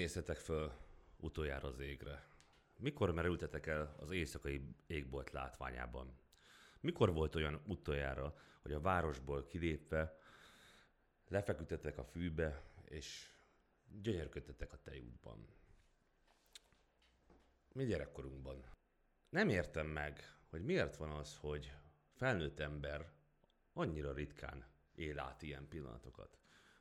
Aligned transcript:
Mikor 0.00 0.12
néztetek 0.14 0.42
föl 0.42 0.72
utoljára 1.16 1.68
az 1.68 1.78
égre? 1.78 2.26
Mikor 2.76 3.10
merültetek 3.10 3.66
el 3.66 3.96
az 3.98 4.10
éjszakai 4.10 4.60
égbolt 4.86 5.30
látványában? 5.30 6.18
Mikor 6.80 7.12
volt 7.12 7.34
olyan 7.34 7.62
utoljára, 7.66 8.34
hogy 8.62 8.72
a 8.72 8.80
városból 8.80 9.46
kilépve 9.46 10.18
lefeküdtetek 11.28 11.98
a 11.98 12.04
fűbe, 12.04 12.62
és 12.84 13.32
gyönyörködtetek 14.02 14.72
a 14.72 14.82
tejútban? 14.82 15.48
Mi 17.72 17.84
gyerekkorunkban. 17.84 18.64
Nem 19.28 19.48
értem 19.48 19.86
meg, 19.86 20.38
hogy 20.48 20.64
miért 20.64 20.96
van 20.96 21.10
az, 21.10 21.36
hogy 21.36 21.72
felnőtt 22.12 22.60
ember 22.60 23.12
annyira 23.72 24.12
ritkán 24.12 24.64
él 24.94 25.18
át 25.18 25.42
ilyen 25.42 25.68
pillanatokat 25.68 26.39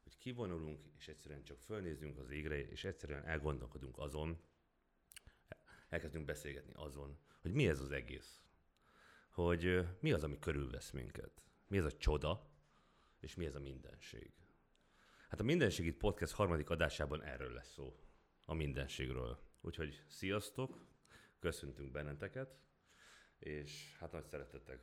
hogy 0.09 0.17
kivonulunk, 0.17 0.85
és 0.97 1.07
egyszerűen 1.07 1.43
csak 1.43 1.59
fölnézünk 1.59 2.17
az 2.17 2.29
égre, 2.29 2.69
és 2.69 2.83
egyszerűen 2.83 3.25
elgondolkodunk 3.25 3.97
azon, 3.97 4.41
elkezdünk 5.89 6.25
beszélgetni 6.25 6.73
azon, 6.75 7.19
hogy 7.41 7.51
mi 7.51 7.67
ez 7.67 7.79
az 7.79 7.91
egész. 7.91 8.41
Hogy 9.29 9.87
mi 9.99 10.11
az, 10.11 10.23
ami 10.23 10.39
körülvesz 10.39 10.91
minket. 10.91 11.43
Mi 11.67 11.77
ez 11.77 11.85
a 11.85 11.97
csoda, 11.97 12.49
és 13.19 13.35
mi 13.35 13.45
ez 13.45 13.55
a 13.55 13.59
mindenség. 13.59 14.31
Hát 15.29 15.39
a 15.39 15.43
Mindenség 15.43 15.85
itt 15.85 15.97
podcast 15.97 16.33
harmadik 16.33 16.69
adásában 16.69 17.23
erről 17.23 17.53
lesz 17.53 17.71
szó. 17.71 17.99
A 18.45 18.53
mindenségről. 18.53 19.39
Úgyhogy 19.61 20.03
sziasztok, 20.07 20.85
köszöntünk 21.39 21.91
benneteket, 21.91 22.57
és 23.39 23.95
hát 23.99 24.11
nagy 24.11 24.25
szeretettel 24.25 24.79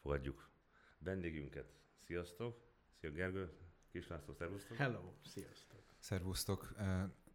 fogadjuk 0.00 0.50
vendégünket. 0.98 1.72
Sziasztok! 1.98 2.66
Szia 2.92 3.10
Gergő! 3.10 3.67
Kis 3.92 4.08
László, 4.08 4.34
szervusztok! 4.34 4.76
Hello, 4.76 5.12
sziasztok! 5.24 5.82
Szervusztok! 5.98 6.74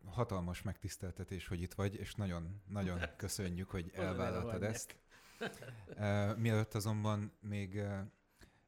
Hatalmas 0.05 0.61
megtiszteltetés, 0.61 1.47
hogy 1.47 1.61
itt 1.61 1.73
vagy, 1.73 1.95
és 1.95 2.15
nagyon, 2.15 2.61
nagyon 2.67 2.99
köszönjük, 3.17 3.69
hogy 3.69 3.91
elvállaltad 3.93 4.63
ezt. 4.63 4.95
Mielőtt 6.37 6.73
azonban 6.73 7.31
még 7.39 7.81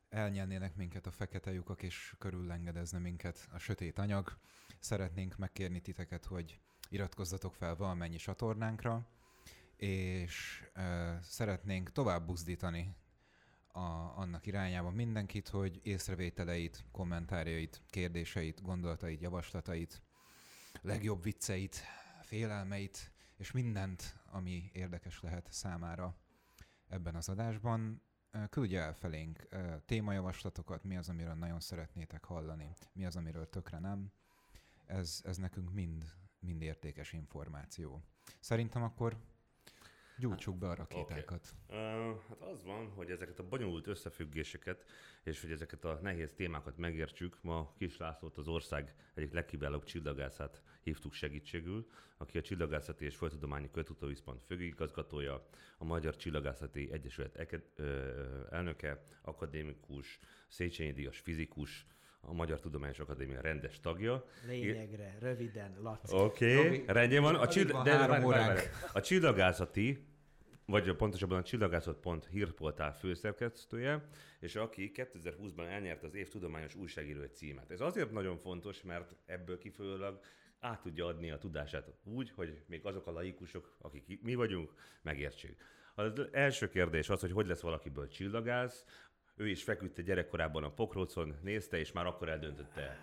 elnyelnének 0.09 0.75
minket 0.75 1.05
a 1.05 1.11
fekete 1.11 1.51
lyukak, 1.51 1.83
és 1.83 2.15
körüllengedezne 2.19 2.99
minket 2.99 3.47
a 3.53 3.57
sötét 3.57 3.99
anyag, 3.99 4.37
szeretnénk 4.79 5.37
megkérni 5.37 5.81
titeket, 5.81 6.25
hogy 6.25 6.59
iratkozzatok 6.89 7.55
fel 7.55 7.75
valamennyi 7.75 8.17
csatornánkra, 8.17 9.07
és 9.75 10.63
szeretnénk 11.21 11.91
tovább 11.91 12.25
buzdítani 12.25 12.95
a, 13.75 14.13
annak 14.17 14.45
irányába 14.45 14.89
mindenkit, 14.89 15.47
hogy 15.47 15.79
észrevételeit, 15.83 16.85
kommentárjait, 16.91 17.81
kérdéseit, 17.89 18.61
gondolatait, 18.61 19.21
javaslatait, 19.21 20.01
legjobb 20.81 21.23
vicceit, 21.23 21.81
félelmeit, 22.21 23.11
és 23.37 23.51
mindent, 23.51 24.15
ami 24.31 24.69
érdekes 24.73 25.21
lehet 25.21 25.47
számára 25.51 26.15
ebben 26.87 27.15
az 27.15 27.29
adásban, 27.29 28.01
küldje 28.49 28.81
el 28.81 28.93
felénk 28.93 29.47
témajavaslatokat, 29.85 30.83
mi 30.83 30.97
az, 30.97 31.09
amiről 31.09 31.33
nagyon 31.33 31.59
szeretnétek 31.59 32.23
hallani, 32.23 32.75
mi 32.93 33.05
az, 33.05 33.15
amiről 33.15 33.49
tökre 33.49 33.79
nem. 33.79 34.11
Ez, 34.85 35.21
ez 35.23 35.37
nekünk 35.37 35.71
mind, 35.71 36.13
mind 36.39 36.61
értékes 36.61 37.13
információ. 37.13 38.01
Szerintem 38.39 38.83
akkor 38.83 39.17
Gyújtsuk 40.17 40.57
be 40.57 40.67
a 40.67 40.75
rakétákat. 40.75 41.55
Okay. 41.67 42.09
Uh, 42.09 42.19
hát 42.27 42.41
az 42.41 42.63
van, 42.63 42.89
hogy 42.89 43.09
ezeket 43.09 43.39
a 43.39 43.47
bonyolult 43.47 43.87
összefüggéseket, 43.87 44.85
és 45.23 45.41
hogy 45.41 45.51
ezeket 45.51 45.85
a 45.85 45.99
nehéz 46.01 46.33
témákat 46.33 46.77
megértsük, 46.77 47.37
ma 47.41 47.73
Kis 47.77 47.97
Lászlót 47.97 48.37
az 48.37 48.47
ország 48.47 48.95
egyik 49.13 49.33
legkiválóbb 49.33 49.83
csillagászát 49.83 50.61
hívtuk 50.83 51.13
segítségül, 51.13 51.87
aki 52.17 52.37
a 52.37 52.41
Csillagászati 52.41 53.05
és 53.05 53.15
Földtudományi 53.15 53.71
Kötutóviszpont 53.71 54.43
főigazgatója, 54.43 55.47
a 55.77 55.83
Magyar 55.83 56.15
Csillagászati 56.15 56.91
Egyesület 56.91 57.57
elnöke, 58.51 59.05
akadémikus, 59.21 60.19
Széchenyi 60.47 60.91
Díjas 60.91 61.19
fizikus, 61.19 61.85
a 62.27 62.33
Magyar 62.33 62.59
Tudományos 62.59 62.99
Akadémia 62.99 63.41
rendes 63.41 63.79
tagja. 63.79 64.25
Lényegre, 64.47 65.17
röviden, 65.19 65.77
Laci. 65.81 66.15
Oké, 66.15 66.57
okay, 66.57 66.83
rendjén 66.87 67.21
van. 67.21 67.35
A, 67.35 67.47
csill- 67.47 67.83
de, 67.83 68.07
várj, 68.07 68.23
várj, 68.23 68.59
a 68.93 69.01
csillagászati 69.01 70.05
vagy 70.65 70.95
pontosabban 70.95 71.37
a 71.37 71.43
csillagászat.hu 71.43 72.19
hírportál 72.29 72.93
főszerkesztője, 72.93 74.07
és 74.39 74.55
aki 74.55 74.91
2020-ban 74.95 75.67
elnyerte 75.67 76.05
az 76.05 76.15
év 76.15 76.27
tudományos 76.27 76.75
újságírói 76.75 77.27
címet. 77.27 77.71
Ez 77.71 77.81
azért 77.81 78.11
nagyon 78.11 78.37
fontos, 78.37 78.81
mert 78.81 79.15
ebből 79.25 79.57
kifolyólag 79.57 80.19
át 80.59 80.81
tudja 80.81 81.05
adni 81.05 81.31
a 81.31 81.37
tudását 81.37 81.93
úgy, 82.03 82.31
hogy 82.35 82.63
még 82.67 82.85
azok 82.85 83.07
a 83.07 83.11
laikusok, 83.11 83.75
akik 83.81 84.21
mi 84.21 84.35
vagyunk, 84.35 84.73
megértsék. 85.01 85.61
Az 85.95 86.27
első 86.31 86.69
kérdés 86.69 87.09
az, 87.09 87.21
hogy 87.21 87.31
hogy 87.31 87.47
lesz 87.47 87.61
valakiből 87.61 88.07
csillagász, 88.07 88.85
ő 89.35 89.47
is 89.47 89.63
feküdt 89.63 90.01
gyerekkorában 90.01 90.63
a 90.63 90.73
pokrócon, 90.73 91.35
nézte, 91.41 91.77
és 91.77 91.91
már 91.91 92.05
akkor 92.05 92.29
eldöntötte. 92.29 92.97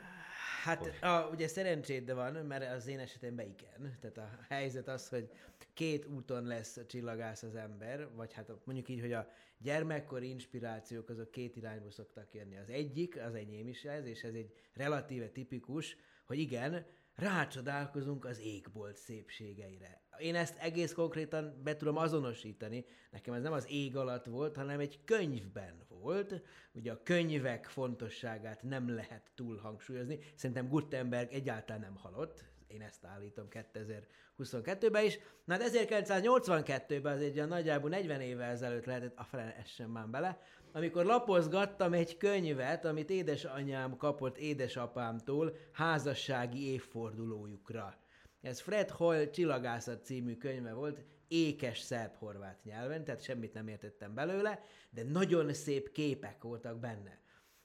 Hát 0.62 0.78
hogy... 0.78 0.98
a, 1.00 1.28
ugye 1.32 1.48
szerencséd 1.48 2.14
van, 2.14 2.32
mert 2.32 2.72
az 2.74 2.86
én 2.86 2.98
esetemben 2.98 3.46
igen. 3.46 3.98
Tehát 4.00 4.18
a 4.18 4.38
helyzet 4.48 4.88
az, 4.88 5.08
hogy 5.08 5.30
két 5.74 6.06
úton 6.06 6.44
lesz 6.44 6.76
a 6.76 6.86
csillagász 6.86 7.42
az 7.42 7.54
ember, 7.54 8.08
vagy 8.14 8.32
hát 8.32 8.52
mondjuk 8.64 8.88
így, 8.88 9.00
hogy 9.00 9.12
a 9.12 9.28
gyermekkori 9.58 10.28
inspirációk 10.28 11.08
azok 11.08 11.30
két 11.30 11.56
irányba 11.56 11.90
szoktak 11.90 12.34
jönni. 12.34 12.56
Az 12.56 12.68
egyik, 12.68 13.20
az 13.20 13.34
enyém 13.34 13.68
is 13.68 13.84
ez, 13.84 14.06
és 14.06 14.22
ez 14.22 14.34
egy 14.34 14.54
relatíve 14.74 15.28
tipikus, 15.28 15.96
hogy 16.24 16.38
igen, 16.38 16.86
rácsodálkozunk 17.14 18.24
az 18.24 18.40
égbolt 18.40 18.96
szépségeire. 18.96 20.02
Én 20.18 20.34
ezt 20.34 20.58
egész 20.58 20.92
konkrétan 20.92 21.60
be 21.64 21.76
tudom 21.76 21.96
azonosítani. 21.96 22.84
Nekem 23.10 23.34
ez 23.34 23.42
nem 23.42 23.52
az 23.52 23.66
ég 23.70 23.96
alatt 23.96 24.24
volt, 24.24 24.56
hanem 24.56 24.80
egy 24.80 25.04
könyvben 25.04 25.86
volt. 25.88 26.42
Ugye 26.72 26.92
a 26.92 27.02
könyvek 27.02 27.66
fontosságát 27.66 28.62
nem 28.62 28.94
lehet 28.94 29.30
túl 29.34 29.56
hangsúlyozni. 29.56 30.18
Szerintem 30.34 30.68
Gutenberg 30.68 31.32
egyáltalán 31.32 31.80
nem 31.80 31.96
halott, 31.96 32.51
én 32.72 32.82
ezt 32.82 33.04
állítom 33.04 33.46
2022-ben 33.50 35.04
is. 35.04 35.18
Na 35.44 35.54
hát 35.54 35.70
1982-ben, 35.72 37.12
az 37.12 37.22
egy 37.22 37.36
olyan 37.36 37.48
nagyjából 37.48 37.90
40 37.90 38.20
évvel 38.20 38.50
ezelőtt 38.50 38.84
lehetett, 38.84 39.18
a 39.18 39.36
essen 39.36 39.90
már 39.90 40.08
bele, 40.08 40.40
amikor 40.72 41.04
lapozgattam 41.04 41.92
egy 41.92 42.16
könyvet, 42.16 42.84
amit 42.84 43.10
édesanyám 43.10 43.96
kapott 43.96 44.38
édesapámtól 44.38 45.56
házassági 45.72 46.72
évfordulójukra. 46.72 47.96
Ez 48.40 48.60
Fred 48.60 48.90
Hoyle 48.90 49.30
Csillagászat 49.30 50.04
című 50.04 50.36
könyve 50.36 50.72
volt, 50.72 51.04
ékes 51.28 51.78
szerb-horvát 51.78 52.64
nyelven, 52.64 53.04
tehát 53.04 53.22
semmit 53.22 53.54
nem 53.54 53.68
értettem 53.68 54.14
belőle, 54.14 54.62
de 54.90 55.02
nagyon 55.02 55.54
szép 55.54 55.92
képek 55.92 56.42
voltak 56.42 56.78
benne. 56.78 57.21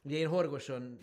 Ugye 0.07 0.17
én 0.17 0.27
Horgoson 0.27 0.99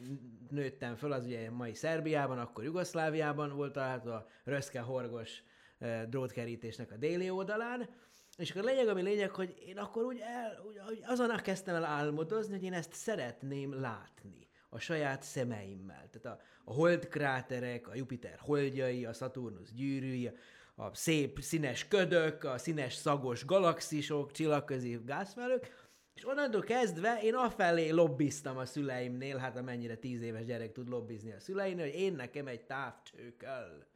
nőttem 0.51 0.97
föl, 0.97 1.13
az 1.13 1.25
ugye 1.25 1.51
mai 1.51 1.75
Szerbiában, 1.75 2.39
akkor 2.39 2.65
Jugoszláviában 2.65 3.57
volt 3.57 3.73
található 3.73 4.11
a 4.11 4.27
Röszke 4.45 4.81
Horgos 4.81 5.43
eh, 5.79 6.03
drótkerítésnek 6.09 6.93
a 6.93 6.97
déli 6.97 7.31
oldalán, 7.31 7.89
és 8.37 8.51
akkor 8.51 8.63
lényeg, 8.63 8.89
ami 8.89 9.03
lényeg, 9.03 9.31
hogy 9.31 9.55
én 9.67 9.79
akkor 9.79 10.05
úgy, 10.05 10.19
el, 10.19 10.65
úgy, 10.67 11.03
azon 11.07 11.37
kezdtem 11.37 11.75
el 11.75 11.85
álmodozni, 11.85 12.55
hogy 12.55 12.63
én 12.63 12.73
ezt 12.73 12.93
szeretném 12.93 13.81
látni 13.81 14.49
a 14.69 14.79
saját 14.79 15.23
szemeimmel. 15.23 16.09
Tehát 16.11 16.39
a, 16.39 16.43
a 16.65 16.73
holdkráterek, 16.73 17.89
a 17.89 17.95
Jupiter 17.95 18.39
holdjai, 18.39 19.05
a 19.05 19.13
Saturnus 19.13 19.73
gyűrűi, 19.73 20.31
a 20.75 20.95
szép 20.95 21.41
színes 21.41 21.89
ködök, 21.89 22.45
a 22.45 22.59
színes 22.59 22.95
szagos 22.95 23.45
galaxisok, 23.45 24.33
csillagközi 24.33 25.01
gázfelők, 25.05 25.84
és 26.15 26.27
onnantól 26.27 26.63
kezdve 26.63 27.21
én 27.23 27.35
afelé 27.35 27.91
lobbiztam 27.91 28.57
a 28.57 28.67
szüleimnél, 28.67 29.37
hát 29.37 29.57
amennyire 29.57 29.97
tíz 29.97 30.23
éves 30.23 30.45
gyerek 30.45 30.73
tud 30.73 30.89
lobbizni 30.89 31.33
a 31.33 31.41
szüleimnél, 31.41 31.85
hogy 31.85 32.01
én 32.01 32.15
nekem 32.15 32.47
egy 32.47 32.65
távcső 32.65 33.37
kell. 33.37 33.87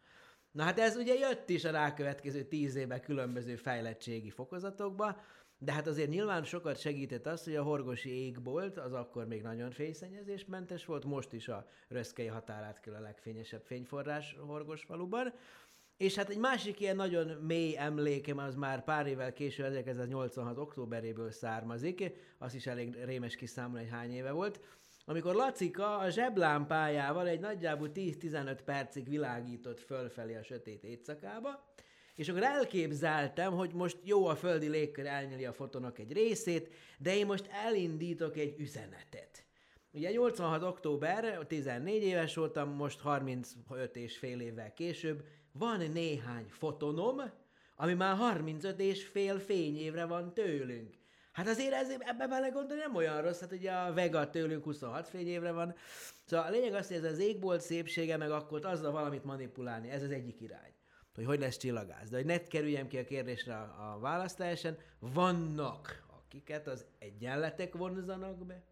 Na 0.50 0.62
hát 0.62 0.78
ez 0.78 0.96
ugye 0.96 1.14
jött 1.14 1.48
is 1.48 1.64
a 1.64 1.70
rákövetkező 1.70 2.42
tíz 2.42 2.74
évben 2.74 3.00
különböző 3.00 3.56
fejlettségi 3.56 4.30
fokozatokba, 4.30 5.20
de 5.58 5.72
hát 5.72 5.86
azért 5.86 6.08
nyilván 6.08 6.44
sokat 6.44 6.80
segített 6.80 7.26
az, 7.26 7.44
hogy 7.44 7.56
a 7.56 7.62
horgosi 7.62 8.10
égbolt 8.10 8.78
az 8.78 8.92
akkor 8.92 9.26
még 9.26 9.42
nagyon 9.42 9.70
fényszennyezésmentes 9.70 10.84
volt, 10.84 11.04
most 11.04 11.32
is 11.32 11.48
a 11.48 11.68
röszkei 11.88 12.26
határát 12.26 12.80
kell 12.80 12.94
a 12.94 13.00
legfényesebb 13.00 13.62
fényforrás 13.64 14.36
Horgos 14.46 14.82
faluban, 14.82 15.32
és 15.98 16.14
hát 16.14 16.28
egy 16.28 16.38
másik 16.38 16.80
ilyen 16.80 16.96
nagyon 16.96 17.26
mély 17.26 17.76
emlékem 17.76 18.38
az 18.38 18.54
már 18.54 18.84
pár 18.84 19.06
évvel 19.06 19.32
később, 19.32 19.64
1986. 19.66 20.58
októberéből 20.58 21.30
származik, 21.30 22.12
azt 22.38 22.54
is 22.54 22.66
elég 22.66 23.04
rémes 23.04 23.36
kiszámolni, 23.36 23.84
hogy 23.84 23.92
hány 23.92 24.12
éve 24.12 24.30
volt, 24.30 24.60
amikor 25.04 25.34
Lacika 25.34 25.98
a 25.98 26.10
zseblámpájával 26.10 27.28
egy 27.28 27.40
nagyjából 27.40 27.90
10-15 27.94 28.58
percig 28.64 29.08
világított 29.08 29.80
fölfelé 29.80 30.36
a 30.36 30.42
sötét 30.42 30.84
éjszakába, 30.84 31.72
és 32.14 32.28
akkor 32.28 32.42
elképzeltem, 32.42 33.52
hogy 33.52 33.72
most 33.72 33.98
jó 34.02 34.26
a 34.26 34.36
földi 34.36 34.68
légkör 34.68 35.06
elnyeli 35.06 35.44
a 35.44 35.52
fotonok 35.52 35.98
egy 35.98 36.12
részét, 36.12 36.74
de 36.98 37.16
én 37.16 37.26
most 37.26 37.48
elindítok 37.66 38.36
egy 38.36 38.54
üzenetet. 38.58 39.44
Ugye 39.92 40.10
86. 40.10 40.62
október, 40.62 41.46
14 41.46 42.02
éves 42.02 42.34
voltam, 42.34 42.70
most 42.70 43.00
35 43.00 43.96
és 43.96 44.18
fél 44.18 44.40
évvel 44.40 44.72
később, 44.72 45.24
van 45.52 45.90
néhány 45.92 46.46
fotonom, 46.48 47.22
ami 47.76 47.94
már 47.94 48.16
35 48.16 48.80
és 48.80 49.06
fél 49.06 49.38
fényévre 49.38 50.04
van 50.04 50.34
tőlünk. 50.34 50.94
Hát 51.32 51.48
azért 51.48 51.72
ez, 51.72 51.88
ebbe 51.98 52.26
belegondolni 52.26 52.82
nem 52.82 52.94
olyan 52.94 53.22
rossz, 53.22 53.40
hát 53.40 53.52
ugye 53.52 53.72
a 53.72 53.92
Vega 53.92 54.30
tőlünk 54.30 54.64
26 54.64 55.08
fényévre 55.08 55.52
van. 55.52 55.74
Szóval 56.24 56.46
a 56.46 56.50
lényeg 56.50 56.74
az, 56.74 56.86
hogy 56.86 56.96
ez 56.96 57.12
az 57.12 57.18
égbolt 57.18 57.60
szépsége, 57.60 58.16
meg 58.16 58.30
akkor 58.30 58.66
azzal 58.66 58.92
valamit 58.92 59.24
manipulálni, 59.24 59.90
ez 59.90 60.02
az 60.02 60.10
egyik 60.10 60.40
irány 60.40 60.76
hogy 61.18 61.26
hogy 61.26 61.40
lesz 61.40 61.56
csillagász. 61.56 62.08
De 62.08 62.16
hogy 62.16 62.26
ne 62.26 62.42
kerüljem 62.42 62.88
ki 62.88 62.98
a 62.98 63.04
kérdésre 63.04 63.54
a, 63.54 63.92
a 63.92 63.98
választáson, 63.98 64.76
vannak, 64.98 66.06
akiket 66.06 66.66
az 66.66 66.86
egyenletek 66.98 67.74
vonzanak 67.74 68.46
be, 68.46 68.62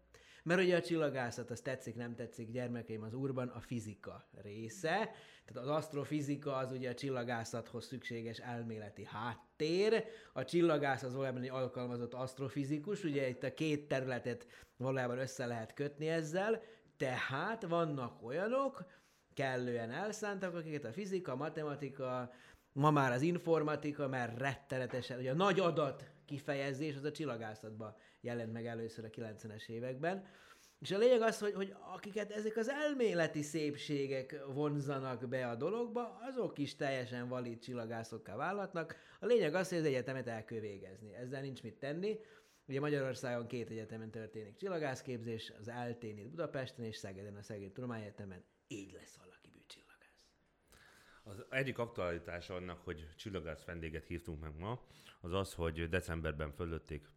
mert 0.43 0.61
ugye 0.61 0.75
a 0.75 0.81
csillagászat, 0.81 1.51
az 1.51 1.61
tetszik, 1.61 1.95
nem 1.95 2.15
tetszik, 2.15 2.51
gyermekeim, 2.51 3.03
az 3.03 3.13
úrban 3.13 3.47
a 3.47 3.59
fizika 3.59 4.29
része. 4.41 5.11
Tehát 5.47 5.69
az 5.69 5.75
asztrofizika 5.75 6.55
az 6.55 6.71
ugye 6.71 6.89
a 6.89 6.93
csillagászathoz 6.93 7.85
szükséges 7.85 8.37
elméleti 8.37 9.05
háttér. 9.05 10.05
A 10.33 10.43
csillagász 10.43 11.03
az 11.03 11.11
valójában 11.11 11.41
egy 11.41 11.49
alkalmazott 11.49 12.13
asztrofizikus, 12.13 13.03
ugye 13.03 13.27
itt 13.27 13.43
a 13.43 13.53
két 13.53 13.87
területet 13.87 14.47
valójában 14.77 15.17
össze 15.17 15.45
lehet 15.45 15.73
kötni 15.73 16.07
ezzel, 16.07 16.61
tehát 16.97 17.63
vannak 17.63 18.23
olyanok, 18.23 18.85
kellően 19.33 19.91
elszántak, 19.91 20.55
akiket 20.55 20.85
a 20.85 20.91
fizika, 20.91 21.31
a 21.31 21.35
matematika, 21.35 22.31
ma 22.73 22.91
már 22.91 23.11
az 23.11 23.21
informatika, 23.21 24.07
mert 24.07 24.37
rettenetesen, 24.39 25.19
ugye 25.19 25.31
a 25.31 25.35
nagy 25.35 25.59
adat 25.59 26.11
kifejezés 26.25 26.95
az 26.95 27.03
a 27.03 27.11
csillagászatban 27.11 27.95
jelent 28.21 28.53
meg 28.53 28.65
először 28.65 29.05
a 29.05 29.09
90-es 29.09 29.67
években. 29.67 30.25
És 30.79 30.91
a 30.91 30.97
lényeg 30.97 31.21
az, 31.21 31.39
hogy, 31.39 31.53
hogy 31.53 31.75
akiket 31.93 32.31
ezek 32.31 32.57
az 32.57 32.69
elméleti 32.69 33.41
szépségek 33.41 34.45
vonzanak 34.45 35.27
be 35.27 35.49
a 35.49 35.55
dologba, 35.55 36.17
azok 36.21 36.57
is 36.57 36.75
teljesen 36.75 37.27
valid 37.27 37.59
csillagászokká 37.59 38.35
válhatnak. 38.35 38.95
A 39.19 39.25
lényeg 39.25 39.53
az, 39.53 39.69
hogy 39.69 39.77
az 39.77 39.85
egyetemet 39.85 40.27
el 40.27 40.45
kell 40.45 40.59
végezni. 40.59 41.13
Ezzel 41.13 41.41
nincs 41.41 41.63
mit 41.63 41.79
tenni. 41.79 42.19
Ugye 42.67 42.79
Magyarországon 42.79 43.47
két 43.47 43.69
egyetemen 43.69 44.11
történik 44.11 44.55
csillagászképzés, 44.55 45.53
az 45.59 45.67
eltén 45.67 46.17
itt 46.17 46.29
Budapesten 46.29 46.85
és 46.85 46.95
Szegeden, 46.95 47.35
a 47.35 47.41
Szeged 47.41 47.71
Tudományegyetemen. 47.71 48.43
Így 48.67 48.91
lesz 48.91 49.17
valaki 49.17 49.49
bűcsillagász. 49.53 50.21
Az 51.23 51.45
egyik 51.49 51.77
aktualitása 51.77 52.55
annak, 52.55 52.81
hogy 52.81 53.07
csillagász 53.15 53.65
vendéget 53.65 54.05
hívtunk 54.05 54.41
meg 54.41 54.57
ma, 54.57 54.85
az 55.21 55.33
az, 55.33 55.53
hogy 55.53 55.89
decemberben 55.89 56.51
fölötték 56.51 57.09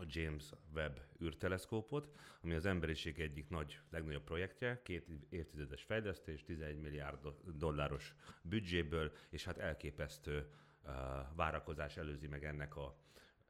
a 0.00 0.04
James 0.06 0.50
Webb 0.74 1.00
űrteleszkópot, 1.22 2.10
ami 2.42 2.54
az 2.54 2.66
emberiség 2.66 3.20
egyik 3.20 3.48
nagy, 3.48 3.80
legnagyobb 3.90 4.24
projektje, 4.24 4.82
két 4.82 5.06
évtizedes 5.28 5.82
fejlesztés, 5.82 6.44
11 6.44 6.80
milliárd 6.80 7.18
dolláros 7.54 8.14
büdzséből, 8.42 9.12
és 9.30 9.44
hát 9.44 9.58
elképesztő 9.58 10.48
uh, 10.84 10.92
várakozás 11.36 11.96
előzi 11.96 12.26
meg 12.26 12.44
ennek 12.44 12.76
a 12.76 12.96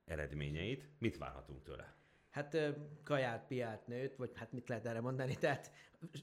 eredményeit. 0.04 0.88
Mit 0.98 1.18
várhatunk 1.18 1.62
tőle? 1.62 1.96
Hát 2.30 2.56
kaját, 3.04 3.46
piát, 3.46 3.86
nőt, 3.86 4.16
vagy 4.16 4.30
hát 4.34 4.52
mit 4.52 4.68
lehet 4.68 4.86
erre 4.86 5.00
mondani, 5.00 5.34
tehát 5.40 5.72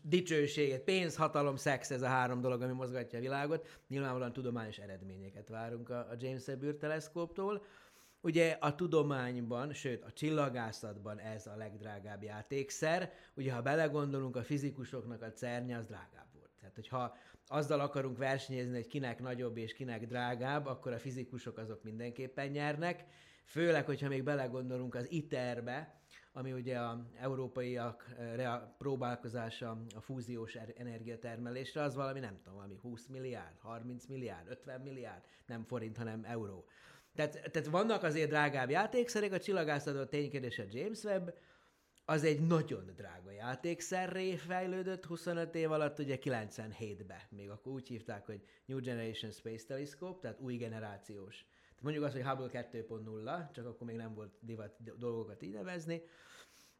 dicsőséget, 0.02 0.82
pénz, 0.82 1.16
hatalom, 1.16 1.56
szex, 1.56 1.92
ez 1.92 2.02
a 2.02 2.08
három 2.08 2.42
dolog, 2.42 2.62
ami 2.62 2.74
mozgatja 2.74 3.18
a 3.18 3.22
világot. 3.22 3.82
Nyilvánvalóan 3.88 4.34
tudományos 4.34 4.78
eredményeket 4.78 5.50
várunk 5.50 5.90
a, 5.90 6.08
James 6.20 6.48
Webb 6.48 6.64
űrteleszkóptól. 6.64 7.66
Ugye 8.26 8.58
a 8.60 8.76
tudományban, 8.76 9.74
sőt 9.74 10.04
a 10.04 10.12
csillagászatban 10.12 11.20
ez 11.20 11.48
a 11.48 11.56
legdrágább 11.56 12.24
játékszer. 12.24 13.12
Ugye 13.34 13.54
ha 13.54 13.62
belegondolunk, 13.62 14.36
a 14.36 14.44
fizikusoknak 14.44 15.22
a 15.22 15.32
cernye 15.32 15.78
az 15.78 15.86
drágább 15.86 16.28
volt. 16.34 16.50
Tehát 16.60 16.76
hogyha 16.76 17.16
azzal 17.48 17.80
akarunk 17.80 18.18
versenyezni, 18.18 18.74
hogy 18.74 18.88
kinek 18.88 19.20
nagyobb 19.22 19.58
és 19.58 19.74
kinek 19.74 20.06
drágább, 20.08 20.66
akkor 20.66 20.94
a 20.94 21.00
fizikusok 21.00 21.58
azok 21.58 21.84
mindenképpen 21.84 22.48
nyernek. 22.48 23.06
Főleg, 23.44 23.86
hogyha 23.86 24.08
még 24.08 24.24
belegondolunk 24.24 24.96
az 24.96 25.12
ITER-be, 25.12 26.00
ami 26.34 26.52
ugye 26.54 26.78
a 26.80 27.06
európaiak 27.20 28.16
próbálkozása 28.78 29.82
a 29.96 30.02
fúziós 30.02 30.56
er-, 30.56 30.74
energiatermelésre, 30.78 31.82
az 31.82 31.96
valami 31.96 32.20
nem 32.20 32.38
tudom, 32.38 32.54
valami 32.54 32.78
20 32.82 33.08
milliárd, 33.08 33.60
30 33.60 34.06
milliárd, 34.06 34.50
50 34.50 34.82
milliárd, 34.82 35.22
nem 35.46 35.64
forint, 35.64 35.98
hanem 35.98 36.24
euró. 36.24 36.66
Tehát, 37.16 37.52
tehát 37.52 37.68
vannak 37.68 38.04
azért 38.04 38.30
drágább 38.30 38.70
játékszerek, 38.70 39.32
a 39.32 39.40
csillagászatban 39.40 40.10
ténykedés 40.10 40.60
a 40.60 40.64
James 40.70 41.04
Webb, 41.04 41.38
az 42.06 42.24
egy 42.24 42.48
nagyon 42.48 42.92
drága 42.96 43.32
játékszerré 43.32 44.36
fejlődött 44.36 45.06
25 45.06 45.56
év 45.56 45.72
alatt, 45.72 46.00
ugye 46.00 46.18
97-be, 46.22 47.28
még 47.30 47.50
akkor 47.50 47.72
úgy 47.72 47.88
hívták, 47.88 48.26
hogy 48.26 48.42
New 48.66 48.80
Generation 48.80 49.32
Space 49.32 49.66
Telescope, 49.66 50.20
tehát 50.22 50.40
új 50.40 50.56
generációs. 50.56 51.46
Tehát 51.70 51.82
mondjuk 51.82 52.04
azt, 52.04 52.14
hogy 52.14 52.24
Hubble 52.24 52.68
2.0, 52.72 53.52
csak 53.52 53.66
akkor 53.66 53.88
még 53.88 53.96
nem 53.96 54.14
volt 54.14 54.32
divat 54.40 54.98
dolgokat 54.98 55.42
így 55.42 55.54
nevezni. 55.54 56.02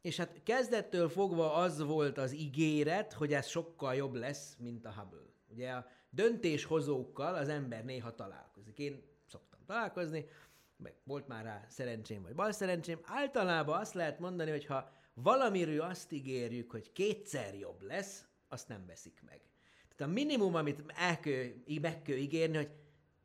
És 0.02 0.18
hát 0.18 0.44
kezdettől 0.44 1.10
fogva 1.10 1.54
az 1.54 1.82
volt 1.82 2.18
az 2.18 2.34
ígéret, 2.34 3.14
hogy 3.14 3.34
ez 3.34 3.48
sokkal 3.48 3.96
jobb 3.96 4.14
lesz, 4.14 4.56
mint 4.60 4.86
a 4.86 4.92
Hubble. 4.92 5.34
Ugye 5.48 5.72
a 5.72 5.88
döntéshozókkal 6.10 7.36
az 7.36 7.50
ember 7.50 7.86
néha 7.86 8.16
találkozik. 8.16 8.80
Én 8.80 9.04
találkozni, 9.66 10.26
meg 10.78 10.94
volt 11.04 11.28
már 11.28 11.44
rá 11.44 11.66
szerencsém 11.70 12.22
vagy 12.22 12.36
bal 12.36 12.52
szerencsém. 12.52 13.00
Általában 13.04 13.80
azt 13.80 13.94
lehet 13.94 14.20
mondani, 14.20 14.52
hogy 14.52 14.66
ha 14.66 14.92
valamiről 15.14 15.82
azt 15.82 16.12
ígérjük, 16.12 16.72
hogy 16.72 16.92
kétszer 16.92 17.54
jobb 17.54 17.82
lesz, 17.82 18.26
azt 18.48 18.68
nem 18.68 18.86
veszik 18.86 19.22
meg. 19.26 19.42
Tehát 19.96 20.12
a 20.12 20.16
minimum, 20.16 20.56
amit 20.56 20.84
el 20.96 21.20
kell, 21.20 21.46
meg 21.82 22.02
kell 22.02 22.16
ígérni, 22.16 22.56
hogy 22.56 22.72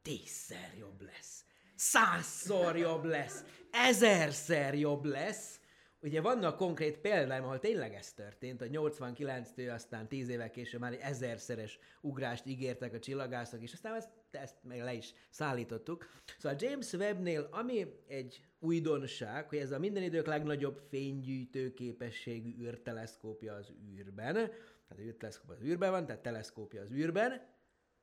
tízszer 0.02 0.74
jobb 0.78 1.00
lesz, 1.00 1.44
százszor 1.74 2.76
jobb 2.76 3.04
lesz, 3.04 3.44
ezerszer 3.70 4.74
jobb 4.74 5.04
lesz, 5.04 5.60
Ugye 6.02 6.20
vannak 6.20 6.56
konkrét 6.56 6.98
példáim, 6.98 7.42
ahol 7.44 7.58
tényleg 7.58 7.94
ez 7.94 8.12
történt, 8.12 8.60
a 8.60 8.66
89-től 8.66 9.74
aztán 9.74 10.08
10 10.08 10.28
évek 10.28 10.50
később 10.50 10.80
már 10.80 10.92
egy 10.92 11.00
ezerszeres 11.00 11.78
ugrást 12.00 12.46
ígértek 12.46 12.94
a 12.94 12.98
csillagászok, 12.98 13.62
és 13.62 13.72
aztán 13.72 13.94
ezt, 13.94 14.10
ezt 14.34 14.56
meg 14.62 14.80
le 14.82 14.92
is 14.92 15.14
szállítottuk. 15.30 16.08
Szóval 16.38 16.58
James 16.60 16.92
Webbnél, 16.92 17.48
ami 17.50 17.86
egy 18.06 18.44
újdonság, 18.58 19.48
hogy 19.48 19.58
ez 19.58 19.70
a 19.70 19.78
minden 19.78 20.02
idők 20.02 20.26
legnagyobb 20.26 20.78
fénygyűjtő 20.88 21.72
képességű 21.72 22.66
űrteleszkópja 22.66 23.54
az 23.54 23.72
űrben, 23.94 24.34
tehát 24.34 24.98
űrteleszkóp 24.98 25.50
az 25.50 25.62
űrben 25.62 25.90
van, 25.90 26.06
tehát 26.06 26.22
teleszkópja 26.22 26.82
az 26.82 26.90
űrben, 26.90 27.48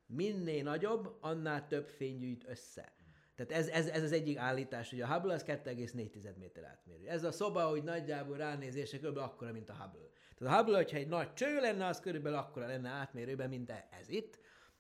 minél 0.05 0.63
nagyobb, 0.63 1.17
annál 1.19 1.67
több 1.67 1.88
fény 1.88 2.38
össze. 2.46 2.96
Tehát 3.36 3.51
ez, 3.51 3.67
ez, 3.67 3.88
ez 3.88 4.03
az 4.03 4.12
egyik 4.12 4.38
állítás, 4.38 4.89
hogy 4.89 5.01
a 5.01 5.07
Hubble 5.07 5.34
az 5.34 5.43
2,4 5.43 6.38
méter 6.38 6.63
átmérő. 6.63 7.07
Ez 7.07 7.24
a 7.24 7.31
szoba, 7.31 7.62
hogy 7.62 7.84
nagyjából 7.84 8.38
ránézése 8.38 9.00
kb. 9.00 9.17
akkora, 9.17 9.51
mint 9.51 9.69
a 9.69 9.74
Hubble. 9.74 10.10
Tehát 10.38 10.53
a 10.53 10.57
Hubble, 10.57 10.75
hogyha 10.75 10.98
egy 10.98 11.07
nagy 11.07 11.34
cső 11.34 11.60
lenne, 11.60 11.86
az 11.86 12.00
körülbelül 12.00 12.38
akkora 12.38 12.67
lenne 12.67 12.89
átmérőben, 12.89 13.50
mint 13.50 13.72
ez 14.00 14.10
itt. 14.10 14.39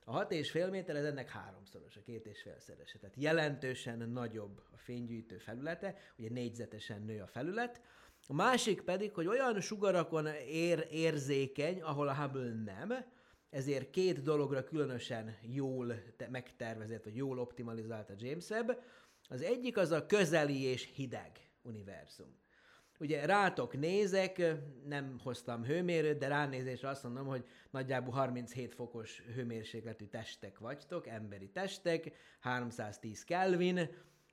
A 0.09 0.27
6,5 0.27 0.69
méter 0.69 0.95
ez 0.95 1.05
ennek 1.05 1.29
háromszoros, 1.29 1.95
a 1.95 2.01
két 2.01 2.25
és 2.25 2.41
félszerese. 2.41 2.97
Tehát 2.97 3.15
jelentősen 3.15 4.09
nagyobb 4.09 4.61
a 4.73 4.77
fénygyűjtő 4.77 5.37
felülete, 5.37 5.97
ugye 6.17 6.29
négyzetesen 6.29 7.01
nő 7.01 7.21
a 7.21 7.27
felület. 7.27 7.81
A 8.27 8.33
másik 8.33 8.81
pedig, 8.81 9.13
hogy 9.13 9.27
olyan 9.27 9.61
sugarakon 9.61 10.27
ér, 10.47 10.87
érzékeny, 10.91 11.81
ahol 11.81 12.07
a 12.07 12.15
Hubble 12.15 12.53
nem, 12.53 13.05
ezért 13.49 13.89
két 13.89 14.21
dologra 14.21 14.63
különösen 14.63 15.37
jól 15.41 16.15
te- 16.17 16.29
megtervezett, 16.29 17.03
vagy 17.03 17.15
jól 17.15 17.39
optimalizált 17.39 18.09
a 18.09 18.15
James 18.17 18.49
Webb. 18.49 18.83
Az 19.29 19.41
egyik 19.41 19.77
az 19.77 19.91
a 19.91 20.05
közeli 20.05 20.61
és 20.61 20.91
hideg 20.95 21.31
univerzum. 21.61 22.35
Ugye 22.99 23.25
rátok 23.25 23.79
nézek, 23.79 24.41
nem 24.85 25.19
hoztam 25.23 25.63
hőmérőt, 25.63 26.17
de 26.17 26.27
ránézésre 26.27 26.89
azt 26.89 27.03
mondom, 27.03 27.25
hogy 27.25 27.45
nagyjából 27.71 28.13
37 28.13 28.73
fokos 28.73 29.23
hőmérsékletű 29.35 30.05
testek 30.05 30.59
vagytok, 30.59 31.07
emberi 31.07 31.49
testek, 31.49 32.11
310 32.39 33.23
Kelvin, 33.23 33.89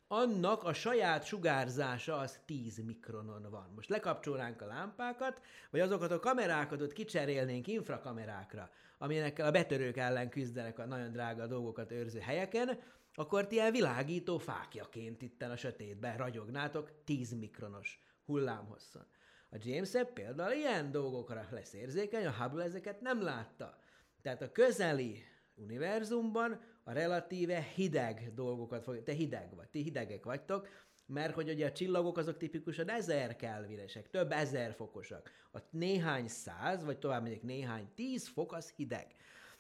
annak 0.08 0.62
a 0.62 0.72
saját 0.72 1.24
sugárzása 1.24 2.16
az 2.16 2.40
10 2.44 2.78
mikronon 2.78 3.50
van. 3.50 3.72
Most 3.74 3.88
lekapcsolnánk 3.88 4.62
a 4.62 4.66
lámpákat, 4.66 5.40
vagy 5.70 5.80
azokat 5.80 6.10
a 6.10 6.20
kamerákat 6.20 6.80
ott 6.80 6.92
kicserélnénk 6.92 7.66
infrakamerákra, 7.66 8.70
aminekkel 8.98 9.46
a 9.46 9.50
betörők 9.50 9.96
ellen 9.96 10.28
küzdenek 10.28 10.78
a 10.78 10.86
nagyon 10.86 11.12
drága 11.12 11.46
dolgokat 11.46 11.90
őrző 11.90 12.18
helyeken, 12.18 12.78
akkor 13.14 13.46
ti 13.46 13.54
ilyen 13.54 13.72
világító 13.72 14.38
fákjaként 14.38 15.22
itten 15.22 15.50
a 15.50 15.56
sötétben 15.56 16.16
ragyognátok 16.16 16.90
10 17.04 17.32
mikronos 17.32 18.00
hullámhosszon. 18.24 19.06
A 19.50 19.56
James 19.58 19.90
például 20.14 20.52
ilyen 20.52 20.90
dolgokra 20.90 21.46
lesz 21.50 21.72
érzékeny, 21.72 22.26
a 22.26 22.32
Hubble 22.32 22.64
ezeket 22.64 23.00
nem 23.00 23.22
látta. 23.22 23.78
Tehát 24.22 24.42
a 24.42 24.52
közeli 24.52 25.22
univerzumban 25.54 26.60
a 26.84 26.92
relatíve 26.92 27.60
hideg 27.60 28.34
dolgokat 28.34 28.82
fog, 28.82 29.02
te 29.02 29.12
hideg 29.12 29.54
vagy, 29.54 29.68
ti 29.68 29.82
hidegek 29.82 30.24
vagytok, 30.24 30.68
mert 31.06 31.34
hogy 31.34 31.48
ugye 31.48 31.66
a 31.66 31.72
csillagok 31.72 32.18
azok 32.18 32.36
tipikusan 32.36 32.90
ezer 32.90 33.36
kelvinesek, 33.36 34.10
több 34.10 34.32
ezer 34.32 34.74
fokosak. 34.74 35.30
A 35.52 35.58
néhány 35.70 36.28
száz, 36.28 36.84
vagy 36.84 36.98
tovább 36.98 37.22
megyek 37.22 37.42
néhány 37.42 37.88
tíz 37.94 38.28
fok, 38.28 38.52
az 38.52 38.70
hideg. 38.70 39.06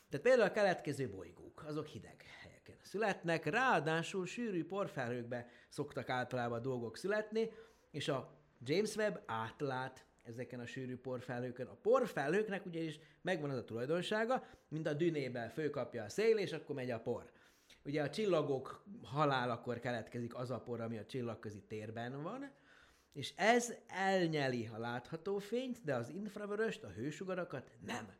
Tehát 0.08 0.26
például 0.26 0.48
a 0.48 0.52
keletkező 0.52 1.10
bolygók, 1.10 1.64
azok 1.66 1.86
hideg 1.86 2.24
helyeken 2.40 2.78
születnek, 2.82 3.44
ráadásul 3.44 4.26
sűrű 4.26 4.64
porfelhőkbe 4.64 5.48
szoktak 5.68 6.08
általában 6.08 6.62
dolgok 6.62 6.96
születni, 6.96 7.50
és 7.90 8.08
a 8.08 8.43
James 8.64 8.96
Webb 8.96 9.22
átlát 9.26 10.06
ezeken 10.22 10.60
a 10.60 10.66
sűrű 10.66 10.96
porfelhőkön. 10.96 11.66
A 11.66 11.74
porfelhőknek 11.74 12.66
ugyanis 12.66 12.98
megvan 13.22 13.50
az 13.50 13.56
a 13.56 13.64
tulajdonsága, 13.64 14.46
mint 14.68 14.86
a 14.86 14.92
dünében 14.92 15.48
főkapja 15.48 16.04
a 16.04 16.08
szél, 16.08 16.38
és 16.38 16.52
akkor 16.52 16.74
megy 16.74 16.90
a 16.90 17.00
por. 17.00 17.30
Ugye 17.84 18.02
a 18.02 18.10
csillagok 18.10 18.84
halálakor 19.02 19.78
keletkezik 19.78 20.34
az 20.34 20.50
a 20.50 20.60
por, 20.60 20.80
ami 20.80 20.98
a 20.98 21.06
csillagközi 21.06 21.62
térben 21.62 22.22
van, 22.22 22.52
és 23.12 23.32
ez 23.36 23.74
elnyeli 23.86 24.70
a 24.72 24.78
látható 24.78 25.38
fényt, 25.38 25.84
de 25.84 25.94
az 25.94 26.08
infravöröst, 26.08 26.84
a 26.84 26.90
hősugarakat 26.90 27.70
nem. 27.80 28.12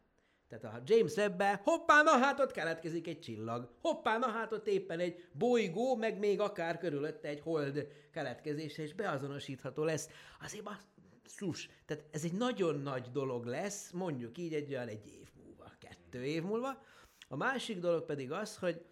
Tehát 0.49 0.65
a 0.65 0.83
James 0.85 1.15
Webb-be, 1.15 1.61
hoppá, 1.65 2.03
na 2.03 2.11
hát 2.11 2.41
ott 2.41 2.53
keletkezik 2.53 3.07
egy 3.07 3.21
csillag, 3.21 3.69
hoppá, 3.81 4.19
na 4.19 4.27
hát 4.27 4.53
ott 4.53 4.67
éppen 4.67 4.99
egy 4.99 5.25
bolygó, 5.33 5.97
meg 5.97 6.19
még 6.19 6.41
akár 6.41 6.79
körülötte 6.79 7.29
egy 7.29 7.41
hold 7.41 7.89
keletkezése, 8.13 8.83
és 8.83 8.95
beazonosítható 8.95 9.85
lesz. 9.85 10.09
Azért 10.41 10.65
basszus, 10.65 11.69
tehát 11.87 12.05
ez 12.11 12.25
egy 12.25 12.33
nagyon 12.33 12.81
nagy 12.81 13.11
dolog 13.13 13.45
lesz, 13.45 13.91
mondjuk 13.91 14.39
így 14.39 14.55
egy 14.55 14.69
olyan 14.69 14.89
egy 14.89 15.07
év 15.07 15.29
múlva, 15.45 15.73
kettő 15.79 16.25
év 16.25 16.43
múlva. 16.43 16.83
A 17.29 17.37
másik 17.37 17.79
dolog 17.79 18.05
pedig 18.05 18.33
az, 18.33 18.57
hogy 18.57 18.85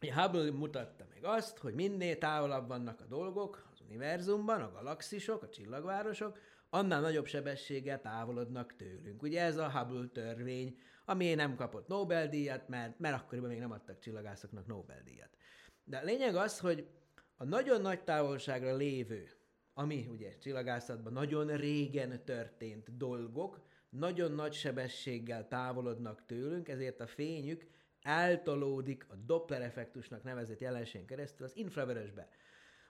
Hubble 0.00 0.50
mutatta 0.50 1.06
meg 1.14 1.24
azt, 1.24 1.58
hogy 1.58 1.74
minél 1.74 2.18
távolabb 2.18 2.68
vannak 2.68 3.00
a 3.00 3.04
dolgok 3.04 3.68
az 3.72 3.80
univerzumban, 3.80 4.60
a 4.60 4.72
galaxisok, 4.72 5.42
a 5.42 5.48
csillagvárosok, 5.48 6.38
annál 6.70 7.00
nagyobb 7.00 7.26
sebességgel 7.26 8.00
távolodnak 8.00 8.76
tőlünk. 8.76 9.22
Ugye 9.22 9.42
ez 9.42 9.56
a 9.56 9.70
Hubble 9.70 10.08
törvény, 10.12 10.78
ami 11.04 11.34
nem 11.34 11.54
kapott 11.54 11.88
Nobel-díjat, 11.88 12.68
mert, 12.68 12.98
mert 12.98 13.14
akkoriban 13.14 13.48
még 13.48 13.58
nem 13.58 13.70
adtak 13.72 13.98
csillagászoknak 13.98 14.66
Nobel-díjat. 14.66 15.36
De 15.84 15.96
a 15.96 16.04
lényeg 16.04 16.34
az, 16.36 16.58
hogy 16.58 16.88
a 17.36 17.44
nagyon 17.44 17.80
nagy 17.80 18.04
távolságra 18.04 18.76
lévő, 18.76 19.28
ami 19.74 20.06
ugye 20.10 20.38
csillagászatban 20.38 21.12
nagyon 21.12 21.56
régen 21.56 22.24
történt 22.24 22.96
dolgok, 22.96 23.66
nagyon 23.90 24.32
nagy 24.32 24.52
sebességgel 24.52 25.48
távolodnak 25.48 26.26
tőlünk, 26.26 26.68
ezért 26.68 27.00
a 27.00 27.06
fényük 27.06 27.66
eltolódik 28.02 29.06
a 29.08 29.14
Doppler 29.14 29.62
effektusnak 29.62 30.22
nevezett 30.22 30.60
jelenségen 30.60 31.06
keresztül 31.06 31.46
az 31.46 31.56
infravörösbe. 31.56 32.28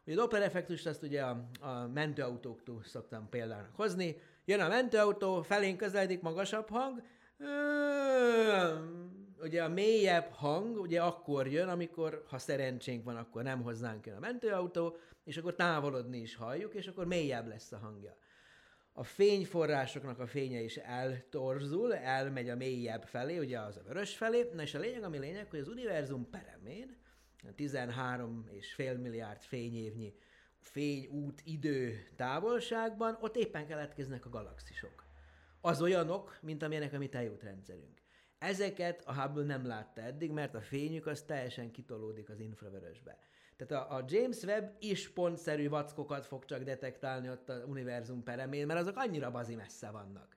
Ugye 0.09 0.17
a 0.17 0.21
Doppler 0.21 0.43
effektust 0.43 0.87
azt 0.87 1.03
ugye 1.03 1.23
a, 1.23 1.49
a 1.61 1.87
mentőautóktól 1.87 2.83
szoktam 2.85 3.29
példának 3.29 3.75
hozni. 3.75 4.17
Jön 4.45 4.61
a 4.61 4.69
mentőautó, 4.69 5.43
felénk 5.43 5.77
közeledik 5.77 6.21
magasabb 6.21 6.69
hang, 6.69 7.03
ugye 9.41 9.63
a 9.63 9.69
mélyebb 9.69 10.31
hang 10.31 10.81
ugye 10.81 11.03
akkor 11.03 11.47
jön, 11.47 11.69
amikor, 11.69 12.25
ha 12.29 12.39
szerencsénk 12.39 13.05
van, 13.05 13.17
akkor 13.17 13.43
nem 13.43 13.63
hozzánk 13.63 14.07
jön 14.07 14.17
a 14.17 14.21
mentőautó, 14.21 14.97
és 15.25 15.37
akkor 15.37 15.55
távolodni 15.55 16.19
is 16.19 16.37
halljuk, 16.37 16.75
és 16.75 16.87
akkor 16.87 17.07
mélyebb 17.07 17.47
lesz 17.47 17.73
a 17.73 17.79
hangja. 17.79 18.17
A 18.93 19.05
fényforrásoknak 19.05 20.19
a 20.19 20.27
fénye 20.27 20.61
is 20.61 20.77
eltorzul, 20.77 21.95
elmegy 21.95 22.49
a 22.49 22.57
mélyebb 22.57 23.03
felé, 23.03 23.39
ugye 23.39 23.59
az 23.59 23.77
a 23.77 23.83
vörös 23.83 24.17
felé. 24.17 24.51
Na 24.55 24.63
és 24.63 24.75
a 24.75 24.79
lényeg, 24.79 25.03
ami 25.03 25.19
lényeg, 25.19 25.51
hogy 25.51 25.59
az 25.59 25.69
univerzum 25.69 26.31
peremén, 26.31 26.97
13 27.55 28.49
és 28.51 28.73
fél 28.73 28.99
milliárd 28.99 29.43
fényévnyi 29.43 30.15
fényút 30.61 31.43
idő 31.45 32.09
távolságban, 32.17 33.19
ott 33.21 33.37
éppen 33.37 33.67
keletkeznek 33.67 34.27
a 34.27 34.31
galaxisok. 34.31 35.05
Az 35.61 35.83
olyanok, 35.83 36.39
mint 36.43 36.63
amilyenek 36.63 36.93
a 36.93 36.99
mi 36.99 37.09
tejútrendszerünk. 37.09 38.01
Ezeket 38.39 39.03
a 39.07 39.21
Hubble 39.21 39.45
nem 39.45 39.67
látta 39.67 40.01
eddig, 40.01 40.31
mert 40.31 40.55
a 40.55 40.61
fényük 40.61 41.07
az 41.07 41.23
teljesen 41.23 41.71
kitolódik 41.71 42.29
az 42.29 42.41
infravörösbe. 42.41 43.19
Tehát 43.57 43.91
a, 43.91 43.95
a 43.97 44.05
James 44.07 44.43
Webb 44.43 44.77
is 44.79 45.09
pontszerű 45.09 45.69
vackokat 45.69 46.27
fog 46.27 46.45
csak 46.45 46.63
detektálni 46.63 47.29
ott 47.29 47.49
a 47.49 47.65
univerzum 47.67 48.23
peremén, 48.23 48.67
mert 48.67 48.81
azok 48.81 48.97
annyira 48.97 49.31
bazi 49.31 49.55
messze 49.55 49.91
vannak. 49.91 50.37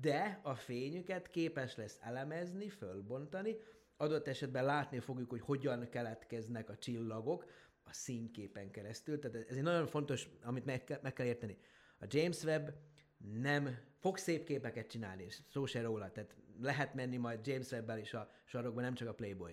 De 0.00 0.40
a 0.42 0.54
fényüket 0.54 1.30
képes 1.30 1.76
lesz 1.76 1.98
elemezni, 2.00 2.68
fölbontani, 2.68 3.56
adott 3.96 4.28
esetben 4.28 4.64
látni 4.64 4.98
fogjuk, 4.98 5.30
hogy 5.30 5.40
hogyan 5.40 5.88
keletkeznek 5.88 6.68
a 6.70 6.76
csillagok 6.76 7.46
a 7.84 7.92
színképen 7.92 8.70
keresztül. 8.70 9.18
Tehát 9.18 9.48
ez 9.48 9.56
egy 9.56 9.62
nagyon 9.62 9.86
fontos, 9.86 10.28
amit 10.42 10.64
meg 10.64 10.84
kell, 10.84 10.98
meg 11.02 11.12
kell 11.12 11.26
érteni. 11.26 11.58
A 12.00 12.04
James 12.08 12.42
Webb 12.42 12.74
nem 13.18 13.78
fog 14.00 14.16
szép 14.16 14.44
képeket 14.44 14.86
csinálni, 14.86 15.24
és 15.24 15.38
szó 15.50 15.66
se 15.66 15.82
róla, 15.82 16.10
tehát 16.10 16.34
lehet 16.60 16.94
menni 16.94 17.16
majd 17.16 17.46
James 17.46 17.70
webb 17.70 17.98
is 18.00 18.14
a 18.14 18.30
sarokba, 18.44 18.80
nem 18.80 18.94
csak 18.94 19.08
a 19.08 19.14
playboy. 19.14 19.52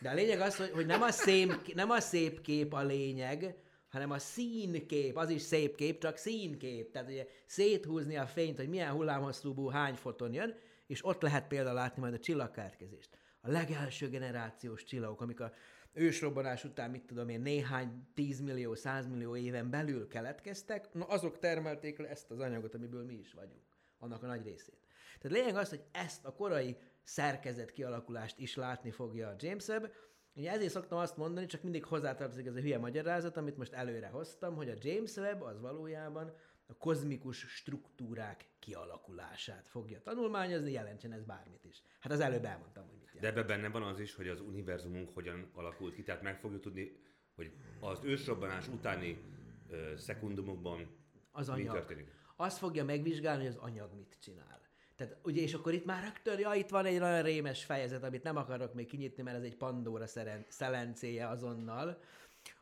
De 0.00 0.10
a 0.10 0.14
lényeg 0.14 0.40
az, 0.40 0.56
hogy, 0.56 0.70
hogy 0.70 0.86
nem, 0.86 1.02
a 1.02 1.10
szép, 1.10 1.74
nem 1.74 1.90
a 1.90 2.00
szép 2.00 2.40
kép 2.40 2.72
a 2.72 2.82
lényeg, 2.82 3.56
hanem 3.88 4.10
a 4.10 4.18
színkép, 4.18 5.16
az 5.16 5.30
is 5.30 5.42
szép 5.42 5.74
kép, 5.74 6.00
csak 6.00 6.16
színkép. 6.16 6.90
Tehát 6.90 7.08
ugye 7.08 7.26
széthúzni 7.46 8.16
a 8.16 8.26
fényt, 8.26 8.56
hogy 8.56 8.68
milyen 8.68 8.92
hullámhosszúbú 8.92 9.68
hány 9.68 9.94
foton 9.94 10.32
jön, 10.32 10.54
és 10.86 11.04
ott 11.04 11.22
lehet 11.22 11.48
például 11.48 11.74
látni 11.74 12.00
majd 12.00 12.14
a 12.14 12.18
csillagkeletkezést. 12.18 13.18
A 13.46 13.50
legelső 13.50 14.08
generációs 14.08 14.84
csillagok, 14.84 15.20
amik 15.20 15.40
a 15.40 15.52
ősrobbanás 15.92 16.64
után, 16.64 16.90
mit 16.90 17.06
tudom 17.06 17.28
én, 17.28 17.40
néhány 17.40 18.06
tízmillió, 18.14 18.74
százmillió 18.74 19.36
éven 19.36 19.70
belül 19.70 20.08
keletkeztek, 20.08 20.92
na 20.92 21.04
azok 21.04 21.38
termelték 21.38 21.98
le 21.98 22.08
ezt 22.08 22.30
az 22.30 22.38
anyagot, 22.40 22.74
amiből 22.74 23.04
mi 23.04 23.14
is 23.14 23.32
vagyunk, 23.32 23.62
annak 23.98 24.22
a 24.22 24.26
nagy 24.26 24.44
részét. 24.44 24.78
Tehát 25.20 25.36
lényeg 25.36 25.56
az, 25.56 25.68
hogy 25.68 25.84
ezt 25.92 26.24
a 26.24 26.32
korai 26.32 26.76
szerkezet 27.02 27.72
kialakulást 27.72 28.38
is 28.38 28.54
látni 28.54 28.90
fogja 28.90 29.28
a 29.28 29.34
James 29.38 29.68
Webb, 29.68 29.92
Ugye 30.36 30.50
ezért 30.50 30.72
szoktam 30.72 30.98
azt 30.98 31.16
mondani, 31.16 31.46
csak 31.46 31.62
mindig 31.62 31.84
hozzátartozik 31.84 32.46
ez 32.46 32.54
a 32.54 32.60
hülye 32.60 32.78
magyarázat, 32.78 33.36
amit 33.36 33.56
most 33.56 33.72
előre 33.72 34.06
hoztam, 34.06 34.54
hogy 34.54 34.68
a 34.68 34.74
James 34.80 35.16
Webb 35.16 35.42
az 35.42 35.60
valójában 35.60 36.32
a 36.66 36.76
kozmikus 36.76 37.38
struktúrák 37.38 38.48
kialakulását 38.58 39.68
fogja 39.68 40.02
tanulmányozni, 40.02 40.72
jelentsen 40.72 41.12
ez 41.12 41.24
bármit 41.24 41.64
is. 41.64 41.82
Hát 42.00 42.12
az 42.12 42.20
előbb 42.20 42.44
elmondtam, 42.44 42.84
hogy 42.84 42.96
mit 42.98 43.12
jelent. 43.14 43.22
De 43.22 43.40
ebben 43.40 43.46
benne 43.46 43.68
van 43.68 43.82
az 43.82 44.00
is, 44.00 44.14
hogy 44.14 44.28
az 44.28 44.40
univerzumunk 44.40 45.14
hogyan 45.14 45.50
alakult 45.54 45.94
ki, 45.94 46.02
tehát 46.02 46.22
meg 46.22 46.38
fogjuk 46.38 46.60
tudni, 46.60 46.96
hogy 47.34 47.52
az 47.80 47.98
ősrobbanás 48.02 48.68
utáni 48.68 49.22
ö, 49.68 49.96
szekundumokban 49.96 50.88
az 51.32 51.46
mi 51.46 51.52
anyag. 51.52 51.74
történik. 51.74 52.06
Azt 52.36 52.58
fogja 52.58 52.84
megvizsgálni, 52.84 53.44
hogy 53.44 53.54
az 53.56 53.62
anyag 53.62 53.94
mit 53.94 54.16
csinál. 54.20 54.62
Tehát 54.96 55.16
ugye, 55.22 55.42
és 55.42 55.54
akkor 55.54 55.72
itt 55.72 55.84
már 55.84 56.02
rögtön, 56.02 56.38
ja, 56.38 56.54
itt 56.54 56.68
van 56.68 56.84
egy 56.84 56.98
nagyon 56.98 57.22
rémes 57.22 57.64
fejezet, 57.64 58.02
amit 58.02 58.22
nem 58.22 58.36
akarok 58.36 58.74
még 58.74 58.86
kinyitni, 58.86 59.22
mert 59.22 59.36
ez 59.36 59.42
egy 59.42 59.56
Pandora 59.56 60.06
szelencéje 60.48 61.28
azonnal, 61.28 62.00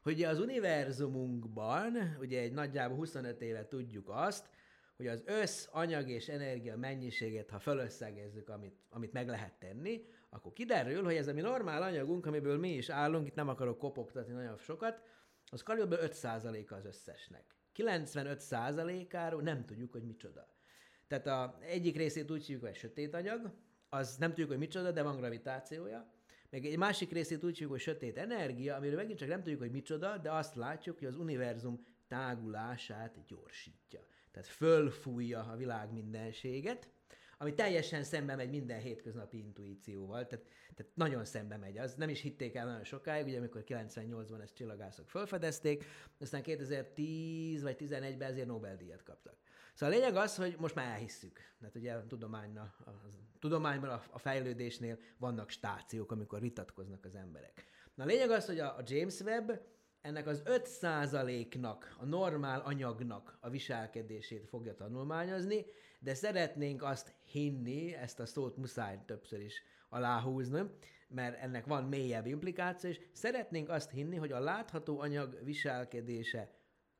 hogy 0.03 0.23
az 0.23 0.39
univerzumunkban, 0.39 2.17
ugye 2.21 2.41
egy 2.41 2.53
nagyjából 2.53 2.97
25 2.97 3.43
éve 3.43 3.69
tudjuk 3.69 4.09
azt, 4.09 4.51
hogy 4.97 5.07
az 5.07 5.23
össz 5.27 5.69
anyag 5.71 6.09
és 6.09 6.29
energia 6.29 6.77
mennyiségét, 6.77 7.51
ha 7.51 7.59
fölösszegezzük, 7.59 8.49
amit, 8.49 8.77
amit 8.91 9.13
meg 9.13 9.29
lehet 9.29 9.59
tenni, 9.59 10.05
akkor 10.31 10.53
kiderül, 10.53 11.05
hogy 11.05 11.15
ez 11.15 11.29
a 11.29 11.33
mi 11.33 11.41
normál 11.41 11.83
anyagunk, 11.83 12.27
amiből 12.27 12.59
mi 12.59 12.73
is 12.73 12.89
állunk, 12.89 13.27
itt 13.27 13.35
nem 13.35 13.49
akarok 13.49 13.79
kopogtatni 13.79 14.33
nagyon 14.33 14.57
sokat, 14.57 15.03
az 15.51 15.63
kb. 15.63 15.95
5%-a 15.95 16.75
az 16.75 16.85
összesnek. 16.85 17.45
95%-áról 17.77 19.43
nem 19.43 19.65
tudjuk, 19.65 19.93
hogy 19.93 20.03
micsoda. 20.03 20.49
Tehát 21.09 21.27
a 21.27 21.59
egyik 21.61 21.97
részét 21.97 22.31
úgy 22.31 22.47
hívjuk, 22.47 22.65
hogy 22.65 22.75
sötét 22.75 23.15
anyag, 23.15 23.53
az 23.89 24.17
nem 24.17 24.29
tudjuk, 24.29 24.49
hogy 24.49 24.59
micsoda, 24.59 24.91
de 24.91 25.03
van 25.03 25.17
gravitációja. 25.17 26.13
Meg 26.53 26.65
egy 26.67 26.79
másik 26.79 27.13
részét 27.13 27.45
úgy 27.45 27.51
hívjuk, 27.51 27.71
hogy 27.71 27.81
sötét 27.81 28.17
energia, 28.17 28.77
amiről 28.77 28.97
megint 28.97 29.19
csak 29.19 29.29
nem 29.29 29.43
tudjuk, 29.43 29.61
hogy 29.61 29.71
micsoda, 29.71 30.19
de 30.19 30.33
azt 30.33 30.55
látjuk, 30.55 30.99
hogy 30.99 31.07
az 31.07 31.17
univerzum 31.17 31.85
tágulását 32.09 33.25
gyorsítja. 33.27 34.01
Tehát 34.31 34.49
fölfújja 34.49 35.41
a 35.45 35.57
világ 35.57 35.93
mindenséget, 35.93 36.89
ami 37.39 37.55
teljesen 37.55 38.05
szembe 38.05 38.37
megy 38.37 38.51
minden 38.51 38.81
hétköznapi 38.81 39.39
intuícióval, 39.39 40.27
tehát, 40.27 40.45
tehát 40.75 40.93
nagyon 40.95 41.25
szembe 41.25 41.57
megy. 41.57 41.79
Az 41.79 41.95
nem 41.95 42.09
is 42.09 42.21
hitték 42.21 42.55
el 42.55 42.67
nagyon 42.67 42.85
sokáig, 42.85 43.27
ugye 43.27 43.39
amikor 43.39 43.65
98-ban 43.67 44.41
ezt 44.41 44.55
csillagászok 44.55 45.11
felfedezték, 45.11 45.85
aztán 46.19 46.43
2010 46.43 47.63
vagy 47.63 47.77
11-ben 47.79 48.31
ezért 48.31 48.47
Nobel-díjat 48.47 49.03
kaptak. 49.03 49.37
Szóval 49.75 49.95
a 49.95 49.99
lényeg 49.99 50.17
az, 50.17 50.37
hogy 50.37 50.57
most 50.59 50.75
már 50.75 50.87
elhisszük. 50.87 51.41
Mert 51.59 51.77
ugye 51.77 51.93
a, 51.93 52.07
tudományna, 52.07 52.75
a, 52.85 52.91
a 52.91 53.09
tudományban, 53.39 53.91
a, 53.91 54.03
a 54.11 54.19
fejlődésnél 54.19 54.99
vannak 55.19 55.51
stációk, 55.51 56.13
amikor 56.13 56.41
vitatkoznak 56.41 57.05
az 57.05 57.15
emberek. 57.15 57.65
Na 57.95 58.05
a 58.05 58.07
lényeg 58.07 58.31
az, 58.31 58.47
hogy 58.47 58.59
a, 58.59 58.77
a 58.77 58.83
James 58.85 59.21
Webb 59.21 59.63
ennek 60.01 60.27
az 60.27 60.43
5%-nak, 60.45 61.97
a 61.99 62.05
normál 62.05 62.61
anyagnak 62.61 63.39
a 63.41 63.51
viselkedését 63.51 64.49
fogja 64.49 64.75
tanulmányozni, 64.75 65.65
de 66.01 66.15
szeretnénk 66.15 66.83
azt 66.83 67.15
hinni, 67.25 67.95
ezt 67.95 68.21
a 68.21 68.27
szót 68.27 68.57
muszáj 68.57 69.05
többször 69.07 69.41
is 69.41 69.63
aláhúzni, 69.89 70.63
mert 71.09 71.41
ennek 71.41 71.67
van 71.67 71.85
mélyebb 71.85 72.27
implikáció, 72.27 72.91
és 72.91 73.01
szeretnénk 73.13 73.69
azt 73.69 73.91
hinni, 73.91 74.17
hogy 74.17 74.33
a 74.33 74.41
látható 74.41 75.01
anyag 75.01 75.45
viselkedése 75.45 76.51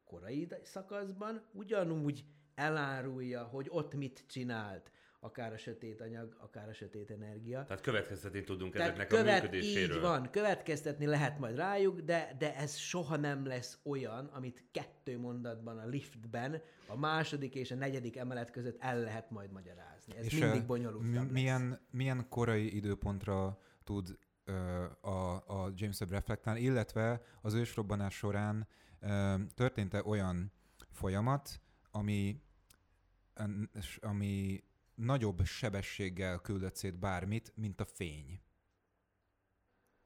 korai 0.05 0.49
szakaszban 0.63 1.43
ugyanúgy 1.53 2.25
elárulja, 2.63 3.43
hogy 3.43 3.67
ott 3.71 3.95
mit 3.95 4.25
csinált 4.29 4.91
akár 5.25 5.53
a 5.53 5.57
sötét 5.57 6.01
anyag, 6.01 6.37
akár 6.39 6.69
a 6.69 6.73
sötét 6.73 7.11
energia. 7.11 7.65
Tehát 7.65 7.83
következtetni 7.83 8.45
tudunk 8.45 8.73
Tehát 8.73 8.87
ezeknek 8.89 9.07
követ, 9.07 9.39
a 9.39 9.43
működéséről. 9.43 9.97
Így 9.97 10.03
van, 10.03 10.31
következtetni 10.31 11.07
lehet 11.07 11.39
majd 11.39 11.57
rájuk, 11.57 12.01
de, 12.01 12.37
de 12.39 12.57
ez 12.57 12.77
soha 12.77 13.17
nem 13.17 13.47
lesz 13.47 13.79
olyan, 13.83 14.27
amit 14.27 14.65
kettő 14.71 15.19
mondatban 15.19 15.79
a 15.79 15.87
liftben, 15.87 16.63
a 16.87 16.97
második 16.97 17.55
és 17.55 17.71
a 17.71 17.75
negyedik 17.75 18.17
emelet 18.17 18.51
között 18.51 18.77
el 18.81 19.01
lehet 19.01 19.31
majd 19.31 19.53
magyarázni. 19.53 20.17
Ez 20.17 20.25
És 20.25 20.39
mindig 20.39 20.63
ö, 20.63 20.67
bonyolult. 20.67 21.07
mi- 21.11 21.31
milyen, 21.31 21.81
milyen 21.91 22.27
korai 22.29 22.77
időpontra 22.77 23.59
tud 23.85 24.19
ö, 24.45 24.53
a, 25.01 25.35
a 25.35 25.73
James 25.75 26.01
Webb 26.01 26.11
reflektálni, 26.11 26.61
illetve 26.61 27.23
az 27.43 27.55
ősrobbanás 27.55 28.15
során 28.15 28.69
ö, 29.01 29.35
történt-e 29.55 30.03
olyan 30.05 30.53
folyamat, 30.91 31.61
ami, 31.91 32.41
ami 34.01 34.65
nagyobb 34.95 35.45
sebességgel 35.45 36.41
küldött 36.41 36.77
szét 36.77 36.99
bármit, 36.99 37.53
mint 37.57 37.81
a 37.81 37.85
fény? 37.85 38.41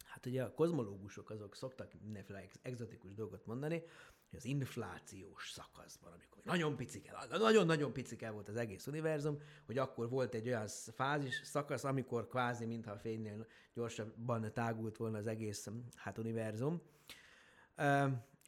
Hát 0.05 0.27
ugye 0.27 0.43
a 0.43 0.55
kozmológusok 0.55 1.31
azok 1.31 1.55
szoktak 1.55 1.93
mindenféle 2.01 2.39
ex- 2.39 2.59
egzotikus 2.63 3.15
dolgot 3.15 3.47
mondani, 3.47 3.83
hogy 4.31 4.39
az 4.39 4.45
inflációs 4.45 5.51
szakaszban, 5.51 6.13
amikor 6.13 6.43
nagyon 6.45 6.77
picike, 6.77 7.27
nagyon-nagyon 7.31 7.93
picike 7.93 8.31
volt 8.31 8.49
az 8.49 8.57
egész 8.57 8.87
univerzum, 8.87 9.39
hogy 9.67 9.79
akkor 9.79 10.09
volt 10.09 10.35
egy 10.35 10.47
olyan 10.47 10.67
fázis, 10.95 11.41
szakasz, 11.45 11.85
amikor 11.85 12.29
kvázi 12.29 12.67
mintha 12.67 12.91
a 12.91 12.99
fénynél 12.99 13.47
gyorsabban 13.75 14.53
tágult 14.53 14.97
volna 14.97 15.19
az 15.19 15.27
egész 15.27 15.69
hát 15.95 16.19
univerzum. 16.19 16.83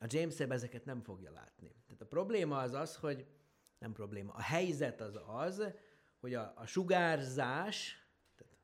A 0.00 0.06
James 0.06 0.38
Webb 0.38 0.52
ezeket 0.52 0.84
nem 0.84 1.02
fogja 1.02 1.30
látni. 1.30 1.74
Tehát 1.86 2.02
a 2.02 2.06
probléma 2.06 2.58
az 2.58 2.72
az, 2.72 2.96
hogy 2.96 3.26
nem 3.78 3.92
probléma, 3.92 4.32
a 4.32 4.40
helyzet 4.40 5.00
az 5.00 5.18
az, 5.26 5.64
hogy 6.20 6.34
a, 6.34 6.52
a 6.56 6.66
sugárzás, 6.66 8.06
tehát 8.36 8.56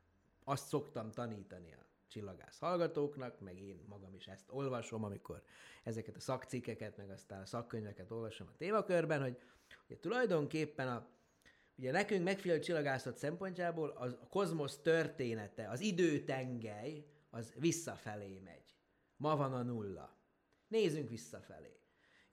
azt 0.43 0.67
szoktam 0.67 1.11
tanítani 1.11 1.73
a 1.73 1.85
csillagász 2.07 2.59
hallgatóknak, 2.59 3.39
meg 3.39 3.59
én 3.59 3.83
magam 3.87 4.15
is 4.15 4.27
ezt 4.27 4.49
olvasom, 4.49 5.03
amikor 5.03 5.43
ezeket 5.83 6.15
a 6.15 6.19
szakcikkeket, 6.19 6.97
meg 6.97 7.09
aztán 7.09 7.41
a 7.41 7.45
szakkönyveket 7.45 8.11
olvasom 8.11 8.47
a 8.47 8.55
témakörben, 8.57 9.21
hogy 9.21 9.37
ugye 9.85 9.99
tulajdonképpen 9.99 10.87
a, 10.87 11.07
ugye 11.77 11.91
nekünk 11.91 12.23
megfigyelő 12.23 12.59
csillagászat 12.59 13.17
szempontjából 13.17 13.89
az, 13.89 14.17
a 14.21 14.27
kozmosz 14.27 14.77
története, 14.77 15.69
az 15.69 15.79
időtengely, 15.81 17.05
az 17.29 17.53
visszafelé 17.57 18.39
megy. 18.39 18.75
Ma 19.17 19.35
van 19.35 19.53
a 19.53 19.61
nulla. 19.61 20.17
Nézzünk 20.67 21.09
visszafelé. 21.09 21.79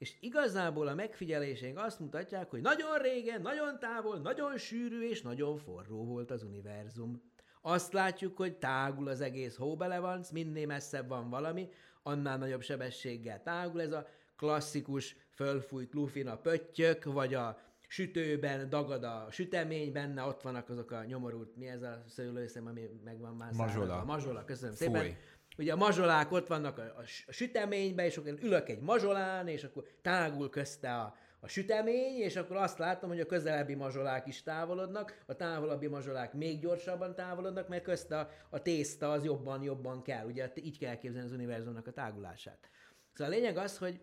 És 0.02 0.16
igazából 0.21 0.87
a 0.87 0.94
megfigyeléseink 0.94 1.78
azt 1.78 2.00
mutatják, 2.00 2.50
hogy 2.50 2.61
nagyon 2.61 2.99
régen, 2.99 3.42
nagyon 3.42 3.78
távol, 3.78 4.18
nagyon 4.18 4.59
sűrű 4.59 5.09
és 5.09 5.23
nagyon 5.23 5.56
forró 5.56 6.04
volt 6.04 6.30
az 6.30 6.42
univerzum. 6.42 7.23
Azt 7.61 7.92
látjuk, 7.92 8.37
hogy 8.37 8.56
tágul 8.56 9.09
az 9.09 9.21
egész 9.21 9.56
hóbelevanc, 9.56 10.30
minél 10.30 10.66
messzebb 10.66 11.09
van 11.09 11.30
valami, 11.30 11.68
annál 12.02 12.38
nagyobb 12.38 12.62
sebességgel 12.62 13.42
tágul. 13.42 13.80
Ez 13.80 13.92
a 13.92 14.06
klasszikus 14.37 15.16
fölfújt 15.30 15.94
lufin 15.94 16.28
a 16.28 16.37
pöttyök, 16.37 17.04
vagy 17.04 17.35
a 17.35 17.59
sütőben 17.88 18.68
dagad 18.68 19.04
a 19.04 19.26
sütemény, 19.30 19.92
benne 19.92 20.23
ott 20.23 20.42
vannak 20.42 20.68
azok 20.68 20.90
a 20.90 21.04
nyomorult, 21.04 21.56
mi 21.56 21.67
ez 21.67 21.82
a 21.82 22.02
szőlőszem, 22.06 22.67
ami 22.67 23.00
megvan 23.04 23.36
már 23.36 23.52
Mazsola. 23.52 23.71
száradva? 23.71 23.97
A 23.97 24.04
mazsola, 24.04 24.45
köszönöm 24.45 24.75
Fúj. 24.75 24.86
szépen. 24.86 25.17
Ugye 25.58 25.73
a 25.73 25.76
mazsolák 25.76 26.32
ott 26.32 26.47
vannak 26.47 26.78
a, 26.78 26.82
a, 26.82 27.02
a 27.26 27.32
süteményben, 27.32 28.04
és 28.04 28.17
akkor 28.17 28.38
ülök 28.43 28.69
egy 28.69 28.80
mazsolán, 28.80 29.49
és 29.49 29.65
akkor 29.65 29.84
tágul 30.02 30.50
közte 30.50 30.95
a, 30.95 31.17
a 31.41 31.49
sütemény, 31.49 32.21
és 32.21 32.36
akkor 32.36 32.56
azt 32.56 32.78
látom, 32.78 33.08
hogy 33.08 33.21
a 33.21 33.26
közelebbi 33.26 33.75
mazsolák 33.75 34.26
is 34.26 34.43
távolodnak, 34.43 35.23
a 35.26 35.36
távolabbi 35.36 35.86
mazsolák 35.86 36.32
még 36.32 36.60
gyorsabban 36.60 37.15
távolodnak, 37.15 37.69
mert 37.69 37.82
közte 37.82 38.19
a, 38.19 38.30
a 38.50 38.62
tészta 38.62 39.10
az 39.10 39.25
jobban-jobban 39.25 40.02
kell. 40.02 40.26
Ugye 40.26 40.52
így 40.54 40.78
kell 40.78 40.97
képzelni 40.97 41.26
az 41.26 41.34
univerzumnak 41.34 41.86
a 41.86 41.93
tágulását. 41.93 42.69
Szóval 43.12 43.32
a 43.32 43.36
lényeg 43.36 43.56
az, 43.56 43.78
hogy 43.78 44.00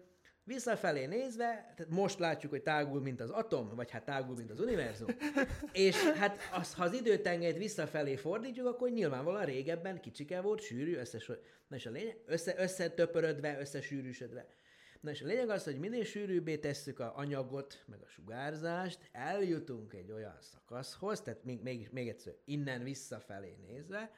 visszafelé 0.50 1.06
nézve, 1.06 1.74
tehát 1.76 1.92
most 1.92 2.20
látjuk, 2.20 2.52
hogy 2.52 2.64
tágul, 2.64 3.02
mint 3.02 3.22
az 3.22 3.30
atom, 3.30 3.76
vagy 3.76 3.92
hát 3.92 4.06
tágul, 4.06 4.36
mint 4.36 4.52
az 4.52 4.60
univerzum, 4.60 5.08
és 5.72 5.96
hát 5.96 6.38
az, 6.54 6.74
ha 6.74 6.84
az 6.84 6.94
időtengelyt 6.94 7.58
visszafelé 7.58 8.16
fordítjuk, 8.16 8.68
akkor 8.68 8.90
nyilvánvalóan 8.90 9.46
régebben 9.46 10.00
kicsike 10.02 10.42
volt, 10.42 10.62
sűrű, 10.62 10.96
összes, 10.96 11.32
na 11.68 11.76
és 11.76 11.86
a 11.86 11.90
lényeg, 11.90 12.18
össze, 12.26 12.54
összetöpörödve, 12.58 13.60
összesűrűsödve. 13.60 14.48
Na 15.02 15.10
és 15.10 15.22
a 15.22 15.26
lényeg 15.26 15.50
az, 15.50 15.64
hogy 15.64 15.80
minél 15.80 16.04
sűrűbbé 16.04 16.58
tesszük 16.58 17.00
a 17.00 17.14
anyagot, 17.16 17.84
meg 17.86 18.00
a 18.02 18.08
sugárzást, 18.08 19.00
eljutunk 19.12 19.94
egy 19.94 20.12
olyan 20.12 20.38
szakaszhoz, 20.40 21.22
tehát 21.22 21.44
még, 21.44 21.62
még, 21.62 21.90
még 21.92 22.08
egyszer 22.08 22.34
innen 22.46 22.84
visszafelé 22.84 23.56
nézve, 23.68 24.12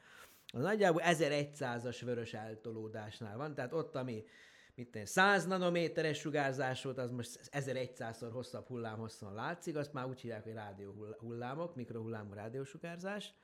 az 0.54 0.62
nagyjából 0.62 1.02
1100-as 1.04 2.00
vörös 2.04 2.34
eltolódásnál 2.34 3.36
van, 3.36 3.54
tehát 3.54 3.72
ott, 3.72 3.96
ami 3.96 4.24
tenni, 4.74 5.06
100 5.06 5.46
nanométeres 5.46 6.18
sugárzás 6.18 6.82
volt, 6.82 6.98
az 6.98 7.10
most 7.10 7.40
1100-szor 7.50 8.28
hosszabb 8.32 8.66
hullámhosszon 8.66 9.34
látszik, 9.34 9.76
azt 9.76 9.92
már 9.92 10.06
úgy 10.06 10.20
hívják, 10.20 10.42
hogy 10.42 10.52
rádió 10.52 11.14
hullámok, 11.18 11.74
mikrohullámú 11.74 12.32
rádiósugárzás. 12.32 13.34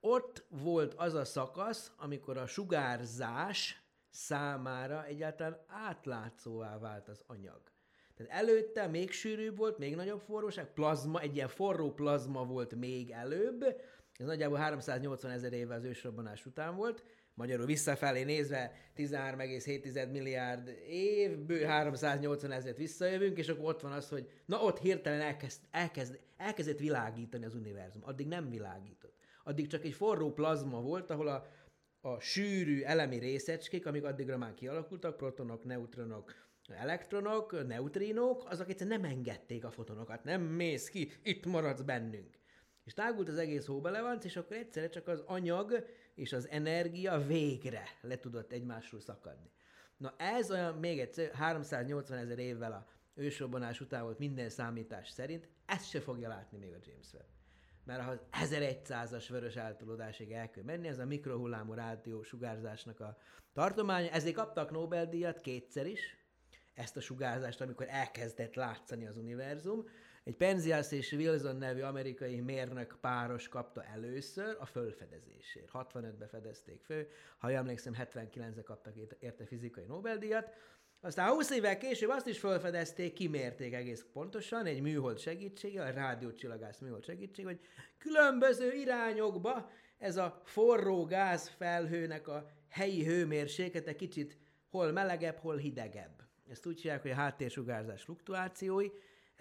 Ott 0.00 0.46
volt 0.48 0.94
az 0.94 1.14
a 1.14 1.24
szakasz, 1.24 1.92
amikor 1.96 2.36
a 2.36 2.46
sugárzás 2.46 3.82
számára 4.10 5.04
egyáltalán 5.04 5.64
átlátszóvá 5.66 6.78
vált 6.78 7.08
az 7.08 7.22
anyag. 7.26 7.60
Tehát 8.14 8.32
előtte 8.32 8.86
még 8.86 9.10
sűrűbb 9.10 9.56
volt, 9.56 9.78
még 9.78 9.94
nagyobb 9.94 10.20
forróság, 10.20 10.72
plazma, 10.72 11.20
egy 11.20 11.34
ilyen 11.34 11.48
forró 11.48 11.92
plazma 11.92 12.44
volt 12.44 12.74
még 12.74 13.10
előbb, 13.10 13.62
ez 14.18 14.26
nagyjából 14.26 14.58
380 14.58 15.30
ezer 15.30 15.52
évvel 15.52 15.76
az 15.76 15.84
ősrobbanás 15.84 16.46
után 16.46 16.76
volt, 16.76 17.04
magyarul 17.34 17.66
visszafelé 17.66 18.22
nézve 18.22 18.72
13,7 18.96 20.10
milliárd 20.10 20.68
év, 20.88 21.38
bő 21.38 21.64
380 21.64 22.52
ezeret 22.52 22.76
visszajövünk, 22.76 23.38
és 23.38 23.48
akkor 23.48 23.64
ott 23.64 23.80
van 23.80 23.92
az, 23.92 24.08
hogy 24.08 24.30
na 24.44 24.60
ott 24.60 24.78
hirtelen 24.78 25.20
elkezd, 25.20 25.60
elkezd, 25.70 26.18
elkezdett 26.36 26.78
világítani 26.78 27.44
az 27.44 27.54
univerzum. 27.54 28.02
Addig 28.04 28.26
nem 28.26 28.50
világított. 28.50 29.16
Addig 29.44 29.66
csak 29.66 29.84
egy 29.84 29.94
forró 29.94 30.32
plazma 30.32 30.80
volt, 30.80 31.10
ahol 31.10 31.28
a, 31.28 31.46
a 32.00 32.20
sűrű 32.20 32.82
elemi 32.82 33.18
részecskék, 33.18 33.86
amik 33.86 34.04
addigra 34.04 34.38
már 34.38 34.54
kialakultak, 34.54 35.16
protonok, 35.16 35.64
neutronok, 35.64 36.34
elektronok, 36.68 37.66
neutrinók, 37.66 38.44
azok 38.50 38.68
egyszerűen 38.68 39.00
nem 39.00 39.10
engedték 39.10 39.64
a 39.64 39.70
fotonokat, 39.70 40.24
nem 40.24 40.42
mész 40.42 40.88
ki, 40.88 41.12
itt 41.22 41.46
maradsz 41.46 41.82
bennünk. 41.82 42.40
És 42.84 42.92
tágult 42.92 43.28
az 43.28 43.38
egész 43.38 43.66
hóbelevanc, 43.66 44.24
és 44.24 44.36
akkor 44.36 44.56
egyszerre 44.56 44.88
csak 44.88 45.08
az 45.08 45.22
anyag 45.26 45.86
és 46.14 46.32
az 46.32 46.48
energia 46.48 47.18
végre 47.26 47.84
le 48.00 48.18
tudott 48.18 48.52
egymásról 48.52 49.00
szakadni. 49.00 49.50
Na 49.96 50.14
ez 50.16 50.50
olyan, 50.50 50.74
még 50.74 51.00
egyszer, 51.00 51.32
380 51.34 52.18
ezer 52.18 52.38
évvel 52.38 52.72
a 52.72 52.86
ősrobbanás 53.14 53.80
után 53.80 54.02
volt 54.02 54.18
minden 54.18 54.48
számítás 54.48 55.08
szerint, 55.08 55.48
ezt 55.66 55.88
se 55.88 56.00
fogja 56.00 56.28
látni 56.28 56.58
még 56.58 56.72
a 56.72 56.78
James 56.86 57.12
Webb. 57.12 57.26
Mert 57.84 58.02
ha 58.02 58.10
az 58.10 58.54
1100-as 58.54 59.26
vörös 59.28 59.56
eltolódásig 59.56 60.32
el 60.32 60.50
kell 60.50 60.64
menni, 60.64 60.88
ez 60.88 60.98
a 60.98 61.04
mikrohullámú 61.04 61.72
rádió 61.72 62.22
sugárzásnak 62.22 63.00
a 63.00 63.16
tartománya, 63.52 64.10
ezért 64.10 64.34
kaptak 64.34 64.70
Nobel-díjat 64.70 65.40
kétszer 65.40 65.86
is, 65.86 66.16
ezt 66.74 66.96
a 66.96 67.00
sugárzást, 67.00 67.60
amikor 67.60 67.86
elkezdett 67.88 68.54
látszani 68.54 69.06
az 69.06 69.16
univerzum. 69.16 69.88
Egy 70.24 70.36
Penzias 70.36 70.92
és 70.92 71.12
Wilson 71.12 71.56
nevű 71.56 71.80
amerikai 71.80 72.40
mérnök 72.40 72.96
páros 73.00 73.48
kapta 73.48 73.84
először 73.84 74.56
a 74.60 74.66
fölfedezésért. 74.66 75.70
65-ben 75.72 76.28
fedezték 76.28 76.82
föl, 76.82 77.06
ha 77.38 77.48
jól 77.48 77.58
emlékszem, 77.58 77.94
79-ben 77.98 78.64
kaptak 78.64 78.94
érte 79.18 79.46
fizikai 79.46 79.84
Nobel-díjat. 79.84 80.54
Aztán 81.00 81.32
20 81.32 81.50
évvel 81.50 81.78
később 81.78 82.08
azt 82.08 82.26
is 82.26 82.38
felfedezték, 82.38 83.12
kimérték 83.12 83.74
egész 83.74 84.06
pontosan 84.12 84.66
egy 84.66 84.80
műhold 84.80 85.18
segítsége, 85.18 85.82
a 85.82 85.90
rádiócsillagász 85.90 86.78
műhold 86.78 87.04
segítség, 87.04 87.44
hogy 87.44 87.60
különböző 87.98 88.72
irányokba 88.72 89.70
ez 89.98 90.16
a 90.16 90.40
forró 90.44 91.04
gázfelhőnek 91.04 92.28
a 92.28 92.50
helyi 92.68 93.04
hőmérséklete 93.04 93.96
kicsit 93.96 94.38
hol 94.70 94.92
melegebb, 94.92 95.36
hol 95.36 95.56
hidegebb. 95.56 96.22
Ezt 96.48 96.66
úgy 96.66 96.80
hívják, 96.80 97.02
hogy 97.02 97.10
a 97.10 97.14
háttérsugárzás 97.14 98.02
fluktuációi, 98.02 98.88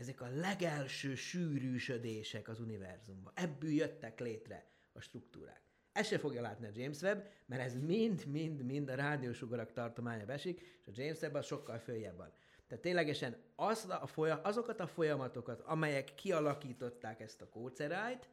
ezek 0.02 0.22
a 0.22 0.30
legelső 0.36 1.16
sűrűsödések 1.16 2.48
az 2.48 2.60
univerzumban. 2.60 3.34
Ebből 3.36 3.72
jöttek 3.72 4.20
létre 4.20 4.66
a 4.94 5.02
struktúrák. 5.02 5.62
Ezt 5.92 6.10
se 6.10 6.18
fogja 6.18 6.42
látni 6.42 6.68
a 6.68 6.72
James 6.74 7.02
Webb, 7.02 7.30
mert 7.46 7.62
ez 7.62 7.76
mind-mind-mind 7.76 8.90
a 8.90 8.96
rádiósugarak 8.96 9.72
tartománya 9.72 10.26
esik, 10.28 10.62
és 10.82 10.88
a 10.88 10.92
James 10.94 11.22
Webb 11.22 11.34
az 11.34 11.46
sokkal 11.46 11.80
följebb 11.80 12.18
van. 12.18 12.32
Tehát 12.68 12.84
ténylegesen 12.84 13.36
az 13.56 13.86
a 13.90 14.08
folyam, 14.08 14.40
azokat 14.44 14.80
a 14.80 14.88
folyamatokat, 14.88 15.62
amelyek 15.62 16.16
kialakították 16.16 17.20
ezt 17.20 17.42
a 17.42 17.50
kócerájt, 17.50 18.30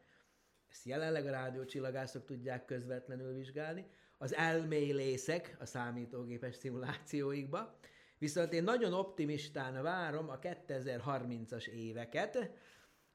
ezt 0.69 0.85
jelenleg 0.85 1.25
a 1.25 1.31
rádiócsillagászok 1.31 2.25
tudják 2.25 2.65
közvetlenül 2.65 3.33
vizsgálni, 3.33 3.85
az 4.17 4.35
elmélészek 4.35 5.55
a 5.59 5.65
számítógépes 5.65 6.55
szimulációikba, 6.55 7.79
viszont 8.19 8.53
én 8.53 8.63
nagyon 8.63 8.93
optimistán 8.93 9.81
várom 9.81 10.29
a 10.29 10.39
2030-as 10.39 11.67
éveket, 11.67 12.51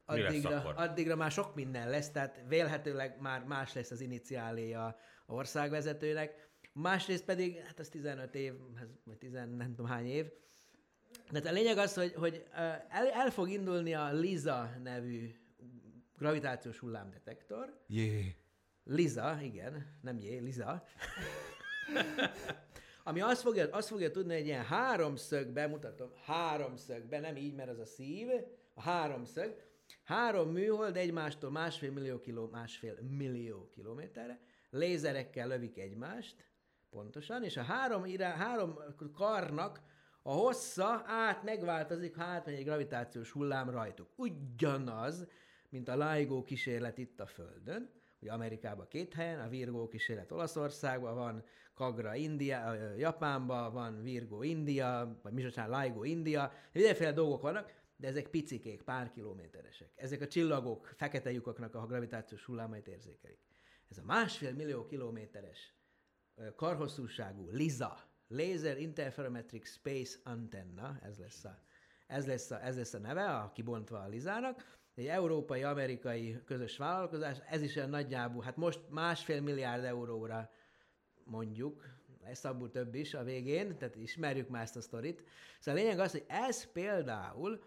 addigra, 0.05 0.63
addigra 0.63 1.17
már 1.17 1.31
sok 1.31 1.55
minden 1.55 1.91
lesz, 1.91 2.11
tehát 2.11 2.43
vélhetőleg 2.49 3.21
már 3.21 3.45
más 3.45 3.73
lesz 3.73 3.91
az 3.91 4.01
iniciáléja 4.01 4.87
a 5.27 5.33
országvezetőnek. 5.33 6.49
Másrészt 6.73 7.25
pedig, 7.25 7.59
hát 7.59 7.79
az 7.79 7.89
15 7.89 8.35
év, 8.35 8.53
vagy 9.05 9.19
10 9.19 9.33
nem 9.33 9.75
tudom 9.75 9.87
hány 9.87 10.07
év, 10.07 10.27
de 11.31 11.49
a 11.49 11.53
lényeg 11.53 11.79
az, 11.79 11.95
hogy, 11.95 12.15
hogy 12.15 12.45
el, 12.89 13.11
el 13.11 13.31
fog 13.31 13.51
indulni 13.51 13.95
a 13.95 14.13
LISA 14.13 14.71
nevű 14.83 15.35
gravitációs 16.19 16.79
hullámdetektor. 16.79 17.85
Jé. 17.87 18.37
Liza, 18.85 19.39
igen, 19.43 19.99
nem 20.01 20.19
jé, 20.19 20.39
Liza. 20.39 20.85
Ami 23.07 23.21
azt 23.21 23.41
fogja, 23.41 23.69
azt 23.71 23.89
fogja 23.89 24.11
tudni, 24.11 24.35
hogy 24.35 24.47
ilyen 24.47 24.65
háromszögbe, 24.65 25.67
mutatom, 25.67 26.11
háromszögbe, 26.25 27.21
nem 27.21 27.37
így, 27.37 27.55
mert 27.55 27.71
az 27.71 27.79
a 27.79 27.85
szív, 27.85 28.29
a 28.75 28.83
háromszög, 28.83 29.57
három 30.05 30.49
műhold 30.49 30.97
egymástól 30.97 31.51
másfél 31.51 31.93
millió, 31.93 32.21
kiló, 32.21 32.49
másfél 32.53 32.99
millió 33.17 33.71
kilométerre, 33.75 34.41
lézerekkel 34.71 35.49
lövik 35.49 35.79
egymást, 35.79 36.49
pontosan, 36.91 37.45
és 37.45 37.57
a 37.57 37.63
három, 37.63 38.05
irá, 38.05 38.35
három 38.35 38.79
karnak 39.15 39.81
a 40.23 40.33
hossza 40.33 41.03
át 41.07 41.43
megváltozik, 41.43 42.17
ha 42.17 42.23
átmegy 42.23 42.55
egy 42.55 42.65
gravitációs 42.65 43.31
hullám 43.31 43.71
rajtuk. 43.71 44.09
Ugyanaz, 44.17 45.27
mint 45.69 45.89
a 45.89 46.11
LIGO 46.11 46.43
kísérlet 46.43 46.99
itt 46.99 47.21
a 47.21 47.27
Földön, 47.27 47.91
ugye 48.25 48.33
Amerikában 48.33 48.89
két 48.89 49.15
helyen, 49.15 49.41
a 49.41 49.49
Virgo 49.49 49.89
kísérlet 49.89 50.33
Olaszországban 50.33 51.15
van, 51.15 51.45
Kagra 51.75 52.15
India, 52.15 52.75
Japánban 52.97 53.73
van 53.73 54.03
Virgo 54.03 54.43
India, 54.43 55.19
vagy 55.23 55.33
mi 55.33 55.43
LIGO 55.43 56.05
India, 56.05 56.53
mindenféle 56.73 57.13
dolgok 57.13 57.43
vannak, 57.43 57.73
de 57.97 58.07
ezek 58.07 58.29
picikék, 58.29 58.83
pár 58.83 59.11
kilométeresek. 59.11 59.93
Ezek 59.95 60.21
a 60.21 60.27
csillagok, 60.27 60.93
fekete 60.97 61.31
lyukaknak 61.33 61.75
a 61.75 61.87
gravitációs 61.87 62.45
hullámait 62.45 62.89
érzékelik. 62.89 63.41
Ez 63.89 63.99
a 63.99 64.05
másfél 64.05 64.53
millió 64.55 64.87
kilométeres 64.87 65.75
karhosszúságú 66.57 67.51
LISA, 67.51 67.99
Laser 68.29 68.79
Interferometric 68.79 69.69
Space 69.69 70.19
Antenna, 70.23 70.99
ez 71.03 71.19
lesz 71.19 71.45
a, 71.45 71.63
ez 72.07 72.27
lesz 72.27 72.51
a, 72.51 72.65
ez 72.65 72.77
lesz 72.77 72.95
a 72.95 72.99
neve, 72.99 73.37
a 73.37 73.53
kibontva 73.53 73.99
a 73.99 74.09
Lizának, 74.09 74.83
egy 74.95 75.07
európai-amerikai 75.07 76.41
közös 76.45 76.77
vállalkozás, 76.77 77.39
ez 77.49 77.63
is 77.63 77.77
olyan 77.77 77.91
nagyjából, 77.91 78.43
hát 78.43 78.57
most 78.57 78.81
másfél 78.89 79.41
milliárd 79.41 79.85
euróra 79.85 80.51
mondjuk, 81.25 81.85
lesz 82.25 82.45
abból 82.45 82.71
több 82.71 82.95
is 82.95 83.15
a 83.15 83.25
végén, 83.25 83.79
tehát 83.79 83.97
ismerjük 83.97 84.49
már 84.49 84.63
ezt 84.63 84.77
a 84.77 84.81
sztorit. 84.81 85.25
Szóval 85.61 85.81
a 85.81 85.83
lényeg 85.85 85.99
az, 85.99 86.11
hogy 86.11 86.25
ez 86.27 86.73
például 86.73 87.65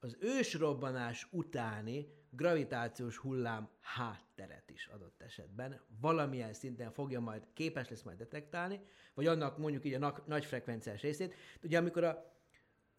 az 0.00 0.16
ősrobbanás 0.20 1.28
utáni 1.30 2.16
gravitációs 2.30 3.16
hullám 3.16 3.68
hátteret 3.80 4.70
is 4.70 4.86
adott 4.86 5.22
esetben 5.22 5.80
valamilyen 6.00 6.52
szinten 6.52 6.92
fogja 6.92 7.20
majd, 7.20 7.46
képes 7.52 7.88
lesz 7.88 8.02
majd 8.02 8.18
detektálni, 8.18 8.80
vagy 9.14 9.26
annak 9.26 9.58
mondjuk 9.58 9.84
így 9.84 9.94
a 9.94 9.98
na- 9.98 10.22
nagy 10.26 10.44
frekvenciás 10.44 11.00
részét. 11.00 11.34
Ugye 11.62 11.78
amikor 11.78 12.04
a 12.04 12.37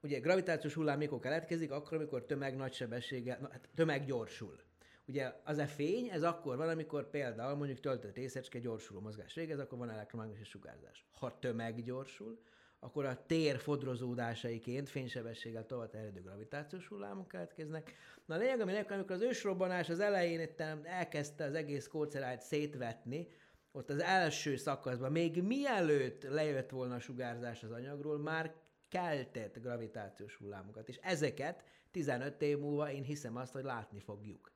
ugye 0.02 0.20
gravitációs 0.20 0.74
hullám 0.74 0.98
mikor 0.98 1.20
keletkezik, 1.20 1.72
akkor, 1.72 1.98
amikor 1.98 2.26
tömeg 2.26 2.56
nagy 2.56 2.74
sebességgel, 2.74 3.38
na, 3.42 3.50
hát 3.52 3.70
tömeg 3.76 4.06
gyorsul. 4.06 4.60
Ugye 5.08 5.34
az 5.44 5.58
a 5.58 5.68
fény, 5.68 6.08
ez 6.08 6.24
akkor 6.24 6.58
van, 6.58 6.70
amikor 6.70 7.10
például 7.10 7.56
mondjuk 7.56 7.80
töltött 7.80 8.16
részecske 8.16 8.60
gyorsuló 8.60 9.00
mozgás 9.00 9.34
végez, 9.34 9.60
akkor 9.60 9.78
van 9.78 9.90
elektromágneses 9.90 10.48
sugárzás. 10.48 11.06
Ha 11.12 11.40
tömeg 11.40 11.84
gyorsul, 11.84 12.40
akkor 12.80 13.06
a 13.06 13.26
tér 13.26 13.58
fodrozódásaiként 13.58 14.90
fénysebességgel 14.90 15.66
tovább 15.66 15.90
terjedő 15.90 16.22
gravitációs 16.22 16.88
hullámok 16.88 17.28
keletkeznek. 17.28 17.94
Na 18.26 18.36
a 18.36 18.38
lényeg, 18.38 18.60
ami 18.60 18.78
amikor 18.78 19.12
az 19.12 19.22
ősrobbanás 19.22 19.90
az 19.90 20.00
elején 20.00 20.50
elkezdte 20.84 21.44
az 21.44 21.54
egész 21.54 21.88
kócerájt 21.88 22.42
szétvetni, 22.42 23.28
ott 23.72 23.90
az 23.90 24.02
első 24.02 24.56
szakaszban, 24.56 25.12
még 25.12 25.44
mielőtt 25.44 26.24
lejött 26.24 26.70
volna 26.70 26.96
a 26.96 27.00
sugárzás 27.00 27.64
az 27.64 27.72
anyagról, 27.72 28.18
már 28.18 28.54
keltett 28.90 29.60
gravitációs 29.62 30.36
hullámokat, 30.36 30.90
és 30.90 31.00
ezeket 31.02 31.64
15 31.92 32.42
év 32.42 32.60
múlva 32.60 32.92
én 32.92 33.04
hiszem 33.04 33.36
azt, 33.36 33.54
hogy 33.54 33.64
látni 33.64 34.00
fogjuk. 34.00 34.52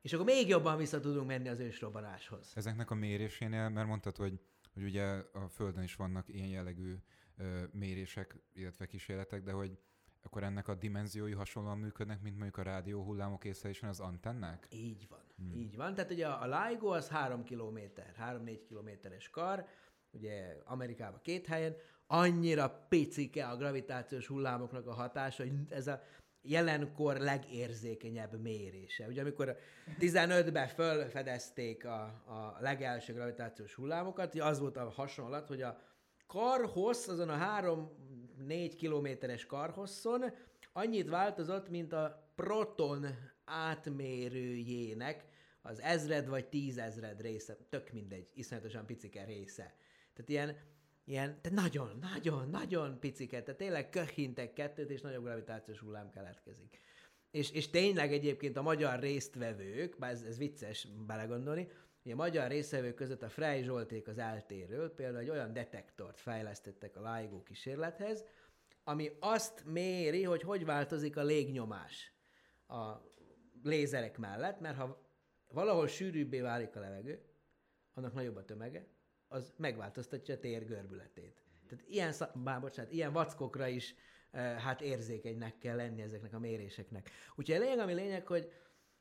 És 0.00 0.12
akkor 0.12 0.26
még 0.26 0.48
jobban 0.48 0.76
vissza 0.76 1.00
tudunk 1.00 1.26
menni 1.26 1.48
az 1.48 1.58
ősrobbanáshoz. 1.58 2.52
Ezeknek 2.54 2.90
a 2.90 2.94
mérésénél, 2.94 3.68
mert 3.68 3.86
mondtad, 3.86 4.16
hogy, 4.16 4.40
hogy 4.74 4.82
ugye 4.82 5.04
a 5.32 5.48
Földön 5.48 5.82
is 5.82 5.96
vannak 5.96 6.28
ilyen 6.28 6.48
jellegű 6.48 6.94
ö, 7.36 7.62
mérések, 7.72 8.36
illetve 8.52 8.86
kísérletek, 8.86 9.42
de 9.42 9.52
hogy 9.52 9.78
akkor 10.22 10.42
ennek 10.42 10.68
a 10.68 10.74
dimenziói 10.74 11.32
hasonlóan 11.32 11.78
működnek, 11.78 12.22
mint 12.22 12.34
mondjuk 12.34 12.56
a 12.56 12.62
rádió 12.62 13.02
hullámok 13.02 13.44
észlelésen 13.44 13.88
az 13.88 14.00
antennák? 14.00 14.66
Így 14.70 15.06
van, 15.08 15.24
hmm. 15.36 15.52
így 15.54 15.76
van. 15.76 15.94
Tehát 15.94 16.10
ugye 16.10 16.26
a 16.26 16.68
LIGO 16.68 16.88
az 16.88 17.08
3 17.08 17.44
km, 17.44 17.78
3-4 18.20 18.60
kilométeres 18.68 19.30
kar, 19.30 19.66
ugye 20.10 20.56
Amerikában 20.64 21.20
két 21.22 21.46
helyen, 21.46 21.76
annyira 22.06 22.86
picike 22.88 23.46
a 23.46 23.56
gravitációs 23.56 24.26
hullámoknak 24.26 24.86
a 24.86 24.92
hatása, 24.92 25.42
hogy 25.42 25.52
ez 25.68 25.86
a 25.86 26.02
jelenkor 26.42 27.16
legérzékenyebb 27.16 28.40
mérése. 28.40 29.06
Ugye 29.06 29.20
amikor 29.20 29.56
15-ben 29.98 30.68
fölfedezték 30.68 31.84
a, 31.84 32.02
a 32.26 32.56
legelső 32.60 33.12
gravitációs 33.12 33.74
hullámokat, 33.74 34.34
az 34.34 34.58
volt 34.58 34.76
a 34.76 34.90
hasonlat, 34.90 35.48
hogy 35.48 35.62
a 35.62 35.80
karhossz, 36.26 37.08
azon 37.08 37.28
a 37.28 37.60
3-4 38.48 38.72
kilométeres 38.76 39.46
karhosszon 39.46 40.24
annyit 40.72 41.08
változott, 41.08 41.68
mint 41.68 41.92
a 41.92 42.30
proton 42.34 43.06
átmérőjének 43.44 45.24
az 45.62 45.80
ezred 45.80 46.28
vagy 46.28 46.48
tízezred 46.48 47.20
része, 47.20 47.56
tök 47.68 47.92
mindegy, 47.92 48.30
iszonyatosan 48.34 48.86
picike 48.86 49.24
része. 49.24 49.74
Tehát 50.14 50.28
ilyen 50.28 50.56
ilyen, 51.06 51.38
de 51.42 51.50
nagyon, 51.50 51.98
nagyon, 52.14 52.48
nagyon 52.50 52.98
piciket, 53.00 53.44
tehát 53.44 53.60
tényleg 53.60 53.88
köhintek 53.88 54.52
kettőt, 54.52 54.90
és 54.90 55.00
nagyobb 55.00 55.24
gravitációs 55.24 55.78
hullám 55.78 56.10
keletkezik. 56.10 56.80
És, 57.30 57.50
és 57.50 57.70
tényleg 57.70 58.12
egyébként 58.12 58.56
a 58.56 58.62
magyar 58.62 59.00
résztvevők, 59.00 59.98
bár 59.98 60.10
ez, 60.10 60.22
ez 60.22 60.38
vicces 60.38 60.88
belegondolni, 61.06 61.68
hogy 62.02 62.12
a 62.12 62.16
magyar 62.16 62.48
résztvevők 62.48 62.94
között 62.94 63.22
a 63.22 63.28
Frey 63.28 63.62
Zsolték 63.62 64.08
az 64.08 64.18
eltéről 64.18 64.94
például 64.94 65.22
egy 65.22 65.30
olyan 65.30 65.52
detektort 65.52 66.20
fejlesztettek 66.20 66.96
a 66.96 67.14
LIGO 67.14 67.42
kísérlethez, 67.42 68.24
ami 68.84 69.10
azt 69.20 69.64
méri, 69.64 70.22
hogy 70.22 70.42
hogy 70.42 70.64
változik 70.64 71.16
a 71.16 71.22
légnyomás 71.22 72.12
a 72.68 72.92
lézerek 73.62 74.18
mellett, 74.18 74.60
mert 74.60 74.76
ha 74.76 75.08
valahol 75.48 75.86
sűrűbbé 75.86 76.40
válik 76.40 76.76
a 76.76 76.80
levegő, 76.80 77.24
annak 77.94 78.14
nagyobb 78.14 78.36
a 78.36 78.44
tömege, 78.44 78.86
az 79.36 79.52
megváltoztatja 79.56 80.34
a 80.34 80.38
tér 80.38 80.66
görbületét. 80.66 81.34
Tehát 81.68 81.84
ilyen, 81.88 82.14
bár, 82.34 82.60
bocsánat, 82.60 82.92
ilyen 82.92 83.12
vackokra 83.12 83.66
is 83.66 83.94
e, 84.30 84.40
hát 84.40 84.80
érzékenynek 84.80 85.58
kell 85.58 85.76
lenni 85.76 86.02
ezeknek 86.02 86.34
a 86.34 86.38
méréseknek. 86.38 87.10
Úgyhogy 87.34 87.56
a 87.56 87.58
lényeg, 87.58 87.78
ami 87.78 87.92
lényeg, 87.92 88.26
hogy 88.26 88.52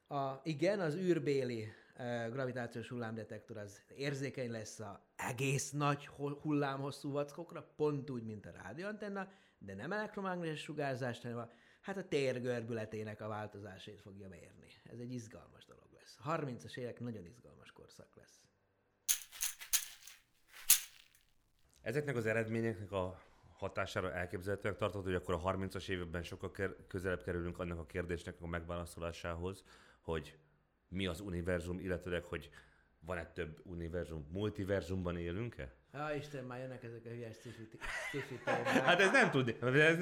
a, 0.08 0.34
igen, 0.44 0.80
az 0.80 0.96
űrbéli 0.96 1.68
e, 1.94 2.28
gravitációs 2.30 2.88
hullámdetektor 2.88 3.58
az 3.58 3.82
érzékeny 3.96 4.52
lesz 4.52 4.80
a 4.80 5.06
egész 5.16 5.72
nagy 5.72 6.08
hullámhosszú 6.42 7.12
vackokra, 7.12 7.74
pont 7.76 8.10
úgy, 8.10 8.24
mint 8.24 8.46
a 8.46 8.52
rádióantenna, 8.52 9.28
de 9.58 9.74
nem 9.74 9.92
elektromágneses 9.92 10.60
sugárzást, 10.62 11.22
hanem 11.22 11.38
a, 11.38 11.50
hát 11.82 11.98
a 11.98 12.08
tér 12.08 12.42
görbületének 12.42 13.22
a 13.22 13.28
változásait 13.28 14.02
fogja 14.02 14.28
mérni. 14.28 14.68
Ez 14.84 15.00
egy 15.00 15.14
izgalmas 15.14 15.66
dolog 15.66 15.88
lesz. 15.94 16.18
30-as 16.26 16.78
évek 16.78 17.00
nagyon 17.00 17.26
izgalmas 17.26 17.72
korszak 17.72 18.16
lesz. 18.16 18.46
Ezeknek 21.86 22.16
az 22.16 22.26
eredményeknek 22.26 22.92
a 22.92 23.22
hatására 23.54 24.14
elképzelhetőnek 24.14 24.78
tartod, 24.78 25.04
hogy 25.04 25.14
akkor 25.14 25.34
a 25.34 25.40
30-as 25.40 25.90
években 25.90 26.24
sokkal 26.24 26.52
közelebb 26.88 27.24
kerülünk 27.24 27.60
annak 27.60 27.80
a 27.80 27.86
kérdésnek 27.86 28.36
a 28.42 28.48
megválaszolásához, 28.48 29.64
hogy 30.02 30.38
mi 30.88 31.06
az 31.08 31.20
univerzum, 31.20 31.80
illetőleg, 31.80 32.24
hogy 32.24 32.50
van-e 33.00 33.32
több 33.32 33.62
univerzum, 33.64 34.28
multiverzumban 34.32 35.18
élünk-e? 35.18 35.74
Ja, 35.94 36.14
Isten, 36.16 36.44
már 36.44 36.60
jönnek 36.60 36.84
ezek 36.84 37.06
a 37.06 37.10
hülyes 37.10 37.36
sci 37.36 37.50
Hát 38.64 39.00
ez 39.00 39.12
nem 39.12 39.32
tudni. 39.32 39.56
Ez... 39.62 39.98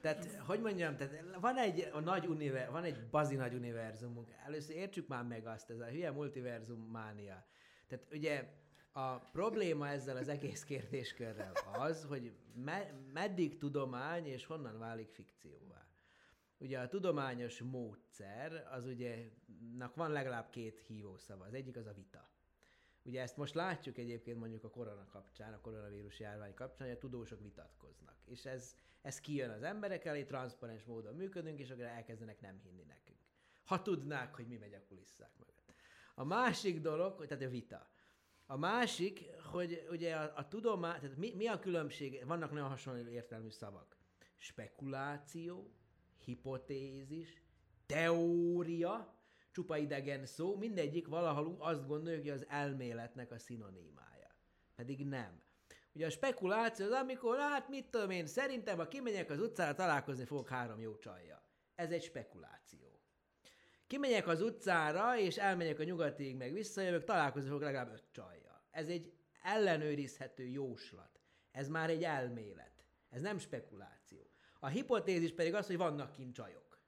Tehát, 0.00 0.40
hogy 0.46 0.60
mondjam, 0.60 0.96
tehát 0.96 1.24
van 1.40 1.56
egy 1.56 1.88
a 1.92 2.00
nagy 2.00 2.26
univer, 2.26 2.70
van 2.70 2.84
egy 2.84 3.08
bazi 3.10 3.36
nagy 3.36 3.54
univerzumunk. 3.54 4.28
Először 4.46 4.76
értsük 4.76 5.08
már 5.08 5.24
meg 5.24 5.46
azt, 5.46 5.70
ez 5.70 5.80
a 5.80 5.86
hülye 5.86 6.10
multiverzum 6.10 6.80
mánia. 6.80 7.46
Tehát 7.88 8.06
ugye 8.12 8.48
a 8.92 9.18
probléma 9.18 9.88
ezzel 9.88 10.16
az 10.16 10.28
egész 10.28 10.64
kérdéskörrel 10.64 11.52
az, 11.72 12.04
hogy 12.04 12.32
me- 12.54 13.12
meddig 13.12 13.58
tudomány 13.58 14.26
és 14.26 14.44
honnan 14.44 14.78
válik 14.78 15.08
fikcióvá. 15.08 15.86
Ugye 16.58 16.78
a 16.78 16.88
tudományos 16.88 17.62
módszer, 17.62 18.68
az 18.70 18.86
ugye, 18.86 19.30
van 19.94 20.10
legalább 20.10 20.50
két 20.50 20.78
hívószava. 20.86 21.44
Az 21.44 21.54
egyik 21.54 21.76
az 21.76 21.86
a 21.86 21.92
vita. 21.92 22.30
Ugye 23.02 23.22
ezt 23.22 23.36
most 23.36 23.54
látjuk 23.54 23.98
egyébként 23.98 24.38
mondjuk 24.38 24.64
a 24.64 24.70
korona 24.70 25.06
kapcsán, 25.06 25.52
a 25.52 25.60
koronavírus 25.60 26.20
járvány 26.20 26.54
kapcsán, 26.54 26.86
hogy 26.86 26.96
a 26.96 27.00
tudósok 27.00 27.40
vitatkoznak. 27.40 28.16
És 28.24 28.44
ez, 28.44 28.74
ez 29.02 29.20
kijön 29.20 29.50
az 29.50 29.62
emberek 29.62 30.04
elé, 30.04 30.24
transzparens 30.24 30.84
módon 30.84 31.14
működünk, 31.14 31.58
és 31.58 31.70
akkor 31.70 31.84
elkezdenek 31.84 32.40
nem 32.40 32.58
hinni 32.58 32.82
nekünk. 32.82 33.18
Ha 33.64 33.82
tudnák, 33.82 34.34
hogy 34.34 34.46
mi 34.46 34.56
megy 34.56 34.74
a 34.74 34.84
kulisszák 34.88 35.30
mögött. 35.38 35.72
A 36.14 36.24
másik 36.24 36.80
dolog, 36.80 37.26
tehát 37.26 37.44
a 37.44 37.48
vita. 37.48 37.90
A 38.50 38.56
másik, 38.56 39.24
hogy 39.52 39.86
ugye 39.90 40.14
a, 40.14 40.32
a 40.36 40.48
tudomány, 40.48 41.00
tehát 41.00 41.16
mi, 41.16 41.32
mi 41.36 41.46
a 41.46 41.58
különbség, 41.58 42.24
vannak 42.26 42.52
nagyon 42.52 42.68
hasonló 42.68 43.08
értelmű 43.08 43.50
szavak. 43.50 43.96
Spekuláció, 44.36 45.70
hipotézis, 46.24 47.42
teória, 47.86 49.14
csupa 49.50 49.76
idegen 49.76 50.26
szó, 50.26 50.56
mindegyik 50.56 51.08
valahol 51.08 51.56
azt 51.58 51.86
gondoljuk, 51.86 52.22
hogy 52.22 52.30
az 52.30 52.46
elméletnek 52.48 53.30
a 53.30 53.38
szinonimája. 53.38 54.34
Pedig 54.76 55.06
nem. 55.06 55.42
Ugye 55.92 56.06
a 56.06 56.10
spekuláció 56.10 56.86
az, 56.86 56.92
amikor, 56.92 57.38
hát 57.38 57.68
mit 57.68 57.90
tudom 57.90 58.10
én, 58.10 58.26
szerintem, 58.26 58.76
ha 58.76 58.88
kimegyek 58.88 59.30
az 59.30 59.40
utcára, 59.40 59.74
találkozni 59.74 60.24
fogok 60.24 60.48
három 60.48 60.80
jó 60.80 60.96
csajja. 60.96 61.42
Ez 61.74 61.90
egy 61.90 62.02
spekuláció. 62.02 63.00
Kimegyek 63.86 64.26
az 64.26 64.42
utcára, 64.42 65.18
és 65.18 65.36
elmegyek 65.36 65.78
a 65.78 65.84
nyugatig, 65.84 66.36
meg 66.36 66.52
visszajövök, 66.52 67.04
találkozni 67.04 67.48
fogok 67.48 67.62
legalább 67.62 67.92
öt 67.92 68.04
csajja. 68.10 68.37
Ez 68.78 68.88
egy 68.88 69.12
ellenőrizhető 69.42 70.46
jóslat. 70.46 71.20
Ez 71.50 71.68
már 71.68 71.90
egy 71.90 72.04
elmélet. 72.04 72.84
Ez 73.08 73.20
nem 73.20 73.38
spekuláció. 73.38 74.30
A 74.60 74.66
hipotézis 74.66 75.34
pedig 75.34 75.54
az, 75.54 75.66
hogy 75.66 75.76
vannak 75.76 76.12
kint 76.12 76.34
csajok. 76.34 76.82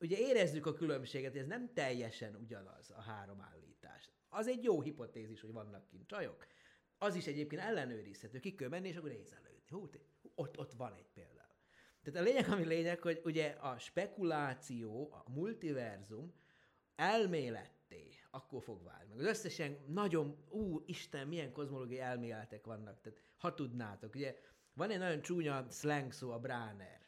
Ugye 0.00 0.18
érezzük 0.18 0.66
a 0.66 0.74
különbséget, 0.74 1.36
ez 1.36 1.46
nem 1.46 1.72
teljesen 1.72 2.34
ugyanaz 2.34 2.90
a 2.90 3.00
három 3.00 3.40
állítás. 3.40 4.10
Az 4.28 4.46
egy 4.46 4.62
jó 4.62 4.80
hipotézis, 4.80 5.40
hogy 5.40 5.52
vannak 5.52 5.86
kint 5.86 6.06
csajok. 6.06 6.46
Az 6.98 7.14
is 7.14 7.26
egyébként 7.26 7.62
ellenőrizhető. 7.62 8.38
Ki 8.38 8.54
kell 8.54 8.68
menni, 8.68 8.88
és 8.88 8.96
akkor 8.96 9.10
nézelődni. 9.10 9.62
Hú, 9.68 9.90
ott, 10.34 10.58
ott 10.58 10.72
van 10.72 10.94
egy 10.94 11.10
például. 11.14 11.54
Tehát 12.02 12.20
a 12.20 12.22
lényeg, 12.22 12.48
ami 12.48 12.64
lényeg, 12.64 13.00
hogy 13.00 13.20
ugye 13.24 13.48
a 13.48 13.78
spekuláció, 13.78 15.12
a 15.12 15.30
multiverzum 15.30 16.34
elméletté 16.96 17.73
akkor 18.34 18.62
fog 18.62 18.82
válni. 18.82 19.08
Meg 19.08 19.18
az 19.18 19.24
összes 19.24 19.58
ilyen 19.58 19.78
nagyon, 19.86 20.36
ú, 20.48 20.82
Isten, 20.86 21.28
milyen 21.28 21.52
kozmológiai 21.52 22.00
elméletek 22.00 22.64
vannak. 22.64 23.00
Tehát 23.00 23.18
ha 23.36 23.54
tudnátok, 23.54 24.14
ugye 24.14 24.36
van 24.72 24.90
egy 24.90 24.98
nagyon 24.98 25.20
csúnya 25.20 25.66
slang 25.70 26.12
szó, 26.12 26.30
a 26.30 26.38
Bráner. 26.38 27.00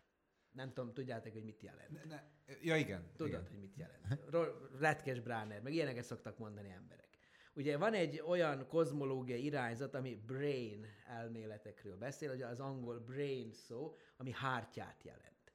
Nem 0.52 0.72
tudom, 0.72 0.92
tudjátok, 0.92 1.32
hogy 1.32 1.44
mit 1.44 1.62
jelent. 1.62 1.90
Ne, 1.90 2.04
ne. 2.04 2.22
Ja, 2.62 2.76
igen. 2.76 3.10
Tudod, 3.16 3.32
igen. 3.32 3.46
hogy 3.48 3.58
mit 3.58 3.76
jelent. 3.76 4.30
Retkes 4.78 5.20
Bráner, 5.20 5.62
meg 5.62 5.72
ilyeneket 5.72 6.04
szoktak 6.04 6.38
mondani 6.38 6.70
emberek. 6.70 7.08
Ugye 7.54 7.76
van 7.76 7.94
egy 7.94 8.22
olyan 8.26 8.66
kozmológiai 8.66 9.44
irányzat, 9.44 9.94
ami 9.94 10.14
brain 10.26 10.86
elméletekről 11.06 11.96
beszél, 11.96 12.30
ugye 12.30 12.46
az 12.46 12.60
angol 12.60 12.98
brain 12.98 13.52
szó, 13.52 13.96
ami 14.16 14.32
hártyát 14.32 15.02
jelent. 15.02 15.52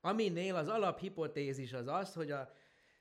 Aminél 0.00 0.54
az 0.54 0.68
alaphipotézis 0.68 1.72
az 1.72 1.86
az, 1.86 2.14
hogy 2.14 2.30
a 2.30 2.52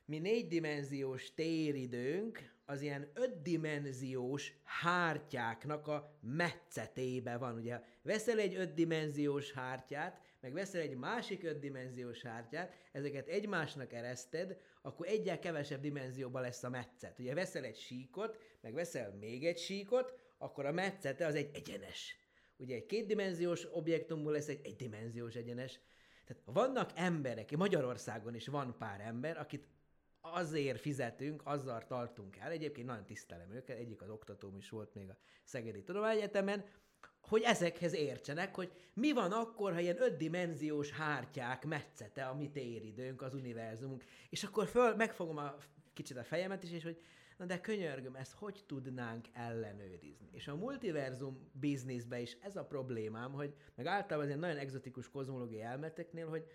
mi 0.06 0.20
négydimenziós 0.20 1.34
téridőnk 1.34 2.54
az 2.65 2.82
ilyen 2.82 3.12
ötdimenziós 3.13 4.54
hártyáknak 4.63 5.88
a 5.88 6.18
metszetébe 6.22 7.38
van. 7.38 7.56
Ugye 7.56 7.82
veszel 8.02 8.39
egy 8.39 8.56
ötdimenziós 8.56 9.52
hártyát, 9.52 10.22
meg 10.41 10.54
veszel 10.54 10.82
egy 10.82 10.96
másik 10.96 11.44
ötdimenziós 11.44 12.22
hártyát, 12.22 12.74
ezeket 12.91 13.28
egymásnak 13.28 13.94
ereszted, 13.94 14.58
akkor 14.82 15.08
egyel 15.08 15.39
kevesebb 15.39 15.82
dimenzióban 15.82 16.41
lesz 16.41 16.63
a 16.63 16.70
metszet. 16.70 17.20
Ugye 17.20 17.34
veszel 17.34 17.63
egy 17.63 17.78
síkot, 17.78 18.38
meg 18.62 18.74
veszel 18.74 19.12
még 19.20 19.46
egy 19.46 19.58
síkot, 19.58 20.13
akkor 20.38 20.65
a 20.65 20.72
metszete 20.72 21.26
az 21.26 21.36
egy 21.36 21.50
egyenes. 21.54 22.18
Ugye 22.58 22.76
egy 22.76 22.86
kétdimenziós 22.86 23.68
objektumból 23.72 24.32
lesz 24.32 24.48
egy 24.48 24.62
egydimenziós 24.63 25.36
egyenes. 25.36 25.80
Tehát 26.26 26.44
vannak 26.46 26.91
emberek, 26.96 27.58
Magyarországon 27.58 28.36
is 28.36 28.48
van 28.48 28.76
pár 28.78 29.00
ember, 29.02 29.38
akit 29.38 29.68
azért 30.34 30.80
fizetünk, 30.80 31.42
azzal 31.46 31.86
tartunk 31.86 32.38
el, 32.38 32.52
egyébként 32.52 32.88
nagyon 32.88 33.06
tisztelem 33.06 33.52
őket, 33.52 33.78
egyik 33.78 34.02
az 34.02 34.10
oktatóm 34.10 34.56
is 34.58 34.70
volt 34.70 34.94
még 34.94 35.10
a 35.10 35.18
Szegedi 35.44 35.84
Tudományegyetemen, 35.84 36.66
hogy 37.22 37.42
ezekhez 37.42 37.94
értsenek, 37.94 38.56
hogy 38.56 38.72
mi 38.94 39.12
van 39.12 39.32
akkor, 39.32 39.74
ha 39.74 39.80
ilyen 39.80 40.02
ötdimenziós 40.02 40.92
hártyák 40.92 41.66
metszete 41.66 42.26
a 42.26 42.36
mi 42.36 42.50
téridőnk, 42.50 43.22
az 43.22 43.34
univerzumunk. 43.34 44.04
És 44.30 44.44
akkor 44.44 44.68
föl, 44.68 44.96
megfogom 44.96 45.38
a 45.38 45.56
kicsit 45.94 46.18
a 46.18 46.24
fejemet 46.24 46.64
is, 46.64 46.72
és 46.72 46.84
hogy 46.84 47.02
na 47.38 47.46
de 47.46 47.62
könyörgöm, 47.62 48.16
ezt 48.16 48.34
hogy 48.34 48.64
tudnánk 48.66 49.26
ellenőrizni? 49.34 50.30
És 50.32 50.48
a 50.48 50.56
multiverzum 50.56 51.50
bizniszben 51.52 52.20
is 52.20 52.38
ez 52.42 52.56
a 52.56 52.66
problémám, 52.66 53.32
hogy 53.32 53.54
meg 53.76 53.86
általában 53.86 54.32
az 54.32 54.40
nagyon 54.40 54.58
egzotikus 54.58 55.10
kozmológiai 55.10 55.62
elmeteknél, 55.62 56.28
hogy 56.28 56.46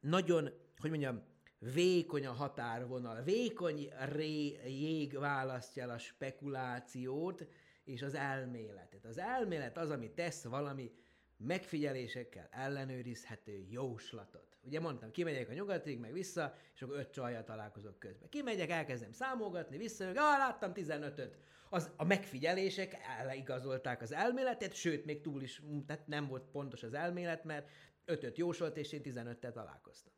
nagyon, 0.00 0.50
hogy 0.76 0.90
mondjam, 0.90 1.22
vékony 1.60 2.26
a 2.26 2.32
határvonal, 2.32 3.22
vékony 3.22 3.88
ré, 4.12 4.46
jég 4.66 5.18
választja 5.18 5.82
el 5.82 5.90
a 5.90 5.98
spekulációt, 5.98 7.46
és 7.84 8.02
az 8.02 8.14
elméletet. 8.14 9.04
Az 9.04 9.18
elmélet 9.18 9.76
az, 9.76 9.90
ami 9.90 10.10
tesz 10.10 10.44
valami 10.44 10.92
megfigyelésekkel 11.36 12.48
ellenőrizhető 12.50 13.66
jóslatot. 13.68 14.56
Ugye 14.62 14.80
mondtam, 14.80 15.10
kimegyek 15.10 15.48
a 15.48 15.52
nyugatig, 15.52 15.98
meg 15.98 16.12
vissza, 16.12 16.54
és 16.74 16.82
akkor 16.82 16.96
öt 16.96 17.10
csajjal 17.10 17.44
találkozok 17.44 17.98
közben. 17.98 18.28
Kimegyek, 18.28 18.70
elkezdem 18.70 19.12
számolgatni, 19.12 19.76
vissza, 19.76 20.08
ah, 20.08 20.14
láttam 20.14 20.72
15-öt. 20.74 21.38
Az, 21.68 21.90
a 21.96 22.04
megfigyelések 22.04 22.96
eligazolták 23.18 24.02
az 24.02 24.12
elméletet, 24.12 24.74
sőt, 24.74 25.04
még 25.04 25.20
túl 25.20 25.42
is, 25.42 25.62
tehát 25.86 26.06
nem 26.06 26.26
volt 26.26 26.44
pontos 26.52 26.82
az 26.82 26.94
elmélet, 26.94 27.44
mert 27.44 27.70
ötöt 28.04 28.38
jósolt, 28.38 28.76
és 28.76 28.92
én 28.92 29.00
15-tel 29.04 29.52
találkoztam. 29.52 30.12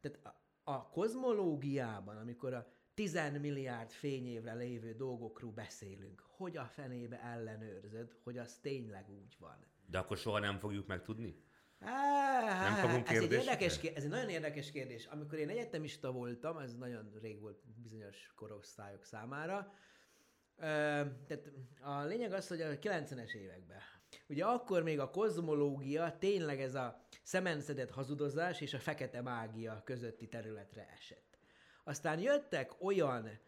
Tehát 0.00 0.34
a, 0.70 0.88
kozmológiában, 0.92 2.16
amikor 2.16 2.54
a 2.54 2.66
10 2.94 3.20
milliárd 3.40 3.90
fényévre 3.90 4.54
lévő 4.54 4.94
dolgokról 4.94 5.52
beszélünk. 5.52 6.24
Hogy 6.36 6.56
a 6.56 6.64
fenébe 6.64 7.22
ellenőrzöd, 7.22 8.16
hogy 8.22 8.38
az 8.38 8.58
tényleg 8.62 9.10
úgy 9.10 9.36
van? 9.38 9.56
De 9.86 9.98
akkor 9.98 10.16
soha 10.16 10.38
nem 10.38 10.58
fogjuk 10.58 10.86
megtudni? 10.86 11.42
Á, 11.80 12.62
nem 12.62 12.74
fogunk 12.74 13.08
ez 13.08 13.22
egy, 13.22 13.32
érdekes, 13.32 13.82
ez 13.82 14.04
egy 14.04 14.08
nagyon 14.10 14.28
érdekes 14.28 14.70
kérdés. 14.70 15.06
Amikor 15.06 15.38
én 15.38 15.48
egyetemista 15.48 16.12
voltam, 16.12 16.58
ez 16.58 16.76
nagyon 16.76 17.12
rég 17.20 17.40
volt 17.40 17.62
bizonyos 17.82 18.32
korosztályok 18.34 19.04
számára, 19.04 19.74
tehát 21.26 21.52
a 21.80 22.02
lényeg 22.02 22.32
az, 22.32 22.48
hogy 22.48 22.60
a 22.60 22.78
90-es 22.78 23.32
években, 23.34 23.78
ugye 24.30 24.44
akkor 24.44 24.82
még 24.82 25.00
a 25.00 25.10
kozmológia 25.10 26.16
tényleg 26.18 26.60
ez 26.60 26.74
a 26.74 27.00
szemenszedett 27.22 27.90
hazudozás 27.90 28.60
és 28.60 28.74
a 28.74 28.78
fekete 28.78 29.20
mágia 29.20 29.82
közötti 29.84 30.28
területre 30.28 30.88
esett. 30.98 31.38
Aztán 31.84 32.20
jöttek 32.20 32.82
olyan 32.82 33.38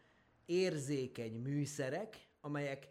érzékeny 0.45 1.41
műszerek, 1.41 2.27
amelyek 2.41 2.89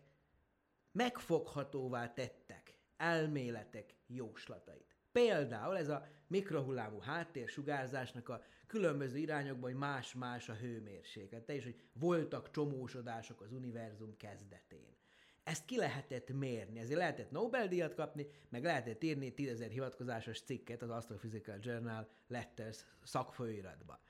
megfoghatóvá 0.92 2.12
tettek 2.12 2.74
elméletek 2.96 3.94
jóslatait. 4.06 4.96
Például 5.12 5.76
ez 5.76 5.88
a 5.88 6.06
mikrohullámú 6.26 6.98
háttérsugárzásnak 6.98 8.28
a 8.28 8.42
különböző 8.66 9.18
irányokban, 9.18 9.70
hogy 9.70 9.78
más-más 9.78 10.48
a 10.48 10.54
hőmérséklete, 10.54 11.54
és 11.54 11.64
hogy 11.64 11.80
voltak 11.92 12.50
csomósodások 12.50 13.40
az 13.40 13.52
univerzum 13.52 14.16
kezdetén. 14.16 15.01
Ezt 15.42 15.64
ki 15.64 15.76
lehetett 15.76 16.32
mérni, 16.32 16.78
ezért 16.78 16.98
lehetett 16.98 17.30
Nobel-díjat 17.30 17.94
kapni, 17.94 18.26
meg 18.48 18.64
lehetett 18.64 19.02
írni 19.02 19.34
10.000 19.36 19.66
hivatkozásos 19.70 20.40
cikket 20.40 20.82
az 20.82 20.90
Astrophysical 20.90 21.58
Journal 21.60 22.08
Letters 22.26 22.84
szakfolyóiratba. 23.02 24.00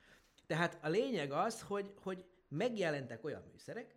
Tehát 0.47 0.77
a 0.81 0.89
lényeg 0.89 1.31
az, 1.31 1.61
hogy, 1.61 1.93
hogy 2.01 2.25
megjelentek 2.47 3.23
olyan 3.23 3.43
műszerek, 3.51 3.95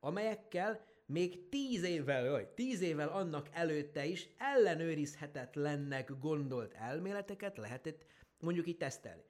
amelyekkel 0.00 0.84
még 1.06 1.48
tíz 1.48 1.82
évvel, 1.82 2.30
vagy 2.30 2.48
tíz 2.48 2.80
évvel 2.80 3.08
annak 3.08 3.48
előtte 3.52 4.04
is 4.04 4.28
ellenőrizhetetlennek 4.38 6.18
gondolt 6.18 6.74
elméleteket 6.74 7.56
lehetett 7.56 8.04
mondjuk 8.38 8.66
így 8.66 8.76
tesztelni. 8.76 9.24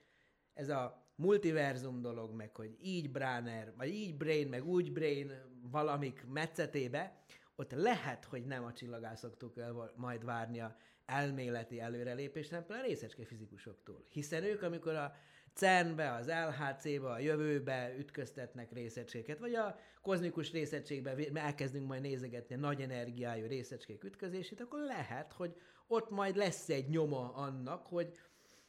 Ez 0.54 0.68
a 0.68 1.06
multiverzum 1.14 2.00
dolog, 2.00 2.34
meg 2.34 2.56
hogy 2.56 2.76
így 2.82 3.10
Bráner, 3.10 3.72
vagy 3.76 3.88
így 3.88 4.16
Brain, 4.16 4.48
meg 4.48 4.66
úgy 4.66 4.92
Brain 4.92 5.32
valamik 5.70 6.26
metszetébe, 6.32 7.22
ott 7.62 7.72
lehet, 7.72 8.25
hogy 8.25 8.44
nem 8.44 8.64
a 8.64 8.72
csillagászoktól 8.72 9.51
kell 9.51 9.92
majd 9.96 10.25
várni 10.25 10.61
a 10.61 10.77
elméleti 11.07 11.81
előrelépést, 11.81 12.51
hanem 12.51 12.64
a 12.68 12.83
részecske 12.87 13.25
fizikusoktól. 13.25 14.05
Hiszen 14.09 14.44
ők, 14.44 14.62
amikor 14.62 14.94
a 14.94 15.14
CERN-be, 15.55 16.12
az 16.12 16.27
LHC-be, 16.27 17.11
a 17.11 17.18
jövőbe 17.18 17.94
ütköztetnek 17.98 18.72
részecskéket, 18.72 19.38
vagy 19.38 19.55
a 19.55 19.79
kozmikus 20.03 20.53
részecskében 20.53 21.37
elkezdünk 21.37 21.87
majd 21.87 22.03
nézegetni 22.03 22.55
a 22.55 22.59
nagy 22.59 22.81
energiájú 22.81 23.46
részecskék 23.46 24.05
ütközését, 24.05 24.61
akkor 24.61 24.81
lehet, 24.81 25.33
hogy 25.33 25.55
ott 25.87 26.11
majd 26.11 26.37
lesz 26.37 26.68
egy 26.68 26.88
nyoma 26.88 27.33
annak, 27.35 27.87
hogy, 27.87 28.18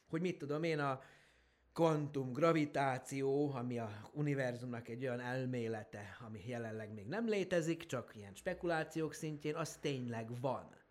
hogy 0.09 0.21
mit 0.21 0.37
tudom 0.37 0.63
én, 0.63 0.79
a 0.79 1.01
kvantum 1.73 2.33
gravitáció, 2.33 3.51
ami 3.53 3.79
a 3.79 4.09
univerzumnak 4.11 4.87
egy 4.87 5.03
olyan 5.03 5.19
elmélete, 5.19 6.17
ami 6.25 6.41
jelenleg 6.47 6.93
még 6.93 7.07
nem 7.07 7.27
létezik, 7.27 7.85
csak 7.85 8.15
ilyen 8.15 8.33
spekulációk 8.35 9.13
szintjén, 9.13 9.55
az 9.55 9.77
tényleg 9.77 10.39
van. 10.41 10.81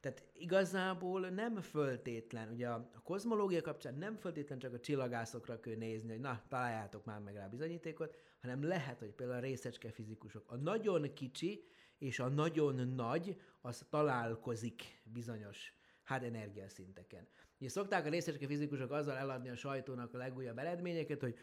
Tehát 0.00 0.24
igazából 0.32 1.28
nem 1.28 1.60
föltétlen, 1.60 2.50
ugye 2.52 2.68
a, 2.68 2.90
a 2.94 3.02
kozmológia 3.02 3.60
kapcsán 3.60 3.94
nem 3.94 4.16
föltétlen 4.16 4.58
csak 4.58 4.72
a 4.72 4.80
csillagászokra 4.80 5.60
kell 5.60 5.76
nézni, 5.76 6.10
hogy 6.10 6.20
na, 6.20 6.42
találjátok 6.48 7.04
már 7.04 7.20
meg 7.20 7.34
rá 7.34 7.46
bizonyítékot, 7.46 8.14
hanem 8.40 8.64
lehet, 8.64 8.98
hogy 8.98 9.12
például 9.12 9.38
a 9.38 9.42
részecske 9.42 9.90
fizikusok. 9.90 10.50
A 10.50 10.56
nagyon 10.56 11.12
kicsi 11.14 11.64
és 11.98 12.18
a 12.18 12.28
nagyon 12.28 12.88
nagy, 12.88 13.40
az 13.60 13.86
találkozik 13.90 15.00
bizonyos 15.04 15.74
hát 16.02 16.22
energiaszinteken. 16.22 17.28
Ugye 17.62 17.70
szokták 17.70 18.06
a 18.06 18.08
részecske 18.08 18.46
fizikusok 18.46 18.90
azzal 18.90 19.16
eladni 19.16 19.48
a 19.48 19.56
sajtónak 19.56 20.14
a 20.14 20.16
legújabb 20.16 20.58
eredményeket, 20.58 21.20
hogy 21.20 21.38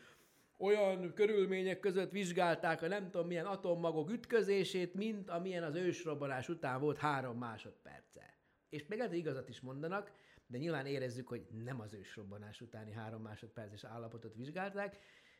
olyan 0.57 1.13
körülmények 1.13 1.79
között 1.79 2.11
vizsgálták 2.11 2.81
a 2.81 2.87
nem 2.87 3.09
tudom 3.09 3.27
milyen 3.27 3.45
atommagok 3.45 4.09
ütközését, 4.09 4.93
mint 4.93 5.29
amilyen 5.29 5.63
az 5.63 5.75
ősrobbanás 5.75 6.49
után 6.49 6.79
volt 6.79 6.97
három 6.97 7.37
másodperce. 7.37 8.33
És 8.69 8.85
még 8.87 8.97
lehet, 8.97 9.13
igazat 9.13 9.49
is 9.49 9.59
mondanak, 9.59 10.11
de 10.47 10.57
nyilván 10.57 10.85
érezzük, 10.85 11.27
hogy 11.27 11.47
nem 11.63 11.79
az 11.79 11.93
ősrobbanás 11.93 12.61
utáni 12.61 12.91
három 12.91 13.21
másodperces 13.21 13.83
állapotot 13.83 14.35
vizsgálták, 14.35 14.97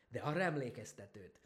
de 0.10 0.20
arra 0.20 0.39
emlékeztetőt. 0.39 1.39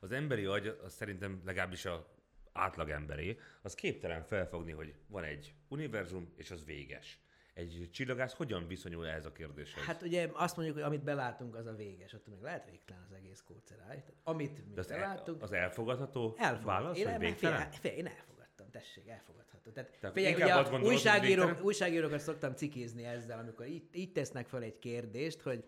Az 0.00 0.12
emberi 0.12 0.44
agy, 0.44 0.66
az 0.66 0.92
szerintem 0.92 1.42
legalábbis 1.44 1.84
a 1.84 2.14
átlag 2.52 2.90
emberé, 2.90 3.38
az 3.62 3.74
képtelen 3.74 4.22
felfogni, 4.22 4.72
hogy 4.72 4.94
van 5.06 5.24
egy 5.24 5.54
univerzum, 5.68 6.32
és 6.36 6.50
az 6.50 6.64
véges. 6.64 7.20
Egy 7.60 7.88
csillagász 7.92 8.32
hogyan 8.32 8.66
viszonyul 8.66 9.06
ehhez 9.06 9.26
a 9.26 9.32
kérdéshez? 9.32 9.84
Hát 9.84 10.02
ugye 10.02 10.30
azt 10.32 10.56
mondjuk, 10.56 10.76
hogy 10.76 10.86
amit 10.86 11.02
belátunk, 11.02 11.54
az 11.54 11.66
a 11.66 11.72
véges. 11.72 12.14
Attól 12.14 12.34
még 12.34 12.42
lehet 12.42 12.70
végtelen 12.70 13.02
az 13.02 13.12
egész 13.12 13.42
kóceráj. 13.46 14.04
Amit 14.22 14.68
mi 14.68 14.78
az, 14.78 14.86
belátunk... 14.86 15.38
el, 15.38 15.44
az 15.44 15.52
elfogadható 15.52 16.34
elfogad. 16.38 16.64
válasz, 16.64 16.98
én, 16.98 17.04
hogy 17.04 17.12
fél, 17.12 17.28
végtelen? 17.28 17.70
fél, 17.70 17.92
én 17.92 18.06
elfogadtam, 18.06 18.70
tessék, 18.70 19.08
elfogadható. 19.08 19.70
Tehát, 19.70 19.98
Tehát 20.00 20.16
figyelj, 20.16 20.34
ugye 20.34 20.54
azt 20.54 20.70
gondolod, 20.70 20.94
újságírók, 20.94 21.64
újságírókat 21.64 22.20
szoktam 22.20 22.54
cikizni 22.54 23.04
ezzel, 23.04 23.38
amikor 23.38 23.66
így, 23.66 23.88
így 23.92 24.12
tesznek 24.12 24.46
fel 24.46 24.62
egy 24.62 24.78
kérdést, 24.78 25.40
hogy 25.40 25.64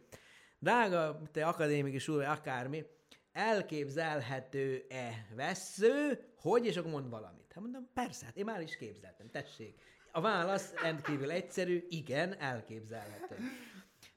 drága, 0.59 1.23
te 1.33 1.47
akadémikus 1.47 2.09
úr, 2.09 2.23
akármi, 2.23 2.85
elképzelhető-e 3.33 5.27
vesző, 5.35 6.25
hogy, 6.37 6.67
és 6.67 6.77
akkor 6.77 6.91
mond 6.91 7.11
valamit. 7.11 7.53
Hát 7.55 7.63
mondom, 7.63 7.89
persze, 7.95 8.25
hát 8.25 8.37
én 8.37 8.45
már 8.45 8.61
is 8.61 8.77
képzeltem, 8.77 9.31
tessék. 9.31 9.81
A 10.15 10.21
válasz 10.21 10.73
rendkívül 10.83 11.31
egyszerű, 11.31 11.85
igen, 11.89 12.39
elképzelhető. 12.39 13.37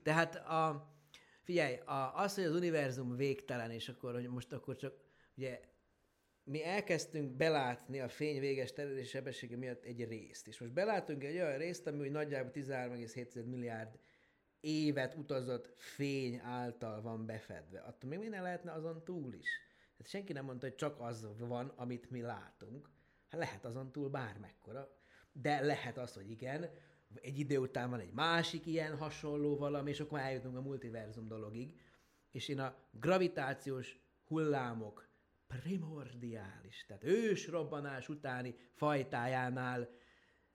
Tehát 0.03 0.36
a, 0.36 0.93
figyelj, 1.41 1.75
a, 1.75 2.15
az, 2.15 2.36
hogy 2.36 2.43
az 2.43 2.55
univerzum 2.55 3.15
végtelen, 3.15 3.71
és 3.71 3.89
akkor, 3.89 4.13
hogy 4.13 4.27
most 4.27 4.53
akkor 4.53 4.75
csak, 4.75 4.93
ugye 5.36 5.60
mi 6.43 6.63
elkezdtünk 6.63 7.31
belátni 7.31 7.99
a 7.99 8.10
fény 8.10 8.39
véges 8.39 8.73
terjedési 8.73 9.08
sebessége 9.08 9.58
miatt 9.58 9.84
egy 9.84 10.08
részt. 10.08 10.47
És 10.47 10.60
most 10.60 10.73
belátunk 10.73 11.23
egy 11.23 11.36
olyan 11.36 11.58
részt, 11.58 11.88
ami 11.88 11.99
úgy 11.99 12.12
nagyjából 12.12 12.51
13,7 12.53 13.45
milliárd 13.45 13.99
évet 14.60 15.15
utazott 15.15 15.73
fény 15.77 16.39
által 16.43 17.01
van 17.01 17.25
befedve. 17.25 17.79
Attól 17.79 18.10
még 18.10 18.19
minden 18.19 18.43
lehetne 18.43 18.71
azon 18.71 19.03
túl 19.03 19.34
is. 19.34 19.49
Tehát 19.97 20.12
senki 20.12 20.34
nem 20.34 20.45
mondta, 20.45 20.65
hogy 20.67 20.75
csak 20.75 20.99
az 20.99 21.27
van, 21.38 21.73
amit 21.75 22.10
mi 22.10 22.21
látunk. 22.21 22.89
Hát 23.29 23.39
lehet 23.39 23.65
azon 23.65 23.91
túl 23.91 24.10
bármekkora. 24.10 24.89
De 25.41 25.62
lehet 25.62 25.98
az, 25.98 26.13
hogy 26.13 26.30
igen, 26.30 26.69
egy 27.21 27.39
idő 27.39 27.58
után 27.58 27.89
van 27.89 28.00
egy 28.00 28.13
másik 28.13 28.65
ilyen 28.65 28.98
hasonló 28.98 29.58
valami, 29.58 29.89
és 29.89 30.00
akkor 30.00 30.19
eljutunk 30.19 30.58
a 30.58 30.62
multiverzum 30.62 31.28
dologig. 31.28 31.80
És 32.32 32.48
én 32.48 32.60
a 32.60 32.76
gravitációs 32.91 34.00
hullámok 34.28 35.08
primordiális, 35.48 36.86
tehát 36.88 37.04
ősrobbanás 37.04 38.10
utáni 38.10 38.56
fajtájánál 38.74 39.89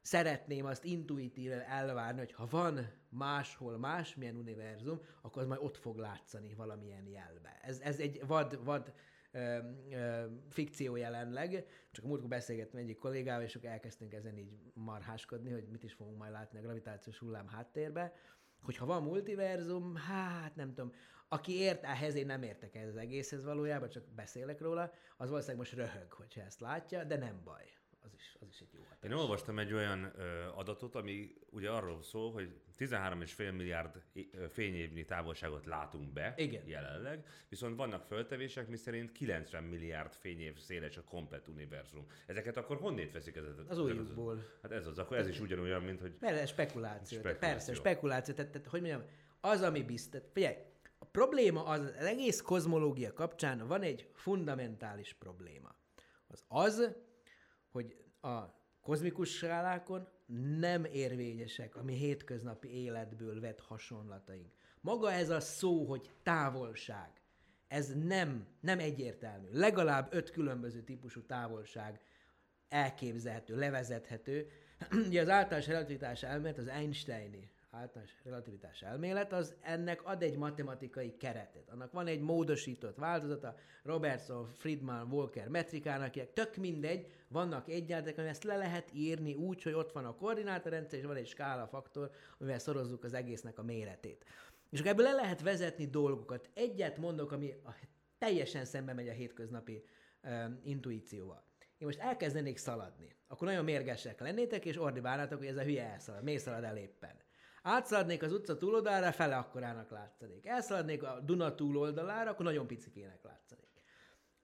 szeretném 0.03 0.65
azt 0.65 0.85
intuitíve 0.85 1.67
elvárni, 1.67 2.19
hogy 2.19 2.33
ha 2.33 2.47
van 2.47 2.93
máshol 3.09 3.79
másmilyen 3.79 4.37
univerzum, 4.37 5.01
akkor 5.21 5.43
az 5.43 5.49
majd 5.49 5.61
ott 5.63 5.77
fog 5.77 5.97
látszani 5.97 6.55
valamilyen 6.55 7.07
jelbe. 7.07 7.61
Ez, 7.63 7.81
ez 7.81 7.99
egy 7.99 8.27
vad, 8.27 8.65
vad 8.65 8.93
ö, 9.31 9.59
ö, 9.91 10.25
fikció 10.49 10.97
jelenleg, 10.97 11.67
csak 11.91 12.05
a 12.05 12.09
múltkor 12.09 12.29
beszélgettem 12.29 12.81
egyik 12.81 12.99
kollégával, 12.99 13.45
és 13.45 13.55
akkor 13.55 13.69
elkezdtünk 13.69 14.13
ezen 14.13 14.39
így 14.39 14.73
marháskodni, 14.75 15.51
hogy 15.51 15.69
mit 15.69 15.83
is 15.83 15.93
fogunk 15.93 16.19
majd 16.19 16.33
látni 16.33 16.59
a 16.59 16.63
gravitációs 16.63 17.19
hullám 17.19 17.49
háttérbe, 17.49 18.13
hogy 18.63 18.77
ha 18.77 18.87
van 18.87 19.03
multiverzum, 19.03 19.97
hát 19.97 20.57
nem 20.57 20.69
tudom, 20.69 20.93
aki 21.29 21.53
ért 21.53 21.85
ehhez, 21.85 22.15
én 22.15 22.27
nem 22.27 22.43
értek 22.43 22.75
ehhez 22.75 22.89
az 22.89 22.97
egészhez 22.97 23.45
valójában, 23.45 23.89
csak 23.89 24.05
beszélek 24.15 24.61
róla, 24.61 24.93
az 25.17 25.29
valószínűleg 25.29 25.57
most 25.57 25.73
röhög, 25.73 26.13
hogyha 26.13 26.41
ezt 26.41 26.61
látja, 26.61 27.05
de 27.05 27.17
nem 27.17 27.41
baj. 27.45 27.80
Az 28.13 28.19
is, 28.19 28.37
az 28.41 28.49
is 28.49 28.61
egy 28.61 28.69
jó 28.73 28.81
hatás. 28.89 29.11
Én 29.11 29.17
olvastam 29.17 29.59
egy 29.59 29.73
olyan 29.73 30.13
ö, 30.17 30.49
adatot, 30.55 30.95
ami 30.95 31.35
ugye 31.51 31.71
arról 31.71 32.03
szól, 32.03 32.33
hogy 32.33 32.61
13,5 32.79 33.57
milliárd 33.57 34.03
fényévnyi 34.51 35.05
távolságot 35.05 35.67
látunk 35.67 36.13
be 36.13 36.35
Igen. 36.37 36.67
jelenleg, 36.67 37.27
viszont 37.49 37.77
vannak 37.77 38.05
föltevések, 38.05 38.69
miszerint 38.69 39.13
90 39.13 39.65
milliárd 39.65 40.13
fényév 40.13 40.59
széles 40.59 40.97
a 40.97 41.05
komplet 41.05 41.49
univerzum. 41.49 42.07
Ezeket 42.27 42.57
akkor 42.57 42.77
honnét 42.77 43.13
veszik 43.13 43.37
ezeket? 43.37 43.71
Az 43.71 43.79
újukból. 43.79 44.45
Hát 44.63 44.73
ez 44.73 44.87
az, 44.87 44.99
akkor 44.99 45.17
ez 45.17 45.29
is 45.29 45.41
ugyanolyan, 45.41 45.83
mint 45.83 46.01
hogy 46.01 46.13
Persze, 46.13 46.47
spekuláció. 46.47 47.19
Spekuláció. 47.19 47.49
Persze, 47.49 47.75
spekuláció. 47.75 48.35
Tehát, 48.35 48.51
tehát, 48.51 48.67
hogy 48.67 48.81
mondjam, 48.81 49.03
az, 49.41 49.63
ami 49.63 49.83
biztos. 49.83 50.21
Figyelj, 50.33 50.57
a 50.99 51.05
probléma 51.05 51.65
az, 51.65 51.81
az 51.99 52.05
egész 52.05 52.41
kozmológia 52.41 53.13
kapcsán 53.13 53.67
van 53.67 53.83
egy 53.83 54.11
fundamentális 54.13 55.13
probléma. 55.13 55.75
Az 56.27 56.45
az, 56.49 56.97
hogy 57.71 57.97
a 58.21 58.39
kozmikus 58.81 59.37
skálákon 59.37 60.09
nem 60.59 60.85
érvényesek 60.85 61.77
a 61.77 61.83
mi 61.83 61.95
hétköznapi 61.95 62.69
életből 62.69 63.41
vett 63.41 63.61
hasonlataink. 63.61 64.53
Maga 64.81 65.13
ez 65.13 65.31
a 65.31 65.41
szó, 65.41 65.85
hogy 65.85 66.11
távolság, 66.23 67.11
ez 67.69 67.95
nem, 67.95 68.47
nem 68.61 68.79
egyértelmű. 68.79 69.49
Legalább 69.53 70.09
öt 70.13 70.31
különböző 70.31 70.83
típusú 70.83 71.23
távolság 71.23 72.01
elképzelhető, 72.69 73.57
levezethető. 73.57 74.51
Ugye 75.09 75.21
az 75.21 75.29
általános 75.29 75.67
relativitás 75.67 76.23
elmélet, 76.23 76.59
az 76.59 76.69
Einsteini 76.69 77.51
általános 77.81 78.17
relativitás 78.23 78.83
elmélet, 78.83 79.33
az 79.33 79.55
ennek 79.61 80.05
ad 80.05 80.23
egy 80.23 80.37
matematikai 80.37 81.17
keretet. 81.17 81.69
Annak 81.69 81.93
van 81.93 82.07
egy 82.07 82.21
módosított 82.21 82.97
változata, 82.97 83.55
Robertson, 83.83 84.51
Friedman, 84.57 85.13
Walker 85.13 85.49
metrikának, 85.49 86.07
akinek 86.07 86.33
tök 86.33 86.57
mindegy, 86.57 87.07
vannak 87.29 87.69
ami 87.69 88.29
ezt 88.29 88.45
le 88.45 88.57
lehet 88.57 88.91
írni 88.95 89.35
úgy, 89.35 89.63
hogy 89.63 89.73
ott 89.73 89.93
van 89.93 90.05
a 90.05 90.15
koordinátarendszer, 90.15 90.99
és 90.99 91.05
van 91.05 91.17
egy 91.17 91.27
skála 91.27 91.67
faktor, 91.67 92.11
amivel 92.39 92.59
szorozzuk 92.59 93.05
az 93.05 93.15
egésznek 93.15 93.59
a 93.59 93.63
méretét. 93.63 94.25
És 94.71 94.81
ebből 94.81 95.05
le 95.05 95.13
lehet 95.13 95.43
vezetni 95.43 95.87
dolgokat. 95.87 96.51
Egyet 96.55 96.99
mondok, 96.99 97.33
ami 97.33 97.55
teljesen 98.19 98.65
szembe 98.65 98.93
megy 98.93 99.09
a 99.09 99.13
hétköznapi 99.13 99.85
um, 100.23 100.61
intuícióval. 100.63 101.43
Én 101.79 101.87
most 101.87 102.01
elkezdenék 102.01 102.57
szaladni, 102.57 103.17
akkor 103.29 103.49
nagyon 103.49 103.65
mérgesek 103.65 104.21
lennétek, 104.21 104.65
és 104.65 104.81
ordibálnátok, 104.81 105.39
hogy 105.39 105.47
ez 105.47 105.57
a 105.57 105.63
hülye 105.63 105.85
elszalad. 105.85 106.23
Miért 106.23 106.43
szalad 106.43 106.65
el 106.65 106.77
éppen? 106.77 107.15
Átszaladnék 107.63 108.23
az 108.23 108.33
utca 108.33 108.57
túloldalára, 108.57 109.13
fele 109.13 109.37
akkorának 109.37 109.91
látszanék. 109.91 110.47
Elszaladnék 110.47 111.03
a 111.03 111.21
Duna 111.21 111.55
túloldalára, 111.55 112.31
akkor 112.31 112.45
nagyon 112.45 112.67
picikének 112.67 113.23
látszanék. 113.23 113.69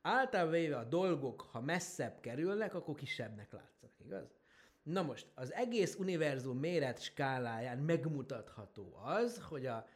Általában 0.02 0.52
véve 0.52 0.76
a 0.76 0.84
dolgok, 0.84 1.40
ha 1.40 1.60
messzebb 1.60 2.20
kerülnek, 2.20 2.74
akkor 2.74 2.94
kisebbnek 2.94 3.52
látszanak, 3.52 3.94
igaz? 3.98 4.34
Na 4.82 5.02
most, 5.02 5.26
az 5.34 5.52
egész 5.52 5.94
univerzum 5.94 6.58
méret 6.58 7.02
skáláján 7.02 7.78
megmutatható 7.78 8.96
az, 9.04 9.42
hogy 9.48 9.66
a 9.66 9.86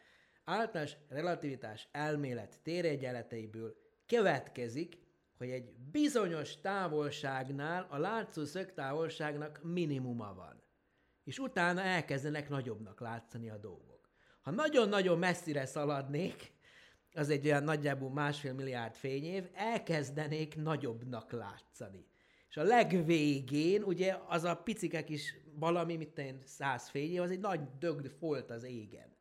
általános 0.45 0.97
relativitás 1.09 1.89
elmélet 1.93 2.59
téregyenleteiből 2.63 3.77
következik, 4.07 4.99
hogy 5.39 5.51
egy 5.51 5.73
bizonyos 5.91 6.61
távolságnál 6.61 7.87
a 7.91 7.99
látszó 7.99 8.45
szögtávolságnak 8.45 9.61
minimuma 9.63 10.35
van. 10.35 10.60
És 11.25 11.39
utána 11.39 11.81
elkezdenek 11.81 12.49
nagyobbnak 12.49 13.01
látszani 13.01 13.51
a 13.51 13.57
dolgok. 13.57 14.11
Ha 14.41 14.51
nagyon-nagyon 14.51 15.19
messzire 15.19 15.67
szaladnék, 15.67 16.53
az 17.15 17.31
egy 17.31 17.47
olyan 17.47 17.65
nagyjából 17.65 18.11
másfél 18.11 18.53
milliárd 18.53 18.95
fényév, 18.95 19.49
elkezdenék 19.53 20.57
nagyobbnak 20.57 21.33
látszani. 21.33 22.07
És 22.49 22.57
a 22.57 22.63
legvégén, 22.63 23.83
ugye 23.83 24.17
az 24.29 24.45
a 24.45 24.55
picike 24.55 25.05
kis 25.05 25.35
valami, 25.55 25.97
mint 25.97 26.19
én 26.19 26.41
száz 26.45 26.89
fényév, 26.89 27.21
az 27.21 27.31
egy 27.31 27.41
nagy 27.41 27.61
dögd 27.79 28.07
folt 28.07 28.51
az 28.51 28.65
égen. 28.65 29.19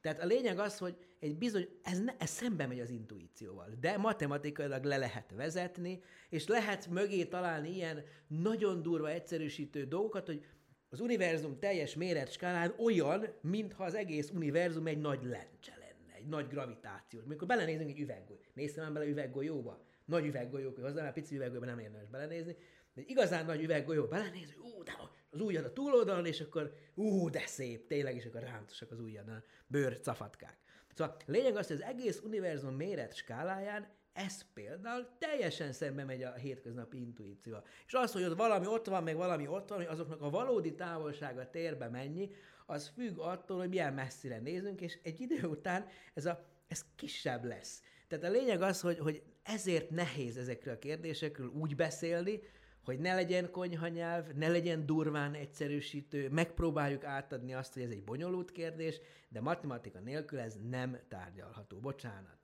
Tehát 0.00 0.20
a 0.20 0.26
lényeg 0.26 0.58
az, 0.58 0.78
hogy 0.78 0.96
egy 1.20 1.36
bizony, 1.36 1.68
ez, 1.82 2.00
ne, 2.00 2.12
ez 2.18 2.30
szembe 2.30 2.66
megy 2.66 2.80
az 2.80 2.90
intuícióval, 2.90 3.68
de 3.80 3.96
matematikailag 3.96 4.84
le 4.84 4.96
lehet 4.96 5.30
vezetni, 5.30 6.02
és 6.28 6.46
lehet 6.46 6.86
mögé 6.86 7.24
találni 7.24 7.74
ilyen 7.74 8.04
nagyon 8.26 8.82
durva 8.82 9.10
egyszerűsítő 9.10 9.84
dolgokat, 9.84 10.26
hogy 10.26 10.46
az 10.94 11.00
univerzum 11.00 11.58
teljes 11.58 11.94
méret 11.94 12.32
skálán 12.32 12.74
olyan, 12.78 13.26
mintha 13.40 13.84
az 13.84 13.94
egész 13.94 14.30
univerzum 14.30 14.86
egy 14.86 14.98
nagy 14.98 15.24
lencse 15.24 15.76
lenne, 15.78 16.14
egy 16.16 16.26
nagy 16.26 16.48
gravitáció. 16.48 17.20
Mikor 17.24 17.46
belenézünk 17.46 17.90
egy 17.90 18.00
üveggolyó, 18.00 18.38
néztem 18.52 18.92
bele 18.92 19.06
üveggolyóba? 19.06 19.84
Nagy 20.04 20.26
üveggolyók, 20.26 20.78
hozzá 20.78 21.02
már 21.02 21.12
pici 21.12 21.34
üveggolyóba 21.34 21.66
nem 21.66 21.78
érdemes 21.78 22.08
belenézni, 22.08 22.56
de 22.94 23.00
egy 23.00 23.10
igazán 23.10 23.44
nagy 23.44 23.62
üveggolyó 23.62 24.06
belenéz, 24.06 24.54
ú, 24.56 24.82
de 24.82 24.92
az 25.30 25.40
ujjad 25.40 25.64
a 25.64 25.72
túloldalon, 25.72 26.26
és 26.26 26.40
akkor 26.40 26.72
ú, 26.94 27.30
de 27.30 27.46
szép, 27.46 27.86
tényleg, 27.86 28.16
és 28.16 28.24
akkor 28.24 28.40
rántosak 28.40 28.90
az 28.90 29.00
ujjad, 29.00 29.28
a 29.28 29.44
bőr 29.66 30.00
cafatkák. 30.00 30.58
Szóval 30.94 31.16
lényeg 31.26 31.56
az, 31.56 31.66
hogy 31.66 31.76
az 31.76 31.82
egész 31.82 32.20
univerzum 32.24 32.74
méret 32.74 33.14
skáláján 33.14 33.88
ez 34.14 34.44
például 34.54 35.08
teljesen 35.18 35.72
szembe 35.72 36.04
megy 36.04 36.22
a 36.22 36.32
hétköznapi 36.32 37.00
intuícióval. 37.00 37.64
És 37.86 37.92
az, 37.92 38.12
hogy 38.12 38.22
ott 38.22 38.36
valami 38.36 38.66
ott 38.66 38.86
van, 38.86 39.02
meg 39.02 39.16
valami 39.16 39.46
ott 39.46 39.68
van, 39.68 39.78
hogy 39.78 39.86
azoknak 39.86 40.22
a 40.22 40.30
valódi 40.30 40.74
távolsága 40.74 41.50
térbe 41.50 41.88
mennyi, 41.88 42.30
az 42.66 42.88
függ 42.88 43.18
attól, 43.18 43.58
hogy 43.58 43.68
milyen 43.68 43.94
messzire 43.94 44.38
nézünk, 44.38 44.80
és 44.80 44.98
egy 45.02 45.20
idő 45.20 45.46
után 45.46 45.86
ez, 46.14 46.26
a, 46.26 46.44
ez 46.68 46.84
kisebb 46.96 47.44
lesz. 47.44 47.82
Tehát 48.08 48.24
a 48.24 48.30
lényeg 48.30 48.62
az, 48.62 48.80
hogy, 48.80 48.98
hogy 48.98 49.22
ezért 49.42 49.90
nehéz 49.90 50.36
ezekről 50.36 50.74
a 50.74 50.78
kérdésekről 50.78 51.48
úgy 51.48 51.76
beszélni, 51.76 52.40
hogy 52.84 52.98
ne 52.98 53.14
legyen 53.14 53.50
konyhanyelv, 53.50 54.26
ne 54.34 54.48
legyen 54.48 54.86
durván 54.86 55.34
egyszerűsítő, 55.34 56.28
megpróbáljuk 56.28 57.04
átadni 57.04 57.54
azt, 57.54 57.72
hogy 57.72 57.82
ez 57.82 57.90
egy 57.90 58.04
bonyolult 58.04 58.52
kérdés, 58.52 59.00
de 59.28 59.40
matematika 59.40 59.98
nélkül 59.98 60.38
ez 60.38 60.56
nem 60.68 60.98
tárgyalható. 61.08 61.78
Bocsánat. 61.78 62.43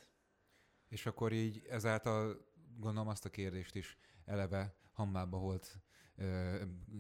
És 0.90 1.06
akkor 1.06 1.32
így 1.32 1.62
ezáltal 1.68 2.46
gondolom 2.78 3.08
azt 3.08 3.24
a 3.24 3.30
kérdést 3.30 3.74
is 3.74 3.98
eleve 4.24 4.74
hammába 4.92 5.38
volt 5.38 5.78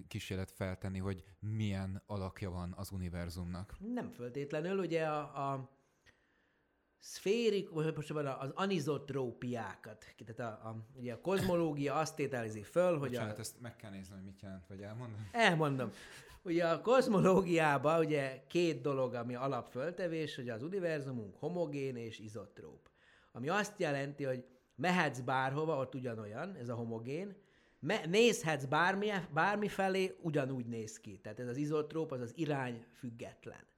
kísérlet 0.08 0.50
feltenni, 0.50 0.98
hogy 0.98 1.24
milyen 1.38 2.02
alakja 2.06 2.50
van 2.50 2.74
az 2.76 2.90
univerzumnak. 2.90 3.76
Nem 3.94 4.10
föltétlenül, 4.10 4.78
ugye 4.78 5.06
a, 5.06 5.52
a 5.52 5.70
szférik, 6.98 7.70
most 7.70 8.10
az 8.10 8.50
anizotrópiákat, 8.54 10.04
tehát 10.26 10.52
a, 10.52 10.68
a, 10.68 10.86
ugye 10.94 11.12
a 11.12 11.20
kozmológia 11.20 11.94
azt 11.94 12.16
tételezi 12.16 12.62
föl, 12.62 12.98
hogy 12.98 13.08
Bocsánat, 13.08 13.36
a... 13.36 13.40
ezt 13.40 13.60
meg 13.60 13.76
kell 13.76 13.90
nézni, 13.90 14.14
hogy 14.14 14.24
mit 14.24 14.40
jelent, 14.40 14.66
vagy 14.66 14.80
elmondom? 14.80 15.28
Elmondom. 15.32 15.90
Ugye 16.42 16.68
a 16.68 16.80
kozmológiában 16.80 17.98
ugye 17.98 18.44
két 18.46 18.80
dolog, 18.80 19.14
ami 19.14 19.34
alapföltevés, 19.34 20.34
hogy 20.34 20.48
az 20.48 20.62
univerzumunk 20.62 21.36
homogén 21.36 21.96
és 21.96 22.18
izotróp. 22.18 22.89
Ami 23.32 23.48
azt 23.48 23.78
jelenti, 23.78 24.24
hogy 24.24 24.44
mehetsz 24.74 25.20
bárhova, 25.20 25.76
ott 25.76 25.94
ugyanolyan, 25.94 26.56
ez 26.56 26.68
a 26.68 26.74
homogén, 26.74 27.36
me- 27.80 28.06
nézhetsz 28.06 28.64
bármi, 28.64 29.10
bármi 29.32 29.68
felé, 29.68 30.16
ugyanúgy 30.22 30.66
néz 30.66 31.00
ki. 31.00 31.18
Tehát 31.22 31.40
ez 31.40 31.48
az 31.48 31.56
izotróp, 31.56 32.12
az 32.12 32.20
az 32.20 32.32
irány 32.34 32.84
független. 32.98 33.68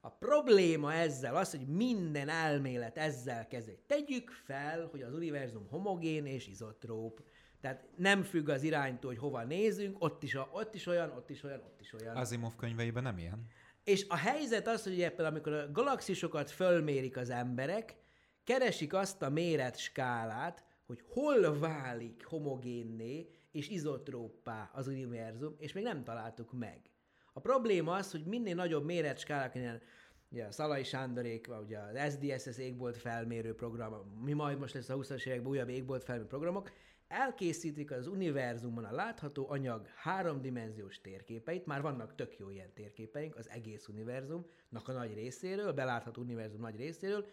A 0.00 0.10
probléma 0.10 0.92
ezzel 0.92 1.36
az, 1.36 1.50
hogy 1.50 1.66
minden 1.66 2.28
elmélet 2.28 2.98
ezzel 2.98 3.46
kezdődik. 3.46 3.86
Tegyük 3.86 4.30
fel, 4.30 4.86
hogy 4.86 5.02
az 5.02 5.14
univerzum 5.14 5.66
homogén 5.68 6.26
és 6.26 6.46
izotróp. 6.48 7.20
Tehát 7.60 7.88
nem 7.96 8.22
függ 8.22 8.48
az 8.48 8.62
iránytól, 8.62 9.10
hogy 9.10 9.20
hova 9.20 9.44
nézünk, 9.44 9.96
ott 9.98 10.22
is, 10.22 10.34
a, 10.34 10.48
ott 10.52 10.74
is 10.74 10.86
olyan, 10.86 11.10
ott 11.10 11.30
is 11.30 11.42
olyan, 11.42 11.60
ott 11.60 11.80
is 11.80 11.92
olyan. 11.92 12.16
Asimov 12.16 12.56
könyveiben 12.56 13.02
nem 13.02 13.18
ilyen. 13.18 13.46
És 13.84 14.06
a 14.08 14.16
helyzet 14.16 14.68
az, 14.68 14.82
hogy 14.82 14.94
például 14.96 15.28
amikor 15.28 15.52
a 15.52 15.72
galaxisokat 15.72 16.50
fölmérik 16.50 17.16
az 17.16 17.30
emberek, 17.30 17.96
keresik 18.46 18.94
azt 18.94 19.22
a 19.22 19.30
méret 19.30 19.78
skálát, 19.78 20.64
hogy 20.86 21.02
hol 21.08 21.58
válik 21.58 22.24
homogénné 22.24 23.28
és 23.52 23.68
izotróppá 23.68 24.70
az 24.72 24.86
univerzum, 24.86 25.54
és 25.58 25.72
még 25.72 25.84
nem 25.84 26.04
találtuk 26.04 26.52
meg. 26.52 26.80
A 27.32 27.40
probléma 27.40 27.94
az, 27.94 28.10
hogy 28.10 28.24
minél 28.24 28.54
nagyobb 28.54 28.84
méretskálák, 28.84 29.54
ilyen 29.54 29.82
ugye 30.30 30.44
a 30.44 30.50
Szalai 30.50 30.82
Sándorék, 30.82 31.48
ugye 31.64 31.78
az 31.78 32.12
SDSS 32.12 32.58
égbolt 32.58 32.96
felmérő 32.96 33.54
program, 33.54 33.92
mi 34.24 34.32
majd 34.32 34.58
most 34.58 34.74
lesz 34.74 34.88
a 34.88 34.96
20-as 34.96 35.26
években 35.26 35.50
újabb 35.50 35.68
égbolt 35.68 36.04
felmérő 36.04 36.28
programok, 36.28 36.70
elkészítik 37.08 37.90
az 37.90 38.06
univerzumon 38.06 38.84
a 38.84 38.94
látható 38.94 39.50
anyag 39.50 39.86
háromdimenziós 39.86 41.00
térképeit, 41.00 41.66
már 41.66 41.82
vannak 41.82 42.14
tök 42.14 42.38
jó 42.38 42.50
ilyen 42.50 42.72
térképeink 42.74 43.36
az 43.36 43.48
egész 43.48 43.88
univerzumnak 43.88 44.88
a 44.88 44.92
nagy 44.92 45.14
részéről, 45.14 45.72
belátható 45.72 46.22
univerzum 46.22 46.60
nagy 46.60 46.76
részéről, 46.76 47.26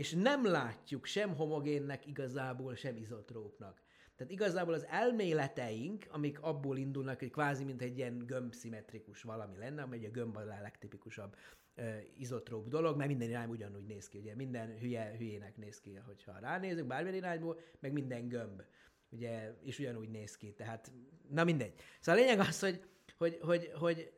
és 0.00 0.12
nem 0.12 0.44
látjuk 0.44 1.04
sem 1.04 1.34
homogénnek 1.34 2.06
igazából, 2.06 2.74
sem 2.74 2.96
izotrópnak. 2.96 3.82
Tehát 4.16 4.32
igazából 4.32 4.74
az 4.74 4.86
elméleteink, 4.86 6.06
amik 6.10 6.40
abból 6.40 6.78
indulnak, 6.78 7.18
hogy 7.18 7.30
kvázi 7.30 7.64
mint 7.64 7.82
egy 7.82 7.96
ilyen 7.96 8.18
gömbszimmetrikus 8.26 9.22
valami 9.22 9.56
lenne, 9.56 9.82
amely 9.82 10.06
a 10.06 10.10
gömb 10.10 10.36
a 10.36 10.44
legtipikusabb 10.44 11.36
uh, 11.76 11.96
izotróp 12.16 12.68
dolog, 12.68 12.96
mert 12.96 13.08
minden 13.08 13.28
irány 13.28 13.48
ugyanúgy 13.48 13.86
néz 13.86 14.08
ki, 14.08 14.18
ugye 14.18 14.34
minden 14.34 14.78
hülye 14.78 15.14
hülyének 15.18 15.56
néz 15.56 15.80
ki, 15.80 15.94
hogyha 15.94 16.38
ránézünk 16.38 16.86
bármilyen 16.86 17.16
irányból, 17.16 17.60
meg 17.80 17.92
minden 17.92 18.28
gömb, 18.28 18.62
ugye, 19.08 19.54
és 19.62 19.78
ugyanúgy 19.78 20.10
néz 20.10 20.36
ki, 20.36 20.52
tehát, 20.52 20.92
na 21.28 21.44
mindegy. 21.44 21.74
Szóval 22.00 22.20
a 22.20 22.24
lényeg 22.24 22.38
az, 22.38 22.60
hogy, 22.60 22.80
hogy, 23.16 23.38
hogy, 23.40 23.70
hogy 23.74 24.12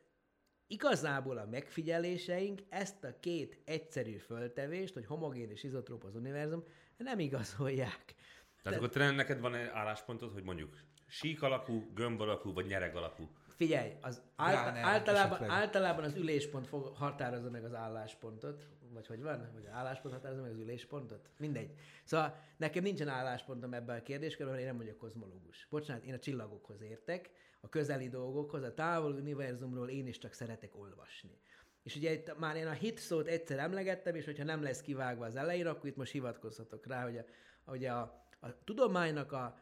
igazából 0.67 1.39
a 1.39 1.47
megfigyeléseink 1.47 2.61
ezt 2.69 3.05
a 3.05 3.21
két 3.21 3.59
egyszerű 3.65 4.17
föltevést, 4.17 4.95
hogy 4.95 5.07
homogén 5.07 5.51
és 5.51 5.63
izotróp 5.63 6.05
az 6.05 6.15
univerzum, 6.15 6.65
nem 6.97 7.19
igazolják. 7.19 8.15
Tehát 8.63 8.79
De... 8.79 8.85
akkor 8.85 8.89
te 8.89 9.11
neked 9.11 9.41
van 9.41 9.55
egy 9.55 9.67
álláspontod, 9.67 10.33
hogy 10.33 10.43
mondjuk 10.43 10.77
sík 11.07 11.43
alakú, 11.43 11.91
gömb 11.95 12.21
alakú, 12.21 12.53
vagy 12.53 12.67
nyereg 12.67 12.97
alakú? 12.97 13.31
Figyelj, 13.49 13.93
az 14.01 14.23
ált- 14.37 14.77
általában, 14.77 15.51
általában 15.51 16.05
az 16.05 16.15
üléspont 16.15 16.67
fog, 16.67 16.97
határozza 16.97 17.51
meg 17.51 17.65
az 17.65 17.75
álláspontot, 17.75 18.67
vagy 18.93 19.07
hogy 19.07 19.23
van? 19.23 19.51
Vagy 19.55 19.65
az 19.67 19.73
álláspont 19.73 20.15
határozza 20.15 20.43
meg 20.43 20.51
az 20.51 20.59
üléspontot? 20.59 21.31
Mindegy. 21.39 21.75
Szóval 22.05 22.39
nekem 22.57 22.83
nincsen 22.83 23.09
álláspontom 23.09 23.75
ebben 23.75 23.99
a 23.99 24.03
kérdéskörben, 24.03 24.59
én 24.59 24.67
nem 24.67 24.77
vagyok 24.77 24.99
kozmológus. 24.99 25.67
Bocsánat, 25.71 26.05
én 26.05 26.15
a 26.15 26.19
csillagokhoz 26.19 26.81
értek, 26.81 27.31
a 27.65 27.69
közeli 27.69 28.09
dolgokhoz, 28.09 28.63
a 28.63 28.75
távoli 28.75 29.21
univerzumról 29.21 29.89
én 29.89 30.07
is 30.07 30.19
csak 30.19 30.33
szeretek 30.33 30.77
olvasni. 30.77 31.41
És 31.83 31.97
ugye 31.97 32.13
itt 32.13 32.39
már 32.39 32.57
én 32.57 32.67
a 32.67 32.73
hit 32.73 32.99
szót 32.99 33.27
egyszer 33.27 33.59
emlegettem, 33.59 34.15
és 34.15 34.25
hogyha 34.25 34.45
nem 34.45 34.63
lesz 34.63 34.81
kivágva 34.81 35.25
az 35.25 35.37
elején, 35.37 35.67
akkor 35.67 35.89
itt 35.89 35.97
most 35.97 36.13
hivatkozhatok 36.13 36.87
rá, 36.87 37.03
hogy 37.03 37.19
a, 37.19 37.25
hogy 37.65 37.85
a 37.85 38.23
a 38.43 38.65
tudománynak 38.65 39.33
a 39.33 39.59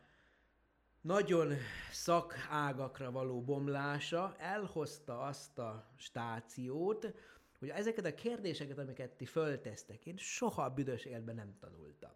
nagyon 1.01 1.53
szakágakra 1.91 3.11
való 3.11 3.43
bomlása 3.43 4.35
elhozta 4.39 5.21
azt 5.21 5.59
a 5.59 5.93
stációt, 5.97 7.15
hogy 7.59 7.69
ezeket 7.69 8.05
a 8.05 8.15
kérdéseket, 8.15 8.79
amiket 8.79 9.11
ti 9.11 9.25
föltesztek, 9.25 10.07
én 10.07 10.17
soha 10.17 10.63
a 10.63 10.71
büdös 10.71 11.05
életben 11.05 11.35
nem 11.35 11.57
tanultam. 11.59 12.13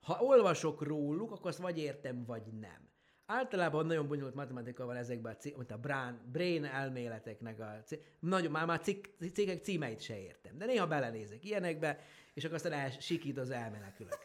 Ha 0.00 0.22
olvasok 0.24 0.82
róluk, 0.82 1.30
akkor 1.30 1.50
azt 1.50 1.58
vagy 1.58 1.78
értem, 1.78 2.24
vagy 2.24 2.46
nem. 2.46 2.90
Általában 3.34 3.86
nagyon 3.86 4.08
bonyolult 4.08 4.34
matematika 4.34 4.84
van 4.84 4.96
ezekben 4.96 5.36
a, 5.44 5.48
mint 5.56 5.70
a 5.70 5.76
brain, 5.76 6.20
brain 6.32 6.64
elméleteknek 6.64 7.60
a 7.60 7.82
nagyon, 8.18 8.50
már, 8.50 8.66
már 8.66 8.80
cikk, 8.80 9.06
cikkek 9.32 9.62
címeit 9.62 10.00
se 10.00 10.20
értem. 10.20 10.58
De 10.58 10.64
néha 10.64 10.86
belenézek 10.86 11.44
ilyenekbe, 11.44 11.98
és 12.34 12.44
akkor 12.44 12.56
aztán 12.56 12.72
elsikít 12.72 13.38
az 13.38 13.50
elmenekülök. 13.50 14.18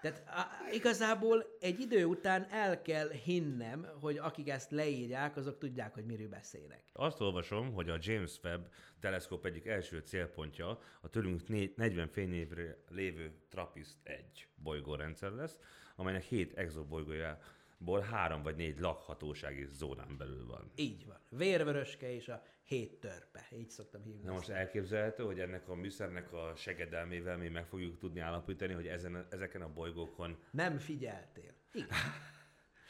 Tehát 0.00 0.22
a, 0.26 0.72
igazából 0.72 1.44
egy 1.60 1.80
idő 1.80 2.04
után 2.04 2.46
el 2.50 2.82
kell 2.82 3.10
hinnem, 3.10 3.88
hogy 4.00 4.16
akik 4.18 4.48
ezt 4.48 4.70
leírják, 4.70 5.36
azok 5.36 5.58
tudják, 5.58 5.94
hogy 5.94 6.04
miről 6.04 6.28
beszélnek. 6.28 6.82
Azt 6.92 7.20
olvasom, 7.20 7.72
hogy 7.72 7.88
a 7.88 7.98
James 8.00 8.38
Webb 8.42 8.68
teleszkóp 9.00 9.44
egyik 9.44 9.66
első 9.66 9.98
célpontja 9.98 10.78
a 11.00 11.08
tőlünk 11.08 11.48
40 11.76 12.08
fényévre 12.08 12.76
lévő 12.88 13.32
TRAPPIST-1 13.50 14.22
bolygórendszer 14.54 15.30
lesz, 15.30 15.58
amelynek 15.96 16.22
7 16.22 16.58
exobolygója 16.58 17.38
ból 17.84 18.00
három 18.00 18.42
vagy 18.42 18.56
négy 18.56 18.78
lakhatósági 18.78 19.68
zónán 19.72 20.16
belül 20.18 20.46
van. 20.46 20.70
Így 20.74 21.06
van. 21.06 21.18
Vérvöröske 21.28 22.14
és 22.14 22.28
a 22.28 22.42
hét 22.62 23.00
törpe. 23.00 23.46
Így 23.56 23.70
szoktam 23.70 24.02
hívni. 24.02 24.24
Na 24.24 24.32
most 24.32 24.48
elképzelhető, 24.48 25.24
hogy 25.24 25.40
ennek 25.40 25.68
a 25.68 25.74
műszernek 25.74 26.32
a 26.32 26.52
segedelmével 26.56 27.36
mi 27.36 27.48
meg 27.48 27.66
fogjuk 27.66 27.98
tudni 27.98 28.20
állapítani, 28.20 28.72
hogy 28.72 28.86
ezen, 28.86 29.26
ezeken 29.30 29.62
a 29.62 29.72
bolygókon... 29.72 30.38
Nem 30.50 30.78
figyeltél. 30.78 31.52
Igen. 31.72 31.88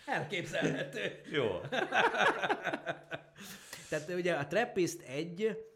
Elképzelhető. 0.06 1.20
Jó. 1.30 1.60
Tehát 3.88 4.08
ugye 4.08 4.34
a 4.34 4.46
Trappist 4.46 5.00
1 5.00 5.71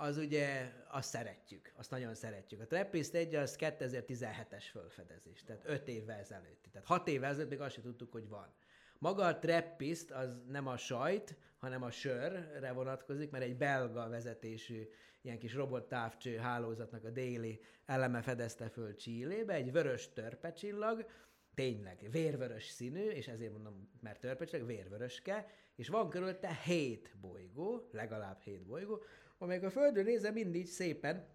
az 0.00 0.16
ugye, 0.16 0.72
azt 0.88 1.08
szeretjük, 1.08 1.72
azt 1.76 1.90
nagyon 1.90 2.14
szeretjük. 2.14 2.60
A 2.60 2.66
Trappist 2.66 3.14
1 3.14 3.34
az 3.34 3.56
2017-es 3.60 4.64
fölfedezés, 4.70 5.44
tehát 5.44 5.62
5 5.66 5.88
évvel 5.88 6.18
ezelőtt. 6.18 6.68
Tehát 6.72 6.86
6 6.86 7.08
évvel 7.08 7.30
ezelőtt 7.30 7.50
még 7.50 7.60
azt 7.60 7.74
sem 7.74 7.82
tudtuk, 7.82 8.12
hogy 8.12 8.28
van. 8.28 8.54
Maga 8.98 9.24
a 9.24 9.38
Trappist 9.38 10.10
az 10.10 10.28
nem 10.48 10.66
a 10.66 10.76
sajt, 10.76 11.36
hanem 11.58 11.82
a 11.82 11.90
sörre 11.90 12.72
vonatkozik, 12.72 13.30
mert 13.30 13.44
egy 13.44 13.56
belga 13.56 14.08
vezetésű 14.08 14.88
ilyen 15.20 15.38
kis 15.38 15.54
robottávcső 15.54 16.36
hálózatnak 16.36 17.04
a 17.04 17.10
déli 17.10 17.60
eleme 17.86 18.22
fedezte 18.22 18.68
föl 18.68 18.96
Csillébe, 18.96 19.54
egy 19.54 19.72
vörös 19.72 20.12
törpecsillag, 20.12 21.06
tényleg 21.54 22.08
vérvörös 22.10 22.64
színű, 22.64 23.08
és 23.08 23.28
ezért 23.28 23.52
mondom, 23.52 23.90
mert 24.00 24.20
törpecsillag, 24.20 24.66
vérvöröske, 24.66 25.46
és 25.76 25.88
van 25.88 26.08
körülötte 26.10 26.60
hét 26.64 27.16
bolygó, 27.20 27.88
legalább 27.92 28.40
hét 28.40 28.66
bolygó, 28.66 29.02
amelyek 29.38 29.62
a 29.62 29.70
Földön 29.70 30.04
nézve 30.04 30.30
mindig 30.30 30.66
szépen 30.66 31.26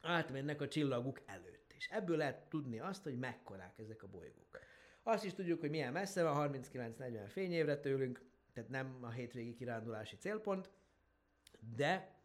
átmennek 0.00 0.60
a 0.60 0.68
csillaguk 0.68 1.20
előtt. 1.26 1.74
És 1.76 1.88
ebből 1.88 2.16
lehet 2.16 2.48
tudni 2.48 2.78
azt, 2.78 3.02
hogy 3.02 3.18
mekkorák 3.18 3.78
ezek 3.78 4.02
a 4.02 4.06
bolygók. 4.06 4.58
Azt 5.02 5.24
is 5.24 5.34
tudjuk, 5.34 5.60
hogy 5.60 5.70
milyen 5.70 5.92
messze 5.92 6.22
van, 6.22 6.50
39-40 6.52 7.24
fényévre 7.28 7.80
tőlünk, 7.80 8.22
tehát 8.52 8.70
nem 8.70 8.98
a 9.00 9.10
hétvégi 9.10 9.54
kirándulási 9.54 10.16
célpont, 10.16 10.70
de 11.76 12.18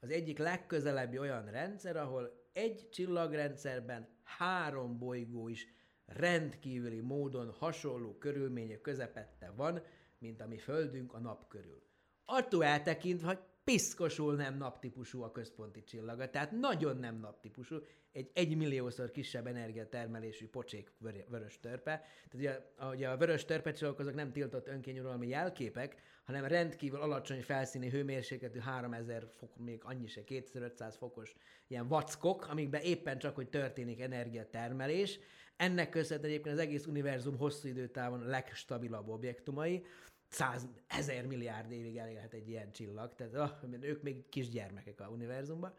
az 0.00 0.10
egyik 0.10 0.38
legközelebbi 0.38 1.18
olyan 1.18 1.50
rendszer, 1.50 1.96
ahol 1.96 2.48
egy 2.52 2.88
csillagrendszerben 2.90 4.08
három 4.22 4.98
bolygó 4.98 5.48
is 5.48 5.66
rendkívüli 6.06 7.00
módon 7.00 7.50
hasonló 7.50 8.18
körülmények 8.18 8.80
közepette 8.80 9.50
van, 9.50 9.82
mint 10.18 10.40
a 10.40 10.46
mi 10.46 10.58
Földünk 10.58 11.12
a 11.12 11.18
nap 11.18 11.48
körül. 11.48 11.82
Attól 12.24 12.64
eltekintve, 12.64 13.55
piszkosul 13.70 14.34
nem 14.34 14.56
naptípusú 14.56 15.22
a 15.22 15.32
központi 15.32 15.84
csillaga, 15.84 16.30
tehát 16.30 16.50
nagyon 16.50 16.96
nem 16.96 17.18
naptípusú, 17.18 17.76
egy 18.12 18.30
egymilliószor 18.32 19.10
kisebb 19.10 19.46
energiatermelésű 19.46 20.48
pocsék 20.48 20.92
vörös 21.28 21.60
törpe. 21.60 22.04
Tehát 22.30 22.34
ugye, 22.34 22.88
ugye 22.92 23.08
a 23.08 23.16
vörös 23.16 23.44
törpecsillagok 23.44 24.00
azok 24.00 24.14
nem 24.14 24.32
tiltott 24.32 24.68
önkényuralmi 24.68 25.28
jelképek, 25.28 26.02
hanem 26.24 26.44
rendkívül 26.44 27.00
alacsony 27.00 27.42
felszíni 27.42 27.90
hőmérsékletű 27.90 28.58
3000 28.58 29.32
fok, 29.36 29.56
még 29.56 29.80
annyi 29.84 30.06
se, 30.06 30.24
2500 30.24 30.96
fokos 30.96 31.34
ilyen 31.66 31.88
vackok, 31.88 32.48
amikben 32.48 32.80
éppen 32.80 33.18
csak, 33.18 33.34
hogy 33.34 33.48
történik 33.48 34.00
energiatermelés. 34.00 35.18
Ennek 35.56 35.88
köszönhetően 35.88 36.32
egyébként 36.32 36.54
az 36.54 36.60
egész 36.60 36.86
univerzum 36.86 37.38
hosszú 37.38 37.68
időtávon 37.68 38.26
legstabilabb 38.26 39.08
objektumai, 39.08 39.84
száz, 40.28 40.68
ezer 40.86 41.26
milliárd 41.26 41.72
évig 41.72 41.96
elélhet 41.96 42.32
egy 42.32 42.48
ilyen 42.48 42.72
csillag, 42.72 43.14
tehát 43.14 43.34
oh, 43.34 43.70
ők 43.80 44.02
még 44.02 44.28
kisgyermekek 44.28 45.00
a 45.00 45.08
univerzumban. 45.08 45.74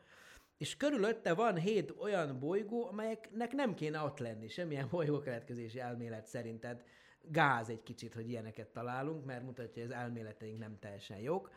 És 0.57 0.77
körülötte 0.77 1.33
van 1.33 1.57
hét 1.57 1.93
olyan 1.99 2.39
bolygó, 2.39 2.87
amelyeknek 2.87 3.51
nem 3.51 3.73
kéne 3.73 4.01
ott 4.01 4.19
lenni, 4.19 4.47
semmilyen 4.47 4.87
bolygókeletkezési 4.89 5.79
elmélet 5.79 6.25
szerint. 6.25 6.59
Tehát 6.59 6.83
gáz 7.21 7.69
egy 7.69 7.83
kicsit, 7.83 8.13
hogy 8.13 8.29
ilyeneket 8.29 8.67
találunk, 8.67 9.25
mert 9.25 9.43
mutatja, 9.43 9.83
hogy 9.83 9.91
az 9.91 9.97
elméleteink 9.97 10.59
nem 10.59 10.79
teljesen 10.79 11.17
jók, 11.17 11.51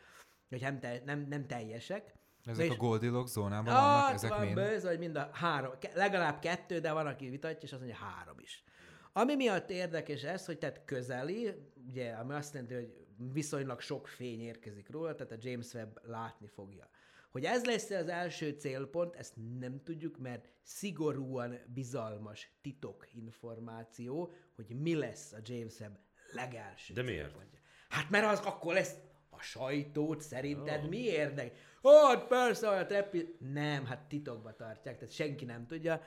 vagy 0.48 0.60
nem, 0.60 0.80
te, 0.80 1.02
nem, 1.04 1.26
nem 1.28 1.46
teljesek. 1.46 2.14
Ezek 2.44 2.64
és, 2.64 2.70
a 2.70 2.76
Goldilocks 2.76 3.30
zónában 3.30 3.74
vannak, 3.74 4.12
ezek 4.12 4.30
van 4.30 4.40
mind? 4.40 4.54
Bőz, 4.54 4.84
hogy 4.84 4.98
mind 4.98 5.16
a 5.16 5.30
három, 5.32 5.72
legalább 5.94 6.38
kettő, 6.38 6.78
de 6.78 6.92
van, 6.92 7.06
aki 7.06 7.28
vitatja, 7.28 7.60
és 7.62 7.72
azt 7.72 7.82
mondja 7.82 7.98
három 7.98 8.38
is. 8.38 8.64
Ami 9.12 9.34
miatt 9.34 9.70
érdekes 9.70 10.22
ez, 10.22 10.46
hogy 10.46 10.58
tehát 10.58 10.84
közeli, 10.84 11.54
ugye, 11.88 12.10
ami 12.10 12.32
azt 12.32 12.54
jelenti, 12.54 12.74
hogy 12.74 12.94
viszonylag 13.32 13.80
sok 13.80 14.08
fény 14.08 14.40
érkezik 14.40 14.90
róla, 14.90 15.14
tehát 15.14 15.32
a 15.32 15.36
James 15.40 15.72
Webb 15.72 16.00
látni 16.02 16.46
fogja. 16.46 16.88
Hogy 17.30 17.44
ez 17.44 17.64
lesz 17.64 17.90
az 17.90 18.08
első 18.08 18.50
célpont, 18.50 19.14
ezt 19.14 19.34
nem 19.58 19.82
tudjuk, 19.82 20.18
mert 20.18 20.48
szigorúan 20.62 21.58
bizalmas 21.66 22.58
titok 22.62 23.06
információ, 23.14 24.32
hogy 24.54 24.66
mi 24.80 24.94
lesz 24.94 25.32
a 25.32 25.38
James 25.44 25.80
Webb 25.80 25.98
legelső 26.32 26.94
De 26.94 27.02
miért? 27.02 27.28
Célpontja. 27.28 27.58
Hát 27.88 28.10
mert 28.10 28.26
az 28.26 28.40
akkor 28.40 28.74
lesz 28.74 28.94
a 29.30 29.42
sajtót 29.42 30.20
szerinted 30.20 30.82
oh. 30.82 30.88
mi 30.88 30.98
érdek? 30.98 31.56
Hát 31.82 32.26
persze, 32.26 32.68
a 32.68 32.86
treppi... 32.86 33.36
Nem, 33.38 33.86
hát 33.86 34.08
titokba 34.08 34.54
tartják, 34.54 34.98
tehát 34.98 35.14
senki 35.14 35.44
nem 35.44 35.66
tudja. 35.66 36.02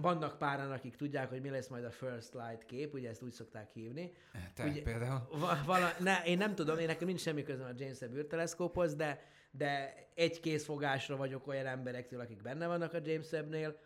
Vannak 0.00 0.38
páran, 0.38 0.72
akik 0.72 0.96
tudják, 0.96 1.28
hogy 1.28 1.40
mi 1.40 1.50
lesz 1.50 1.68
majd 1.68 1.84
a 1.84 1.90
first 1.90 2.34
light 2.34 2.64
kép, 2.64 2.94
ugye 2.94 3.08
ezt 3.08 3.22
úgy 3.22 3.32
szokták 3.32 3.70
hívni. 3.70 4.12
Te 4.54 4.64
ugye, 4.64 4.82
például? 4.82 5.28
Vala, 5.66 5.92
ne, 5.98 6.22
én 6.24 6.38
nem 6.38 6.54
tudom, 6.54 6.78
én 6.78 6.86
nekem 6.86 7.06
nincs 7.06 7.20
semmi 7.20 7.42
közöm 7.42 7.66
a 7.66 7.72
James 7.76 8.00
Webb 8.00 8.14
űrteleszkóphoz, 8.14 8.94
de, 8.94 9.22
de 9.50 9.94
egy 10.14 10.40
készfogásra 10.40 11.16
vagyok 11.16 11.46
olyan 11.46 11.66
emberektől, 11.66 12.20
akik 12.20 12.42
benne 12.42 12.66
vannak 12.66 12.92
a 12.92 12.98
James 13.02 13.30
Webb-nél, 13.30 13.78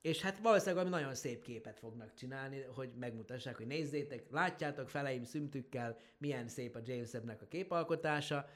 és 0.00 0.20
hát 0.22 0.38
valószínűleg 0.38 0.88
nagyon 0.88 1.14
szép 1.14 1.42
képet 1.42 1.78
fognak 1.78 2.14
csinálni, 2.14 2.62
hogy 2.74 2.90
megmutassák, 2.98 3.56
hogy 3.56 3.66
nézzétek, 3.66 4.22
látjátok 4.30 4.88
feleim 4.88 5.24
szümtükkel, 5.24 5.96
milyen 6.18 6.48
szép 6.48 6.76
a 6.76 6.80
James 6.84 7.12
Webb-nek 7.12 7.42
a 7.42 7.46
képalkotása, 7.46 8.48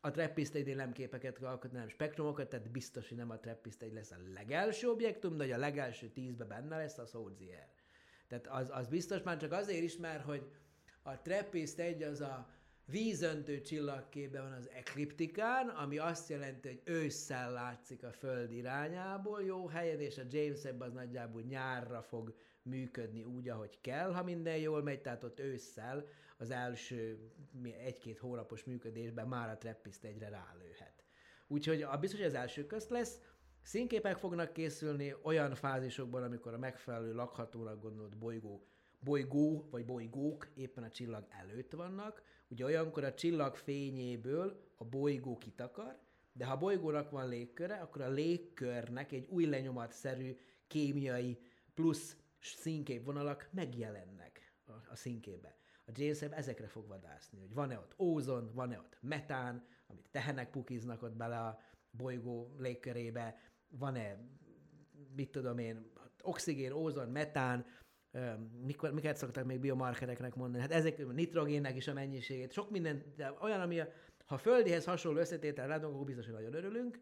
a 0.00 0.10
trappist 0.10 0.74
nem 0.74 0.92
képeket 0.92 1.42
alkotni, 1.42 1.76
hanem 1.76 1.88
spektrumokat, 1.88 2.48
tehát 2.48 2.70
biztos, 2.70 3.08
hogy 3.08 3.16
nem 3.16 3.30
a 3.30 3.38
trappist 3.38 3.92
lesz 3.92 4.10
a 4.10 4.16
legelső 4.34 4.88
objektum, 4.88 5.36
de 5.36 5.44
hogy 5.44 5.52
a 5.52 5.58
legelső 5.58 6.08
tízbe 6.08 6.44
benne 6.44 6.76
lesz 6.76 6.98
a 6.98 7.06
Soulzier. 7.06 7.68
Tehát 8.28 8.46
az, 8.46 8.70
az 8.72 8.86
biztos 8.86 9.22
már 9.22 9.36
csak 9.36 9.52
azért 9.52 9.82
is, 9.82 9.96
mert 9.96 10.24
hogy 10.24 10.50
a 11.02 11.22
Trappist 11.22 11.78
egy 11.78 12.02
az 12.02 12.20
a 12.20 12.48
vízöntő 12.84 13.60
csillagkében 13.60 14.42
van 14.42 14.52
az 14.52 14.70
ekliptikán, 14.70 15.68
ami 15.68 15.98
azt 15.98 16.28
jelenti, 16.28 16.68
hogy 16.68 16.80
ősszel 16.84 17.52
látszik 17.52 18.02
a 18.02 18.12
Föld 18.12 18.52
irányából 18.52 19.42
jó 19.42 19.66
helyen, 19.66 20.00
és 20.00 20.18
a 20.18 20.22
James 20.30 20.64
Webb 20.64 20.80
az 20.80 20.92
nagyjából 20.92 21.42
nyárra 21.42 22.02
fog 22.02 22.34
működni 22.62 23.24
úgy, 23.24 23.48
ahogy 23.48 23.80
kell, 23.80 24.12
ha 24.12 24.22
minden 24.22 24.56
jól 24.56 24.82
megy, 24.82 25.00
tehát 25.00 25.24
ott 25.24 25.40
ősszel 25.40 26.06
az 26.36 26.50
első 26.50 27.30
egy-két 27.84 28.18
hónapos 28.18 28.64
működésben 28.64 29.28
már 29.28 29.48
a 29.48 29.58
Trappist 29.58 30.04
egyre 30.04 30.28
rálőhet. 30.28 31.04
Úgyhogy 31.46 31.82
a 31.82 31.96
biztos, 31.96 32.18
hogy 32.18 32.28
az 32.28 32.34
első 32.34 32.66
közt 32.66 32.90
lesz, 32.90 33.20
Színképek 33.66 34.16
fognak 34.16 34.52
készülni 34.52 35.14
olyan 35.22 35.54
fázisokban, 35.54 36.22
amikor 36.22 36.54
a 36.54 36.58
megfelelő 36.58 37.14
lakhatónak 37.14 37.82
gondolt 37.82 38.18
bolygó, 38.18 38.66
bolygó 38.98 39.68
vagy 39.70 39.84
bolygók 39.84 40.48
éppen 40.54 40.84
a 40.84 40.90
csillag 40.90 41.26
előtt 41.28 41.72
vannak. 41.72 42.22
Ugye 42.48 42.64
olyankor 42.64 43.04
a 43.04 43.14
csillag 43.14 43.54
fényéből 43.54 44.60
a 44.76 44.84
bolygó 44.84 45.38
kitakar, 45.38 45.98
de 46.32 46.44
ha 46.44 46.52
a 46.52 46.58
bolygónak 46.58 47.10
van 47.10 47.28
légköre, 47.28 47.74
akkor 47.76 48.02
a 48.02 48.10
légkörnek 48.10 49.12
egy 49.12 49.26
új 49.28 49.46
lenyomatszerű 49.46 50.36
kémiai 50.66 51.38
plusz 51.74 52.16
színképvonalak 52.40 53.48
megjelennek 53.52 54.52
a, 54.90 54.96
színképbe. 54.96 55.56
A 55.86 55.92
James 55.94 56.22
ezekre 56.22 56.66
fog 56.66 56.86
vadászni, 56.86 57.38
hogy 57.38 57.54
van-e 57.54 57.78
ott 57.78 57.94
ózon, 57.98 58.50
van-e 58.54 58.78
ott 58.78 58.96
metán, 59.00 59.66
amit 59.86 60.08
tehenek 60.10 60.50
pukiznak 60.50 61.02
ott 61.02 61.16
bele 61.16 61.38
a 61.38 61.60
bolygó 61.90 62.54
légkörébe, 62.58 63.40
van-e, 63.68 64.18
mit 65.14 65.30
tudom 65.30 65.58
én, 65.58 65.90
oxigén, 66.22 66.72
ózon, 66.72 67.08
metán, 67.08 67.66
mikor, 68.64 68.92
miket 68.92 69.16
szoktak 69.16 69.44
még 69.44 69.60
biomarkereknek 69.60 70.34
mondani, 70.34 70.62
hát 70.62 70.72
ezek 70.72 71.06
nitrogénnek 71.06 71.76
is 71.76 71.88
a 71.88 71.92
mennyiségét, 71.92 72.52
sok 72.52 72.70
minden, 72.70 73.12
de 73.16 73.32
olyan, 73.40 73.60
ami 73.60 73.80
a, 73.80 73.88
ha 74.24 74.38
földihez 74.38 74.84
hasonló 74.84 75.18
összetétel 75.18 75.68
látunk, 75.68 75.94
akkor 75.94 76.06
biztos, 76.06 76.24
hogy 76.24 76.34
nagyon 76.34 76.54
örülünk, 76.54 76.98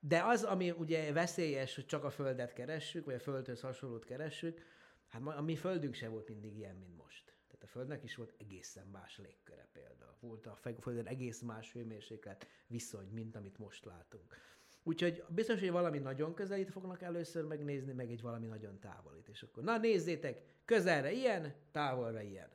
de 0.00 0.22
az, 0.24 0.42
ami 0.42 0.70
ugye 0.70 1.12
veszélyes, 1.12 1.74
hogy 1.74 1.86
csak 1.86 2.04
a 2.04 2.10
Földet 2.10 2.52
keressük, 2.52 3.04
vagy 3.04 3.14
a 3.14 3.18
Földhöz 3.18 3.60
hasonlót 3.60 4.04
keressük, 4.04 4.60
hát 5.08 5.22
a 5.26 5.42
mi 5.42 5.56
Földünk 5.56 5.94
se 5.94 6.08
volt 6.08 6.28
mindig 6.28 6.56
ilyen, 6.56 6.76
mint 6.76 6.96
most. 6.96 7.33
A 7.64 7.66
Földnek 7.66 8.02
is 8.02 8.14
volt 8.14 8.34
egészen 8.38 8.86
más 8.86 9.18
légköre 9.18 9.68
például. 9.72 10.16
Volt 10.20 10.46
a 10.46 10.56
Földön 10.80 11.06
egész 11.06 11.40
más 11.40 11.72
hőmérséklet 11.72 12.46
viszony, 12.66 13.08
mint 13.08 13.36
amit 13.36 13.58
most 13.58 13.84
látunk. 13.84 14.36
Úgyhogy 14.82 15.24
biztos, 15.28 15.60
hogy 15.60 15.70
valami 15.70 15.98
nagyon 15.98 16.34
közelít 16.34 16.70
fognak 16.70 17.02
először 17.02 17.44
megnézni, 17.44 17.92
meg 17.92 18.10
egy 18.10 18.20
valami 18.20 18.46
nagyon 18.46 18.78
távolít. 18.78 19.28
És 19.28 19.42
akkor, 19.42 19.62
na 19.62 19.78
nézzétek, 19.78 20.42
közelre 20.64 21.12
ilyen, 21.12 21.54
távolra 21.72 22.20
ilyen. 22.20 22.50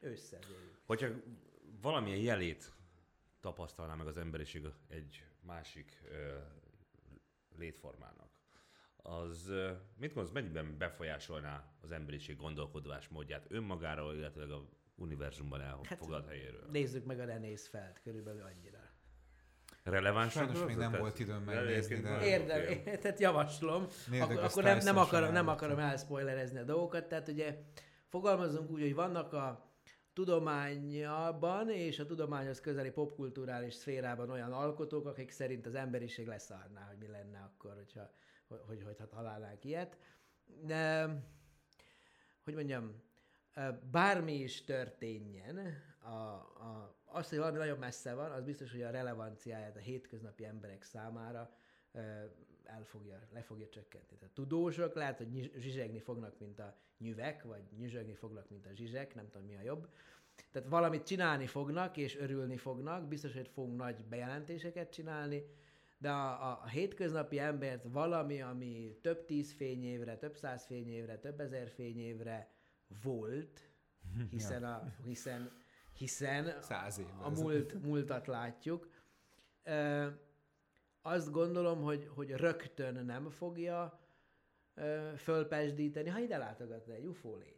Összezéljük. 0.00 0.80
Hogyha 0.86 1.08
valamilyen 1.80 2.20
jelét 2.20 2.72
tapasztalná 3.40 3.94
meg 3.94 4.06
az 4.06 4.16
emberiség 4.16 4.66
egy 4.88 5.24
másik 5.40 6.02
ö, 6.08 6.38
létformának, 7.56 8.25
az 9.06 9.52
mit 9.96 10.12
gondolsz, 10.14 10.30
mennyiben 10.30 10.78
befolyásolná 10.78 11.64
az 11.80 11.90
emberiség 11.90 12.36
gondolkodás 12.36 13.08
módját 13.08 13.46
önmagáról, 13.48 14.14
illetve 14.14 14.42
a 14.42 14.68
univerzumban 14.96 15.60
elfoglalt 15.60 16.24
hát, 16.24 16.32
helyéről? 16.32 16.66
Nézzük 16.70 17.04
meg 17.04 17.20
a 17.20 17.24
Renész 17.24 17.68
felt, 17.68 18.00
körülbelül 18.02 18.42
annyira. 18.42 18.78
Releváns? 19.82 20.32
Sajnos 20.32 20.64
még 20.64 20.76
nem 20.76 20.92
volt 20.92 21.18
időm 21.18 21.42
megnézni, 21.42 22.00
de... 22.00 22.26
Érdem, 22.26 22.60
okay. 22.60 22.82
tehát 23.02 23.20
javaslom. 23.20 23.86
Ak- 24.20 24.42
akkor 24.42 24.62
nem, 24.62 24.78
nem, 24.78 24.96
akarom, 24.96 25.32
nem 25.32 25.48
akarom 25.48 25.78
elspoilerezni 25.78 26.58
a 26.58 26.64
dolgokat, 26.64 27.08
tehát 27.08 27.28
ugye 27.28 27.58
fogalmazunk 28.08 28.70
úgy, 28.70 28.80
hogy 28.80 28.94
vannak 28.94 29.32
a 29.32 29.70
tudományban 30.12 31.70
és 31.70 31.98
a 31.98 32.06
tudományhoz 32.06 32.60
közeli 32.60 32.90
popkulturális 32.90 33.74
szférában 33.74 34.30
olyan 34.30 34.52
alkotók, 34.52 35.06
akik 35.06 35.30
szerint 35.30 35.66
az 35.66 35.74
emberiség 35.74 36.26
leszárná, 36.26 36.86
hogy 36.86 36.98
mi 36.98 37.06
lenne 37.06 37.38
akkor, 37.38 37.74
hogyha, 37.74 38.10
hogy, 38.48 38.60
hogy, 38.66 38.82
hogy 38.82 38.98
hát 38.98 39.12
halálnánk 39.12 39.64
ilyet. 39.64 39.98
De, 40.62 41.08
hogy 42.44 42.54
mondjam, 42.54 43.02
bármi 43.90 44.34
is 44.34 44.64
történjen, 44.64 45.58
a, 46.02 46.08
a, 46.08 46.96
az, 47.04 47.28
hogy 47.28 47.38
valami 47.38 47.58
nagyon 47.58 47.78
messze 47.78 48.14
van, 48.14 48.30
az 48.30 48.44
biztos, 48.44 48.70
hogy 48.70 48.82
a 48.82 48.90
relevanciáját 48.90 49.76
a 49.76 49.80
hétköznapi 49.80 50.44
emberek 50.44 50.82
számára 50.82 51.50
el 52.64 52.84
fogja, 52.84 53.28
le 53.32 53.42
fogja 53.42 53.68
csökkenteni. 53.68 54.18
Tehát 54.18 54.34
tudósok 54.34 54.94
lehet, 54.94 55.16
hogy 55.16 55.52
zsizsegni 55.56 56.00
fognak, 56.00 56.38
mint 56.38 56.58
a 56.58 56.76
nyüvek, 56.98 57.42
vagy 57.42 57.62
nyüzsögni 57.76 58.14
fognak, 58.14 58.50
mint 58.50 58.66
a 58.66 58.74
zsizsek, 58.74 59.14
nem 59.14 59.28
tudom 59.30 59.46
mi 59.46 59.56
a 59.56 59.62
jobb. 59.62 59.88
Tehát 60.50 60.68
valamit 60.68 61.02
csinálni 61.02 61.46
fognak, 61.46 61.96
és 61.96 62.16
örülni 62.16 62.56
fognak, 62.56 63.08
biztos, 63.08 63.32
hogy 63.32 63.48
fogunk 63.48 63.76
nagy 63.76 64.04
bejelentéseket 64.04 64.92
csinálni, 64.92 65.44
de 65.98 66.10
a, 66.10 66.50
a, 66.50 66.60
a 66.62 66.68
hétköznapi 66.68 67.38
embert 67.38 67.84
valami, 67.88 68.40
ami 68.40 68.98
több 69.02 69.24
tíz 69.24 69.52
fényévre, 69.52 70.16
több 70.16 70.36
száz 70.36 70.66
fényévre, 70.66 71.18
több 71.18 71.40
ezer 71.40 71.68
fényévre 71.68 72.50
volt, 73.02 73.70
hiszen, 74.30 74.64
a, 74.64 74.92
hiszen 75.04 75.50
hiszen 75.98 76.60
Száz 76.60 77.00
a 77.22 77.30
múlt, 77.30 77.82
múltat 77.82 78.26
látjuk, 78.26 78.88
ö, 79.62 80.06
azt 81.02 81.30
gondolom, 81.30 81.82
hogy, 81.82 82.10
hogy 82.14 82.30
rögtön 82.30 83.04
nem 83.04 83.30
fogja 83.30 84.00
ö, 84.74 85.10
fölpesdíteni, 85.16 86.08
ha 86.08 86.18
ide 86.18 86.36
látogatna 86.36 86.94
egy 86.94 87.06
UFO 87.06 87.36
lény. 87.36 87.54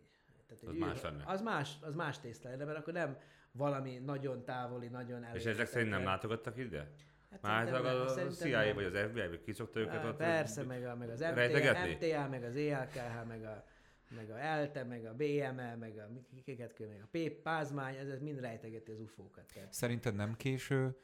Tehát 0.47 0.63
az, 0.63 0.79
más 0.79 1.03
lenne. 1.03 1.25
az 1.27 1.41
más, 1.41 1.77
az 1.81 1.95
más 1.95 2.21
tészta 2.21 2.49
lenne, 2.49 2.65
mert 2.65 2.79
akkor 2.79 2.93
nem 2.93 3.19
valami 3.53 3.99
nagyon 3.99 4.45
távoli, 4.45 4.89
nagyon 4.89 5.25
elég. 5.25 5.41
És 5.41 5.47
ezek 5.47 5.67
szerint 5.67 5.91
nem 5.91 6.05
látogattak 6.05 6.57
ide? 6.57 6.91
Hát 7.31 7.43
Már 7.43 7.75
a, 7.75 8.05
a 8.05 8.31
CIA 8.31 8.65
nem. 8.65 8.75
vagy 8.75 8.85
az 8.85 8.97
FBI, 9.09 9.29
vagy 9.29 9.41
ki 9.41 9.53
szokta 9.53 9.81
őket 9.81 10.05
ott 10.05 10.17
Persze, 10.17 10.65
meg, 10.65 10.85
a, 10.85 10.97
meg 10.97 11.11
az 11.11 11.21
MTA, 11.21 11.89
MTA, 11.89 12.29
meg 12.29 12.43
az 12.43 12.57
ELKH, 12.57 13.27
meg 13.27 13.45
a, 13.45 13.65
meg 14.09 14.31
a 14.31 14.41
ELTE, 14.41 14.85
meg 14.85 15.05
a 15.05 15.15
BME, 15.15 15.77
meg 15.77 15.99
a 15.99 16.09
kiket 16.45 16.73
kell, 16.73 16.89
meg 16.89 17.03
a 17.03 17.09
P, 17.11 17.31
Pázmány, 17.43 17.97
ez, 17.97 18.09
ez 18.09 18.21
mind 18.21 18.41
rejtegeti 18.41 18.93
az 18.93 19.01
UFO-kat. 19.01 19.53
Szerinted 19.71 20.15
nem 20.15 20.37
késő, 20.37 20.97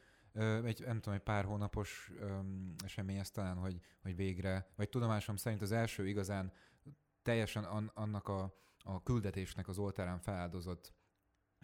egy, 0.64 0.82
nem 0.84 1.00
tudom, 1.00 1.14
egy 1.14 1.22
pár 1.22 1.44
hónapos 1.44 2.10
um, 2.20 2.74
esemény 2.84 3.16
ez 3.16 3.30
talán, 3.30 3.56
hogy, 3.56 3.80
hogy 4.02 4.16
végre, 4.16 4.66
vagy 4.76 4.88
tudomásom 4.88 5.36
szerint 5.36 5.62
az 5.62 5.72
első 5.72 6.06
igazán 6.08 6.52
teljesen 7.22 7.64
an, 7.64 7.90
annak 7.94 8.28
a, 8.28 8.54
a 8.78 9.02
küldetésnek 9.02 9.68
az 9.68 9.78
oltárán 9.78 10.18
feláldozott 10.18 10.94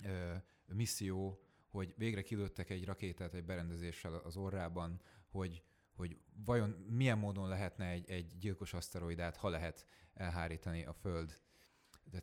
ö, 0.04 0.32
misszió, 0.66 1.40
hogy 1.71 1.95
végre 1.97 2.23
kilőttek 2.23 2.71
egy 2.71 2.85
rakétát 2.85 3.35
egy 3.35 3.45
berendezéssel 3.45 4.14
az 4.14 4.37
orrában, 4.37 5.01
hogy, 5.31 5.62
hogy 5.97 6.18
vajon 6.45 6.71
milyen 6.71 7.18
módon 7.18 7.49
lehetne 7.49 7.87
egy, 7.87 8.11
egy 8.11 8.39
gyilkos 8.39 8.73
aszteroidát, 8.73 9.37
ha 9.37 9.49
lehet 9.49 9.87
elhárítani 10.14 10.85
a 10.85 10.93
Föld 10.93 11.41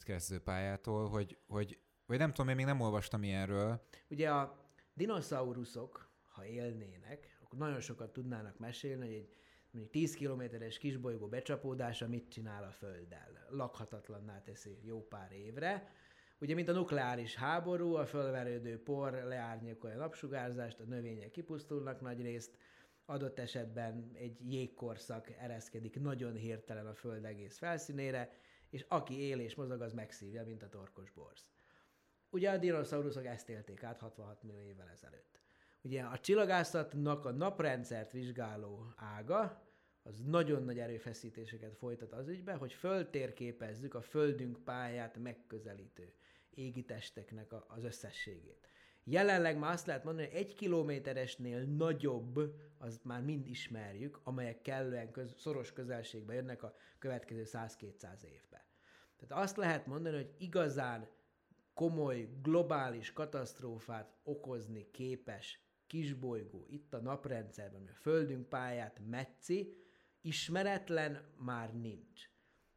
keresztezőpályától, 0.04 1.10
hogy, 1.10 1.38
hogy, 1.48 1.80
vagy 2.06 2.18
nem 2.18 2.34
tudom, 2.34 2.50
én 2.50 2.56
még 2.56 2.66
nem 2.66 2.82
olvastam 2.82 3.24
ilyenről. 3.24 3.88
Ugye 4.10 4.32
a 4.32 4.72
dinoszauruszok, 4.94 6.12
ha 6.28 6.46
élnének, 6.46 7.38
akkor 7.44 7.60
nagyon 7.60 7.80
sokat 7.80 8.14
tudnának 8.14 8.60
mesélni, 8.60 9.06
hogy 9.06 9.16
egy 9.16 9.36
mondjuk 9.72 9.92
10 9.92 10.16
kilométeres 10.16 10.78
kisbolygó 10.78 11.28
becsapódása 11.28 12.08
mit 12.08 12.30
csinál 12.30 12.64
a 12.64 12.72
Földdel. 12.72 13.48
Lakhatatlanná 13.50 14.42
teszi 14.42 14.80
jó 14.84 15.08
pár 15.08 15.32
évre, 15.32 15.92
Ugye, 16.40 16.54
mint 16.54 16.70
a 16.70 16.74
nukleáris 16.74 17.36
háború, 17.36 17.96
a 17.96 18.06
fölverődő 18.06 18.84
por 18.84 19.14
leárnyékolja 19.14 19.96
a 19.96 20.00
napsugárzást, 20.00 20.80
a 20.80 20.84
növények 20.84 21.32
kipusztulnak 21.32 22.02
nagy 22.02 22.22
részt, 22.22 22.58
adott 23.06 23.40
esetben 23.40 24.12
egy 24.14 24.52
jégkorszak 24.52 25.30
ereszkedik 25.30 26.00
nagyon 26.00 26.36
hirtelen 26.36 26.88
a 26.88 26.94
Föld 26.94 27.26
egész 27.26 27.58
felszínére, 27.58 28.32
és 28.70 28.86
aki 28.88 29.20
él 29.20 29.40
és 29.40 29.56
mozog, 29.56 29.82
az 29.82 29.94
megszívja, 29.94 30.44
mint 30.44 30.64
a 30.64 30.70
torkos 30.70 31.12
borz. 31.12 31.46
Ugye 32.30 32.50
a 32.50 32.58
dinoszauruszok 32.58 33.26
ezt 33.26 33.50
élték 33.50 33.84
át 33.84 34.00
66 34.00 34.44
millió 34.44 34.62
évvel 34.62 34.90
ezelőtt. 34.90 35.40
Ugye 35.82 36.04
a 36.04 36.20
csillagászatnak 36.20 37.26
a 37.26 37.32
naprendszert 37.32 38.12
vizsgáló 38.12 38.94
ága, 38.96 39.66
az 40.04 40.20
nagyon 40.20 40.64
nagy 40.64 40.80
erőfeszítéseket 40.80 41.76
folytat 41.76 42.14
az 42.14 42.28
ügybe, 42.28 42.54
hogy 42.54 42.74
föltérképezzük 42.74 43.94
a 43.94 44.02
Földünk 44.02 44.64
pályát 44.64 45.18
megközelítő 45.18 46.14
égi 46.58 46.86
a, 47.50 47.66
az 47.68 47.84
összességét. 47.84 48.68
Jelenleg 49.04 49.58
már 49.58 49.72
azt 49.72 49.86
lehet 49.86 50.04
mondani, 50.04 50.28
hogy 50.28 50.38
egy 50.38 50.56
kilométeresnél 50.56 51.64
nagyobb, 51.64 52.40
az 52.78 53.00
már 53.04 53.22
mind 53.22 53.48
ismerjük, 53.48 54.20
amelyek 54.24 54.62
kellően 54.62 55.12
köz, 55.12 55.34
szoros 55.38 55.74
közelségbe 55.74 56.34
jönnek 56.34 56.64
a 56.64 56.76
következő 57.00 57.44
100-200 57.46 58.24
évbe. 58.24 58.66
Tehát 59.18 59.44
azt 59.44 59.58
lehet 59.58 59.86
mondani, 59.86 60.16
hogy 60.16 60.34
igazán 60.38 61.10
komoly, 61.74 62.30
globális 62.42 63.14
katasztrófát 63.14 64.18
okozni 64.24 64.92
képes 64.92 65.62
kisbolygó 65.88 66.66
itt 66.70 66.94
a 66.94 67.02
naprendszerben, 67.02 67.88
a 67.88 67.94
Földünk 67.94 68.50
pályát 68.50 69.00
metszi, 69.10 69.78
ismeretlen 70.22 71.34
már 71.38 71.74
nincs. 71.74 72.30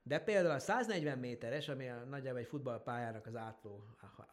De 0.03 0.19
például 0.19 0.55
a 0.55 0.59
140 0.59 1.19
méteres, 1.19 1.69
ami 1.69 1.89
a 1.89 2.05
nagyjából 2.05 2.41
egy 2.41 2.47
futballpályának 2.47 3.27
az 3.27 3.37
átló 3.37 3.85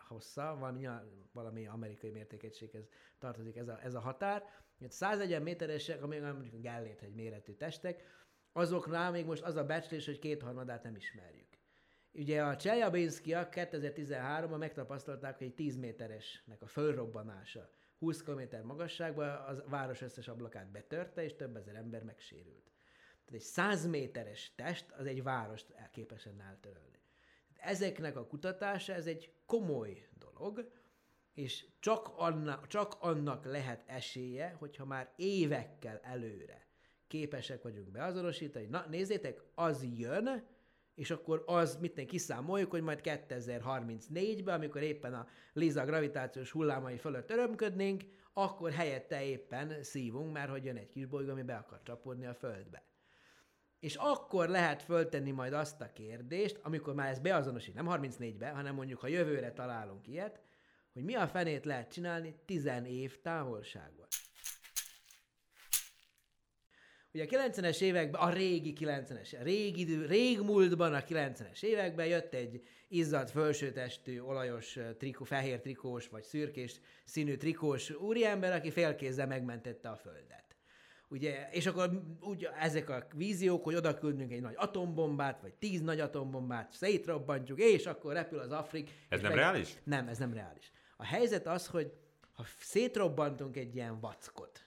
hossza, 0.07 0.55
valami, 0.59 0.87
valami 1.31 1.67
amerikai 1.67 2.09
mértékegységhez 2.09 2.87
tartozik 3.19 3.55
ez 3.55 3.67
a, 3.67 3.79
ez 3.83 3.93
a 3.93 3.99
határ. 3.99 4.43
A 4.79 4.89
140 4.89 5.41
méteresek, 5.41 6.03
ami 6.03 6.17
mondjuk 6.17 6.53
a 6.53 6.59
Gellért 6.59 7.15
méretű 7.15 7.53
testek, 7.53 8.03
azoknál 8.51 9.11
még 9.11 9.25
most 9.25 9.43
az 9.43 9.55
a 9.55 9.65
becslés, 9.65 10.05
hogy 10.05 10.19
kétharmadát 10.19 10.83
nem 10.83 10.95
ismerjük. 10.95 11.47
Ugye 12.11 12.43
a 12.43 12.55
Cseljabinszkiak 12.55 13.53
2013-ban 13.55 14.57
megtapasztalták, 14.57 15.37
hogy 15.37 15.47
egy 15.47 15.53
10 15.53 15.75
méteresnek 15.75 16.61
a 16.61 16.67
fölrobbanása 16.67 17.69
20 17.97 18.21
km 18.21 18.41
magasságban 18.63 19.29
az 19.29 19.63
város 19.67 20.01
összes 20.01 20.27
ablakát 20.27 20.71
betörte, 20.71 21.23
és 21.23 21.35
több 21.35 21.55
ezer 21.55 21.75
ember 21.75 22.03
megsérült. 22.03 22.71
Tehát 23.27 23.41
egy 23.41 23.49
100 23.49 23.85
méteres 23.85 24.51
test 24.55 24.91
az 24.97 25.05
egy 25.05 25.23
várost 25.23 25.73
képesen 25.91 26.41
eltörölni. 26.41 26.99
Ezeknek 27.53 28.15
a 28.15 28.27
kutatása, 28.27 28.93
ez 28.93 29.07
egy 29.07 29.31
komoly 29.45 30.07
dolog, 30.19 30.71
és 31.33 31.65
csak 31.79 32.11
annak, 32.15 32.67
csak 32.67 32.95
annak 32.99 33.45
lehet 33.45 33.83
esélye, 33.85 34.55
hogyha 34.59 34.85
már 34.85 35.13
évekkel 35.15 35.99
előre 36.03 36.65
képesek 37.07 37.61
vagyunk 37.61 37.91
beazonosítani, 37.91 38.65
na 38.65 38.85
nézzétek, 38.89 39.41
az 39.55 39.87
jön, 39.95 40.45
és 40.95 41.11
akkor 41.11 41.43
az, 41.45 41.77
mit 41.77 41.97
én 41.97 42.07
kiszámoljuk, 42.07 42.71
hogy 42.71 42.81
majd 42.81 42.99
2034-ben, 43.03 44.55
amikor 44.55 44.81
éppen 44.81 45.13
a 45.13 45.27
Liza 45.53 45.85
gravitációs 45.85 46.51
hullámai 46.51 46.97
fölött 46.97 47.31
örömködnénk, 47.31 48.03
akkor 48.33 48.71
helyette 48.71 49.23
éppen 49.23 49.83
szívunk, 49.83 50.33
mert 50.33 50.49
hogy 50.49 50.65
jön 50.65 50.77
egy 50.77 50.89
kis 50.89 51.05
bolygó, 51.05 51.31
ami 51.31 51.43
be 51.43 51.55
akar 51.55 51.81
csapódni 51.83 52.25
a 52.25 52.33
Földbe. 52.33 52.83
És 53.79 53.95
akkor 53.95 54.49
lehet 54.49 54.83
föltenni 54.83 55.31
majd 55.31 55.53
azt 55.53 55.81
a 55.81 55.91
kérdést, 55.93 56.59
amikor 56.63 56.93
már 56.93 57.09
ez 57.09 57.19
beazonosít, 57.19 57.73
nem 57.73 57.87
34-ben, 57.89 58.55
hanem 58.55 58.75
mondjuk, 58.75 58.99
ha 58.99 59.07
jövőre 59.07 59.51
találunk 59.51 60.07
ilyet, 60.07 60.39
hogy 60.93 61.03
mi 61.03 61.15
a 61.15 61.27
fenét 61.27 61.65
lehet 61.65 61.91
csinálni 61.91 62.35
10 62.45 62.69
év 62.85 63.21
távolságban. 63.21 64.07
Ugye 67.13 67.23
a 67.23 67.49
90-es 67.49 67.81
években, 67.81 68.21
a 68.21 68.29
régi 68.29 68.73
90-es, 68.79 69.39
a 69.39 69.43
régi 69.43 69.81
idő, 69.81 70.05
régmúltban 70.05 70.93
a 70.93 71.03
90-es 71.03 71.63
években 71.63 72.05
jött 72.05 72.33
egy 72.33 72.61
izzadt 72.87 73.31
fölsőtestű, 73.31 74.19
olajos 74.19 74.79
trikó, 74.97 75.23
fehér 75.23 75.59
trikós 75.59 76.07
vagy 76.07 76.23
szürkés 76.23 76.79
színű 77.05 77.35
trikós 77.35 77.89
úriember, 77.89 78.51
aki 78.51 78.71
félkézzel 78.71 79.27
megmentette 79.27 79.89
a 79.89 79.95
földet. 79.95 80.46
Ugye, 81.09 81.49
és 81.51 81.65
akkor 81.65 82.01
úgy, 82.21 82.49
ezek 82.59 82.89
a 82.89 83.07
víziók, 83.15 83.63
hogy 83.63 83.75
oda 83.75 83.97
küldünk 83.97 84.31
egy 84.31 84.41
nagy 84.41 84.55
atombombát, 84.57 85.41
vagy 85.41 85.53
tíz 85.53 85.81
nagy 85.81 85.99
atombombát, 85.99 86.71
szétrobbantjuk, 86.71 87.59
és 87.59 87.85
akkor 87.85 88.13
repül 88.13 88.39
az 88.39 88.51
Afrik. 88.51 88.89
Ez 89.09 89.21
nem 89.21 89.29
meg... 89.29 89.39
reális? 89.39 89.75
Nem, 89.83 90.07
ez 90.07 90.17
nem 90.17 90.33
reális. 90.33 90.71
A 90.97 91.05
helyzet 91.05 91.47
az, 91.47 91.67
hogy 91.67 91.93
ha 92.33 92.43
szétrobbantunk 92.59 93.57
egy 93.57 93.75
ilyen 93.75 93.99
vackot, 93.99 94.61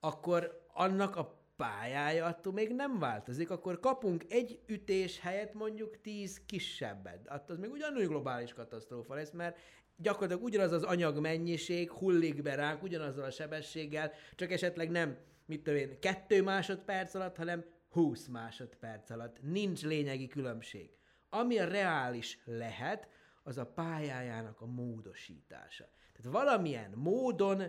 akkor 0.00 0.66
annak 0.72 1.16
a 1.16 1.40
pályája 1.56 2.26
attól 2.26 2.52
még 2.52 2.74
nem 2.74 2.98
változik, 2.98 3.50
akkor 3.50 3.80
kapunk 3.80 4.24
egy 4.28 4.60
ütés 4.66 5.20
helyett 5.20 5.54
mondjuk 5.54 6.00
tíz 6.00 6.40
kisebbet. 6.46 7.28
Attól 7.28 7.56
még 7.56 7.70
ugyanúgy 7.70 8.06
globális 8.06 8.52
katasztrófa 8.52 9.14
lesz, 9.14 9.30
mert 9.30 9.58
gyakorlatilag 9.96 10.42
ugyanaz 10.42 10.72
az 10.72 10.82
anyagmennyiség 10.82 11.90
hullik 11.90 12.42
be 12.42 12.54
ránk, 12.54 12.82
ugyanazzal 12.82 13.24
a 13.24 13.30
sebességgel, 13.30 14.12
csak 14.34 14.50
esetleg 14.52 14.90
nem 14.90 15.16
mit 15.46 15.62
tudom 15.62 15.78
én, 15.78 16.00
kettő 16.00 16.42
másodperc 16.42 17.14
alatt, 17.14 17.36
hanem 17.36 17.64
20 17.88 18.26
másodperc 18.26 19.10
alatt. 19.10 19.42
Nincs 19.42 19.82
lényegi 19.82 20.28
különbség. 20.28 20.90
Ami 21.30 21.58
a 21.58 21.68
reális 21.68 22.38
lehet, 22.44 23.08
az 23.42 23.58
a 23.58 23.66
pályájának 23.66 24.60
a 24.60 24.66
módosítása. 24.66 25.88
Tehát 26.12 26.32
valamilyen 26.32 26.92
módon 26.94 27.62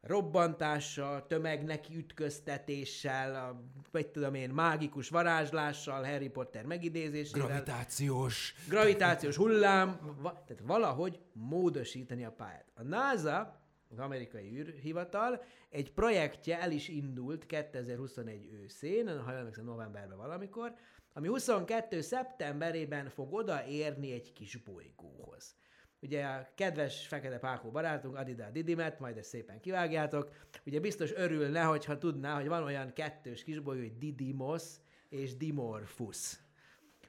robbantással, 0.00 1.26
tömegneki 1.26 1.96
ütköztetéssel, 1.96 3.60
vagy 3.90 4.06
tudom 4.06 4.34
én, 4.34 4.50
mágikus 4.50 5.08
varázslással, 5.08 6.04
Harry 6.04 6.28
Potter 6.28 6.64
megidézésével. 6.64 7.46
Gravitációs. 7.46 8.54
Gravitációs 8.68 9.36
hullám, 9.36 10.16
va, 10.20 10.44
tehát 10.46 10.62
valahogy 10.66 11.20
módosítani 11.32 12.24
a 12.24 12.32
pályát. 12.32 12.70
A 12.74 12.82
NASA 12.82 13.61
az 13.92 13.98
amerikai 13.98 14.58
űrhivatal, 14.58 15.42
egy 15.68 15.92
projektje 15.92 16.60
el 16.60 16.70
is 16.70 16.88
indult 16.88 17.46
2021 17.46 18.48
őszén, 18.52 19.20
ha 19.20 19.32
emlékszem 19.32 19.64
novemberben 19.64 20.16
valamikor, 20.16 20.74
ami 21.12 21.28
22. 21.28 22.00
szeptemberében 22.00 23.08
fog 23.08 23.32
odaérni 23.32 24.12
egy 24.12 24.32
kis 24.32 24.56
bolygóhoz. 24.56 25.54
Ugye 26.00 26.24
a 26.24 26.48
kedves 26.54 27.06
fekete 27.06 27.38
pákó 27.38 27.70
barátunk, 27.70 28.16
Adida 28.16 28.50
Didimet, 28.50 29.00
majd 29.00 29.16
ezt 29.16 29.28
szépen 29.28 29.60
kivágjátok, 29.60 30.30
ugye 30.66 30.80
biztos 30.80 31.12
örülne, 31.12 31.62
hogyha 31.62 31.98
tudná, 31.98 32.34
hogy 32.34 32.48
van 32.48 32.62
olyan 32.62 32.92
kettős 32.92 33.42
kisbolygó, 33.42 33.82
hogy 33.82 33.98
Didymos 33.98 34.62
és 35.08 35.36
Dimorphus. 35.36 36.40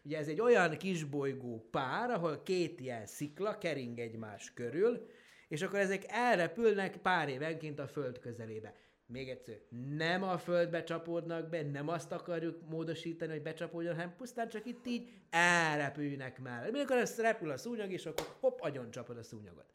Ugye 0.05 0.17
ez 0.17 0.27
egy 0.27 0.41
olyan 0.41 0.77
kisbolygó 0.77 1.67
pár, 1.71 2.09
ahol 2.09 2.43
két 2.43 2.79
ilyen 2.79 3.05
szikla 3.05 3.57
kering 3.57 3.99
egymás 3.99 4.53
körül, 4.53 5.07
és 5.53 5.61
akkor 5.61 5.79
ezek 5.79 6.03
elrepülnek 6.07 6.97
pár 6.97 7.29
évenként 7.29 7.79
a 7.79 7.87
Föld 7.87 8.19
közelébe. 8.19 8.75
még 9.05 9.29
egyszer, 9.29 9.59
nem 9.95 10.23
a 10.23 10.37
földbe 10.37 10.83
csapódnak 10.83 11.49
be, 11.49 11.61
nem 11.61 11.87
azt 11.87 12.11
akarjuk 12.11 12.69
módosítani, 12.69 13.31
hogy 13.31 13.41
becsapódjon, 13.41 13.95
hanem 13.95 14.15
pusztán 14.15 14.49
csak 14.49 14.65
itt 14.65 14.85
így 14.85 15.09
elrepülnek 15.29 16.39
már. 16.39 16.71
Mikor 16.71 16.97
ez 16.97 17.19
repül 17.19 17.49
a 17.49 17.57
szúnyog, 17.57 17.91
és 17.91 18.05
akkor 18.05 18.27
hopp, 18.39 18.59
agyon 18.59 18.91
csapod 18.91 19.17
a 19.17 19.23
szúnyogot. 19.23 19.73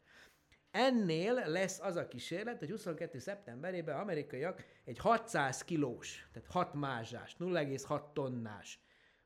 Ennél 0.71 1.33
lesz 1.33 1.79
az 1.79 1.95
a 1.95 2.07
kísérlet, 2.07 2.59
hogy 2.59 2.69
22. 2.69 3.19
szeptemberében 3.19 3.99
amerikaiak 3.99 4.65
egy 4.85 4.97
600 4.97 5.63
kilós, 5.63 6.29
tehát 6.33 6.51
6 6.51 6.73
mázsás, 6.73 7.35
0,6 7.39 8.13
tonnás 8.13 8.79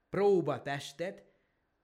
próbatestet 0.10 1.24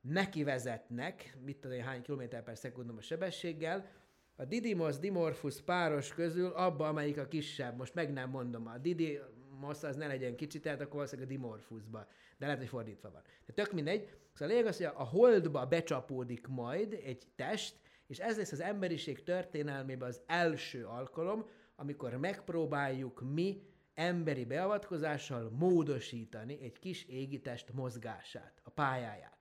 nekivezetnek, 0.01 1.37
mit 1.41 1.57
tudom 1.57 1.77
én, 1.77 1.83
hány 1.83 2.01
kilométer 2.01 2.43
per 2.43 2.57
szekundum 2.57 2.97
a 2.97 3.01
sebességgel, 3.01 3.98
a 4.39 4.45
Didymos 4.45 4.99
Dimorphus 4.99 5.61
páros 5.61 6.13
közül 6.13 6.51
abba, 6.51 6.87
amelyik 6.87 7.17
a 7.17 7.27
kisebb, 7.27 7.77
most 7.77 7.93
meg 7.93 8.13
nem 8.13 8.29
mondom, 8.29 8.67
a 8.67 8.77
Didymos 8.77 9.83
az 9.83 9.95
ne 9.95 10.07
legyen 10.07 10.35
kicsi, 10.35 10.59
tehát 10.59 10.81
akkor 10.81 10.93
valószínűleg 10.93 11.29
a 11.29 11.33
Dimorphusba, 11.33 12.07
de 12.37 12.45
lehet, 12.45 12.57
hogy 12.59 12.67
fordítva 12.67 13.11
van. 13.11 13.21
De 13.45 13.53
tök 13.53 13.71
mindegy. 13.71 14.09
Szóval 14.33 14.47
a 14.47 14.57
lényeg 14.57 14.65
az, 14.65 14.77
hogy 14.77 14.85
a 14.85 15.03
holdba 15.03 15.65
becsapódik 15.65 16.47
majd 16.47 16.93
egy 17.03 17.23
test, 17.35 17.79
és 18.07 18.19
ez 18.19 18.37
lesz 18.37 18.51
az 18.51 18.59
emberiség 18.59 19.23
történelmében 19.23 20.07
az 20.07 20.21
első 20.25 20.85
alkalom, 20.85 21.45
amikor 21.75 22.15
megpróbáljuk 22.15 23.33
mi 23.33 23.61
emberi 23.93 24.45
beavatkozással 24.45 25.49
módosítani 25.49 26.61
egy 26.61 26.79
kis 26.79 27.05
égitest 27.05 27.73
mozgását, 27.73 28.61
a 28.63 28.69
pályáját. 28.69 29.38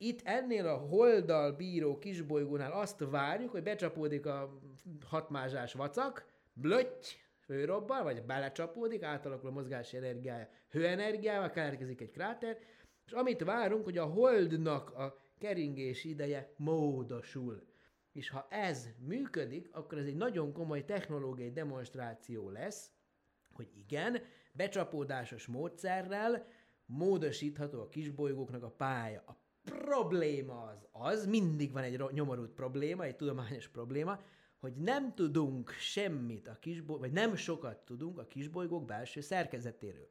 Itt 0.00 0.20
ennél 0.24 0.66
a 0.66 0.76
holdal 0.76 1.52
bíró 1.52 1.98
kisbolygónál 1.98 2.72
azt 2.72 3.04
várjuk, 3.10 3.50
hogy 3.50 3.62
becsapódik 3.62 4.26
a 4.26 4.58
hatmázsás 5.06 5.72
vacak, 5.72 6.26
blötty, 6.52 7.06
főrobban, 7.40 8.02
vagy 8.02 8.22
belecsapódik, 8.22 9.02
átalakul 9.02 9.48
a 9.48 9.52
mozgási 9.52 9.96
energiája 9.96 10.48
hőenergiával, 10.68 11.50
keletkezik 11.50 12.00
egy 12.00 12.10
kráter, 12.10 12.58
és 13.06 13.12
amit 13.12 13.44
várunk, 13.44 13.84
hogy 13.84 13.98
a 13.98 14.04
holdnak 14.04 14.94
a 14.94 15.16
keringés 15.38 16.04
ideje 16.04 16.52
módosul. 16.56 17.66
És 18.12 18.30
ha 18.30 18.46
ez 18.50 18.88
működik, 18.98 19.68
akkor 19.72 19.98
ez 19.98 20.06
egy 20.06 20.16
nagyon 20.16 20.52
komoly 20.52 20.84
technológiai 20.84 21.52
demonstráció 21.52 22.50
lesz, 22.50 22.90
hogy 23.52 23.68
igen, 23.74 24.22
becsapódásos 24.52 25.46
módszerrel 25.46 26.46
módosítható 26.86 27.80
a 27.80 27.88
kisbolygóknak 27.88 28.62
a 28.62 28.70
pálya. 28.70 29.22
A 29.26 29.37
probléma 29.68 30.62
az 30.62 30.86
az, 30.92 31.26
mindig 31.26 31.72
van 31.72 31.82
egy 31.82 32.02
nyomorult 32.12 32.50
probléma, 32.50 33.04
egy 33.04 33.16
tudományos 33.16 33.68
probléma, 33.68 34.20
hogy 34.58 34.76
nem 34.76 35.14
tudunk 35.14 35.70
semmit 35.70 36.48
a 36.48 36.58
kisbolygók, 36.58 36.98
vagy 36.98 37.12
nem 37.12 37.36
sokat 37.36 37.78
tudunk 37.78 38.18
a 38.18 38.26
kisbolygók 38.26 38.84
belső 38.84 39.20
szerkezetéről. 39.20 40.08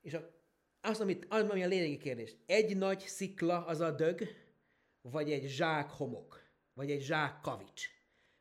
És 0.00 0.14
a, 0.14 0.30
azt, 0.80 1.00
amit, 1.00 1.26
az, 1.28 1.48
ami 1.48 1.62
a 1.62 1.66
lényegi 1.66 1.96
kérdés, 1.96 2.36
egy 2.46 2.76
nagy 2.76 3.00
szikla 3.00 3.66
az 3.66 3.80
a 3.80 3.90
dög, 3.90 4.20
vagy 5.02 5.30
egy 5.30 5.48
zsák 5.48 5.90
homok, 5.90 6.40
vagy 6.74 6.90
egy 6.90 7.02
zsák 7.02 7.40
kavics. 7.40 7.88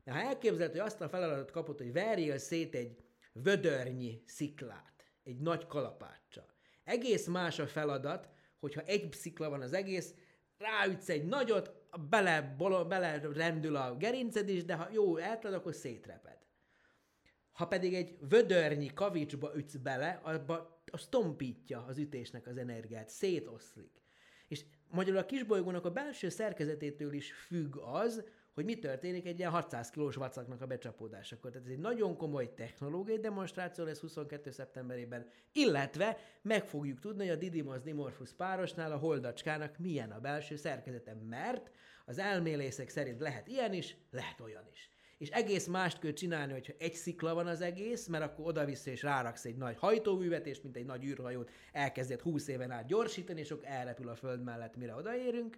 De 0.03 0.11
ha 0.11 0.19
elképzeled, 0.19 0.71
hogy 0.71 0.79
azt 0.79 1.01
a 1.01 1.09
feladatot 1.09 1.51
kapod, 1.51 1.77
hogy 1.77 1.93
verjél 1.93 2.37
szét 2.37 2.75
egy 2.75 3.03
vödörnyi 3.33 4.23
sziklát, 4.25 5.11
egy 5.23 5.39
nagy 5.39 5.67
kalapáccsal. 5.67 6.53
Egész 6.83 7.27
más 7.27 7.59
a 7.59 7.67
feladat, 7.67 8.29
hogyha 8.59 8.81
egy 8.81 9.13
szikla 9.13 9.49
van 9.49 9.61
az 9.61 9.73
egész, 9.73 10.13
ráütsz 10.57 11.09
egy 11.09 11.25
nagyot, 11.25 11.71
bele, 12.09 12.41
bolo, 12.57 12.85
bele 12.85 13.19
rendül 13.33 13.75
a 13.75 13.95
gerinced 13.95 14.49
is, 14.49 14.65
de 14.65 14.75
ha 14.75 14.87
jó 14.91 15.17
eltad, 15.17 15.53
akkor 15.53 15.73
szétreped. 15.73 16.37
Ha 17.51 17.67
pedig 17.67 17.93
egy 17.93 18.17
vödörnyi 18.29 18.93
kavicsba 18.93 19.51
ütsz 19.55 19.75
bele, 19.75 20.19
abba, 20.23 20.83
az 20.91 21.07
tompítja 21.07 21.85
az 21.85 21.97
ütésnek 21.97 22.47
az 22.47 22.57
energiát, 22.57 23.09
szétoszlik. 23.09 24.01
És 24.47 24.65
magyarul 24.87 25.19
a 25.19 25.25
kisbolygónak 25.25 25.85
a 25.85 25.91
belső 25.91 26.29
szerkezetétől 26.29 27.13
is 27.13 27.31
függ 27.31 27.77
az, 27.77 28.23
hogy 28.53 28.65
mi 28.65 28.79
történik 28.79 29.25
egy 29.25 29.39
ilyen 29.39 29.51
600 29.51 29.89
kilós 29.89 30.15
vacaknak 30.15 30.61
a 30.61 30.65
becsapódásakor. 30.65 31.51
Tehát 31.51 31.67
ez 31.67 31.73
egy 31.73 31.79
nagyon 31.79 32.17
komoly 32.17 32.53
technológiai 32.53 33.19
demonstráció 33.19 33.83
lesz 33.83 33.99
22. 33.99 34.51
szeptemberében, 34.51 35.27
illetve 35.51 36.17
meg 36.41 36.65
fogjuk 36.65 36.99
tudni, 36.99 37.27
hogy 37.27 37.35
a 37.35 37.39
Didymos 37.39 37.81
Dimorphus 37.81 38.33
párosnál 38.33 38.91
a 38.91 38.97
holdacskának 38.97 39.77
milyen 39.77 40.11
a 40.11 40.19
belső 40.19 40.55
szerkezete, 40.55 41.13
mert 41.29 41.71
az 42.05 42.19
elmélészek 42.19 42.89
szerint 42.89 43.19
lehet 43.19 43.47
ilyen 43.47 43.73
is, 43.73 43.97
lehet 44.11 44.39
olyan 44.39 44.67
is. 44.71 44.89
És 45.17 45.29
egész 45.29 45.67
mást 45.67 45.99
kell 45.99 46.13
csinálni, 46.13 46.51
hogyha 46.51 46.73
egy 46.77 46.93
szikla 46.93 47.33
van 47.33 47.47
az 47.47 47.61
egész, 47.61 48.07
mert 48.07 48.23
akkor 48.23 48.45
oda-vissza 48.47 48.91
és 48.91 49.01
ráraksz 49.01 49.45
egy 49.45 49.57
nagy 49.57 49.77
hajtóművet, 49.77 50.47
és 50.47 50.61
mint 50.61 50.75
egy 50.75 50.85
nagy 50.85 51.03
űrhajót 51.03 51.49
elkezdett 51.71 52.21
20 52.21 52.47
éven 52.47 52.71
át 52.71 52.87
gyorsítani, 52.87 53.39
és 53.39 53.51
akkor 53.51 53.67
elrepül 53.67 54.09
a 54.09 54.15
föld 54.15 54.43
mellett, 54.43 54.75
mire 54.75 54.95
odaérünk 54.95 55.57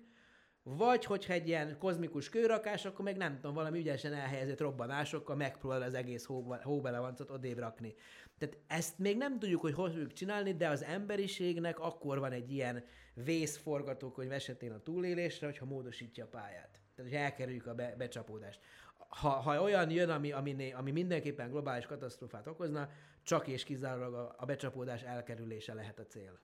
vagy 0.64 1.06
hogyha 1.06 1.34
egy 1.34 1.48
ilyen 1.48 1.78
kozmikus 1.78 2.30
kőrakás, 2.30 2.86
akkor 2.86 3.06
meg 3.06 3.18
nem 3.18 3.36
tudom, 3.36 3.54
valami 3.54 3.80
ügyesen 3.80 4.14
elhelyezett 4.14 4.60
robbanásokkal 4.60 5.36
megpróbál 5.36 5.82
az 5.82 5.94
egész 5.94 6.26
hóbelevancot 6.64 7.30
odébb 7.30 7.58
rakni. 7.58 7.96
Tehát 8.38 8.58
ezt 8.68 8.98
még 8.98 9.18
nem 9.18 9.40
tudjuk, 9.40 9.62
hogy 9.62 9.74
hogy 9.74 9.92
fogjuk 9.92 10.14
csinálni, 10.14 10.56
de 10.56 10.70
az 10.70 10.84
emberiségnek 10.84 11.80
akkor 11.80 12.20
van 12.20 12.32
egy 12.32 12.52
ilyen 12.52 12.84
vészforgatókönyv 13.14 14.32
esetén 14.32 14.72
a 14.72 14.80
túlélésre, 14.80 15.46
hogyha 15.46 15.66
módosítja 15.66 16.26
a 16.26 16.28
pályát. 16.28 16.82
Tehát, 16.96 17.12
hogy 17.12 17.20
elkerüljük 17.20 17.66
a 17.66 17.74
be, 17.74 17.96
becsapódást. 17.98 18.60
Ha, 18.98 19.30
ha 19.30 19.62
olyan 19.62 19.90
jön, 19.90 20.10
ami, 20.10 20.32
ami, 20.32 20.72
ami 20.72 20.92
mindenképpen 20.92 21.50
globális 21.50 21.86
katasztrófát 21.86 22.48
okozna, 22.48 22.90
csak 23.24 23.48
és 23.48 23.64
kizárólag 23.64 24.14
a, 24.14 24.36
a 24.38 24.46
becsapódás 24.46 25.02
elkerülése 25.02 25.74
lehet 25.74 26.00
a 26.00 26.06
cél. 26.06 26.40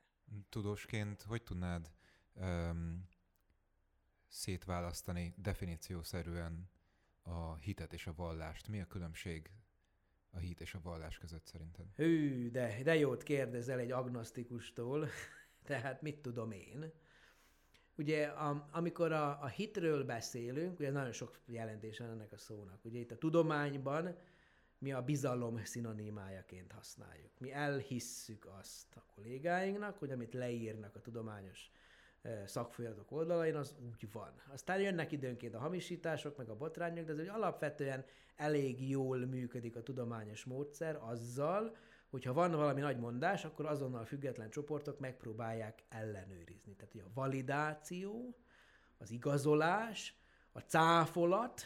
Tudósként 0.49 1.21
hogy 1.21 1.43
tudnád 1.43 1.91
um 2.35 3.07
szétválasztani 4.27 5.33
definíciószerűen 5.37 6.69
a 7.21 7.55
hitet 7.55 7.93
és 7.93 8.07
a 8.07 8.13
vallást? 8.15 8.67
Mi 8.67 8.81
a 8.81 8.85
különbség 8.85 9.51
a 10.31 10.37
hit 10.37 10.61
és 10.61 10.73
a 10.73 10.79
vallás 10.83 11.17
között 11.17 11.45
szerinted? 11.45 11.85
Hű, 11.95 12.49
de, 12.51 12.83
de 12.83 12.95
jót 12.95 13.23
kérdezel 13.23 13.79
egy 13.79 13.91
agnosztikustól, 13.91 15.07
tehát 15.65 16.01
mit 16.01 16.17
tudom 16.17 16.51
én? 16.51 16.91
Ugye 17.95 18.25
a, 18.25 18.67
amikor 18.71 19.11
a, 19.11 19.41
a 19.41 19.47
hitről 19.47 20.03
beszélünk, 20.03 20.79
ugye 20.79 20.91
nagyon 20.91 21.11
sok 21.11 21.39
jelentés 21.45 21.99
ennek 21.99 22.31
a 22.31 22.37
szónak. 22.37 22.85
Ugye 22.85 22.99
itt 22.99 23.11
a 23.11 23.17
tudományban 23.17 24.15
mi 24.77 24.91
a 24.91 25.01
bizalom 25.01 25.63
szinonimájaként 25.63 26.71
használjuk. 26.71 27.39
Mi 27.39 27.51
elhisszük 27.51 28.45
azt 28.59 28.95
a 28.95 29.03
kollégáinknak, 29.15 29.97
hogy 29.97 30.11
amit 30.11 30.33
leírnak 30.33 30.95
a 30.95 31.01
tudományos 31.01 31.71
szakfolyamatok 32.45 33.11
oldalain, 33.11 33.55
az 33.55 33.75
úgy 33.85 34.11
van. 34.11 34.31
Aztán 34.53 34.81
jönnek 34.81 35.11
időnként 35.11 35.53
a 35.53 35.59
hamisítások, 35.59 36.37
meg 36.37 36.49
a 36.49 36.55
botrányok, 36.55 37.05
de 37.05 37.11
ez 37.11 37.17
hogy 37.17 37.27
alapvetően 37.27 38.05
elég 38.35 38.89
jól 38.89 39.17
működik 39.17 39.75
a 39.75 39.83
tudományos 39.83 40.43
módszer 40.45 40.99
azzal, 41.01 41.75
hogyha 42.09 42.33
van 42.33 42.51
valami 42.51 42.81
nagy 42.81 42.99
mondás, 42.99 43.45
akkor 43.45 43.65
azonnal 43.65 44.05
független 44.05 44.49
csoportok 44.49 44.99
megpróbálják 44.99 45.83
ellenőrizni. 45.89 46.75
Tehát 46.75 46.91
hogy 46.91 47.01
a 47.01 47.11
validáció, 47.13 48.35
az 48.97 49.11
igazolás, 49.11 50.15
a 50.51 50.59
cáfolat, 50.59 51.61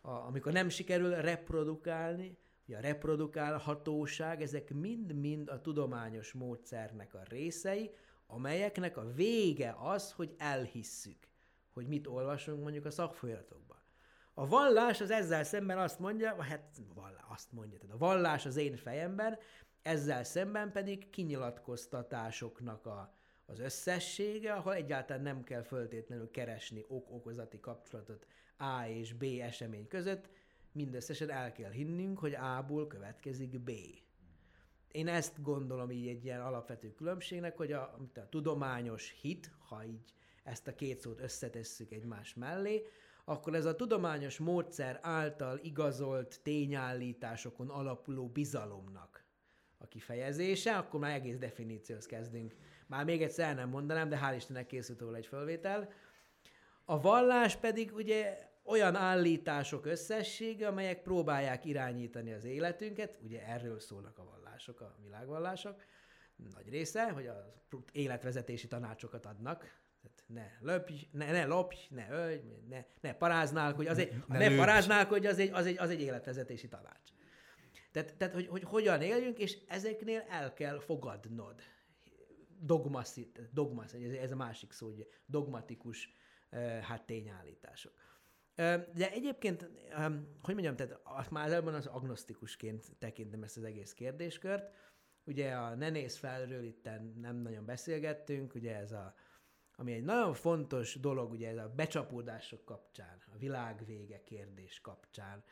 a, 0.00 0.10
amikor 0.10 0.52
nem 0.52 0.68
sikerül 0.68 1.14
reprodukálni, 1.14 2.38
a 2.74 2.80
reprodukálhatóság, 2.80 4.42
ezek 4.42 4.74
mind-mind 4.74 5.48
a 5.48 5.60
tudományos 5.60 6.32
módszernek 6.32 7.14
a 7.14 7.22
részei, 7.28 7.90
amelyeknek 8.32 8.96
a 8.96 9.12
vége 9.12 9.76
az, 9.78 10.12
hogy 10.12 10.34
elhisszük, 10.38 11.28
hogy 11.72 11.86
mit 11.86 12.06
olvasunk 12.06 12.62
mondjuk 12.62 12.84
a 12.84 12.90
szakfolyamatokban. 12.90 13.78
A 14.34 14.46
vallás 14.46 15.00
az 15.00 15.10
ezzel 15.10 15.44
szemben 15.44 15.78
azt 15.78 15.98
mondja, 15.98 16.42
hát 16.42 16.80
vallás, 16.94 17.24
azt 17.28 17.52
mondja, 17.52 17.78
tehát 17.78 17.94
a 17.94 17.98
vallás 17.98 18.46
az 18.46 18.56
én 18.56 18.76
fejemben, 18.76 19.38
ezzel 19.82 20.24
szemben 20.24 20.72
pedig 20.72 21.10
kinyilatkoztatásoknak 21.10 22.86
a, 22.86 23.14
az 23.46 23.58
összessége, 23.58 24.52
ahol 24.52 24.74
egyáltalán 24.74 25.22
nem 25.22 25.44
kell 25.44 25.62
föltétlenül 25.62 26.30
keresni 26.30 26.84
ok-okozati 26.88 27.60
kapcsolatot 27.60 28.26
A 28.56 28.86
és 28.86 29.12
B 29.12 29.22
esemény 29.22 29.88
között, 29.88 30.28
mindösszesen 30.72 31.30
el 31.30 31.52
kell 31.52 31.70
hinnünk, 31.70 32.18
hogy 32.18 32.34
A-ból 32.34 32.86
következik 32.86 33.60
B 33.60 33.70
én 34.92 35.08
ezt 35.08 35.42
gondolom 35.42 35.90
így 35.90 36.08
egy 36.08 36.24
ilyen 36.24 36.40
alapvető 36.40 36.92
különbségnek, 36.94 37.56
hogy 37.56 37.72
a, 37.72 37.82
a 38.14 38.28
tudományos 38.28 39.14
hit, 39.20 39.50
ha 39.68 39.84
így 39.84 40.14
ezt 40.44 40.68
a 40.68 40.74
két 40.74 41.00
szót 41.00 41.20
összetesszük 41.20 41.92
egymás 41.92 42.34
mellé, 42.34 42.86
akkor 43.24 43.54
ez 43.54 43.64
a 43.64 43.76
tudományos 43.76 44.38
módszer 44.38 44.98
által 45.02 45.58
igazolt 45.62 46.40
tényállításokon 46.42 47.68
alapuló 47.68 48.28
bizalomnak 48.28 49.24
a 49.78 49.88
kifejezése, 49.88 50.76
akkor 50.76 51.00
már 51.00 51.14
egész 51.14 51.38
definícióhoz 51.38 52.06
kezdünk. 52.06 52.54
Már 52.86 53.04
még 53.04 53.22
egyszer 53.22 53.48
el 53.48 53.54
nem 53.54 53.68
mondanám, 53.68 54.08
de 54.08 54.20
hál' 54.22 54.36
Istennek 54.36 54.66
készült 54.66 55.00
róla 55.00 55.16
egy 55.16 55.26
fölvétel. 55.26 55.92
A 56.84 57.00
vallás 57.00 57.56
pedig 57.56 57.92
ugye 57.94 58.50
olyan 58.64 58.94
állítások 58.94 59.86
összessége, 59.86 60.66
amelyek 60.66 61.02
próbálják 61.02 61.64
irányítani 61.64 62.32
az 62.32 62.44
életünket, 62.44 63.18
ugye 63.22 63.46
erről 63.46 63.80
szólnak 63.80 64.18
a 64.18 64.24
vallások, 64.24 64.39
a 64.68 64.96
világvallások, 65.02 65.84
nagy 66.54 66.68
része, 66.68 67.10
hogy 67.10 67.26
az 67.26 67.44
életvezetési 67.92 68.68
tanácsokat 68.68 69.26
adnak, 69.26 69.78
tehát 70.02 70.24
ne 70.26 70.72
löpj, 70.72 70.92
ne, 71.10 71.30
ne 71.32 71.44
lopj, 71.44 71.76
ne 71.90 72.10
ölj, 72.10 72.40
ne, 72.68 72.84
ne 73.00 73.14
paráználkodj, 73.14 73.88
az 73.88 73.98
egy, 73.98 74.24
ne, 74.26 74.48
ne 74.48 74.56
paráználkodj, 74.56 75.26
az 75.26 75.38
egy, 75.38 75.50
az, 75.52 75.66
egy, 75.66 75.78
az 75.78 75.90
egy 75.90 76.00
életvezetési 76.00 76.68
tanács. 76.68 77.10
Tehát, 77.92 78.16
tehát 78.16 78.34
hogy, 78.34 78.46
hogy 78.46 78.62
hogyan 78.62 79.02
éljünk, 79.02 79.38
és 79.38 79.58
ezeknél 79.68 80.24
el 80.28 80.52
kell 80.52 80.80
fogadnod. 80.80 81.60
Dogmaszi, 82.62 83.32
dogmaszi, 83.52 84.04
ez, 84.04 84.12
ez 84.12 84.32
a 84.32 84.36
másik 84.36 84.72
szó, 84.72 84.88
ugye, 84.88 85.04
dogmatikus 85.26 86.14
hát 86.82 87.02
tényállítások. 87.06 87.92
De 88.94 89.10
egyébként, 89.12 89.70
hogy 90.42 90.54
mondjam, 90.54 90.76
tehát 90.76 91.30
már 91.30 91.46
előbb 91.46 91.66
az 91.66 91.86
agnosztikusként 91.86 92.96
tekintem 92.98 93.42
ezt 93.42 93.56
az 93.56 93.64
egész 93.64 93.92
kérdéskört. 93.92 94.74
Ugye 95.24 95.52
a 95.52 95.74
ne 95.74 95.90
néz 95.90 96.16
felről 96.16 96.62
itt 96.62 96.88
nem 97.20 97.36
nagyon 97.36 97.64
beszélgettünk, 97.64 98.54
ugye 98.54 98.76
ez 98.76 98.92
a, 98.92 99.14
ami 99.76 99.92
egy 99.92 100.04
nagyon 100.04 100.34
fontos 100.34 101.00
dolog, 101.00 101.30
ugye 101.30 101.48
ez 101.48 101.56
a 101.56 101.72
becsapódások 101.76 102.64
kapcsán, 102.64 103.22
a 103.34 103.38
világ 103.38 103.84
vége 103.86 104.22
kérdés 104.24 104.80
kapcsán, 104.80 105.44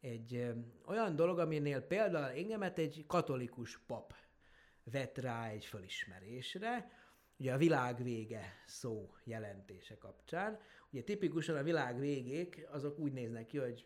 egy 0.00 0.34
ö, 0.34 0.50
olyan 0.86 1.16
dolog, 1.16 1.38
aminél 1.38 1.80
például 1.80 2.38
engemet 2.38 2.78
egy 2.78 3.04
katolikus 3.06 3.78
pap 3.78 4.14
vett 4.84 5.18
rá 5.18 5.48
egy 5.48 5.64
fölismerésre, 5.64 6.90
ugye 7.38 7.52
a 7.52 7.56
világ 7.56 8.02
vége 8.02 8.54
szó 8.66 9.14
jelentése 9.24 9.98
kapcsán. 9.98 10.60
Ugye 10.96 11.04
tipikusan 11.04 11.56
a 11.56 11.62
világ 11.62 11.98
végék 11.98 12.66
azok 12.70 12.98
úgy 12.98 13.12
néznek 13.12 13.46
ki, 13.46 13.58
hogy 13.58 13.84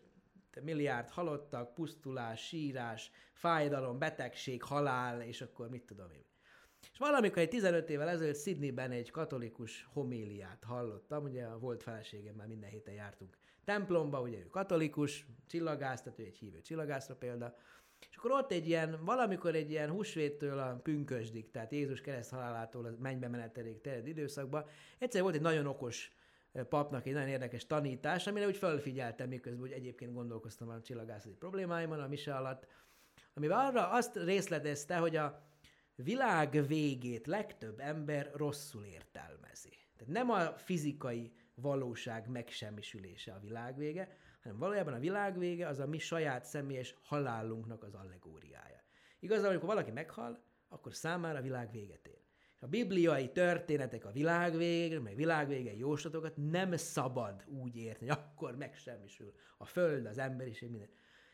milliárd 0.62 1.08
halottak, 1.08 1.74
pusztulás, 1.74 2.46
sírás, 2.46 3.10
fájdalom, 3.32 3.98
betegség, 3.98 4.62
halál, 4.62 5.22
és 5.22 5.40
akkor 5.40 5.68
mit 5.68 5.82
tudom 5.82 6.10
én. 6.10 6.24
És 6.92 6.98
valamikor 6.98 7.38
egy 7.38 7.48
15 7.48 7.90
évvel 7.90 8.08
ezelőtt 8.08 8.40
Sydneyben 8.40 8.90
egy 8.90 9.10
katolikus 9.10 9.88
homéliát 9.92 10.64
hallottam, 10.64 11.24
ugye 11.24 11.44
a 11.44 11.58
volt 11.58 11.82
feleségemmel 11.82 12.46
minden 12.46 12.70
héten 12.70 12.94
jártunk 12.94 13.36
templomba, 13.64 14.20
ugye 14.20 14.38
ő 14.38 14.46
katolikus, 14.46 15.26
csillagász, 15.46 16.02
tehát 16.02 16.18
ő 16.18 16.24
egy 16.24 16.36
hívő 16.36 16.60
csillagászra 16.60 17.16
példa, 17.16 17.56
és 18.10 18.16
akkor 18.16 18.30
ott 18.30 18.52
egy 18.52 18.68
ilyen, 18.68 19.04
valamikor 19.04 19.54
egy 19.54 19.70
ilyen 19.70 19.90
húsvéttől 19.90 20.58
a 20.58 20.80
pünkösdig, 20.82 21.50
tehát 21.50 21.72
Jézus 21.72 22.00
kereszt 22.00 22.30
halálától 22.30 22.84
a 22.84 22.94
mennybe 22.98 23.28
menetelék 23.28 23.80
terjed 23.80 24.06
időszakban, 24.06 24.64
egyszer 24.98 25.22
volt 25.22 25.34
egy 25.34 25.40
nagyon 25.40 25.66
okos 25.66 26.12
papnak 26.68 27.06
egy 27.06 27.12
nagyon 27.12 27.28
érdekes 27.28 27.66
tanítás, 27.66 28.26
amire 28.26 28.46
úgy 28.46 28.56
felfigyeltem, 28.56 29.28
miközben 29.28 29.62
úgy 29.62 29.72
egyébként 29.72 30.12
gondolkoztam 30.12 30.68
a 30.68 30.80
csillagászati 30.80 31.34
problémáimon 31.34 32.00
a 32.00 32.08
mise 32.08 32.36
alatt, 32.36 32.66
amivel 33.34 33.66
arra 33.66 33.90
azt 33.90 34.16
részletezte, 34.16 34.96
hogy 34.96 35.16
a 35.16 35.48
világ 35.94 36.66
végét 36.66 37.26
legtöbb 37.26 37.80
ember 37.80 38.30
rosszul 38.34 38.84
értelmezi. 38.84 39.78
Tehát 39.96 40.12
nem 40.12 40.30
a 40.30 40.40
fizikai 40.40 41.32
valóság 41.54 42.28
megsemmisülése 42.28 43.32
a 43.32 43.40
világ 43.40 43.76
vége, 43.76 44.16
hanem 44.42 44.58
valójában 44.58 44.94
a 44.94 44.98
világ 44.98 45.38
vége 45.38 45.66
az 45.68 45.78
a 45.78 45.86
mi 45.86 45.98
saját 45.98 46.44
személyes 46.44 46.94
halálunknak 47.02 47.82
az 47.82 47.94
allegóriája. 47.94 48.82
Igazából, 49.18 49.50
amikor 49.50 49.68
valaki 49.68 49.90
meghal, 49.90 50.44
akkor 50.68 50.94
számára 50.94 51.38
a 51.38 51.42
világ 51.42 51.70
véget 51.70 52.06
ér. 52.06 52.29
A 52.62 52.66
bibliai 52.66 53.28
történetek 53.28 54.04
a 54.04 54.12
világ 54.12 54.56
vég, 54.56 54.98
meg 54.98 55.14
világvége 55.14 55.76
jóslatokat 55.76 56.36
nem 56.36 56.76
szabad 56.76 57.44
úgy 57.46 57.76
érteni, 57.76 58.10
hogy 58.10 58.18
akkor 58.18 58.56
megsemmisül 58.56 59.32
a 59.58 59.64
föld, 59.64 60.06
az 60.06 60.18
emberiség, 60.18 60.70
minden. 60.70 60.88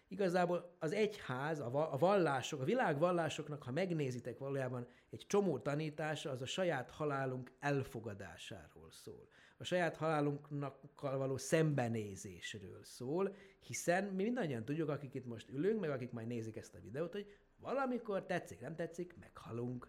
Igazából 0.09 0.77
az 0.79 0.93
egyház, 0.93 1.61
a 1.61 1.97
vallások, 1.99 2.61
a 2.61 2.64
világ 2.64 2.99
vallásoknak, 2.99 3.62
ha 3.62 3.70
megnézitek 3.70 4.39
valójában 4.39 4.87
egy 5.11 5.24
csomó 5.27 5.59
tanítása, 5.59 6.31
az 6.31 6.43
a 6.43 6.47
saját 6.47 6.91
halálunk 6.91 7.53
elfogadásáról 7.61 8.91
szól 8.91 9.29
a 9.57 9.64
saját 9.64 9.97
halálunknak 9.97 11.01
való 11.01 11.37
szembenézésről 11.37 12.85
szól, 12.85 13.37
hiszen 13.61 14.05
mi 14.05 14.22
mindannyian 14.22 14.64
tudjuk, 14.64 14.89
akik 14.89 15.14
itt 15.14 15.27
most 15.27 15.51
ülünk, 15.51 15.81
meg 15.81 15.91
akik 15.91 16.11
majd 16.11 16.27
nézik 16.27 16.57
ezt 16.57 16.74
a 16.74 16.81
videót, 16.81 17.12
hogy 17.12 17.37
valamikor 17.57 18.27
tetszik, 18.27 18.61
nem 18.61 18.74
tetszik, 18.74 19.16
meghalunk. 19.20 19.89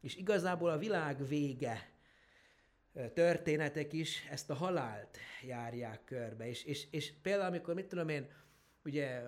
És 0.00 0.16
igazából 0.16 0.70
a 0.70 0.78
világ 0.78 1.26
vége 1.26 1.90
történetek 3.14 3.92
is 3.92 4.26
ezt 4.30 4.50
a 4.50 4.54
halált 4.54 5.18
járják 5.42 6.04
körbe. 6.04 6.48
És, 6.48 6.64
és, 6.64 6.86
és 6.90 7.12
például, 7.22 7.48
amikor, 7.48 7.74
mit 7.74 7.86
tudom 7.86 8.08
én, 8.08 8.28
ugye 8.84 9.22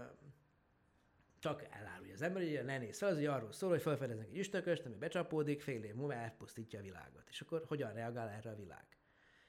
csak 1.38 1.66
elárulja 1.70 2.12
az 2.12 2.22
ember, 2.22 2.42
ugye 2.42 2.62
ne 2.62 2.78
néz 2.78 2.98
fel, 2.98 3.08
az 3.08 3.16
ugye 3.16 3.30
arról 3.30 3.52
szól, 3.52 3.70
hogy 3.70 3.82
felfedeznek 3.82 4.28
egy 4.28 4.38
üstököst, 4.38 4.86
ami 4.86 4.94
becsapódik, 4.94 5.60
fél 5.60 5.82
év 5.82 5.94
múlva 5.94 6.14
elpusztítja 6.14 6.78
a 6.78 6.82
világot. 6.82 7.28
És 7.30 7.40
akkor 7.40 7.64
hogyan 7.66 7.92
reagál 7.92 8.28
erre 8.28 8.50
a 8.50 8.56
világ? 8.56 8.86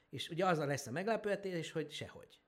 És 0.09 0.29
ugye 0.29 0.45
az 0.45 0.57
lesz 0.57 0.87
a 0.87 0.91
meglepőtés, 0.91 1.71
hogy 1.71 1.91
sehogy. 1.91 2.42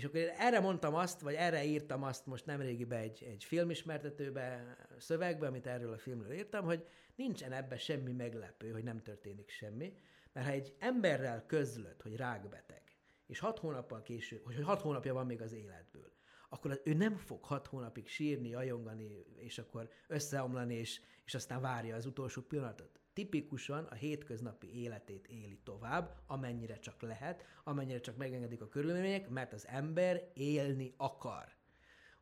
És 0.00 0.06
akkor 0.06 0.20
erre 0.38 0.60
mondtam 0.60 0.94
azt, 0.94 1.20
vagy 1.20 1.34
erre 1.34 1.64
írtam 1.64 2.02
azt 2.02 2.26
most 2.26 2.46
nemrégibe 2.46 2.96
egy, 2.96 3.24
egy 3.30 3.44
filmismertetőbe, 3.44 4.76
szövegbe, 4.98 5.46
amit 5.46 5.66
erről 5.66 5.92
a 5.92 5.98
filmről 5.98 6.32
írtam, 6.32 6.64
hogy 6.64 6.86
nincsen 7.16 7.52
ebbe 7.52 7.76
semmi 7.76 8.12
meglepő, 8.12 8.70
hogy 8.70 8.82
nem 8.82 9.02
történik 9.02 9.48
semmi, 9.50 9.92
mert 10.32 10.46
ha 10.46 10.52
egy 10.52 10.74
emberrel 10.78 11.44
közlött, 11.46 12.02
hogy 12.02 12.16
rákbeteg, 12.16 12.82
és 13.26 13.38
hat 13.38 13.58
hónappal 13.58 14.02
később, 14.02 14.44
hogy 14.44 14.62
hat 14.62 14.80
hónapja 14.80 15.14
van 15.14 15.26
még 15.26 15.42
az 15.42 15.52
életből, 15.52 16.12
akkor 16.48 16.80
ő 16.84 16.92
nem 16.92 17.16
fog 17.16 17.44
hat 17.44 17.66
hónapig 17.66 18.08
sírni, 18.08 18.54
ajongani, 18.54 19.24
és 19.36 19.58
akkor 19.58 19.90
összeomlani, 20.08 20.74
és, 20.74 21.00
és 21.24 21.34
aztán 21.34 21.60
várja 21.60 21.96
az 21.96 22.06
utolsó 22.06 22.42
pillanatot 22.42 23.00
tipikusan 23.12 23.84
a 23.84 23.94
hétköznapi 23.94 24.80
életét 24.82 25.26
éli 25.26 25.58
tovább, 25.64 26.16
amennyire 26.26 26.78
csak 26.78 27.02
lehet, 27.02 27.44
amennyire 27.64 28.00
csak 28.00 28.16
megengedik 28.16 28.60
a 28.60 28.68
körülmények, 28.68 29.28
mert 29.28 29.52
az 29.52 29.66
ember 29.66 30.30
élni 30.34 30.94
akar. 30.96 31.58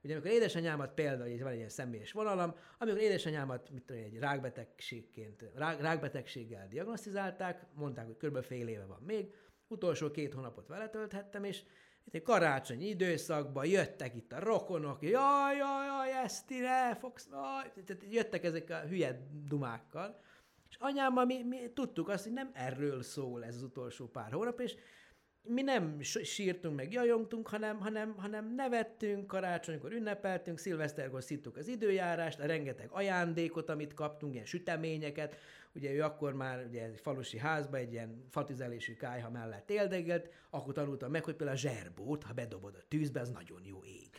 Ugye 0.02 0.12
amikor 0.12 0.30
édesanyámat 0.30 0.94
például, 0.94 1.30
hogy 1.30 1.42
van 1.42 1.50
egy 1.50 1.56
ilyen 1.56 1.68
személyes 1.68 2.12
vonalam, 2.12 2.54
amikor 2.78 3.00
édesanyámat 3.00 3.70
mit 3.70 3.82
tudom, 3.82 4.02
egy 4.02 4.18
rákbetegségként, 4.18 5.44
rák, 5.54 5.80
rákbetegséggel 5.80 6.68
diagnosztizálták, 6.68 7.66
mondták, 7.74 8.06
hogy 8.06 8.16
kb. 8.16 8.42
fél 8.42 8.68
éve 8.68 8.84
van 8.84 9.02
még, 9.06 9.34
utolsó 9.68 10.10
két 10.10 10.34
hónapot 10.34 10.66
vele 10.66 10.88
tölthettem, 10.88 11.44
és 11.44 11.62
itt 12.04 12.14
egy 12.14 12.22
karácsonyi 12.22 12.88
időszakban 12.88 13.66
jöttek 13.66 14.14
itt 14.14 14.32
a 14.32 14.38
rokonok, 14.38 15.02
jaj, 15.02 15.56
jaj, 15.56 15.86
jaj, 15.86 16.22
ezt 16.24 16.48
ne 16.48 16.96
fogsz, 16.96 17.28
jaj, 17.30 17.72
jöttek 18.10 18.44
ezek 18.44 18.70
a 18.70 18.80
hülye 18.80 19.28
dumákkal, 19.48 20.20
és 20.70 20.76
anyámmal 20.78 21.24
mi, 21.24 21.42
mi 21.42 21.70
tudtuk 21.74 22.08
azt, 22.08 22.22
hogy 22.22 22.32
nem 22.32 22.50
erről 22.54 23.02
szól 23.02 23.44
ez 23.44 23.54
az 23.54 23.62
utolsó 23.62 24.06
pár 24.06 24.32
hónap, 24.32 24.60
és 24.60 24.76
mi 25.42 25.62
nem 25.62 26.00
sírtunk, 26.22 26.76
meg 26.76 26.92
jajongtunk, 26.92 27.48
hanem, 27.48 27.80
hanem, 27.80 28.14
hanem 28.16 28.54
nevettünk, 28.54 29.26
karácsonykor 29.26 29.92
ünnepeltünk, 29.92 30.58
szilveszterkor 30.58 31.22
szittuk 31.22 31.56
az 31.56 31.68
időjárást, 31.68 32.40
a 32.40 32.46
rengeteg 32.46 32.90
ajándékot, 32.90 33.68
amit 33.68 33.94
kaptunk, 33.94 34.32
ilyen 34.34 34.44
süteményeket, 34.44 35.36
ugye 35.74 35.92
ő 35.92 36.02
akkor 36.02 36.34
már 36.34 36.64
ugye 36.68 36.82
egy 36.82 37.00
falusi 37.00 37.38
házba 37.38 37.76
egy 37.76 37.92
ilyen 37.92 38.24
fatüzelésű 38.30 38.94
kájha 38.94 39.30
mellett 39.30 39.70
éldegelt, 39.70 40.28
akkor 40.50 40.72
tanultam 40.72 41.10
meg, 41.10 41.24
hogy 41.24 41.34
például 41.34 41.58
a 41.58 41.60
zserbót, 41.60 42.22
ha 42.22 42.32
bedobod 42.32 42.74
a 42.74 42.84
tűzbe, 42.88 43.20
az 43.20 43.30
nagyon 43.30 43.60
jó 43.64 43.84
ég. 43.84 44.10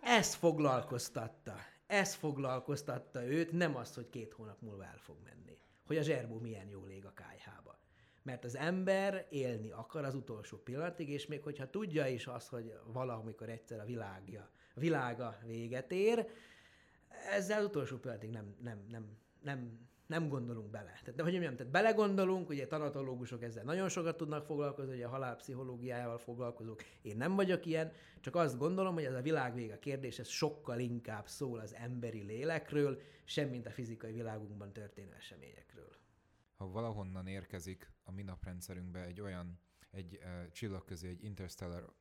Ez 0.00 0.34
foglalkoztatta 0.34 1.56
ez 1.90 2.14
foglalkoztatta 2.14 3.26
őt, 3.26 3.52
nem 3.52 3.76
az, 3.76 3.94
hogy 3.94 4.08
két 4.10 4.32
hónap 4.32 4.60
múlva 4.60 4.84
el 4.84 4.98
fog 4.98 5.16
menni. 5.24 5.58
Hogy 5.86 5.96
a 5.96 6.02
zserbó 6.02 6.38
milyen 6.38 6.68
jól 6.68 6.90
ég 6.90 7.04
a 7.04 7.12
kájhába. 7.12 7.78
Mert 8.22 8.44
az 8.44 8.56
ember 8.56 9.26
élni 9.30 9.70
akar 9.70 10.04
az 10.04 10.14
utolsó 10.14 10.56
pillanatig, 10.56 11.08
és 11.08 11.26
még 11.26 11.42
hogyha 11.42 11.70
tudja 11.70 12.06
is 12.06 12.26
azt, 12.26 12.48
hogy 12.48 12.74
valamikor 12.84 13.48
egyszer 13.48 13.80
a 13.80 13.84
világja, 13.84 14.50
világa 14.74 15.38
véget 15.46 15.92
ér, 15.92 16.28
ezzel 17.30 17.58
az 17.58 17.64
utolsó 17.64 17.96
pillanatig 17.96 18.30
nem, 18.30 18.56
nem, 18.62 18.84
nem, 18.88 19.16
nem 19.42 19.89
nem 20.10 20.28
gondolunk 20.28 20.70
bele. 20.70 20.92
Tehát, 21.00 21.14
de 21.14 21.22
hogy 21.22 21.32
mondjam, 21.32 21.56
tehát 21.56 21.72
belegondolunk, 21.72 22.48
ugye 22.48 22.66
tanatológusok 22.66 23.42
ezzel 23.42 23.64
nagyon 23.64 23.88
sokat 23.88 24.16
tudnak 24.16 24.44
foglalkozni, 24.44 24.94
ugye 24.94 25.06
a 25.06 25.08
halál 25.08 25.36
pszichológiájával 25.36 26.18
foglalkozók. 26.18 26.82
Én 27.02 27.16
nem 27.16 27.34
vagyok 27.34 27.66
ilyen, 27.66 27.92
csak 28.20 28.36
azt 28.36 28.58
gondolom, 28.58 28.94
hogy 28.94 29.04
ez 29.04 29.14
a 29.14 29.22
világ 29.22 29.54
vége 29.54 29.78
kérdés, 29.78 30.18
ez 30.18 30.28
sokkal 30.28 30.78
inkább 30.78 31.28
szól 31.28 31.58
az 31.58 31.74
emberi 31.74 32.22
lélekről, 32.22 33.00
semmint 33.24 33.66
a 33.66 33.70
fizikai 33.70 34.12
világunkban 34.12 34.72
történő 34.72 35.12
eseményekről. 35.12 35.92
Ha 36.56 36.70
valahonnan 36.70 37.26
érkezik 37.26 37.92
a 38.04 38.12
mi 38.12 38.22
naprendszerünkbe 38.22 39.04
egy 39.04 39.20
olyan, 39.20 39.60
egy 39.90 40.18
uh, 40.22 40.50
csillagközi, 40.52 41.08
egy 41.08 41.24
interstellar 41.24 41.92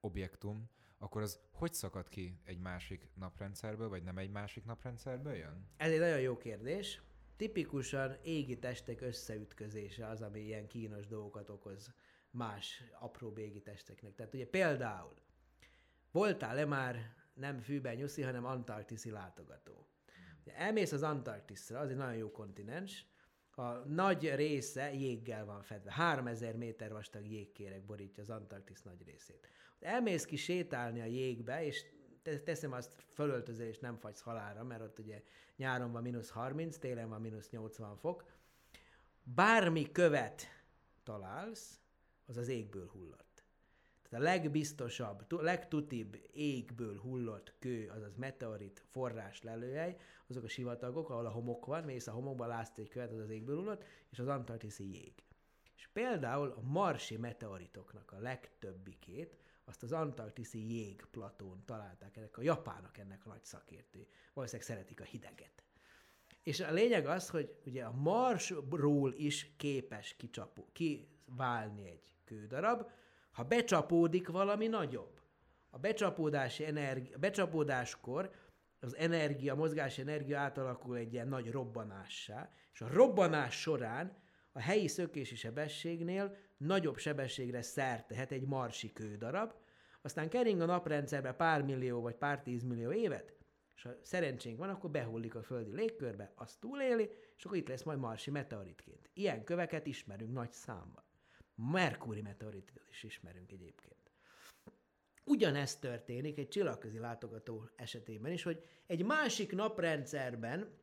objektum, 0.00 0.70
akkor 1.02 1.22
az 1.22 1.40
hogy 1.52 1.74
szakad 1.74 2.08
ki 2.08 2.40
egy 2.44 2.58
másik 2.58 3.08
naprendszerből, 3.14 3.88
vagy 3.88 4.02
nem 4.02 4.18
egy 4.18 4.30
másik 4.30 4.64
naprendszerből 4.64 5.34
jön? 5.34 5.66
Ez 5.76 5.90
egy 5.92 5.98
nagyon 5.98 6.20
jó 6.20 6.36
kérdés. 6.36 7.02
tipikusan 7.36 8.16
égi 8.22 8.58
testek 8.58 9.00
összeütközése 9.00 10.06
az, 10.06 10.22
ami 10.22 10.40
ilyen 10.40 10.66
kínos 10.66 11.06
dolgokat 11.06 11.50
okoz 11.50 11.94
más 12.30 12.82
apró 12.98 13.32
égi 13.36 13.62
testeknek. 13.62 14.14
Tehát 14.14 14.34
ugye 14.34 14.46
például 14.46 15.14
voltál-e 16.10 16.64
már 16.64 17.14
nem 17.34 17.60
fűben 17.60 17.94
nyuszi, 17.94 18.22
hanem 18.22 18.44
antarktiszi 18.44 19.10
látogató? 19.10 19.86
Ugye 20.42 20.56
elmész 20.56 20.92
az 20.92 21.02
Antarktiszra, 21.02 21.78
az 21.78 21.90
egy 21.90 21.96
nagyon 21.96 22.16
jó 22.16 22.30
kontinens, 22.30 23.06
a 23.60 23.84
nagy 23.86 24.34
része 24.34 24.94
jéggel 24.94 25.44
van 25.44 25.62
fedve. 25.62 25.92
3000 25.92 26.56
méter 26.56 26.92
vastag 26.92 27.26
jégkérek 27.26 27.84
borítja 27.84 28.22
az 28.22 28.30
Antarktisz 28.30 28.82
nagy 28.82 29.02
részét. 29.04 29.48
Elmész 29.80 30.24
ki 30.24 30.36
sétálni 30.36 31.00
a 31.00 31.04
jégbe, 31.04 31.64
és 31.64 31.84
teszem 32.44 32.72
azt 32.72 33.04
fölöltözél, 33.12 33.68
és 33.68 33.78
nem 33.78 33.96
fagysz 33.96 34.20
halára, 34.20 34.64
mert 34.64 34.82
ott 34.82 34.98
ugye 34.98 35.22
nyáron 35.56 35.92
van 35.92 36.02
mínusz 36.02 36.30
30, 36.30 36.78
télen 36.78 37.08
van 37.08 37.20
mínusz 37.20 37.50
80 37.50 37.96
fok. 37.96 38.24
Bármi 39.22 39.92
követ 39.92 40.42
találsz, 41.02 41.80
az 42.26 42.36
az 42.36 42.48
égből 42.48 42.88
hullott. 42.88 43.29
Tehát 44.10 44.24
a 44.24 44.28
legbiztosabb, 44.28 45.32
legtutibb 45.42 46.18
égből 46.32 46.98
hullott 46.98 47.54
kő, 47.58 47.88
azaz 47.88 48.14
meteorit 48.16 48.84
forrás 48.90 49.42
lelőhely, 49.42 49.96
azok 50.26 50.44
a 50.44 50.48
sivatagok, 50.48 51.10
ahol 51.10 51.26
a 51.26 51.30
homok 51.30 51.66
van, 51.66 51.84
mész 51.84 52.06
a 52.06 52.12
homokba, 52.12 52.46
látsz 52.46 52.78
egy 52.78 52.88
követ, 52.88 53.12
az 53.12 53.18
az 53.18 53.30
égből 53.30 53.56
hullott, 53.56 53.84
és 54.10 54.18
az 54.18 54.28
antarktiszi 54.28 54.92
jég. 54.92 55.12
És 55.76 55.88
például 55.92 56.50
a 56.50 56.60
marsi 56.60 57.16
meteoritoknak 57.16 58.12
a 58.12 58.18
legtöbbikét, 58.18 59.36
azt 59.64 59.82
az 59.82 59.92
antarktiszi 59.92 60.72
jégplatón 60.72 61.62
találták 61.66 62.16
ennek 62.16 62.38
a 62.38 62.42
japánok 62.42 62.98
ennek 62.98 63.26
a 63.26 63.28
nagy 63.28 63.44
szakértői. 63.44 64.08
Valószínűleg 64.34 64.68
szeretik 64.68 65.00
a 65.00 65.04
hideget. 65.04 65.62
És 66.42 66.60
a 66.60 66.72
lényeg 66.72 67.06
az, 67.06 67.28
hogy 67.28 67.56
ugye 67.66 67.84
a 67.84 67.92
Marsról 67.92 69.12
is 69.16 69.50
képes 69.56 70.14
kicsapó, 70.16 70.68
kiválni 70.72 71.86
egy 71.88 72.14
kődarab, 72.24 72.90
ha 73.30 73.42
becsapódik 73.42 74.28
valami 74.28 74.66
nagyobb. 74.66 75.20
A 75.70 75.78
becsapódási 75.78 76.64
energi- 76.64 77.14
becsapódáskor 77.20 78.30
az 78.80 78.96
energia, 78.96 79.52
a 79.52 79.56
mozgási 79.56 80.00
energia 80.00 80.38
átalakul 80.38 80.96
egy 80.96 81.12
ilyen 81.12 81.28
nagy 81.28 81.50
robbanássá, 81.50 82.50
és 82.72 82.80
a 82.80 82.88
robbanás 82.92 83.60
során 83.60 84.16
a 84.52 84.60
helyi 84.60 84.88
szökési 84.88 85.34
sebességnél 85.34 86.36
nagyobb 86.56 86.98
sebességre 86.98 87.62
szert 87.62 88.06
tehet 88.06 88.32
egy 88.32 88.46
marsi 88.46 88.92
kődarab, 88.92 89.52
aztán 90.02 90.28
kering 90.28 90.60
a 90.60 90.64
naprendszerbe 90.64 91.32
pár 91.32 91.62
millió 91.62 92.00
vagy 92.00 92.14
pár 92.14 92.42
tízmillió 92.42 92.92
évet, 92.92 93.34
és 93.74 93.82
ha 93.82 93.90
szerencsénk 94.02 94.58
van, 94.58 94.68
akkor 94.68 94.90
behullik 94.90 95.34
a 95.34 95.42
földi 95.42 95.72
légkörbe, 95.72 96.32
azt 96.34 96.60
túléli, 96.60 97.10
és 97.36 97.44
akkor 97.44 97.56
itt 97.56 97.68
lesz 97.68 97.82
majd 97.82 97.98
marsi 97.98 98.30
meteoritként. 98.30 99.10
Ilyen 99.12 99.44
köveket 99.44 99.86
ismerünk 99.86 100.32
nagy 100.32 100.52
számban. 100.52 101.02
Merkúri 101.72 102.20
meteoritot 102.20 102.88
is 102.90 103.02
ismerünk 103.02 103.52
egyébként. 103.52 104.10
Ugyanezt 105.24 105.80
történik 105.80 106.38
egy 106.38 106.48
csillagközi 106.48 106.98
látogató 106.98 107.68
esetében 107.76 108.32
is, 108.32 108.42
hogy 108.42 108.64
egy 108.86 109.04
másik 109.04 109.52
naprendszerben 109.52 110.78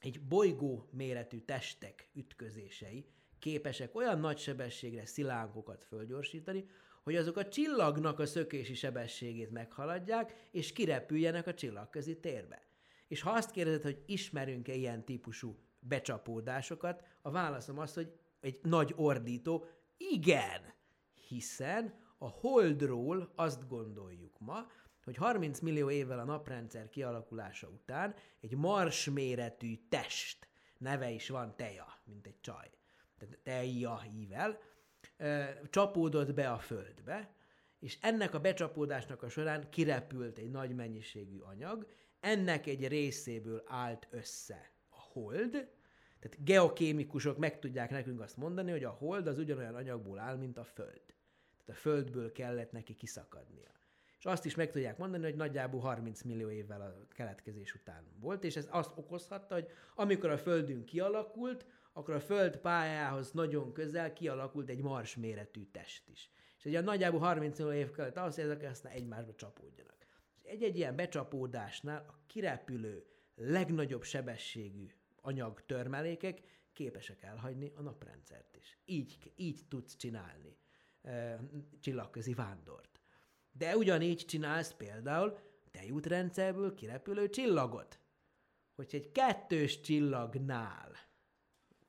egy 0.00 0.20
bolygó 0.20 0.88
méretű 0.92 1.38
testek 1.38 2.08
ütközései 2.14 3.06
képesek 3.38 3.94
olyan 3.94 4.18
nagy 4.18 4.38
sebességre 4.38 5.06
szilánkokat 5.06 5.84
fölgyorsítani, 5.84 6.64
hogy 7.02 7.16
azok 7.16 7.36
a 7.36 7.48
csillagnak 7.48 8.18
a 8.18 8.26
szökési 8.26 8.74
sebességét 8.74 9.50
meghaladják, 9.50 10.48
és 10.50 10.72
kirepüljenek 10.72 11.46
a 11.46 11.54
csillagközi 11.54 12.20
térbe. 12.20 12.62
És 13.08 13.20
ha 13.20 13.30
azt 13.30 13.50
kérdezed, 13.50 13.82
hogy 13.82 14.02
ismerünk-e 14.06 14.74
ilyen 14.74 15.04
típusú 15.04 15.58
becsapódásokat, 15.78 17.02
a 17.22 17.30
válaszom 17.30 17.78
az, 17.78 17.94
hogy 17.94 18.12
egy 18.40 18.58
nagy 18.62 18.92
ordító, 18.96 19.66
igen, 20.00 20.74
hiszen 21.28 21.94
a 22.18 22.28
Holdról 22.28 23.32
azt 23.34 23.68
gondoljuk 23.68 24.38
ma, 24.38 24.66
hogy 25.04 25.16
30 25.16 25.60
millió 25.60 25.90
évvel 25.90 26.18
a 26.18 26.24
naprendszer 26.24 26.88
kialakulása 26.88 27.68
után 27.68 28.14
egy 28.40 28.56
mars 28.56 29.10
méretű 29.10 29.78
test, 29.88 30.48
neve 30.78 31.10
is 31.10 31.28
van 31.28 31.56
Teja, 31.56 32.00
mint 32.04 32.26
egy 32.26 32.40
csaj, 32.40 32.70
tehát 33.18 33.38
Teja 33.42 34.02
ível, 34.14 34.58
csapódott 35.70 36.34
be 36.34 36.50
a 36.50 36.58
Földbe, 36.58 37.34
és 37.78 37.98
ennek 38.00 38.34
a 38.34 38.40
becsapódásnak 38.40 39.22
a 39.22 39.28
során 39.28 39.70
kirepült 39.70 40.38
egy 40.38 40.50
nagy 40.50 40.74
mennyiségű 40.74 41.38
anyag, 41.38 41.86
ennek 42.20 42.66
egy 42.66 42.88
részéből 42.88 43.62
állt 43.66 44.08
össze 44.10 44.72
a 44.88 45.00
hold, 45.00 45.70
tehát 46.20 46.44
geokémikusok 46.44 47.38
meg 47.38 47.58
tudják 47.58 47.90
nekünk 47.90 48.20
azt 48.20 48.36
mondani, 48.36 48.70
hogy 48.70 48.84
a 48.84 48.90
hold 48.90 49.26
az 49.26 49.38
ugyanolyan 49.38 49.74
anyagból 49.74 50.18
áll, 50.18 50.36
mint 50.36 50.58
a 50.58 50.64
Föld. 50.64 51.02
Tehát 51.56 51.68
a 51.68 51.72
Földből 51.72 52.32
kellett 52.32 52.72
neki 52.72 52.94
kiszakadnia. 52.94 53.70
És 54.18 54.26
azt 54.26 54.44
is 54.44 54.54
meg 54.54 54.70
tudják 54.70 54.98
mondani, 54.98 55.24
hogy 55.24 55.36
nagyjából 55.36 55.80
30 55.80 56.22
millió 56.22 56.50
évvel 56.50 56.80
a 56.80 57.14
keletkezés 57.14 57.74
után 57.74 58.04
volt, 58.18 58.44
és 58.44 58.56
ez 58.56 58.68
azt 58.70 58.92
okozhatta, 58.94 59.54
hogy 59.54 59.70
amikor 59.94 60.30
a 60.30 60.38
Földünk 60.38 60.84
kialakult, 60.84 61.66
akkor 61.92 62.14
a 62.14 62.20
Föld 62.20 62.56
pályához 62.56 63.32
nagyon 63.32 63.72
közel 63.72 64.12
kialakult 64.12 64.68
egy 64.68 64.82
mars 64.82 65.16
méretű 65.16 65.64
test 65.72 66.08
is. 66.08 66.30
És 66.58 66.64
ugye 66.64 66.80
nagyjából 66.80 67.20
30 67.20 67.58
millió 67.58 67.72
év 67.72 67.90
kellett 67.90 68.16
ahhoz, 68.16 68.34
hogy 68.34 68.44
ezek 68.44 68.62
aztán 68.70 68.92
egymásba 68.92 69.34
csapódjanak. 69.34 69.96
És 70.36 70.42
egy-egy 70.42 70.76
ilyen 70.76 70.96
becsapódásnál 70.96 72.04
a 72.08 72.18
kirepülő 72.26 73.06
legnagyobb 73.34 74.02
sebességű 74.02 74.90
anyag 75.20 75.66
törmelékek 75.66 76.42
képesek 76.72 77.22
elhagyni 77.22 77.72
a 77.74 77.82
naprendszert 77.82 78.56
is. 78.56 78.78
Így, 78.84 79.32
így 79.36 79.60
tudsz 79.68 79.96
csinálni 79.96 80.56
e, 81.02 81.40
csillagközi 81.80 82.34
vándort. 82.34 83.00
De 83.52 83.76
ugyanígy 83.76 84.24
csinálsz 84.24 84.72
például 84.72 85.38
tejútrendszerből 85.70 86.74
kirepülő 86.74 87.28
csillagot. 87.28 87.98
Hogyha 88.74 88.96
egy 88.96 89.12
kettős 89.12 89.80
csillagnál, 89.80 90.92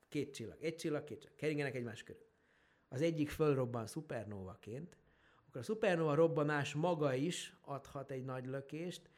két 0.08 0.34
csillag, 0.34 0.62
egy 0.62 0.76
csillag, 0.76 1.04
két 1.04 1.20
csillag, 1.20 1.36
keringenek 1.36 1.74
egymás 1.74 2.02
körül, 2.02 2.26
az 2.88 3.02
egyik 3.02 3.30
fölrobban 3.30 3.86
szupernóvaként, 3.86 4.96
akkor 5.46 5.60
a 5.60 5.64
szupernova 5.64 6.14
robbanás 6.14 6.74
maga 6.74 7.14
is 7.14 7.56
adhat 7.60 8.10
egy 8.10 8.24
nagy 8.24 8.46
lökést, 8.46 9.10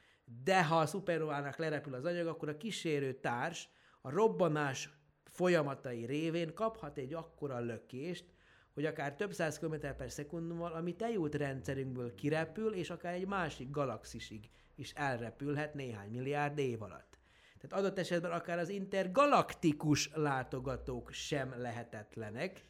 de 0.44 0.64
ha 0.64 0.78
a 0.78 0.86
szupernovának 0.86 1.56
lerepül 1.56 1.94
az 1.94 2.04
anyag, 2.04 2.26
akkor 2.26 2.48
a 2.48 2.56
kísérő 2.56 3.12
társ 3.12 3.68
a 4.06 4.10
robbanás 4.10 4.90
folyamatai 5.24 6.04
révén 6.04 6.54
kaphat 6.54 6.98
egy 6.98 7.14
akkora 7.14 7.58
lökést, 7.58 8.24
hogy 8.74 8.84
akár 8.84 9.14
több 9.14 9.32
száz 9.32 9.58
km 9.58 9.74
per 9.96 10.10
szekundummal, 10.10 10.72
ami 10.72 10.96
tejút 10.96 11.34
rendszerünkből 11.34 12.14
kirepül, 12.14 12.74
és 12.74 12.90
akár 12.90 13.14
egy 13.14 13.26
másik 13.26 13.70
galaxisig 13.70 14.50
is 14.74 14.92
elrepülhet 14.92 15.74
néhány 15.74 16.10
milliárd 16.10 16.58
év 16.58 16.82
alatt. 16.82 17.18
Tehát 17.60 17.84
adott 17.84 17.98
esetben 17.98 18.30
akár 18.30 18.58
az 18.58 18.68
intergalaktikus 18.68 20.10
látogatók 20.14 21.10
sem 21.10 21.54
lehetetlenek, 21.60 22.64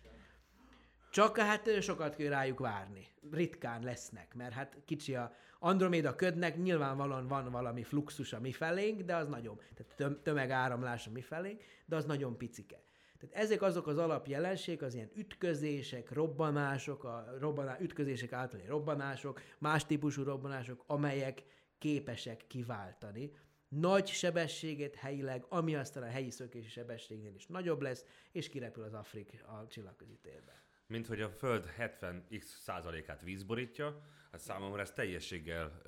csak 1.10 1.38
hát 1.38 1.82
sokat 1.82 2.16
kell 2.16 2.28
rájuk 2.28 2.58
várni. 2.58 3.06
Ritkán 3.30 3.82
lesznek, 3.82 4.34
mert 4.34 4.52
hát 4.52 4.76
kicsi 4.84 5.14
a 5.14 5.34
Androméda 5.64 6.14
ködnek, 6.14 6.62
nyilvánvalóan 6.62 7.26
van 7.26 7.50
valami 7.50 7.82
fluxus 7.82 8.32
a 8.32 8.40
mi 8.40 8.52
felénk, 8.52 9.00
de 9.00 9.16
az 9.16 9.28
nagyon, 9.28 9.60
tehát 9.74 10.18
tömegáramlás 10.22 11.06
a 11.06 11.10
mi 11.10 11.20
felénk, 11.20 11.62
de 11.86 11.96
az 11.96 12.04
nagyon 12.04 12.36
picike. 12.36 12.82
Tehát 13.18 13.44
ezek 13.44 13.62
azok 13.62 13.86
az 13.86 13.98
alapjelenség, 13.98 14.82
az 14.82 14.94
ilyen 14.94 15.10
ütközések, 15.14 16.12
robbanások, 16.12 17.04
a 17.04 17.36
robbaná, 17.38 17.78
ütközések 17.80 18.32
általi 18.32 18.66
robbanások, 18.66 19.40
más 19.58 19.86
típusú 19.86 20.22
robbanások, 20.22 20.84
amelyek 20.86 21.42
képesek 21.78 22.44
kiváltani 22.46 23.32
nagy 23.68 24.06
sebességet 24.06 24.94
helyileg, 24.94 25.44
ami 25.48 25.74
aztán 25.74 26.02
a 26.02 26.06
helyi 26.06 26.30
szökési 26.30 26.68
sebességnél 26.68 27.34
is 27.34 27.46
nagyobb 27.46 27.82
lesz, 27.82 28.04
és 28.32 28.48
kirepül 28.48 28.82
az 28.82 28.94
Afrik 28.94 29.44
a 29.46 29.66
csillagközi 29.66 30.18
térbe 30.22 30.63
mint 30.86 31.06
hogy 31.06 31.20
a 31.20 31.30
Föld 31.30 31.68
70x 31.78 32.42
százalékát 32.42 33.22
víz 33.22 33.42
borítja, 33.42 34.00
hát 34.30 34.40
számomra 34.40 34.80
ez 34.80 34.92
teljességgel 34.92 35.82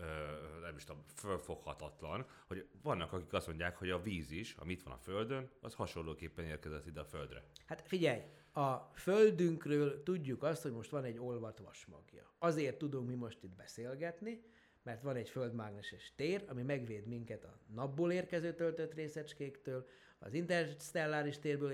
nem 0.63 0.77
is 0.77 0.85
tudom, 0.85 1.05
fölfoghatatlan, 1.15 2.27
hogy 2.47 2.69
vannak, 2.83 3.13
akik 3.13 3.33
azt 3.33 3.47
mondják, 3.47 3.77
hogy 3.77 3.91
a 3.91 4.03
víz 4.03 4.31
is, 4.31 4.55
ami 4.55 4.73
itt 4.73 4.83
van 4.83 4.95
a 4.95 4.99
Földön, 4.99 5.51
az 5.61 5.75
hasonlóképpen 5.75 6.45
érkezett 6.45 6.87
ide 6.87 7.01
a 7.01 7.05
Földre. 7.05 7.43
Hát 7.67 7.81
figyelj, 7.87 8.21
a 8.53 8.77
Földünkről 8.95 10.03
tudjuk 10.03 10.43
azt, 10.43 10.63
hogy 10.63 10.73
most 10.73 10.91
van 10.91 11.05
egy 11.05 11.19
olvat 11.19 11.59
vasmagja. 11.59 12.33
Azért 12.39 12.79
tudunk 12.79 13.09
mi 13.09 13.15
most 13.15 13.43
itt 13.43 13.57
beszélgetni, 13.57 14.43
mert 14.83 15.03
van 15.03 15.17
egy 15.17 15.29
földmágneses 15.29 16.13
tér, 16.17 16.45
ami 16.49 16.63
megvéd 16.63 17.07
minket 17.07 17.45
a 17.45 17.59
napból 17.75 18.13
érkező 18.13 18.55
töltött 18.55 18.95
részecskéktől, 18.95 19.87
az 20.19 20.35
interstelláris 20.35 21.39
térből 21.39 21.73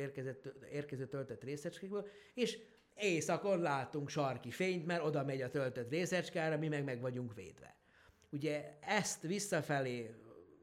érkező 0.70 1.06
töltött 1.06 1.44
részecskékből, 1.44 2.08
és 2.34 2.58
éjszakon 2.94 3.60
látunk 3.60 4.08
sarki 4.08 4.50
fényt, 4.50 4.86
mert 4.86 5.04
oda 5.04 5.24
megy 5.24 5.42
a 5.42 5.50
töltött 5.50 5.90
részecskára, 5.90 6.58
mi 6.58 6.68
meg 6.68 6.84
meg 6.84 7.00
vagyunk 7.00 7.34
védve. 7.34 7.76
Ugye 8.30 8.78
ezt 8.80 9.22
visszafelé 9.22 10.14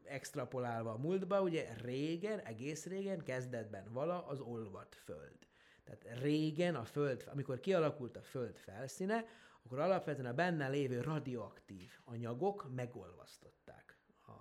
extrapolálva 0.03 0.91
a 0.91 0.97
múltba, 0.97 1.41
ugye 1.41 1.73
régen, 1.81 2.39
egész 2.39 2.85
régen, 2.85 3.23
kezdetben 3.23 3.93
vala 3.93 4.27
az 4.27 4.39
olvat 4.39 4.95
föld. 4.95 5.37
Tehát 5.83 6.19
régen 6.21 6.75
a 6.75 6.83
föld, 6.83 7.27
amikor 7.31 7.59
kialakult 7.59 8.17
a 8.17 8.21
föld 8.21 8.57
felszíne, 8.57 9.25
akkor 9.63 9.79
alapvetően 9.79 10.31
a 10.31 10.33
benne 10.33 10.69
lévő 10.69 11.01
radioaktív 11.01 11.91
anyagok 12.03 12.75
megolvasztották 12.75 13.97
a 14.21 14.31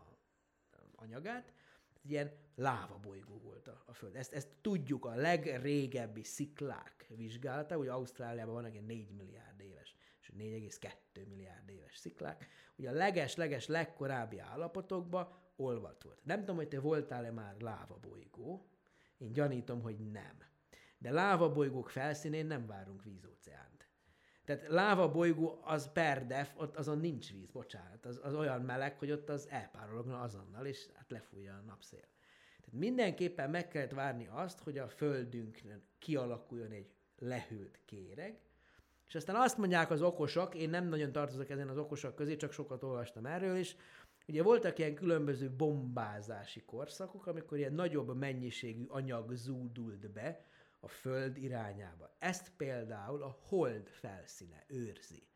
anyagát, 0.95 1.53
ilyen 2.11 2.33
lávabolygó 2.55 3.41
volt 3.45 3.69
a, 3.69 3.83
a 3.87 3.93
Föld. 3.93 4.17
Ezt, 4.17 4.33
ezt 4.33 4.49
tudjuk 4.61 5.05
a 5.05 5.15
legrégebbi 5.15 6.23
sziklák 6.23 7.07
vizsgálata, 7.17 7.77
hogy 7.77 7.89
Ausztráliában 7.89 8.55
vannak 8.55 8.73
ilyen 8.73 8.85
4 8.85 9.11
milliárd 9.11 9.61
éves, 9.61 9.97
és 10.21 10.33
4,2 10.39 11.29
milliárd 11.29 11.71
éves 11.71 11.97
sziklák. 11.97 12.49
Ugye 12.77 12.89
a 12.89 12.93
leges-leges 12.93 13.67
legkorábbi 13.67 14.39
állapotokban 14.39 15.29
olvat 15.57 16.03
volt. 16.03 16.25
Nem 16.25 16.39
tudom, 16.39 16.57
hogy 16.57 16.69
te 16.69 16.81
voltál-e 16.81 17.31
már 17.31 17.57
lávabolygó, 17.61 18.69
én 19.19 19.33
gyanítom, 19.33 19.83
hogy 19.83 20.11
nem. 20.11 20.37
De 20.99 21.11
lávabolygók 21.11 21.91
felszínén 21.91 22.47
nem 22.47 22.67
várunk 22.67 23.03
vízóceánt. 23.03 23.68
Tehát 24.49 24.69
láva 24.69 25.11
bolygó 25.11 25.59
az 25.63 25.93
per 25.93 26.27
def, 26.27 26.51
ott 26.57 26.77
azon 26.77 26.99
nincs 26.99 27.33
víz, 27.33 27.51
bocsánat. 27.51 28.07
Az, 28.07 28.21
az 28.23 28.35
olyan 28.35 28.61
meleg, 28.61 28.99
hogy 28.99 29.11
ott 29.11 29.29
az 29.29 29.47
elpárologna 29.51 30.21
azonnal, 30.21 30.67
és 30.67 30.87
hát 30.95 31.11
lefújja 31.11 31.55
a 31.55 31.63
napszél. 31.67 32.01
Tehát 32.65 32.81
mindenképpen 32.81 33.51
meg 33.51 33.69
kellett 33.69 33.91
várni 33.91 34.29
azt, 34.31 34.59
hogy 34.61 34.79
a 34.79 34.89
földünkön 34.89 35.83
kialakuljon 35.99 36.71
egy 36.71 36.91
lehűlt 37.19 37.79
kéreg, 37.85 38.41
és 39.09 39.15
aztán 39.15 39.37
azt 39.37 39.59
mondják 39.59 39.91
az 39.91 40.03
okosok, 40.03 40.55
én 40.55 40.71
nem 40.71 40.89
nagyon 40.89 41.13
tartozok 41.13 41.51
ezen 41.51 41.69
az 41.69 41.79
okosok 41.79 42.15
közé, 42.15 42.37
csak 42.37 42.53
sokat 42.53 42.83
olvastam 42.83 43.27
erről 43.27 43.57
is, 43.57 43.77
Ugye 44.29 44.43
voltak 44.43 44.79
ilyen 44.79 44.95
különböző 44.95 45.51
bombázási 45.51 46.63
korszakok, 46.67 47.27
amikor 47.27 47.59
ilyen 47.59 47.73
nagyobb 47.73 48.17
mennyiségű 48.17 48.85
anyag 48.89 49.35
zúdult 49.35 50.11
be, 50.11 50.45
a 50.81 50.89
Föld 50.89 51.37
irányába. 51.37 52.17
Ezt 52.19 52.53
például 52.57 53.23
a 53.23 53.39
hold 53.49 53.89
felszíne 53.89 54.65
őrzi. 54.67 55.27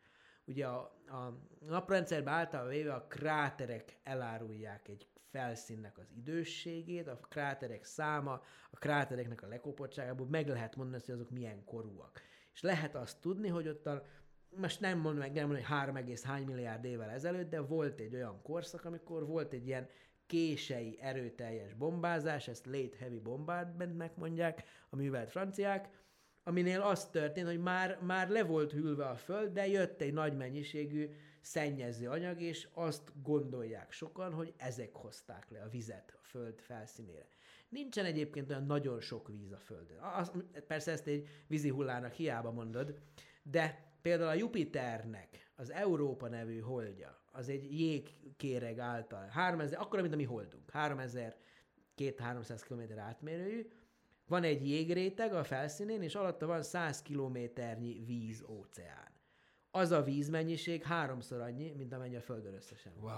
Ugye 0.45 0.66
a, 0.66 0.78
a 1.07 1.38
naprendszerben 1.61 2.34
általában 2.34 2.72
véve 2.72 2.95
a 2.95 3.07
kráterek 3.07 3.99
elárulják 4.03 4.88
egy 4.88 5.07
felszínnek 5.30 5.99
az 5.99 6.11
idősségét, 6.16 7.09
a 7.09 7.16
kráterek 7.16 7.84
száma, 7.84 8.43
a 8.70 8.76
krátereknek 8.76 9.43
a 9.43 9.47
lekopottságából 9.47 10.26
meg 10.26 10.49
lehet 10.49 10.76
mondani, 10.76 11.03
hogy 11.05 11.14
azok 11.14 11.30
milyen 11.30 11.64
korúak. 11.64 12.20
És 12.53 12.61
lehet 12.61 12.95
azt 12.95 13.20
tudni, 13.20 13.49
hogy 13.49 13.68
ott 13.68 13.86
a, 13.86 14.07
most 14.57 14.80
nem 14.80 14.99
mondom 14.99 15.20
meg, 15.20 15.32
nem 15.32 15.47
mondom, 15.47 15.64
hogy 15.64 15.76
3, 15.76 15.97
hány 16.22 16.45
milliárd 16.45 16.84
évvel 16.84 17.11
ezelőtt, 17.11 17.51
de 17.51 17.61
volt 17.61 18.01
egy 18.01 18.14
olyan 18.14 18.43
korszak, 18.43 18.84
amikor 18.84 19.26
volt 19.26 19.53
egy 19.53 19.66
ilyen 19.66 19.88
kései 20.33 20.99
erőteljes 21.01 21.74
bombázás, 21.74 22.49
ezt 22.49 22.66
late 22.66 22.97
heavy 22.99 23.18
bombardmentnek 23.18 24.16
mondják 24.16 24.64
a 24.91 24.97
művelt 24.97 25.30
franciák, 25.30 25.89
aminél 26.45 26.80
az 26.80 27.07
történt, 27.07 27.47
hogy 27.47 27.61
már, 27.61 27.99
már 28.03 28.28
le 28.28 28.43
volt 28.45 28.72
hűlve 28.72 29.05
a 29.05 29.16
föld, 29.16 29.53
de 29.53 29.66
jött 29.66 30.01
egy 30.01 30.12
nagy 30.12 30.37
mennyiségű 30.37 31.11
szennyező 31.41 32.09
anyag, 32.09 32.41
és 32.41 32.68
azt 32.74 33.12
gondolják 33.22 33.93
sokan, 33.93 34.33
hogy 34.33 34.55
ezek 34.57 34.95
hozták 34.95 35.51
le 35.51 35.62
a 35.62 35.68
vizet 35.68 36.18
a 36.22 36.24
föld 36.24 36.61
felszínére. 36.61 37.28
Nincsen 37.68 38.05
egyébként 38.05 38.51
olyan 38.51 38.66
nagyon 38.66 39.01
sok 39.01 39.28
víz 39.28 39.53
a 39.53 39.59
földön. 39.59 39.99
Az, 39.99 40.33
persze 40.66 40.93
ezt 40.93 41.07
egy 41.07 41.28
vízi 41.47 41.68
hullának 41.68 42.12
hiába 42.12 42.51
mondod, 42.53 42.95
de 43.43 43.93
például 44.03 44.28
a 44.28 44.35
Jupiternek 44.35 45.51
az 45.57 45.70
Európa 45.70 46.28
nevű 46.28 46.59
holdja, 46.59 47.22
az 47.33 47.49
egy 47.49 47.80
jégkéreg 47.80 48.78
által, 48.78 49.26
3000, 49.26 49.80
akkor, 49.80 50.01
mint 50.01 50.12
a 50.12 50.16
mi 50.16 50.24
holdunk, 50.24 50.70
3200-300 50.72 52.62
km 52.68 52.99
átmérőjű, 52.99 53.68
van 54.26 54.43
egy 54.43 54.68
jégréteg 54.68 55.35
a 55.35 55.45
felszínén, 55.45 56.03
és 56.03 56.14
alatta 56.14 56.47
van 56.47 56.62
100 56.62 57.03
kilométernyi 57.03 58.03
víz 58.05 58.45
óceán. 58.49 59.11
Az 59.74 59.91
a 59.91 60.03
vízmennyiség 60.03 60.83
háromszor 60.83 61.41
annyi, 61.41 61.72
mint 61.76 61.93
amennyi 61.93 62.16
a 62.16 62.20
Földön 62.20 62.55
összesen. 62.55 62.93
Wow, 63.01 63.12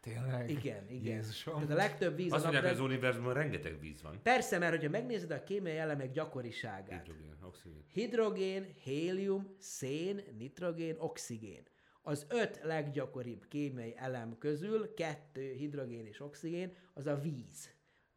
tényleg? 0.00 0.50
Igen, 0.50 0.88
igen. 0.88 1.14
Jézusom. 1.14 1.54
Tehát 1.54 1.70
a 1.70 1.74
legtöbb 1.74 2.16
víz... 2.16 2.32
Azt 2.32 2.42
mondják, 2.42 2.64
hogy 2.64 2.72
az 2.72 2.80
univerzumban 2.80 3.34
rengeteg 3.34 3.80
víz 3.80 4.02
van. 4.02 4.20
Persze, 4.22 4.58
mert 4.58 4.74
hogyha 4.74 4.90
megnézed 4.90 5.30
a 5.30 5.42
kémiai 5.42 5.76
elemek 5.76 6.10
gyakoriságát. 6.10 7.06
Hidrogén, 7.06 7.36
oxigén. 7.42 7.84
Hidrogén, 7.92 8.66
hélium, 8.82 9.54
szén, 9.58 10.22
nitrogén, 10.38 10.96
oxigén 10.98 11.62
az 12.06 12.26
öt 12.28 12.60
leggyakoribb 12.62 13.48
kémiai 13.48 13.94
elem 13.96 14.38
közül, 14.38 14.94
kettő 14.94 15.52
hidrogén 15.52 16.06
és 16.06 16.20
oxigén, 16.20 16.76
az 16.94 17.06
a 17.06 17.16
víz 17.16 17.70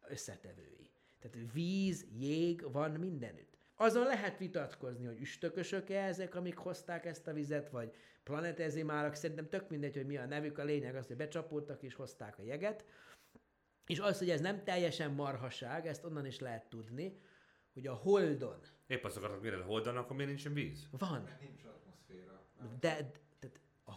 összetevői. 0.08 0.90
Tehát 1.18 1.52
víz, 1.52 2.06
jég 2.18 2.72
van 2.72 2.90
mindenütt. 2.90 3.58
Azon 3.74 4.06
lehet 4.06 4.38
vitatkozni, 4.38 5.06
hogy 5.06 5.20
üstökösök-e 5.20 6.04
ezek, 6.04 6.34
amik 6.34 6.56
hozták 6.56 7.04
ezt 7.04 7.26
a 7.26 7.32
vizet, 7.32 7.70
vagy 7.70 7.94
planetezimálak, 8.22 9.14
szerintem 9.14 9.48
tök 9.48 9.68
mindegy, 9.68 9.96
hogy 9.96 10.06
mi 10.06 10.16
a 10.16 10.26
nevük, 10.26 10.58
a 10.58 10.64
lényeg 10.64 10.94
az, 10.94 11.06
hogy 11.06 11.16
becsapódtak 11.16 11.82
és 11.82 11.94
hozták 11.94 12.38
a 12.38 12.42
jeget. 12.42 12.84
És 13.86 13.98
az, 13.98 14.18
hogy 14.18 14.30
ez 14.30 14.40
nem 14.40 14.64
teljesen 14.64 15.10
marhaság, 15.10 15.86
ezt 15.86 16.04
onnan 16.04 16.26
is 16.26 16.38
lehet 16.38 16.68
tudni, 16.68 17.20
hogy 17.72 17.86
a 17.86 17.94
Holdon... 17.94 18.60
Épp 18.86 19.04
azt 19.04 19.16
akartak, 19.16 19.42
mire 19.42 19.56
a 19.56 19.64
Holdon, 19.64 19.96
akkor 19.96 20.16
miért 20.16 20.30
nincsen 20.30 20.54
víz? 20.54 20.88
Van. 20.90 21.28
Nincs 21.40 21.64
atmoszféra. 21.64 22.46
De, 22.80 23.10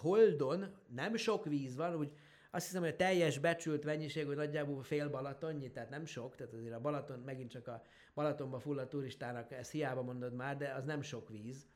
Holdon 0.04 0.66
nem 0.88 1.16
sok 1.16 1.46
víz 1.46 1.76
van, 1.76 1.96
úgy 1.96 2.12
azt 2.52 2.66
hiszem, 2.66 2.82
hogy 2.82 2.92
a 2.92 2.96
teljes 2.96 3.40
becsült 3.40 3.84
mennyiség, 3.84 4.26
hogy 4.26 4.36
nagyjából 4.36 4.84
fél 4.84 5.10
Balatonnyi, 5.10 5.72
tehát 5.72 5.90
nem 5.90 6.06
sok, 6.06 6.36
tehát 6.36 6.54
azért 6.54 6.74
a 6.74 6.80
Balaton, 6.80 7.20
megint 7.20 7.50
csak 7.50 7.68
a 7.68 7.82
Balatonba 8.14 8.60
fulladt 8.60 8.90
turistának, 8.90 9.52
ezt 9.52 9.72
hiába 9.72 10.02
mondod 10.02 10.34
már, 10.34 10.58
de 10.58 10.74
az 10.74 10.84
nem 10.84 11.02
sok 11.02 11.30
víz. 11.30 11.68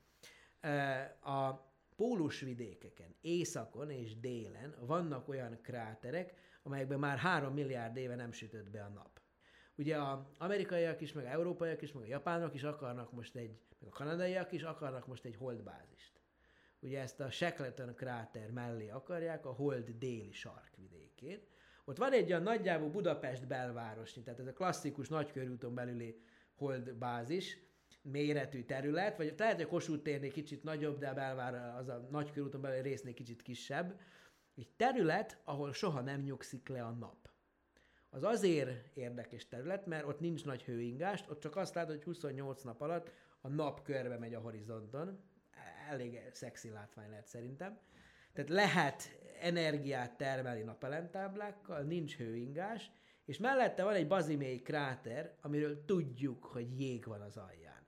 A 1.22 1.54
pólusvidékeken, 1.96 3.16
északon 3.22 3.90
és 3.90 4.20
délen 4.20 4.76
vannak 4.80 5.28
olyan 5.28 5.60
kráterek, 5.62 6.34
amelyekben 6.64 7.00
már 7.00 7.18
három 7.18 7.54
milliárd 7.54 7.98
éve 7.98 8.16
nem 8.16 8.32
sütött 8.32 8.70
be 8.70 8.84
a 8.84 8.90
nap. 8.90 9.22
Ugye 9.76 10.02
az 10.02 10.20
amerikaiak 10.38 11.02
is, 11.02 11.14
meg 11.14 11.26
a 11.26 11.30
európaiak 11.30 11.82
is, 11.82 11.92
meg 11.92 12.04
a 12.04 12.08
japánok 12.08 12.54
is 12.54 12.64
akarnak 12.64 13.12
most 13.12 13.36
egy, 13.36 13.60
meg 13.80 13.90
a 13.90 13.96
kanadaiak 13.96 14.52
is 14.52 14.64
akarnak 14.64 15.08
most 15.08 15.26
egy 15.26 15.36
holdbázist 15.36 16.18
ugye 16.80 17.00
ezt 17.00 17.20
a 17.20 17.30
Shackleton 17.30 17.96
kráter 17.96 18.52
mellé 18.52 18.90
akarják, 18.90 19.46
a 19.46 19.52
Hold 19.52 19.90
déli 19.90 20.32
sarkvidékén. 20.32 21.40
Ott 21.86 21.98
van 21.98 22.12
egy 22.12 22.30
olyan 22.30 22.44
nagyjából 22.44 22.90
Budapest 22.90 23.48
belvárosnyi, 23.48 24.24
tehát 24.24 24.40
ez 24.40 24.48
a 24.48 24.54
klasszikus 24.54 25.08
nagykörúton 25.08 25.74
belüli 25.74 26.22
Hold 26.56 26.94
bázis, 26.94 27.66
méretű 28.02 28.64
terület, 28.64 29.18
vagy 29.18 29.34
lehet, 29.38 29.56
hogy 29.56 29.64
a 29.64 29.68
Kossuth 29.68 30.04
térnél 30.04 30.32
kicsit 30.32 30.64
nagyobb, 30.64 30.98
de 30.98 31.10
a 31.10 31.14
belvár 31.14 31.76
az 31.76 31.88
a 31.88 32.08
nagykörúton 32.12 32.62
belüli 32.62 32.82
résznél 32.82 33.14
kicsit 33.14 33.42
kisebb. 33.42 34.00
Egy 34.56 34.70
terület, 34.76 35.42
ahol 35.44 35.74
soha 35.74 36.02
nem 36.02 36.22
nyugszik 36.22 36.68
le 36.68 36.84
a 36.84 36.92
nap. 36.92 37.30
Az 38.10 38.24
azért 38.24 38.98
érdekes 38.98 39.48
terület, 39.48 39.86
mert 39.86 40.06
ott 40.06 40.20
nincs 40.20 40.46
nagy 40.46 40.64
hőingást, 40.64 41.30
ott 41.30 41.40
csak 41.40 41.56
azt 41.56 41.74
látod, 41.76 41.96
hogy 41.96 42.04
28 42.04 42.62
nap 42.62 42.82
alatt 42.82 43.12
a 43.42 43.48
nap 43.48 43.82
körbe 43.84 44.18
megy 44.18 44.34
a 44.34 44.40
horizonton, 44.40 45.20
elég 45.90 46.20
szexi 46.32 46.70
látvány 46.70 47.10
lehet 47.10 47.28
szerintem. 47.28 47.80
Tehát 48.34 48.50
lehet 48.50 49.20
energiát 49.42 50.18
termelni 50.18 50.62
napelemtáblákkal, 50.62 51.82
nincs 51.82 52.18
hőingás, 52.18 52.92
és 53.26 53.38
mellette 53.38 53.84
van 53.84 53.94
egy 53.94 54.08
bazimély 54.08 54.62
kráter, 54.62 55.36
amiről 55.42 55.86
tudjuk, 55.86 56.44
hogy 56.44 56.80
jég 56.80 57.06
van 57.06 57.22
az 57.22 57.38
alján. 57.38 57.88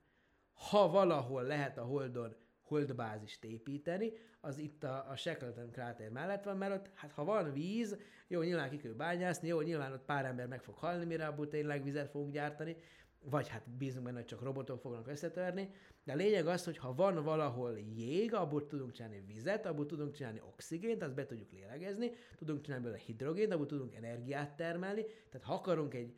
Ha 0.54 0.90
valahol 0.90 1.44
lehet 1.44 1.78
a 1.78 1.84
Holdon 1.84 2.36
holdbázist 2.62 3.44
építeni, 3.44 4.12
az 4.42 4.58
itt 4.58 4.84
a, 4.84 5.10
a 5.10 5.16
Shackleton 5.16 5.72
kráter 5.72 6.10
mellett 6.10 6.44
van, 6.44 6.58
mert 6.58 6.74
ott, 6.74 6.90
hát 6.94 7.12
ha 7.12 7.24
van 7.24 7.54
víz, 7.54 7.98
jó, 8.28 8.42
nyilván 8.42 8.70
ki 8.70 8.78
kell 8.78 8.92
bányászni, 8.92 9.48
jó, 9.48 9.62
nyilván 9.62 9.92
ott 9.92 10.06
pár 10.06 10.26
ember 10.26 10.48
meg 10.48 10.64
fog 10.64 10.76
halni, 10.76 11.06
mire 11.06 11.28
abból 11.28 11.48
tényleg 11.48 11.84
vizet 11.84 12.10
fogunk 12.10 12.34
gyártani, 12.34 12.76
vagy 13.20 13.48
hát 13.48 13.70
bízunk 13.70 14.06
benne, 14.06 14.18
hogy 14.18 14.26
csak 14.26 14.42
robotok 14.42 14.82
fognak 14.82 15.08
összetörni, 15.08 15.74
de 16.10 16.16
a 16.16 16.18
lényeg 16.18 16.48
az, 16.48 16.66
hogy 16.66 16.78
ha 16.78 16.94
van 16.94 17.24
valahol 17.24 17.80
jég, 17.80 18.34
abból 18.34 18.68
tudunk 18.68 18.92
csinálni 18.92 19.24
vizet, 19.28 19.66
abból 19.66 19.86
tudunk 19.86 20.14
csinálni 20.14 20.42
oxigént, 20.42 21.04
azt 21.04 21.14
be 21.14 21.26
tudjuk 21.26 21.52
lélegezni, 21.52 22.12
tudunk 22.38 22.62
csinálni 22.62 22.84
belőle 22.84 23.02
hidrogént, 23.06 23.54
abból 23.54 23.66
tudunk 23.66 23.96
energiát 23.96 24.56
termelni, 24.56 25.06
tehát 25.30 25.48
ha 25.48 25.54
akarunk 25.54 25.94
egy, 25.94 26.14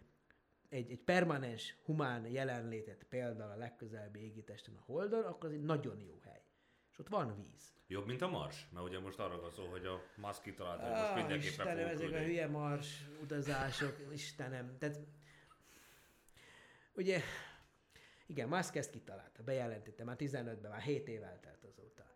egy, 0.69 0.91
egy 0.91 0.99
permanens 0.99 1.77
humán 1.85 2.27
jelenlétet 2.27 3.05
például 3.09 3.51
a 3.51 3.55
legközelebbi 3.55 4.19
égitesten 4.19 4.75
a 4.75 4.81
Holdon, 4.85 5.23
akkor 5.23 5.49
az 5.49 5.55
egy 5.55 5.63
nagyon 5.63 5.99
jó 5.99 6.19
hely. 6.23 6.43
És 6.91 6.99
ott 6.99 7.07
van 7.07 7.35
víz. 7.35 7.73
Jobb, 7.87 8.07
mint 8.07 8.21
a 8.21 8.29
Mars? 8.29 8.67
Mert 8.73 8.85
ugye 8.85 8.99
most 8.99 9.19
arra 9.19 9.41
van 9.41 9.51
szó, 9.51 9.65
hogy 9.65 9.85
a 9.85 10.01
Musk 10.15 10.41
kitalálta, 10.41 10.83
hogy 10.83 10.91
most 10.91 11.09
ah, 11.09 11.15
mindenképpen 11.15 11.67
Istenem, 11.67 11.87
ezek 11.87 12.11
a 12.11 12.23
hülye 12.23 12.47
Mars 12.47 13.07
utazások, 13.21 13.97
Istenem. 14.13 14.77
Tehát 14.77 14.99
ugye 16.93 17.21
igen, 18.31 18.47
Musk 18.47 18.75
ezt 18.75 18.89
kitalálta, 18.89 19.43
bejelentette, 19.43 20.03
már 20.03 20.15
15-ben, 20.19 20.71
már 20.71 20.81
7 20.81 21.07
év 21.07 21.23
eltelt 21.23 21.63
azóta. 21.63 22.09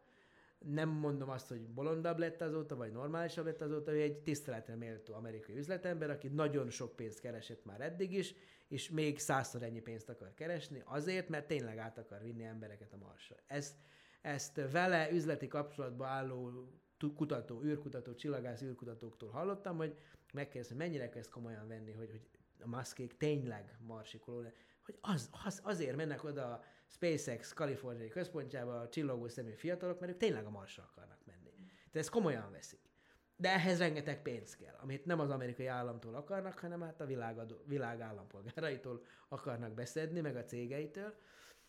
nem 0.60 0.90
mondom 0.90 1.30
azt, 1.30 1.48
hogy 1.48 1.68
bolondabb 1.68 2.18
lett 2.18 2.42
azóta, 2.42 2.76
vagy 2.76 2.92
normálisabb 2.92 3.46
lett 3.46 3.62
azóta, 3.62 3.92
ő 3.92 4.02
egy 4.02 4.18
tiszteletre 4.18 4.76
méltó 4.76 5.14
amerikai 5.14 5.58
üzletember, 5.58 6.10
aki 6.10 6.28
nagyon 6.28 6.70
sok 6.70 6.96
pénzt 6.96 7.20
keresett 7.20 7.66
már 7.66 7.82
eddig 7.82 8.14
is, 8.14 8.36
és 8.68 8.90
még 8.90 9.20
százszor 9.20 9.64
ennyi 9.64 9.82
pénzt 9.82 10.10
akar 10.10 10.34
keresni, 10.34 10.82
azért, 10.86 11.30
mert 11.30 11.48
tényleg 11.48 11.78
át 11.78 11.98
akar 11.98 12.22
vinni 12.22 12.44
embereket 12.44 12.94
a 12.94 12.98
marsra. 12.98 13.36
Ezt, 13.48 13.76
ezt 14.22 14.62
vele 14.72 15.12
üzleti 15.12 15.48
kapcsolatba 15.48 16.06
álló 16.06 16.70
kutató, 17.16 17.64
űrkutató, 17.64 18.14
csillagász 18.14 18.62
űrkutatóktól 18.62 19.30
hallottam, 19.30 19.78
hogy 19.78 19.98
megkérdeztem, 20.34 20.78
mennyire 20.78 21.10
kell 21.10 21.20
ezt 21.20 21.30
komolyan 21.30 21.68
venni, 21.68 21.92
hogy, 21.92 22.10
hogy 22.10 22.28
a 22.60 22.68
maszkék 22.68 23.18
tényleg 23.18 23.78
marsi 23.88 24.20
kolónia, 24.20 24.52
hogy 24.86 24.98
az, 25.02 25.30
az, 25.46 25.60
azért 25.64 25.96
mennek 25.96 26.24
oda 26.24 26.46
a 26.46 26.64
SpaceX 26.88 27.54
kaliforniai 27.54 28.08
központjába 28.08 28.80
a 28.80 28.90
csillogó 28.90 29.28
szemű 29.28 29.54
fiatalok, 29.54 30.00
mert 30.00 30.12
ők 30.12 30.18
tényleg 30.18 30.46
a 30.46 30.50
marsra 30.50 30.90
akarnak 30.92 31.20
menni. 31.26 31.54
Tehát 31.58 31.96
ezt 31.96 32.10
komolyan 32.10 32.52
veszik. 32.52 32.80
De 33.38 33.54
ehhez 33.54 33.78
rengeteg 33.78 34.22
pénz 34.22 34.56
kell, 34.56 34.76
amit 34.82 35.06
nem 35.06 35.20
az 35.20 35.30
amerikai 35.30 35.68
államtól 35.68 36.16
akarnak, 36.16 36.60
hanem 36.60 36.82
hát 36.82 37.02
a 37.02 37.06
világ, 37.06 37.38
világ 37.66 38.02
állampolgáraitól 38.02 39.04
akarnak 39.30 39.74
beszedni, 39.74 40.22
meg 40.22 40.36
a 40.36 40.44
cégeitől. 40.44 41.14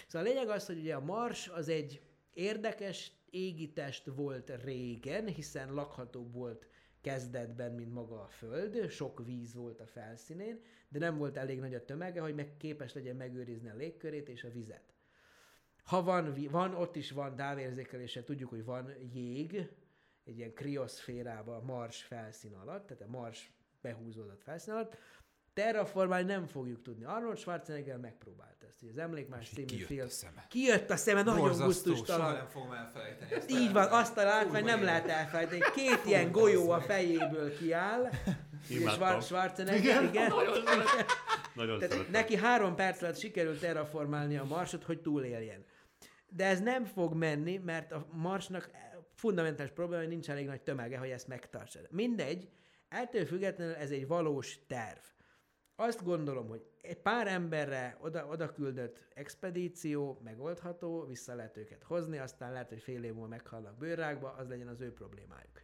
Szóval 0.07 0.27
a 0.27 0.31
lényeg 0.31 0.49
az, 0.49 0.67
hogy 0.67 0.79
ugye 0.79 0.95
a 0.95 1.01
Mars 1.01 1.49
az 1.49 1.69
egy 1.69 2.03
érdekes 2.33 3.13
égitest 3.31 4.07
volt 4.07 4.63
régen, 4.65 5.27
hiszen 5.27 5.75
lakható 5.75 6.31
volt 6.31 6.67
kezdetben, 7.07 7.73
mint 7.73 7.93
maga 7.93 8.23
a 8.23 8.29
Föld, 8.29 8.91
sok 8.91 9.25
víz 9.25 9.55
volt 9.55 9.81
a 9.81 9.87
felszínén, 9.87 10.61
de 10.89 10.99
nem 10.99 11.17
volt 11.17 11.37
elég 11.37 11.61
nagy 11.61 11.75
a 11.75 11.85
tömege, 11.85 12.21
hogy 12.21 12.35
meg 12.35 12.57
képes 12.57 12.93
legyen 12.93 13.17
megőrizni 13.17 13.69
a 13.69 13.75
légkörét 13.75 14.29
és 14.29 14.45
a 14.45 14.51
vizet. 14.51 14.95
Ha 15.85 16.03
van, 16.03 16.35
van 16.51 16.75
ott 16.75 16.97
is 16.97 17.11
van 17.11 17.37
távérzékelése, 17.37 18.25
tudjuk, 18.25 18.51
hogy 18.51 18.65
van 18.65 18.93
jég, 19.13 19.71
egy 20.25 20.39
ilyen 20.39 20.55
krioszférában 20.55 21.57
a 21.57 21.65
Mars 21.65 22.03
felszín 22.03 22.55
alatt, 22.55 22.87
tehát 22.87 23.03
a 23.03 23.19
Mars 23.19 23.53
behúzódott 23.81 24.43
felszín 24.43 24.73
alatt, 24.73 24.97
terraformálni 25.57 26.27
nem 26.27 26.47
fogjuk 26.47 26.83
tudni. 26.83 27.05
Arnold 27.05 27.39
Schwarzenegger 27.39 27.97
megpróbált 27.97 28.65
ezt, 28.69 28.81
hogy 28.81 28.89
az 28.89 28.99
Emlékmás 28.99 29.49
című 29.49 29.67
kijött 29.67 29.87
film. 29.87 30.07
A 30.07 30.09
szeme. 30.09 30.47
Kijött 30.49 30.91
a 30.91 30.97
szeme, 30.97 31.23
nagyon 31.23 31.59
gusztustalan. 31.59 32.33
nem 32.33 32.49
fogom 32.49 32.73
elfelejteni. 32.73 33.33
Ezt 33.33 33.51
Így 33.51 33.73
van, 33.73 33.87
azt 33.91 34.17
a 34.17 34.25
látvány 34.25 34.65
nem 34.65 34.83
lehet 34.83 35.09
elfelejteni. 35.09 35.61
Két 35.75 36.01
ilyen 36.07 36.33
golyó 36.33 36.71
a 36.71 36.81
fejéből 36.81 37.57
kiáll. 37.57 38.11
és 38.69 38.91
Schwarzenegger, 39.21 39.83
igen. 39.83 40.05
igen. 40.05 40.29
Nagyon, 40.29 40.65
nagyon 41.55 41.79
Tehát 41.79 42.11
neki 42.11 42.37
három 42.37 42.75
perc 42.75 43.03
alatt 43.03 43.19
sikerült 43.19 43.61
terraformálni 43.61 44.37
a 44.37 44.45
Marsot, 44.45 44.85
hogy 44.85 45.01
túléljen. 45.01 45.65
De 46.29 46.45
ez 46.45 46.61
nem 46.61 46.85
fog 46.85 47.15
menni, 47.15 47.57
mert 47.57 47.93
a 47.93 48.07
Marsnak 48.13 48.71
fundamentális 49.15 49.73
probléma, 49.73 50.01
hogy 50.01 50.11
nincs 50.11 50.31
elég 50.31 50.47
nagy 50.47 50.61
tömege, 50.61 50.99
hogy 50.99 51.11
ezt 51.11 51.29
megtartsa. 51.29 51.79
Mindegy, 51.91 52.49
ettől 52.89 53.27
függetlenül 53.27 53.75
ez 53.75 53.91
egy 53.91 54.07
valós 54.07 54.59
terv. 54.67 55.15
Azt 55.79 56.05
gondolom, 56.05 56.49
hogy 56.49 56.67
egy 56.81 56.99
pár 56.99 57.27
emberre 57.27 57.97
oda, 58.01 58.27
oda 58.27 58.53
küldött 58.53 59.05
expedíció 59.15 60.21
megoldható, 60.25 61.07
vissza 61.07 61.35
lehet 61.35 61.57
őket 61.57 61.83
hozni, 61.83 62.19
aztán 62.19 62.53
lehet, 62.53 62.69
hogy 62.69 62.81
fél 62.81 63.05
év 63.05 63.13
múlva 63.13 63.29
meghalnak 63.29 63.77
bőrrákba, 63.77 64.33
az 64.33 64.49
legyen 64.49 64.69
az 64.69 64.81
ő 64.81 64.93
problémájuk. 64.93 65.61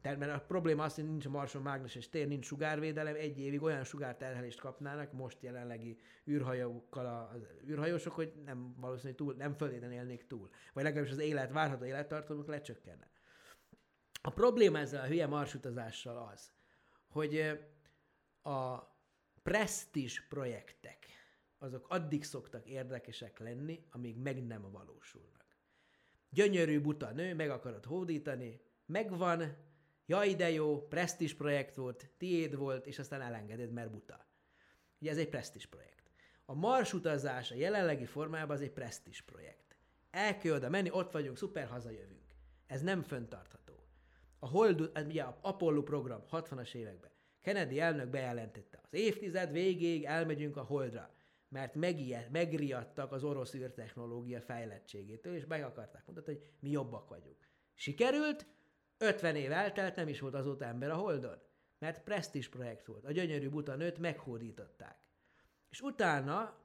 Tehát 0.00 0.18
mert 0.18 0.32
a 0.32 0.44
probléma 0.46 0.84
az, 0.84 0.94
hogy 0.94 1.04
nincs 1.04 1.26
a 1.26 1.30
Marson 1.30 1.62
mágneses 1.62 2.08
tér, 2.08 2.28
nincs 2.28 2.46
sugárvédelem, 2.46 3.14
egy 3.14 3.38
évig 3.38 3.62
olyan 3.62 3.84
sugárterhelést 3.84 4.60
kapnának 4.60 5.12
most 5.12 5.42
jelenlegi 5.42 5.98
űrhajókkal 6.28 7.30
az 7.32 7.46
űrhajósok, 7.66 8.12
hogy 8.12 8.32
nem 8.44 8.74
valószínű 8.80 9.14
túl, 9.14 9.34
nem 9.34 9.54
föltétlenül 9.54 9.96
élnék 9.96 10.26
túl. 10.26 10.50
Vagy 10.72 10.84
legalábbis 10.84 11.12
az 11.12 11.18
élet, 11.18 11.52
várható 11.52 11.84
élettartamuk 11.84 12.46
lecsökkenne. 12.46 13.10
A 14.22 14.30
probléma 14.30 14.78
ezzel 14.78 15.02
a 15.02 15.06
hülye 15.06 15.26
marsutazással 15.26 16.30
az, 16.32 16.52
hogy 17.08 17.58
a 18.42 18.95
presztis 19.46 20.26
projektek, 20.28 21.06
azok 21.58 21.86
addig 21.88 22.24
szoktak 22.24 22.66
érdekesek 22.66 23.38
lenni, 23.38 23.86
amíg 23.90 24.16
meg 24.16 24.46
nem 24.46 24.70
valósulnak. 24.70 25.56
Gyönyörű 26.28 26.80
buta 26.80 27.10
nő, 27.10 27.34
meg 27.34 27.50
akarod 27.50 27.84
hódítani, 27.84 28.60
megvan, 28.86 29.56
jaj 30.06 30.34
de 30.34 30.50
jó, 30.50 30.86
presztis 30.86 31.34
projekt 31.34 31.74
volt, 31.74 32.10
tiéd 32.16 32.56
volt, 32.56 32.86
és 32.86 32.98
aztán 32.98 33.20
elengeded, 33.20 33.70
mert 33.70 33.90
buta. 33.90 34.26
Ugye 35.00 35.10
ez 35.10 35.18
egy 35.18 35.28
presztis 35.28 35.66
projekt. 35.66 36.10
A 36.44 36.54
Mars 36.54 36.92
utazás 36.92 37.50
a 37.50 37.54
jelenlegi 37.54 38.04
formában 38.04 38.56
az 38.56 38.62
egy 38.62 38.72
presztis 38.72 39.22
projekt. 39.22 39.76
El 40.10 40.38
kell 40.38 40.54
oda 40.54 40.68
menni, 40.68 40.90
ott 40.90 41.12
vagyunk, 41.12 41.36
szuper, 41.36 41.68
hazajövünk. 41.68 42.34
Ez 42.66 42.82
nem 42.82 43.02
föntartható. 43.02 43.86
A 44.38 44.48
Hold, 44.48 44.90
ugye 45.06 45.22
a 45.22 45.38
Apollo 45.40 45.82
program 45.82 46.22
60-as 46.30 46.74
években. 46.74 47.14
Kennedy 47.46 47.80
elnök 47.80 48.08
bejelentette, 48.08 48.80
az 48.82 48.92
évtized 48.92 49.52
végéig 49.52 50.04
elmegyünk 50.04 50.56
a 50.56 50.62
Holdra, 50.62 51.14
mert 51.48 51.74
megijed, 51.74 52.30
megriadtak 52.30 53.12
az 53.12 53.24
orosz 53.24 53.54
űrtechnológia 53.54 54.40
fejlettségétől, 54.40 55.34
és 55.34 55.46
meg 55.46 55.62
akarták 55.62 56.06
mutatni, 56.06 56.32
hogy 56.32 56.42
mi 56.60 56.70
jobbak 56.70 57.08
vagyunk. 57.08 57.48
Sikerült, 57.74 58.46
50 58.98 59.36
év 59.36 59.52
eltelt, 59.52 59.96
nem 59.96 60.08
is 60.08 60.20
volt 60.20 60.34
azóta 60.34 60.64
ember 60.64 60.90
a 60.90 60.94
Holdon, 60.94 61.38
mert 61.78 62.02
presztis 62.02 62.48
projekt 62.48 62.86
volt. 62.86 63.04
A 63.04 63.12
gyönyörű 63.12 63.48
buta 63.48 63.74
nőt 63.74 63.98
meghódították. 63.98 64.98
És 65.70 65.80
utána 65.80 66.58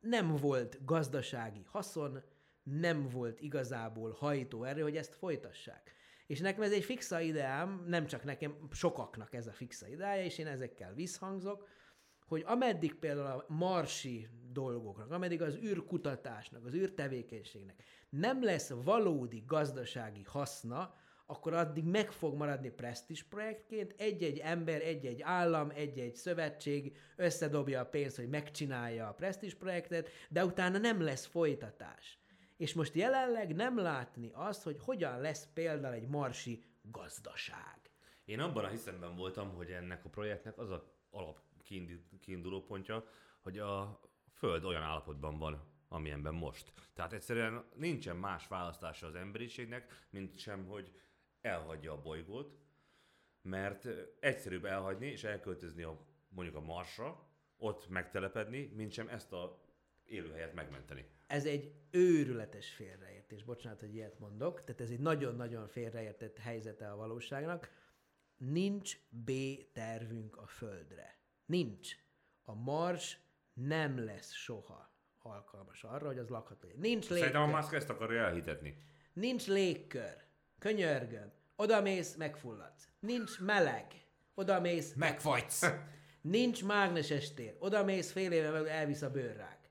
nem 0.00 0.36
volt 0.36 0.84
gazdasági 0.84 1.62
haszon, 1.64 2.22
nem 2.62 3.08
volt 3.08 3.40
igazából 3.40 4.10
hajtóerő, 4.10 4.82
hogy 4.82 4.96
ezt 4.96 5.14
folytassák. 5.14 5.94
És 6.32 6.40
nekem 6.40 6.62
ez 6.62 6.72
egy 6.72 6.84
fixa 6.84 7.20
ideám, 7.20 7.84
nem 7.86 8.06
csak 8.06 8.24
nekem, 8.24 8.56
sokaknak 8.70 9.34
ez 9.34 9.46
a 9.46 9.52
fixa 9.52 9.88
ideája, 9.88 10.24
és 10.24 10.38
én 10.38 10.46
ezekkel 10.46 10.94
visszhangzok, 10.94 11.68
hogy 12.26 12.42
ameddig 12.46 12.94
például 12.94 13.26
a 13.26 13.44
marsi 13.48 14.28
dolgoknak, 14.52 15.10
ameddig 15.10 15.42
az 15.42 15.56
űrkutatásnak, 15.56 16.64
az 16.64 16.74
űrtevékenységnek 16.74 17.82
nem 18.10 18.44
lesz 18.44 18.72
valódi 18.84 19.42
gazdasági 19.46 20.22
haszna, 20.22 20.94
akkor 21.26 21.54
addig 21.54 21.84
meg 21.84 22.12
fog 22.12 22.34
maradni 22.34 22.70
presztis 22.70 23.22
projektként, 23.22 23.94
egy-egy 23.98 24.38
ember, 24.38 24.80
egy-egy 24.80 25.22
állam, 25.22 25.70
egy-egy 25.74 26.14
szövetség 26.14 26.96
összedobja 27.16 27.80
a 27.80 27.86
pénzt, 27.86 28.16
hogy 28.16 28.28
megcsinálja 28.28 29.08
a 29.08 29.14
presztis 29.14 29.54
projektet, 29.54 30.08
de 30.28 30.44
utána 30.44 30.78
nem 30.78 31.00
lesz 31.00 31.26
folytatás. 31.26 32.21
És 32.62 32.74
most 32.74 32.94
jelenleg 32.94 33.54
nem 33.54 33.78
látni 33.78 34.30
azt, 34.32 34.62
hogy 34.62 34.78
hogyan 34.80 35.20
lesz 35.20 35.48
például 35.54 35.94
egy 35.94 36.08
marsi 36.08 36.64
gazdaság. 36.82 37.90
Én 38.24 38.40
abban 38.40 38.64
a 38.64 38.68
hiszemben 38.68 39.16
voltam, 39.16 39.54
hogy 39.54 39.70
ennek 39.70 40.04
a 40.04 40.08
projektnek 40.08 40.58
az 40.58 40.70
a 40.70 40.94
alap 41.10 41.40
kiinduló 42.20 42.62
pontja, 42.62 43.04
hogy 43.40 43.58
a 43.58 44.00
Föld 44.32 44.64
olyan 44.64 44.82
állapotban 44.82 45.38
van, 45.38 45.62
amilyenben 45.88 46.34
most. 46.34 46.72
Tehát 46.94 47.12
egyszerűen 47.12 47.64
nincsen 47.74 48.16
más 48.16 48.46
választása 48.46 49.06
az 49.06 49.14
emberiségnek, 49.14 50.06
mint 50.10 50.38
sem, 50.38 50.66
hogy 50.66 50.92
elhagyja 51.40 51.92
a 51.92 52.00
bolygót, 52.00 52.58
mert 53.42 53.88
egyszerűbb 54.20 54.64
elhagyni 54.64 55.06
és 55.06 55.24
elköltözni 55.24 55.82
a, 55.82 56.06
mondjuk 56.28 56.56
a 56.56 56.60
Marsra, 56.60 57.28
ott 57.56 57.88
megtelepedni, 57.88 58.72
mint 58.74 58.92
sem 58.92 59.08
ezt 59.08 59.32
a 59.32 59.62
élőhelyet 60.04 60.54
megmenteni. 60.54 61.06
Ez 61.32 61.44
egy 61.44 61.72
őrületes 61.90 62.68
félreértés, 62.68 63.44
bocsánat, 63.44 63.80
hogy 63.80 63.94
ilyet 63.94 64.18
mondok, 64.18 64.64
tehát 64.64 64.80
ez 64.80 64.90
egy 64.90 65.00
nagyon-nagyon 65.00 65.68
félreértett 65.68 66.38
helyzete 66.38 66.90
a 66.90 66.96
valóságnak. 66.96 67.70
Nincs 68.36 68.98
B 69.08 69.30
tervünk 69.72 70.36
a 70.36 70.46
Földre. 70.46 71.18
Nincs. 71.46 71.96
A 72.42 72.54
Mars 72.54 73.18
nem 73.52 74.04
lesz 74.04 74.32
soha 74.32 74.94
alkalmas 75.18 75.84
arra, 75.84 76.06
hogy 76.06 76.18
az 76.18 76.28
lakható 76.28 76.66
legyen. 76.66 76.80
Nincs 76.80 77.08
légkör. 77.08 77.18
Szerintem 77.18 77.54
a 77.54 77.56
Musk 77.56 77.72
ezt 77.72 77.90
akarja 77.90 78.22
elhitetni. 78.22 78.76
Nincs 79.12 79.46
légkör. 79.46 80.16
Könyörgöm. 80.58 81.32
Oda 81.56 81.80
mész, 81.80 82.16
megfulladsz. 82.16 82.88
Nincs 83.00 83.40
meleg. 83.40 83.86
Oda 84.34 84.60
mész, 84.60 84.94
megfagysz. 84.94 85.70
Nincs 86.20 86.64
mágneses 86.64 87.34
tér. 87.34 87.56
Oda 87.58 87.84
mész, 87.84 88.12
fél 88.12 88.32
éve 88.32 88.70
elvisz 88.70 89.02
a 89.02 89.10
bőrrák. 89.10 89.61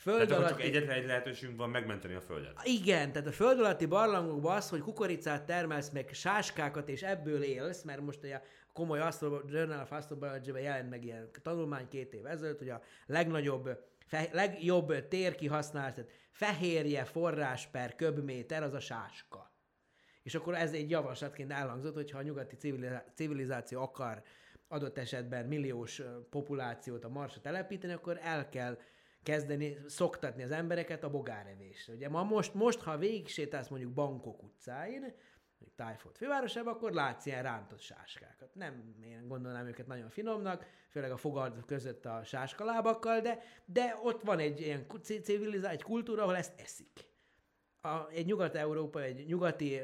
Föld 0.00 0.28
tehát 0.28 0.42
alatti... 0.42 0.62
csak 0.62 0.62
egyetlen 0.62 0.96
egy 0.96 1.06
lehetőségünk 1.06 1.58
van 1.58 1.70
megmenteni 1.70 2.14
a 2.14 2.20
földet. 2.20 2.60
Igen, 2.64 3.12
tehát 3.12 3.28
a 3.28 3.32
föld 3.32 3.58
alatti 3.58 3.86
barlangokban 3.86 4.56
az, 4.56 4.68
hogy 4.68 4.80
kukoricát 4.80 5.44
termelsz, 5.44 5.90
meg 5.90 6.08
sáskákat, 6.12 6.88
és 6.88 7.02
ebből 7.02 7.42
élsz, 7.42 7.82
mert 7.82 8.00
most 8.00 8.24
a 8.24 8.42
komoly 8.72 9.00
Astro, 9.00 9.40
Journal 9.46 9.80
of 9.80 9.92
astrobiology 9.92 10.46
jelent 10.46 10.90
meg 10.90 11.04
ilyen 11.04 11.30
tanulmány 11.42 11.88
két 11.88 12.12
év 12.12 12.26
ezelőtt, 12.26 12.58
hogy 12.58 12.68
a 12.68 12.82
legnagyobb, 13.06 13.78
fe, 14.06 14.28
legjobb 14.32 15.08
térkihasználás, 15.08 15.94
tehát 15.94 16.10
fehérje 16.30 17.04
forrás 17.04 17.66
per 17.66 17.94
köbméter 17.94 18.62
az 18.62 18.74
a 18.74 18.80
sáska. 18.80 19.52
És 20.22 20.34
akkor 20.34 20.54
ez 20.54 20.72
egy 20.72 20.90
javaslatként 20.90 21.52
elhangzott, 21.52 21.94
hogy 21.94 22.10
ha 22.10 22.18
a 22.18 22.22
nyugati 22.22 22.56
civilizáció 23.14 23.82
akar 23.82 24.22
adott 24.68 24.98
esetben 24.98 25.46
milliós 25.46 26.02
populációt 26.30 27.04
a 27.04 27.08
Marsra 27.08 27.40
telepíteni, 27.40 27.92
akkor 27.92 28.18
el 28.22 28.48
kell 28.48 28.78
kezdeni 29.22 29.76
szoktatni 29.86 30.42
az 30.42 30.50
embereket 30.50 31.04
a 31.04 31.10
bogárevésre. 31.10 31.92
Ugye 31.92 32.08
ma 32.08 32.22
most, 32.22 32.54
most 32.54 32.80
ha 32.80 32.98
végig 32.98 33.28
sétálsz 33.28 33.68
mondjuk 33.68 33.92
Bangkok 33.92 34.42
utcáin, 34.42 35.00
mondjuk 35.00 35.74
Tájföld 35.76 36.16
fővárosában, 36.16 36.74
akkor 36.74 36.92
látsz 36.92 37.26
ilyen 37.26 37.42
rántott 37.42 37.80
sáskákat. 37.80 38.54
Nem 38.54 38.94
én 39.04 39.28
gondolnám 39.28 39.66
őket 39.66 39.86
nagyon 39.86 40.08
finomnak, 40.08 40.66
főleg 40.88 41.10
a 41.10 41.16
fogad 41.16 41.64
között 41.66 42.06
a 42.06 42.24
sáskalábakkal, 42.24 43.20
de, 43.20 43.42
de 43.64 43.98
ott 44.02 44.22
van 44.22 44.38
egy 44.38 44.60
ilyen 44.60 44.86
civilizáció, 45.02 45.70
egy 45.70 45.82
kultúra, 45.82 46.22
ahol 46.22 46.36
ezt 46.36 46.60
eszik. 46.60 47.08
A, 47.80 48.08
egy 48.08 48.26
nyugat-európa, 48.26 49.02
egy 49.02 49.26
nyugati 49.26 49.80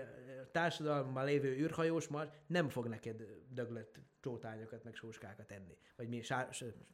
társadalomban 0.51 1.25
lévő 1.25 1.57
űrhajós 1.57 2.09
mar 2.09 2.31
nem 2.47 2.69
fog 2.69 2.87
neked 2.87 3.23
döglött 3.49 4.01
csótányokat, 4.21 4.85
meg 4.85 4.95
sóskákat 4.95 5.53
enni. 5.53 5.77
Vagy 5.97 6.09
mi, 6.09 6.23
sá, 6.23 6.49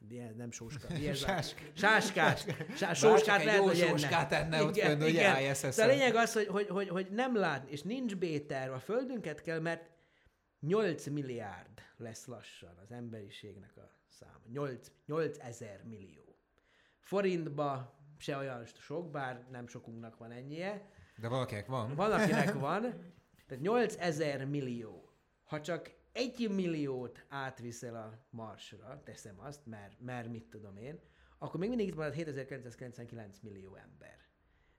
milyen, 0.07 0.35
nem 0.35 0.51
sóska. 0.51 0.87
Milyen 0.97 1.13
Sásk. 1.13 1.71
Sáskás. 1.73 2.45
Sá, 2.75 2.93
sóskát 2.93 3.43
lehet, 3.43 3.61
hogy 3.61 3.77
sóskát 3.77 4.31
enne 4.31 4.63
ott 4.63 4.77
fönn, 4.77 5.01
hogy 5.01 5.13
ISS. 5.51 5.75
De 5.75 5.83
a 5.83 5.87
lényeg 5.87 6.15
az, 6.15 6.33
hogy, 6.33 6.47
hogy, 6.47 6.67
hogy, 6.67 6.89
hogy 6.89 7.07
nem 7.11 7.35
látni, 7.35 7.71
és 7.71 7.81
nincs 7.81 8.15
béter, 8.15 8.69
a 8.69 8.79
földünket 8.79 9.41
kell, 9.41 9.59
mert 9.59 9.89
8 10.59 11.07
milliárd 11.07 11.81
lesz 11.97 12.25
lassan 12.25 12.77
az 12.83 12.91
emberiségnek 12.91 13.77
a 13.77 13.91
száma. 14.07 14.43
8, 14.51 14.87
8 15.05 15.37
ezer 15.39 15.83
millió. 15.83 16.37
Forintba 16.99 17.97
se 18.17 18.37
olyan 18.37 18.65
sok, 18.65 19.11
bár 19.11 19.45
nem 19.51 19.67
sokunknak 19.67 20.17
van 20.17 20.31
ennyie. 20.31 20.91
De 21.17 21.27
valakinek 21.27 21.65
van. 21.67 21.95
Van, 21.95 22.11
akinek 22.11 22.53
van. 22.69 23.13
Tehát 23.53 23.67
8 23.67 23.95
ezer 23.99 24.45
millió. 24.45 25.09
Ha 25.43 25.61
csak 25.61 25.91
egy 26.11 26.49
milliót 26.49 27.25
átviszel 27.27 27.95
a 27.95 28.25
marsra, 28.29 29.01
teszem 29.03 29.39
azt, 29.39 29.65
mert, 29.65 29.99
mert 29.99 30.29
mit 30.29 30.43
tudom 30.43 30.77
én, 30.77 30.99
akkor 31.37 31.59
még 31.59 31.69
mindig 31.69 31.87
itt 31.87 31.95
marad 31.95 32.13
7999 32.13 33.39
millió 33.39 33.75
ember. 33.75 34.17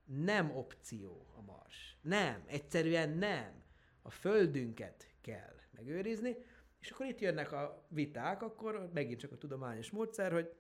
Nem 0.05 0.57
opció 0.57 1.27
a 1.37 1.43
mars. 1.43 1.99
Nem, 2.03 2.43
egyszerűen 2.47 3.11
nem. 3.11 3.63
A 4.03 4.11
földünket 4.11 5.15
kell 5.21 5.55
megőrizni, 5.71 6.37
és 6.79 6.91
akkor 6.91 7.07
itt 7.07 7.21
jönnek 7.21 7.53
a 7.53 7.87
viták, 7.89 8.43
akkor 8.43 8.91
megint 8.93 9.21
csak 9.21 9.33
a 9.33 9.39
tudományos 9.39 9.91
módszer, 9.91 10.33
hogy 10.33 10.53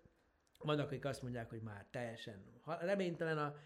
vannak, 0.58 0.86
akik 0.86 1.04
azt 1.04 1.22
mondják, 1.22 1.50
hogy 1.50 1.62
már 1.62 1.86
teljesen 1.90 2.44
reménytelen 2.64 3.38
a 3.38 3.56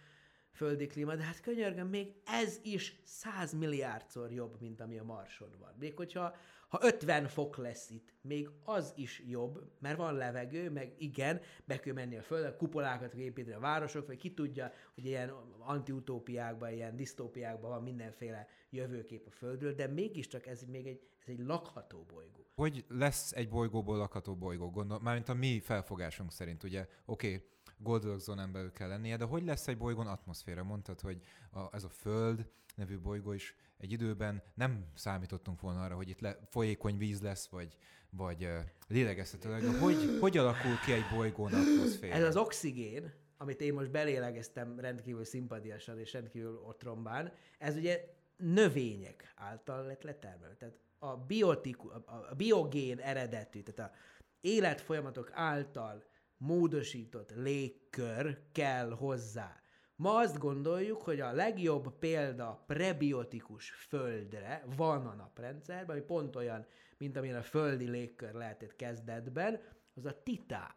földi 0.58 0.86
klíma, 0.86 1.14
de 1.14 1.22
hát 1.22 1.40
könyörgöm, 1.40 1.88
még 1.88 2.12
ez 2.24 2.60
is 2.62 3.00
100 3.04 3.52
milliárdszor 3.52 4.32
jobb, 4.32 4.60
mint 4.60 4.80
ami 4.80 4.98
a 4.98 5.04
Marson 5.04 5.50
van. 5.58 5.74
Még 5.78 5.96
hogyha 5.96 6.36
ha 6.68 6.78
50 6.82 7.26
fok 7.26 7.56
lesz 7.56 7.90
itt, 7.90 8.12
még 8.20 8.50
az 8.64 8.92
is 8.96 9.22
jobb, 9.26 9.70
mert 9.78 9.96
van 9.96 10.14
levegő, 10.14 10.70
meg 10.70 10.94
igen, 10.98 11.40
be 11.64 11.80
kell 11.80 11.94
menni 11.94 12.16
a 12.16 12.22
földre, 12.22 12.56
kupolákat 12.56 13.14
építeni 13.14 13.56
a 13.56 13.60
városok, 13.60 14.06
vagy 14.06 14.16
ki 14.16 14.34
tudja, 14.34 14.72
hogy 14.94 15.04
ilyen 15.04 15.32
antiutópiákban, 15.58 16.72
ilyen 16.72 16.96
disztópiákban 16.96 17.70
van 17.70 17.82
mindenféle 17.82 18.48
jövőkép 18.70 19.26
a 19.26 19.30
földről, 19.30 19.74
de 19.74 19.86
mégiscsak 19.86 20.46
ez 20.46 20.62
még 20.62 20.86
egy, 20.86 21.00
ez 21.18 21.28
egy 21.28 21.38
lakható 21.38 22.06
bolygó. 22.12 22.46
Hogy 22.54 22.84
lesz 22.88 23.32
egy 23.32 23.48
bolygóból 23.48 23.96
lakható 23.96 24.36
bolygó? 24.36 24.70
Gondol, 24.70 25.00
mármint 25.00 25.28
a 25.28 25.34
mi 25.34 25.60
felfogásunk 25.60 26.32
szerint, 26.32 26.62
ugye, 26.62 26.86
oké, 27.04 27.34
okay, 27.34 27.46
Goldilocks 27.78 28.22
zónán 28.22 28.52
belül 28.52 28.72
kell 28.72 28.88
lennie, 28.88 29.16
de 29.16 29.24
hogy 29.24 29.44
lesz 29.44 29.68
egy 29.68 29.78
bolygón 29.78 30.06
atmoszféra? 30.06 30.64
Mondtad, 30.64 31.00
hogy 31.00 31.22
a, 31.50 31.74
ez 31.76 31.84
a 31.84 31.88
Föld 31.88 32.50
nevű 32.74 32.98
bolygó 32.98 33.32
is 33.32 33.56
egy 33.78 33.92
időben 33.92 34.42
nem 34.54 34.86
számítottunk 34.94 35.60
volna 35.60 35.82
arra, 35.82 35.94
hogy 35.94 36.08
itt 36.08 36.20
le, 36.20 36.38
folyékony 36.50 36.98
víz 36.98 37.20
lesz, 37.20 37.46
vagy, 37.46 37.76
vagy 38.10 38.44
uh, 38.44 38.58
lélegeztető. 38.88 39.78
Hogy, 39.78 40.18
hogy 40.20 40.36
alakul 40.36 40.78
ki 40.84 40.92
egy 40.92 41.04
bolygón 41.14 41.52
atmoszféra? 41.52 42.14
Ez 42.14 42.24
az 42.24 42.36
oxigén, 42.36 43.12
amit 43.36 43.60
én 43.60 43.72
most 43.72 43.90
belélegeztem 43.90 44.80
rendkívül 44.80 45.24
szimpadiasan 45.24 45.98
és 45.98 46.12
rendkívül 46.12 46.62
otrombán, 46.66 47.32
ez 47.58 47.76
ugye 47.76 48.14
növények 48.36 49.32
által 49.36 49.86
lett 49.86 50.02
letermelő. 50.02 50.54
Tehát 50.54 50.78
a, 50.98 51.16
biotiku, 51.16 51.88
a 52.04 52.34
biogén 52.36 52.98
eredetű, 52.98 53.62
tehát 53.62 53.90
a 53.90 53.96
életfolyamatok 54.40 55.30
által 55.32 56.04
módosított 56.38 57.32
légkör 57.34 58.38
kell 58.52 58.90
hozzá. 58.90 59.62
Ma 59.96 60.14
azt 60.14 60.38
gondoljuk, 60.38 61.02
hogy 61.02 61.20
a 61.20 61.32
legjobb 61.32 61.98
példa 61.98 62.64
prebiotikus 62.66 63.70
földre 63.70 64.64
van 64.76 65.06
a 65.06 65.14
naprendszerben, 65.14 65.96
ami 65.96 66.04
pont 66.04 66.36
olyan, 66.36 66.66
mint 66.98 67.16
amilyen 67.16 67.36
a 67.36 67.42
földi 67.42 67.88
légkör 67.88 68.32
lehetett 68.32 68.76
kezdetben, 68.76 69.60
az 69.94 70.04
a 70.04 70.22
titán. 70.22 70.74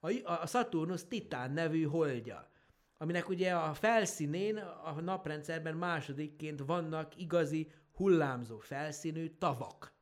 A, 0.00 0.30
a 0.30 0.46
Saturnus 0.46 1.06
titán 1.08 1.50
nevű 1.50 1.82
holdja, 1.82 2.50
aminek 2.96 3.28
ugye 3.28 3.54
a 3.54 3.74
felszínén 3.74 4.56
a 4.84 5.00
naprendszerben 5.00 5.76
másodikként 5.76 6.60
vannak 6.60 7.16
igazi 7.16 7.72
hullámzó 7.92 8.58
felszínű 8.58 9.28
tavak. 9.38 9.92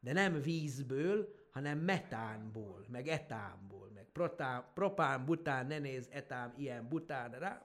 De 0.00 0.12
nem 0.12 0.42
vízből, 0.42 1.34
hanem 1.58 1.78
metánból, 1.78 2.84
meg 2.88 3.08
etánból, 3.08 3.90
meg 3.94 4.06
protán, 4.12 4.64
propán, 4.74 5.24
bután, 5.24 5.66
ne 5.66 5.78
néz, 5.78 6.08
etám, 6.10 6.52
ilyen, 6.56 6.88
bután, 6.88 7.30
rá. 7.30 7.62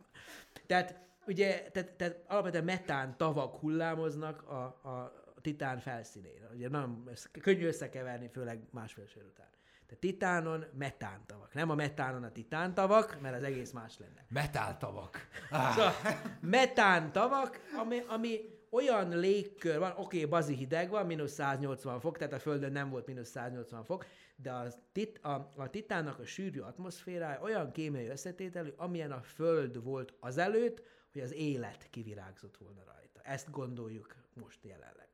Tehát 0.66 1.00
ugye, 1.28 1.70
tehát, 1.72 1.92
tehát 1.92 2.24
alapvetően 2.28 2.64
metán 2.64 3.18
tavak 3.18 3.56
hullámoznak 3.56 4.50
a, 4.50 4.64
a 4.64 5.14
titán 5.42 5.80
felszínén. 5.80 6.48
Ugye 6.54 6.70
nem, 6.70 7.04
ez 7.12 7.30
könnyű 7.42 7.66
összekeverni, 7.66 8.28
főleg 8.28 8.60
másfélszer 8.72 9.24
után. 9.24 9.48
Tehát 9.86 10.00
titánon 10.00 10.66
metántavak. 10.78 11.54
Nem 11.54 11.70
a 11.70 11.76
metánon 11.76 12.24
a 12.24 12.32
titántavak, 12.32 13.22
mert 13.22 13.36
az 13.36 13.44
egész 13.44 13.72
más 13.72 13.98
lenne. 13.98 14.26
Metáltavak. 14.28 15.28
Ah. 15.50 15.72
Szóval 15.72 15.94
metántavak, 16.42 17.60
ami, 17.78 18.04
ami 18.08 18.53
olyan 18.74 19.20
légkör 19.20 19.80
van, 19.80 19.92
oké, 19.92 20.02
okay, 20.02 20.26
bazi 20.26 20.56
hideg 20.56 20.90
van, 20.90 21.06
mínusz 21.06 21.32
180 21.32 22.00
fok, 22.00 22.18
tehát 22.18 22.34
a 22.34 22.40
Földön 22.40 22.72
nem 22.72 22.90
volt 22.90 23.08
mínusz 23.08 23.30
180 23.30 23.84
fok, 23.84 24.06
de 24.36 24.52
a, 24.52 24.68
tit, 24.92 25.18
a, 25.18 25.54
a 25.56 25.70
titánnak 25.70 26.20
a 26.20 26.26
sűrű 26.26 26.60
atmoszférája 26.60 27.42
olyan 27.42 27.72
kémiai 27.72 28.08
összetételű, 28.08 28.70
amilyen 28.76 29.12
a 29.12 29.22
Föld 29.22 29.84
volt 29.84 30.14
azelőtt, 30.20 30.84
hogy 31.12 31.22
az 31.22 31.34
élet 31.34 31.88
kivirágzott 31.90 32.58
volna 32.58 32.84
rajta. 32.84 33.22
Ezt 33.22 33.52
gondoljuk 33.52 34.16
most 34.34 34.64
jelenleg. 34.64 35.08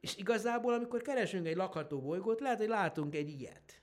És 0.00 0.16
igazából, 0.16 0.74
amikor 0.74 1.02
keresünk 1.02 1.46
egy 1.46 1.56
lakható 1.56 2.00
bolygót, 2.00 2.40
lehet, 2.40 2.58
hogy 2.58 2.68
látunk 2.68 3.14
egy 3.14 3.28
ilyet. 3.28 3.82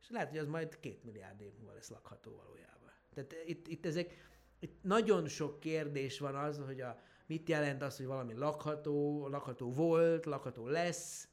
És 0.00 0.10
lehet, 0.10 0.28
hogy 0.28 0.38
az 0.38 0.46
majd 0.46 0.80
két 0.80 1.04
milliárd 1.04 1.40
év 1.40 1.52
múlva 1.58 1.72
lesz 1.72 1.90
lakható 1.90 2.36
valójában. 2.36 2.92
Tehát 3.14 3.34
itt, 3.44 3.68
itt 3.68 3.86
ezek, 3.86 4.28
itt 4.58 4.82
nagyon 4.82 5.28
sok 5.28 5.60
kérdés 5.60 6.18
van 6.18 6.34
az, 6.34 6.58
hogy 6.58 6.80
a, 6.80 7.00
mit 7.30 7.48
jelent 7.48 7.82
az, 7.82 7.96
hogy 7.96 8.06
valami 8.06 8.34
lakható, 8.34 9.28
lakható 9.28 9.72
volt, 9.72 10.26
lakható 10.26 10.66
lesz. 10.66 11.28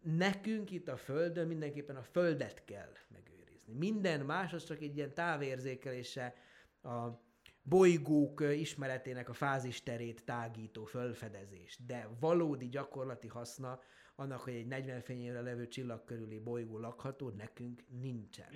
Nekünk 0.00 0.70
itt 0.70 0.88
a 0.88 0.96
Földön 0.96 1.46
mindenképpen 1.46 1.96
a 1.96 2.02
Földet 2.02 2.64
kell 2.64 2.92
megőrizni. 3.08 3.72
Minden 3.72 4.20
más 4.20 4.52
az 4.52 4.64
csak 4.64 4.80
egy 4.80 4.96
ilyen 4.96 5.14
távérzékelése 5.14 6.34
a 6.82 7.08
bolygók 7.62 8.40
ismeretének 8.40 9.28
a 9.28 9.32
fázisterét 9.32 10.24
tágító 10.24 10.84
fölfedezés, 10.84 11.78
de 11.86 12.08
valódi 12.20 12.68
gyakorlati 12.68 13.28
haszna 13.28 13.80
annak, 14.16 14.40
hogy 14.40 14.54
egy 14.54 14.66
40 14.66 15.00
fényévre 15.00 15.40
levő 15.40 15.68
csillag 15.68 16.04
körüli 16.04 16.38
bolygó 16.38 16.78
lakható, 16.78 17.28
nekünk 17.28 17.82
nincsen. 18.00 18.48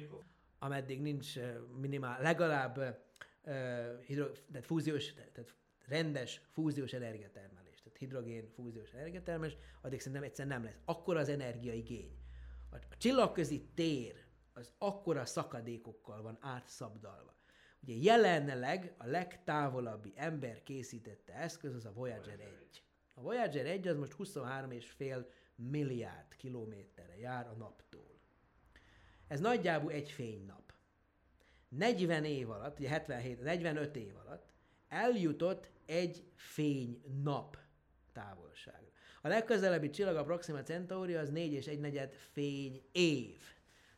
Ameddig 0.58 1.00
nincs 1.00 1.34
minimál, 1.80 2.22
legalább 2.22 2.78
uh, 2.78 4.00
hidro, 4.00 4.26
tehát 4.28 4.66
fúziós, 4.66 5.14
tehát 5.14 5.54
rendes 5.86 6.40
fúziós 6.52 6.92
energiatermelés, 6.92 7.82
tehát 7.82 7.98
hidrogén 7.98 8.48
fúziós 8.48 8.92
energiatermelés, 8.92 9.56
addig 9.80 9.98
szerintem 9.98 10.22
egyszer 10.22 10.46
nem 10.46 10.64
lesz. 10.64 10.80
Akkor 10.84 11.16
az 11.16 11.28
energiaigény. 11.28 12.18
A 12.70 12.96
csillagközi 12.96 13.68
tér 13.74 14.24
az 14.52 14.72
akkora 14.78 15.24
szakadékokkal 15.24 16.22
van 16.22 16.38
átszabdalva. 16.40 17.34
Ugye 17.82 17.94
jelenleg 17.94 18.94
a 18.98 19.06
legtávolabbi 19.06 20.12
ember 20.16 20.62
készítette 20.62 21.32
eszköz 21.32 21.74
az 21.74 21.84
a 21.84 21.92
Voyager 21.92 22.40
1. 22.40 22.82
A 23.14 23.20
Voyager 23.20 23.66
1 23.66 23.88
az 23.88 23.96
most 23.96 24.14
23,5 24.18 25.26
milliárd 25.54 26.36
kilométerre 26.36 27.18
jár 27.18 27.46
a 27.46 27.52
naptól. 27.52 28.18
Ez 29.26 29.40
nagyjából 29.40 29.92
egy 29.92 30.10
fénynap. 30.10 30.72
40 31.68 32.24
év 32.24 32.50
alatt, 32.50 32.78
ugye 32.78 32.88
77, 32.88 33.42
45 33.42 33.96
év 33.96 34.16
alatt 34.16 34.53
eljutott 34.88 35.70
egy 35.86 36.24
fény 36.34 37.02
nap 37.22 37.58
távolságra. 38.12 38.92
A 39.22 39.28
legközelebbi 39.28 39.90
csillag 39.90 40.16
a 40.16 40.24
Proxima 40.24 40.62
Centauri 40.62 41.14
az 41.14 41.30
4 41.30 41.52
és 41.52 41.66
1 41.66 41.80
negyed 41.80 42.12
fény 42.32 42.82
év. 42.92 43.40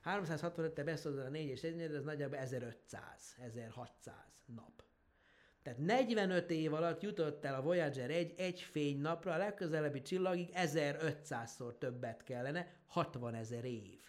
365-te 0.05 0.85
beszélve 0.85 1.25
a 1.25 1.29
4 1.29 1.49
és 1.49 1.63
1 1.63 1.77
negyed, 1.77 1.95
az 1.95 2.05
nagyjából 2.05 2.39
1500, 2.39 3.37
1600 3.39 4.15
nap. 4.45 4.85
Tehát 5.63 5.79
45 5.79 6.51
év 6.51 6.75
alatt 6.75 7.03
jutott 7.03 7.45
el 7.45 7.55
a 7.55 7.63
Voyager 7.63 8.11
1 8.11 8.35
egy 8.37 8.61
fénynapra, 8.61 9.33
a 9.33 9.37
legközelebbi 9.37 10.03
csillagig 10.03 10.51
1500-szor 10.55 11.79
többet 11.79 12.23
kellene, 12.23 12.73
60 12.87 13.35
ezer 13.35 13.65
év. 13.65 14.01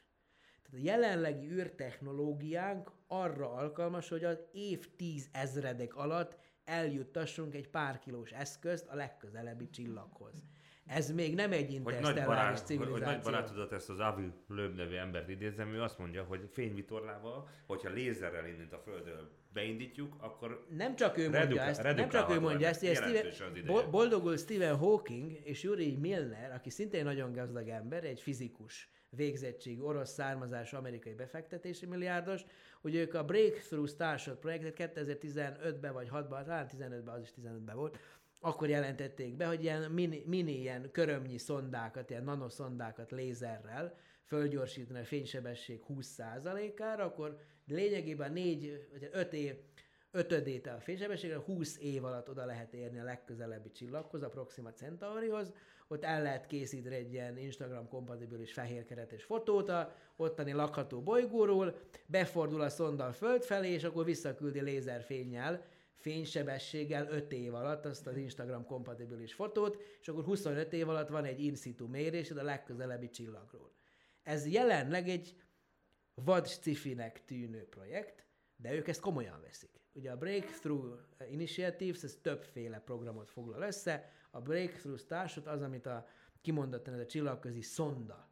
Tehát 0.64 0.82
A 0.82 0.86
jelenlegi 0.86 1.52
űrtechnológiánk 1.52 2.92
arra 3.08 3.52
alkalmas, 3.52 4.10
hogy 4.10 4.24
az 4.24 4.40
évtíz 4.52 5.30
ezredek 5.32 5.96
alatt 5.96 6.38
eljuttassunk 6.68 7.56
egy 7.56 7.68
pár 7.68 8.00
kilós 8.00 8.32
eszközt 8.32 8.88
a 8.88 8.96
legközelebbi 8.96 9.70
csillaghoz. 9.70 10.44
Ez 10.86 11.12
még 11.12 11.36
nem 11.36 11.52
egy 11.52 11.72
interstelláris 11.72 12.60
civilizáció. 12.60 13.06
Hogy, 13.06 13.16
nagy 13.16 13.24
barátodat 13.24 13.72
ezt 13.72 13.90
az 13.90 14.00
Avi 14.00 14.32
Löb 14.48 14.76
nevű 14.76 14.96
embert 14.96 15.30
idézem, 15.30 15.74
ő 15.74 15.82
azt 15.82 15.98
mondja, 15.98 16.24
hogy 16.24 16.50
fényvitorlával, 16.52 17.50
hogyha 17.66 17.90
lézerrel 17.90 18.48
innen 18.48 18.68
a 18.72 18.78
Földről 18.78 19.30
beindítjuk, 19.54 20.16
akkor 20.20 20.66
nem 20.70 20.96
csak 20.96 21.18
ő 21.18 21.30
mondja 21.30 21.62
ezt, 21.62 21.84
nem 21.84 22.10
csak 22.10 22.30
ő 22.30 22.40
mondja 22.40 22.68
ezt, 22.68 22.86
Steven, 22.86 23.90
boldogul 23.92 24.38
Stephen 24.38 24.76
Hawking 24.76 25.40
és 25.44 25.64
Yuri 25.64 25.96
Milner, 25.96 26.52
aki 26.52 26.70
szintén 26.70 27.04
nagyon 27.04 27.32
gazdag 27.32 27.68
ember, 27.68 28.04
egy 28.04 28.22
fizikus 28.22 28.90
végzettség, 29.10 29.84
orosz 29.84 30.14
származású 30.14 30.78
amerikai 30.78 31.14
befektetési 31.14 31.86
milliárdos, 31.86 32.42
hogy 32.82 32.96
ők 32.96 33.14
a 33.14 33.24
Breakthrough 33.24 33.90
Starshot 33.90 34.40
projektet 34.40 34.94
2015-ben 34.96 35.94
vagy 35.94 36.08
6-ban, 36.12 36.44
talán 36.44 36.68
15-ben, 36.70 37.14
az 37.14 37.22
is 37.22 37.34
15-ben 37.42 37.76
volt, 37.76 37.98
akkor 38.40 38.70
jelentették 38.70 39.36
be, 39.36 39.46
hogy 39.46 39.64
ilyen 39.64 39.92
mini, 39.92 40.24
mini 40.26 40.60
ilyen 40.60 40.92
körömnyi 40.92 41.38
szondákat, 41.38 42.10
ilyen 42.10 42.24
nanoszondákat 42.24 43.12
lézerrel 43.12 43.98
fölgyorsítani 44.24 45.00
a 45.00 45.06
fénysebesség 45.06 45.84
20%-ára, 45.90 47.04
akkor 47.04 47.38
lényegében 47.66 48.32
4 48.32 48.88
vagy 48.92 49.10
5 49.12 49.34
év, 49.34 49.56
ötödét 50.18 50.68
a 50.68 50.80
fénysebességre, 50.80 51.38
20 51.38 51.78
év 51.80 52.04
alatt 52.04 52.30
oda 52.30 52.46
lehet 52.46 52.74
érni 52.74 53.00
a 53.00 53.04
legközelebbi 53.04 53.72
csillaghoz, 53.72 54.22
a 54.22 54.30
Proxima 54.30 54.72
Centaurihoz, 54.72 55.54
ott 55.88 56.04
el 56.04 56.22
lehet 56.22 56.46
készíteni 56.46 56.96
egy 56.96 57.14
ilyen 57.14 57.38
Instagram 57.38 57.88
kompatibilis 57.88 58.54
fehérkeretes 58.54 59.24
fotót 59.24 59.70
a 59.70 59.96
ottani 60.16 60.52
lakható 60.52 61.02
bolygóról, 61.02 61.80
befordul 62.06 62.62
a 62.62 62.70
szonda 62.70 63.06
a 63.06 63.14
föld 63.14 63.44
felé, 63.44 63.70
és 63.70 63.84
akkor 63.84 64.06
visszaküldi 64.06 64.62
lézerfényjel, 64.62 65.66
fénysebességgel 65.96 67.08
5 67.10 67.32
év 67.32 67.54
alatt 67.54 67.86
azt 67.86 68.08
az 68.08 68.18
Instagram 68.18 68.66
kompatibilis 68.66 69.34
fotót, 69.34 69.82
és 70.02 70.08
akkor 70.08 70.24
25 70.24 70.74
év 70.74 70.90
alatt 70.90 71.10
van 71.10 71.26
egy 71.26 71.40
in 71.40 71.56
situ 71.56 71.88
mérésed 71.88 72.38
a 72.38 72.44
legközelebbi 72.44 73.10
csillagról. 73.10 73.72
Ez 74.24 74.48
jelenleg 74.48 75.10
egy 75.10 75.36
vad 76.14 76.48
tűnő 77.26 77.68
projekt, 77.70 78.27
de 78.58 78.74
ők 78.74 78.88
ezt 78.88 79.00
komolyan 79.02 79.42
veszik. 79.42 79.70
Ugye 79.94 80.12
a 80.12 80.18
Breakthrough 80.18 81.00
Initiatives, 81.32 82.04
ez 82.04 82.18
többféle 82.22 82.80
programot 82.80 83.30
foglal 83.30 83.62
össze. 83.62 84.12
A 84.32 84.42
Breakthrough 84.42 85.00
Starshot 85.00 85.48
az, 85.48 85.62
amit 85.62 85.86
a 85.86 86.08
kimondottan 86.42 86.94
ez 86.94 87.00
a 87.00 87.06
csillagközi 87.06 87.62
szonda 87.62 88.30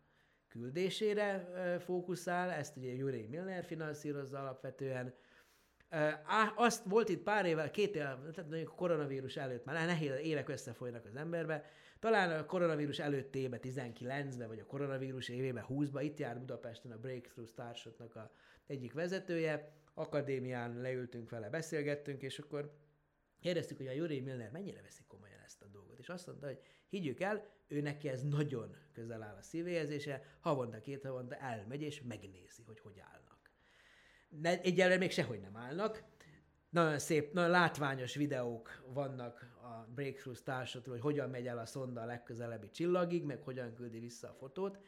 küldésére 0.47 1.47
fókuszál, 1.79 2.51
ezt 2.51 2.77
ugye 2.77 2.93
Yuri 2.93 3.27
Milner 3.27 3.65
finanszírozza 3.65 4.39
alapvetően, 4.39 5.13
azt 6.55 6.83
volt 6.83 7.09
itt 7.09 7.23
pár 7.23 7.45
évvel, 7.45 7.71
két 7.71 7.95
évvel, 7.95 8.31
tehát 8.33 8.53
a 8.53 8.69
koronavírus 8.69 9.35
előtt, 9.35 9.65
már 9.65 9.85
nehéz, 9.85 10.11
évek 10.21 10.49
összefolynak 10.49 11.05
az 11.05 11.15
emberbe, 11.15 11.65
talán 11.99 12.39
a 12.39 12.45
koronavírus 12.45 12.99
előttébe, 12.99 13.59
19-ben, 13.61 14.47
vagy 14.47 14.59
a 14.59 14.65
koronavírus 14.65 15.29
évében, 15.29 15.65
20-ban, 15.69 16.01
itt 16.03 16.17
jár 16.17 16.39
Budapesten 16.39 16.91
a 16.91 16.97
Breakthrough 16.97 17.49
Starshotnak 17.49 18.15
a 18.15 18.31
egyik 18.67 18.93
vezetője, 18.93 19.73
akadémián 19.95 20.81
leültünk 20.81 21.29
vele, 21.29 21.49
beszélgettünk, 21.49 22.21
és 22.21 22.39
akkor 22.39 22.77
kérdeztük, 23.39 23.77
hogy 23.77 23.87
a 23.87 23.91
Juri 23.91 24.19
Milner 24.19 24.51
mennyire 24.51 24.81
veszi 24.81 25.03
komolyan 25.07 25.39
ezt 25.45 25.61
a 25.61 25.67
dolgot. 25.67 25.99
És 25.99 26.09
azt 26.09 26.27
mondta, 26.27 26.45
hogy 26.45 26.59
higgyük 26.89 27.19
el, 27.19 27.45
ő 27.67 27.81
neki 27.81 28.07
ez 28.07 28.23
nagyon 28.23 28.75
közel 28.93 29.23
áll 29.23 29.35
a 29.35 29.41
szívéhez, 29.41 29.89
és 29.89 30.09
havonta, 30.39 30.81
két 30.81 31.03
havonta 31.03 31.35
elmegy, 31.35 31.81
és 31.81 32.01
megnézi, 32.01 32.63
hogy 32.65 32.79
hogy 32.79 32.99
állnak 32.99 33.35
de 34.29 34.61
egyelőre 34.61 34.97
még 34.97 35.11
sehogy 35.11 35.39
nem 35.39 35.57
állnak. 35.57 36.03
Nagyon 36.69 36.99
szép, 36.99 37.33
nagyon 37.33 37.49
látványos 37.49 38.15
videók 38.15 38.83
vannak 38.93 39.57
a 39.61 39.91
Breakthrough 39.93 40.39
Starshotról, 40.39 40.95
hogy 40.95 41.03
hogyan 41.03 41.29
megy 41.29 41.47
el 41.47 41.57
a 41.57 41.65
szonda 41.65 42.01
a 42.01 42.05
legközelebbi 42.05 42.69
csillagig, 42.69 43.23
meg 43.23 43.41
hogyan 43.41 43.73
küldi 43.73 43.99
vissza 43.99 44.29
a 44.29 44.33
fotót. 44.33 44.79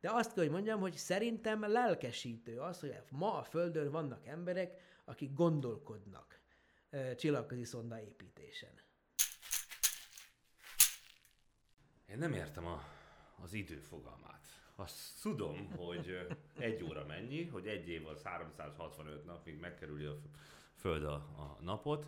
De 0.00 0.10
azt 0.10 0.32
kell, 0.32 0.42
hogy 0.42 0.52
mondjam, 0.52 0.80
hogy 0.80 0.96
szerintem 0.96 1.60
lelkesítő 1.60 2.58
az, 2.58 2.80
hogy 2.80 2.96
ma 3.10 3.38
a 3.38 3.42
Földön 3.42 3.90
vannak 3.90 4.26
emberek, 4.26 4.80
akik 5.04 5.32
gondolkodnak 5.32 6.40
csillagközi 7.16 7.64
szonda 7.64 8.00
építésen. 8.00 8.80
Én 12.08 12.18
nem 12.18 12.32
értem 12.32 12.66
a, 12.66 12.82
az 13.42 13.52
idő 13.52 13.78
fogalmát. 13.78 14.44
Azt 14.74 15.20
tudom, 15.22 15.70
hogy 15.70 16.26
egy 16.58 16.82
óra 16.82 17.04
mennyi, 17.04 17.44
hogy 17.44 17.66
egy 17.66 17.88
év 17.88 18.06
az 18.06 18.22
365 18.22 19.24
nap, 19.24 19.44
míg 19.44 19.58
megkerüli 19.60 20.04
a 20.04 20.16
Föld 20.74 21.04
a, 21.04 21.14
a 21.14 21.56
napot, 21.60 22.06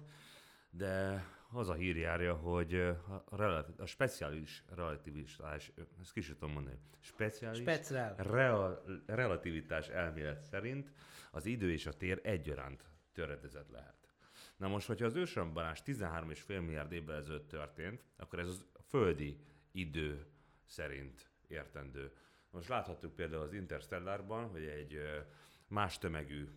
de 0.71 1.25
az 1.53 1.69
a 1.69 1.75
hír 1.75 1.97
járja, 1.97 2.35
hogy 2.35 2.75
a, 2.75 3.25
relativ, 3.31 3.75
a 3.81 3.87
speciális 3.87 4.65
relativitás, 4.75 5.73
ezt 6.01 6.13
ki 6.13 6.21
tudom 6.21 6.53
mondani, 6.53 6.79
speciális 7.01 7.63
real, 8.17 8.85
relativitás 9.07 9.89
elmélet 9.89 10.43
szerint 10.43 10.93
az 11.31 11.47
idő 11.47 11.73
és 11.73 11.87
a 11.87 11.93
tér 11.93 12.21
egyaránt 12.23 12.85
töredezett 13.13 13.71
lehet. 13.71 13.97
Na 14.57 14.69
most, 14.69 14.87
hogyha 14.87 15.07
az 15.07 15.15
ősrombanás 15.15 15.83
13,5 15.83 16.47
milliárd 16.47 16.93
évvel 16.93 17.17
ezelőtt 17.17 17.49
történt, 17.49 18.05
akkor 18.17 18.39
ez 18.39 18.49
az 18.49 18.67
földi 18.89 19.37
idő 19.71 20.27
szerint 20.65 21.31
értendő. 21.47 22.13
Most 22.51 22.69
láthattuk 22.69 23.15
például 23.15 23.43
az 23.43 23.53
Interstellárban, 23.53 24.49
hogy 24.49 24.65
egy 24.65 25.01
más 25.67 25.99
tömegű 25.99 26.49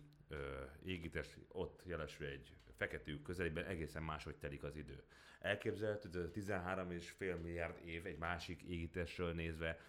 égítés 0.84 1.36
ott 1.48 1.82
jelesül 1.86 2.26
egy 2.26 2.56
feketű 2.76 3.22
közelében 3.22 3.64
egészen 3.64 4.02
máshogy 4.02 4.36
telik 4.36 4.62
az 4.62 4.76
idő. 4.76 5.02
Elképzelhető, 5.40 6.08
hogy 6.08 6.20
ez 6.36 6.48
a 6.48 6.56
13,5 6.58 7.42
milliárd 7.42 7.86
év 7.86 8.06
egy 8.06 8.18
másik 8.18 8.62
égítésről 8.62 9.32
nézve 9.32 9.80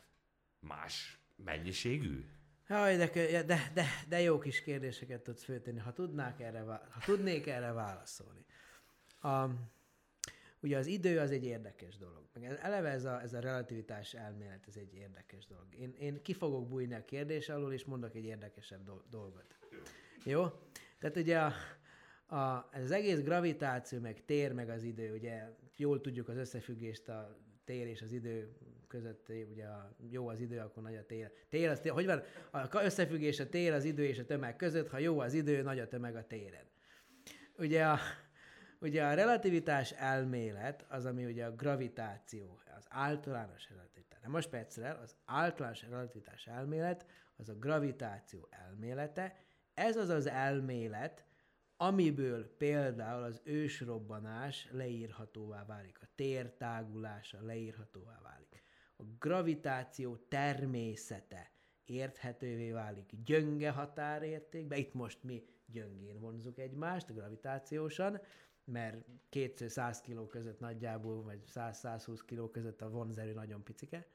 más 0.60 1.20
mennyiségű? 1.36 2.26
Jaj, 2.68 2.98
de, 2.98 3.10
de, 3.44 3.72
de, 3.74 3.86
de 4.08 4.22
jó 4.22 4.40
kis 4.40 4.62
kérdéseket 4.62 5.22
tudsz 5.22 5.44
föltenni, 5.44 5.80
ha, 5.80 5.94
tudnák 5.94 6.40
erre, 6.40 6.60
ha 6.62 7.02
tudnék 7.06 7.48
erre 7.48 7.72
válaszolni. 7.72 8.46
Um, 9.24 9.72
Ugye 10.64 10.78
az 10.78 10.88
idő 10.88 11.20
az 11.20 11.32
egy 11.32 11.46
érdekes 11.46 11.98
dolog. 11.98 12.28
Meg 12.34 12.44
eleve 12.62 12.90
ez 12.90 13.06
a, 13.06 13.22
ez 13.22 13.34
a 13.34 13.40
relativitás 13.40 14.14
elmélet, 14.14 14.68
ez 14.68 14.76
egy 14.76 14.94
érdekes 14.94 15.46
dolog. 15.46 15.66
Én, 15.80 15.96
én 16.00 16.22
ki 16.22 16.34
fogok 16.34 16.68
bújni 16.68 16.94
a 16.94 17.06
kérdés 17.06 17.50
alól, 17.50 17.74
és 17.74 17.86
mondok 17.86 18.16
egy 18.16 18.26
érdekesebb 18.26 19.10
dolgot. 19.10 19.58
Jó? 20.24 20.48
Tehát 21.00 21.16
ugye 21.16 21.40
a, 21.40 21.54
a, 22.34 22.70
ez 22.72 22.84
az 22.84 22.92
egész 22.92 23.22
gravitáció, 23.22 24.00
meg 24.00 24.26
tér, 24.26 24.54
meg 24.54 24.70
az 24.70 24.84
idő, 24.84 25.14
ugye 25.14 25.50
jól 25.76 26.02
tudjuk 26.02 26.30
az 26.30 26.38
összefüggést 26.38 27.10
a 27.10 27.38
tér 27.66 27.88
és 27.88 28.02
az 28.02 28.12
idő 28.12 28.56
között, 28.88 29.30
ugye 29.52 29.66
a, 29.66 29.96
jó 30.10 30.28
az 30.28 30.40
idő, 30.40 30.60
akkor 30.60 30.84
nagy 30.84 30.96
a 30.96 31.06
tér. 31.06 31.32
Tér 31.50 31.70
az, 31.70 31.80
tér, 31.80 31.92
hogy 31.92 32.06
van? 32.06 32.22
A 32.52 32.84
összefüggés 32.84 33.40
a 33.40 33.50
tér, 33.50 33.74
az 33.74 33.84
idő 33.84 34.06
és 34.06 34.20
a 34.20 34.26
tömeg 34.26 34.56
között, 34.56 34.90
ha 34.90 34.98
jó 34.98 35.20
az 35.20 35.34
idő, 35.34 35.62
nagy 35.62 35.80
a 35.80 35.88
tömeg 35.88 36.16
a 36.16 36.28
téren. 36.28 36.66
Ugye 37.58 37.86
a, 37.86 38.00
Ugye 38.84 39.06
a 39.06 39.14
relativitás 39.14 39.92
elmélet 39.92 40.86
az, 40.90 41.06
ami 41.06 41.26
ugye 41.26 41.46
a 41.46 41.56
gravitáció, 41.56 42.60
az 42.78 42.86
általános 42.90 43.70
relativitás. 43.70 44.20
Nem 44.22 44.32
most 44.32 44.50
percre, 44.50 44.92
az 44.92 45.16
általános 45.26 45.82
relativitás 45.90 46.48
elmélet, 46.48 47.06
az 47.36 47.50
a 47.50 47.54
gravitáció 47.54 48.48
elmélete. 48.50 49.36
Ez 49.74 49.96
az 49.96 50.10
az 50.10 50.28
elmélet, 50.28 51.26
amiből 51.86 52.56
például 52.58 53.24
az 53.24 53.42
ősrobbanás 53.44 54.68
leírhatóvá 54.72 55.66
válik, 55.66 56.00
a 56.02 56.08
tér 56.16 56.52
tágulása 56.52 57.42
leírhatóvá 57.42 58.20
válik. 58.24 58.64
A 58.98 59.04
gravitáció 59.20 60.16
természete 60.16 61.52
érthetővé 61.86 62.72
válik 62.72 63.10
gyönge 63.26 63.70
határértékbe, 63.70 64.78
itt 64.78 64.94
most 64.94 65.24
mi 65.24 65.44
gyöngén 65.66 66.20
vonzuk 66.20 66.58
egymást, 66.58 67.14
gravitációsan, 67.14 68.22
mert 68.66 69.06
200 69.30 70.02
kg 70.02 70.28
között 70.28 70.60
nagyjából, 70.60 71.24
vagy 71.24 71.44
100-120 71.54 72.20
kg 72.26 72.52
között 72.52 72.82
a 72.82 72.90
vonzerő 72.90 73.34
nagyon 73.34 73.64
picike. 73.64 74.08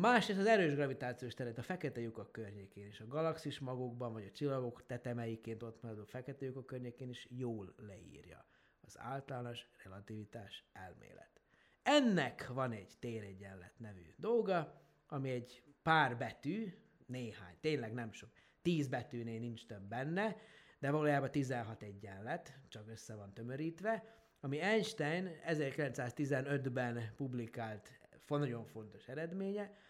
Másrészt 0.00 0.38
az 0.38 0.46
erős 0.46 0.74
gravitációs 0.74 1.34
teret 1.34 1.58
a 1.58 1.62
fekete 1.62 2.00
lyukak 2.00 2.32
környékén 2.32 2.86
és 2.86 3.00
a 3.00 3.06
galaxis 3.06 3.58
magokban, 3.58 4.12
vagy 4.12 4.24
a 4.24 4.30
csillagok 4.30 4.86
tetemeiként 4.86 5.62
ott 5.62 5.82
maradó 5.82 6.04
fekete 6.04 6.44
lyukak 6.44 6.66
környékén 6.66 7.08
is 7.08 7.26
jól 7.30 7.74
leírja 7.76 8.46
az 8.80 8.98
általános 8.98 9.68
relativitás 9.84 10.64
elmélet. 10.72 11.40
Ennek 11.82 12.48
van 12.48 12.72
egy 12.72 12.92
téregyenlet 12.98 13.78
nevű 13.78 14.14
dolga, 14.16 14.82
ami 15.06 15.30
egy 15.30 15.62
pár 15.82 16.16
betű, 16.16 16.74
néhány, 17.06 17.56
tényleg 17.60 17.92
nem 17.92 18.12
sok, 18.12 18.30
tíz 18.62 18.88
betűnél 18.88 19.40
nincs 19.40 19.66
több 19.66 19.82
benne, 19.82 20.36
de 20.78 20.90
valójában 20.90 21.30
16 21.30 21.82
egyenlet, 21.82 22.58
csak 22.68 22.88
össze 22.88 23.14
van 23.14 23.34
tömörítve, 23.34 24.04
ami 24.40 24.60
Einstein 24.60 25.30
1915-ben 25.46 27.12
publikált 27.16 27.90
nagyon 28.28 28.64
fontos 28.64 29.08
eredménye, 29.08 29.84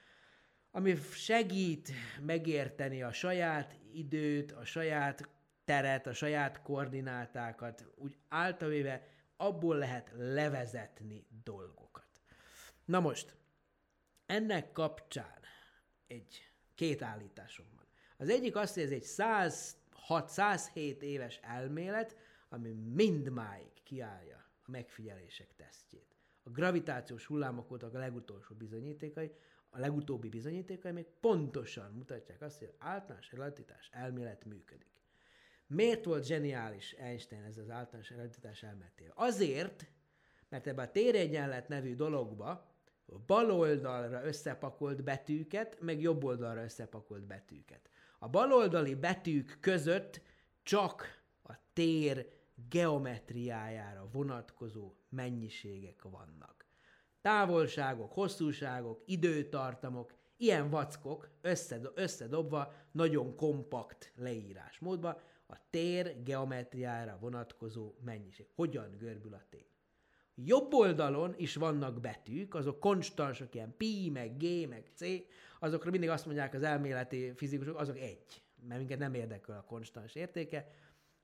ami 0.77 0.97
segít 0.97 1.93
megérteni 2.21 3.03
a 3.03 3.13
saját 3.13 3.77
időt, 3.93 4.53
a 4.53 4.65
saját 4.65 5.29
teret, 5.65 6.07
a 6.07 6.13
saját 6.13 6.63
koordinátákat, 6.63 7.87
úgy 7.95 8.17
általában 8.29 9.01
abból 9.37 9.77
lehet 9.77 10.13
levezetni 10.17 11.27
dolgokat. 11.45 12.07
Na 12.85 13.01
most, 13.01 13.37
ennek 14.27 14.73
kapcsán 14.73 15.41
egy 16.07 16.51
két 16.75 17.03
állításom 17.03 17.67
van. 17.77 17.87
Az 18.17 18.29
egyik 18.29 18.57
az, 18.57 18.75
hogy 18.75 18.83
ez 18.83 18.91
egy 18.91 19.07
106-107 20.09 21.01
éves 21.01 21.41
elmélet, 21.43 22.17
ami 22.49 22.73
mindmáig 22.73 23.83
kiállja 23.83 24.51
a 24.65 24.71
megfigyelések 24.71 25.55
tesztjét. 25.57 26.17
A 26.43 26.51
gravitációs 26.51 27.27
hullámok 27.27 27.69
voltak 27.69 27.95
a 27.95 27.99
legutolsó 27.99 28.55
bizonyítékai, 28.55 29.33
a 29.77 29.81
legutóbbi 29.81 30.29
bizonyítékai 30.29 30.93
még 30.93 31.07
pontosan 31.21 31.93
mutatják 31.93 32.43
azt, 32.43 32.59
hogy 32.59 32.69
az 32.69 32.75
általános 32.79 33.33
relativitás 33.33 33.89
elmélet 33.93 34.45
működik. 34.45 34.91
Miért 35.67 36.05
volt 36.05 36.25
zseniális 36.25 36.93
Einstein 36.93 37.43
ez 37.43 37.59
az 37.59 37.71
általános 37.71 38.11
relativitás 38.11 38.63
elméletével? 38.63 39.13
Azért, 39.17 39.87
mert 40.49 40.67
ebbe 40.67 40.83
a 40.83 40.91
téregyenlet 40.91 41.69
nevű 41.69 41.95
dologba 41.95 42.75
bal 43.27 43.51
oldalra 43.51 44.25
összepakolt 44.25 45.03
betűket, 45.03 45.81
meg 45.81 46.01
jobb 46.01 46.25
oldalra 46.25 46.63
összepakolt 46.63 47.27
betűket. 47.27 47.91
A 48.19 48.29
baloldali 48.29 48.95
betűk 48.95 49.59
között 49.61 50.21
csak 50.63 51.23
a 51.43 51.53
tér 51.73 52.29
geometriájára 52.69 54.09
vonatkozó 54.13 54.95
mennyiségek 55.09 56.03
vannak. 56.03 56.66
Távolságok, 57.27 58.13
hosszúságok, 58.13 59.03
időtartamok, 59.07 60.15
ilyen 60.37 60.71
vackok 60.71 61.31
összedobva 61.95 62.73
nagyon 62.93 63.37
kompakt 63.37 64.13
leírásmódba 64.17 65.21
a 65.47 65.57
tér 65.71 66.23
geometriára 66.23 67.19
vonatkozó 67.21 67.95
mennyiség. 68.05 68.47
Hogyan 68.55 68.97
görbül 68.99 69.35
a 69.35 69.43
tér? 69.51 69.67
Jobb 70.35 70.73
oldalon 70.73 71.35
is 71.37 71.55
vannak 71.55 72.01
betűk, 72.01 72.55
azok 72.55 72.81
konstansok, 72.81 73.55
ilyen 73.55 73.75
pi, 73.77 74.11
meg 74.13 74.37
g, 74.37 74.69
meg 74.69 74.91
c, 74.95 75.05
azokra 75.61 75.91
mindig 75.91 76.09
azt 76.09 76.27
mondják 76.27 76.55
az 76.55 76.63
elméleti 76.63 77.33
fizikusok, 77.37 77.79
azok 77.79 77.99
egy, 77.99 78.43
mert 78.69 78.79
minket 78.79 78.99
nem 78.99 79.15
érdekel 79.15 79.57
a 79.57 79.65
konstans 79.65 80.15
értéke, 80.15 80.69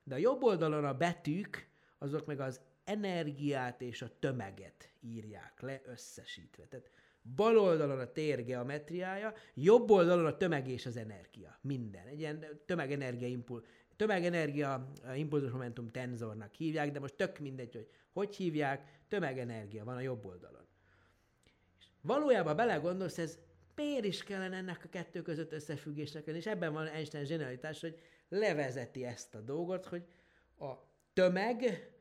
de 0.05 0.15
a 0.15 0.19
jobb 0.19 0.43
oldalon 0.43 0.85
a 0.85 0.95
betűk, 0.95 1.69
azok 1.99 2.27
meg 2.27 2.41
az 2.41 2.61
energiát 2.85 3.81
és 3.81 4.03
a 4.03 4.19
tömeget 4.19 4.93
írják 5.01 5.61
le 5.61 5.81
összesítve. 5.85 6.65
Tehát 6.65 6.91
bal 7.35 7.59
oldalon 7.59 7.99
a 7.99 8.13
tér 8.13 8.45
geometriája, 8.45 9.35
jobb 9.55 9.91
oldalon 9.91 10.27
a 10.27 10.37
tömeg 10.37 10.69
és 10.69 10.87
az 10.87 10.97
energia. 10.97 11.59
Minden. 11.61 12.07
Egy 12.07 12.19
ilyen 12.19 12.47
tömegenergia 12.67 13.29
impul, 13.29 13.65
tömegenergia 13.97 14.93
impulzus 15.15 15.51
momentum 15.51 15.91
tenzornak 15.91 16.55
hívják, 16.55 16.91
de 16.91 17.01
most 17.01 17.15
tök 17.15 17.39
mindegy, 17.39 17.75
hogy 17.75 17.89
hogy 18.13 18.37
hívják, 18.37 19.01
tömegenergia 19.09 19.85
van 19.85 19.97
a 19.97 20.01
jobb 20.01 20.25
oldalon. 20.25 20.67
És 21.79 21.87
valójában 22.01 22.57
belegondolsz, 22.57 23.19
ez 23.19 23.39
miért 23.75 24.05
is 24.05 24.23
kellene 24.23 24.57
ennek 24.57 24.85
a 24.85 24.89
kettő 24.89 25.23
között 25.23 25.53
összefüggésnek 25.53 26.27
lenni, 26.27 26.39
és 26.39 26.47
ebben 26.47 26.73
van 26.73 26.87
Einstein 26.87 27.25
zsenialitás, 27.25 27.81
hogy 27.81 27.99
levezeti 28.29 29.05
ezt 29.05 29.35
a 29.35 29.41
dolgot, 29.41 29.87
hogy 29.87 30.05
a 30.59 30.73
tömeg, 31.13 31.92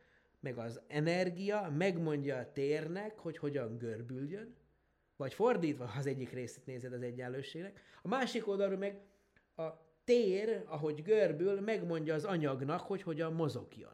meg 0.41 0.57
az 0.57 0.81
energia 0.88 1.69
megmondja 1.77 2.38
a 2.38 2.51
térnek, 2.51 3.19
hogy 3.19 3.38
hogyan 3.38 3.77
görbüljön, 3.77 4.55
vagy 5.15 5.34
fordítva, 5.34 5.85
ha 5.85 5.99
az 5.99 6.05
egyik 6.05 6.31
részét 6.31 6.65
nézed 6.65 6.93
az 6.93 7.01
egyenlőségnek. 7.01 7.80
A 8.01 8.07
másik 8.07 8.47
oldalról 8.47 8.77
meg 8.77 9.01
a 9.55 9.69
tér, 10.03 10.63
ahogy 10.65 11.03
görbül, 11.03 11.59
megmondja 11.59 12.13
az 12.13 12.26
anyagnak, 12.26 12.81
hogy 12.81 13.01
hogyan 13.01 13.34
mozogjon. 13.34 13.93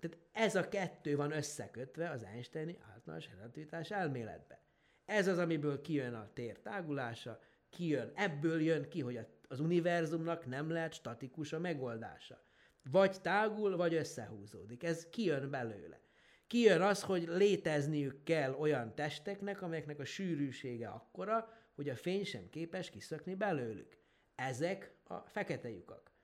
Tehát 0.00 0.18
ez 0.32 0.54
a 0.54 0.68
kettő 0.68 1.16
van 1.16 1.32
összekötve 1.32 2.10
az 2.10 2.24
Einsteini 2.24 2.78
általános 2.92 3.28
relativitás 3.36 3.90
elméletbe. 3.90 4.60
Ez 5.04 5.26
az, 5.26 5.38
amiből 5.38 5.80
kijön 5.80 6.14
a 6.14 6.30
tér 6.32 6.58
tágulása, 6.58 7.40
kijön, 7.70 8.12
ebből 8.14 8.62
jön 8.62 8.88
ki, 8.88 9.00
hogy 9.00 9.26
az 9.48 9.60
univerzumnak 9.60 10.46
nem 10.46 10.70
lehet 10.70 10.92
statikus 10.92 11.52
a 11.52 11.58
megoldása. 11.58 12.45
Vagy 12.90 13.20
tágul, 13.20 13.76
vagy 13.76 13.94
összehúzódik. 13.94 14.82
Ez 14.82 15.06
kijön 15.10 15.50
belőle. 15.50 16.00
Kijön 16.46 16.80
az, 16.80 17.02
hogy 17.02 17.22
létezniük 17.28 18.22
kell 18.22 18.52
olyan 18.52 18.94
testeknek, 18.94 19.62
amelyeknek 19.62 19.98
a 19.98 20.04
sűrűsége 20.04 20.88
akkora, 20.88 21.52
hogy 21.74 21.88
a 21.88 21.96
fény 21.96 22.24
sem 22.24 22.48
képes 22.48 22.90
kiszökni 22.90 23.34
belőlük. 23.34 23.98
Ezek 24.34 24.94
a 25.04 25.16
fekete 25.16 25.70
lyukak 25.70 26.14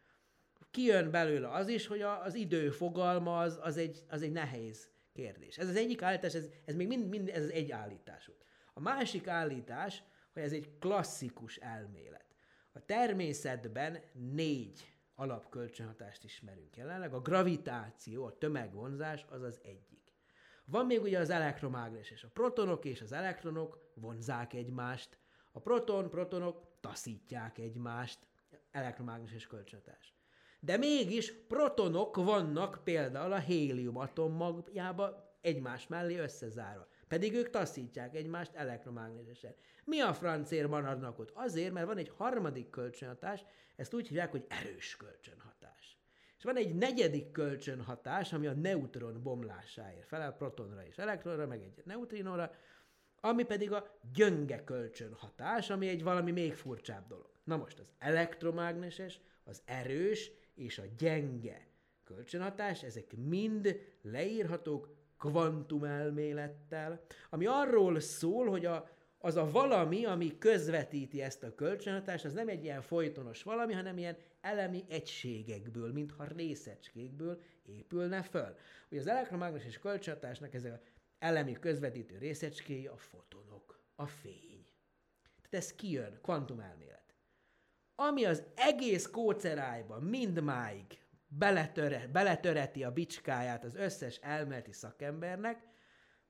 kijön 0.73 1.11
belőle 1.11 1.49
az 1.49 1.69
is, 1.69 1.87
hogy 1.87 2.01
a, 2.01 2.25
az 2.25 2.35
idő 2.35 2.71
fogalma 2.71 3.39
az, 3.39 3.59
az, 3.63 3.77
egy, 3.77 4.05
az 4.09 4.23
egy 4.23 4.33
nehéz 4.33 4.89
kérdés. 5.13 5.59
Ez 5.59 5.69
az 5.69 5.77
egyik 5.77 6.03
állítás, 6.03 6.35
ez, 6.35 6.49
ez 6.65 6.75
még 6.75 6.87
mind, 6.87 7.09
mind 7.09 7.29
ez 7.29 7.43
az 7.43 7.51
egy 7.51 7.71
állítás. 7.71 8.31
A 8.75 8.81
másik 8.81 9.27
állítás, 9.27 10.03
hogy 10.33 10.43
ez 10.43 10.53
egy 10.53 10.79
klasszikus 10.79 11.57
elmélet. 11.57 12.25
A 12.73 12.85
természetben 12.85 14.03
négy 14.13 14.92
alapkölcsönhatást 15.23 16.25
ismerünk 16.25 16.77
jelenleg. 16.77 17.15
A 17.15 17.21
gravitáció, 17.21 18.25
a 18.25 18.39
tömegvonzás 18.39 19.25
az 19.31 19.43
az 19.43 19.61
egyik. 19.63 20.13
Van 20.65 20.87
még 20.87 21.03
ugye 21.03 21.19
az 21.19 21.31
elektromágneses. 21.31 22.25
A 22.25 22.29
protonok 22.33 22.85
és 22.85 23.01
az 23.01 23.13
elektronok 23.13 23.91
vonzák 23.95 24.53
egymást. 24.53 25.19
A 25.53 25.61
proton, 25.61 26.11
protonok 26.11 26.67
taszítják 26.81 27.59
egymást. 27.59 28.19
Elektromágneses 28.71 29.47
kölcsönhatás. 29.47 30.15
De 30.61 30.77
mégis 30.77 31.33
protonok 31.47 32.17
vannak 32.17 32.81
például 32.85 33.33
a 33.33 33.39
hélium 33.39 33.97
atommagjában 33.97 35.15
egymás 35.41 35.87
mellé 35.87 36.19
összezárva. 36.19 36.87
Pedig 37.13 37.35
ők 37.35 37.51
taszítják 37.51 38.15
egymást 38.15 38.55
elektromágnesesen. 38.55 39.55
Mi 39.85 40.01
a 40.01 40.13
francér 40.15 40.67
maradnak 40.67 41.19
ott? 41.19 41.31
Azért, 41.35 41.73
mert 41.73 41.87
van 41.87 41.97
egy 41.97 42.13
harmadik 42.17 42.71
kölcsönhatás, 42.71 43.45
ezt 43.77 43.95
úgy 43.95 44.09
hívják, 44.09 44.31
hogy 44.31 44.47
erős 44.49 44.97
kölcsönhatás. 44.97 45.99
És 46.39 46.45
van 46.45 46.57
egy 46.57 46.75
negyedik 46.75 47.31
kölcsönhatás, 47.31 48.33
ami 48.33 48.47
a 48.47 48.53
neutron 48.53 49.23
bomlásáért 49.23 50.07
felel, 50.07 50.33
protonra 50.33 50.87
és 50.87 50.99
elektronra, 50.99 51.47
meg 51.47 51.63
egy 51.63 51.83
neutrinóra, 51.85 52.55
ami 53.21 53.45
pedig 53.45 53.73
a 53.73 53.99
gyönge 54.15 54.65
kölcsönhatás, 54.65 55.71
ami 55.71 55.89
egy 55.89 56.03
valami 56.03 56.31
még 56.31 56.55
furcsább 56.55 57.07
dolog. 57.07 57.31
Na 57.45 57.57
most 57.57 57.79
az 57.79 57.93
elektromágneses, 57.99 59.21
az 59.45 59.63
erős 59.65 60.31
és 60.55 60.79
a 60.79 60.85
gyenge 60.99 61.67
kölcsönhatás, 62.05 62.83
ezek 62.83 63.17
mind 63.17 63.81
leírhatók 64.03 65.02
kvantumelmélettel, 65.23 67.01
ami 67.31 67.47
arról 67.47 68.01
szól, 68.01 68.49
hogy 68.49 68.65
a, 68.65 68.89
az 69.19 69.37
a 69.37 69.51
valami, 69.51 70.05
ami 70.05 70.39
közvetíti 70.39 71.23
ezt 71.23 71.43
a 71.43 71.55
kölcsönhatást, 71.55 72.25
az 72.25 72.33
nem 72.33 72.49
egy 72.49 72.65
ilyen 72.65 72.83
folytonos 72.83 73.43
valami, 73.43 73.73
hanem 73.73 73.99
ilyen 73.99 74.17
elemi 74.41 74.85
egységekből, 74.89 75.93
mintha 75.93 76.25
részecskékből 76.25 77.43
épülne 77.63 78.23
föl. 78.23 78.57
Ugye 78.91 79.01
az 79.01 79.07
elektromágneses 79.07 79.79
kölcsönhatásnak 79.79 80.55
ez 80.55 80.65
az 80.65 80.79
elemi 81.19 81.53
közvetítő 81.53 82.19
részecskéi 82.19 82.87
a 82.87 82.97
fotonok, 82.97 83.81
a 83.95 84.07
fény. 84.07 84.67
Tehát 85.37 85.67
ez 85.67 85.75
kijön, 85.75 86.19
kvantumelmélet 86.23 87.03
ami 87.95 88.25
az 88.25 88.43
egész 88.55 89.07
kócerájban 89.07 90.03
mindmáig 90.03 91.01
beletöre, 91.39 92.09
beletöreti 92.13 92.85
a 92.85 92.93
bicskáját 92.93 93.65
az 93.65 93.75
összes 93.75 94.17
elméleti 94.17 94.73
szakembernek, 94.73 95.63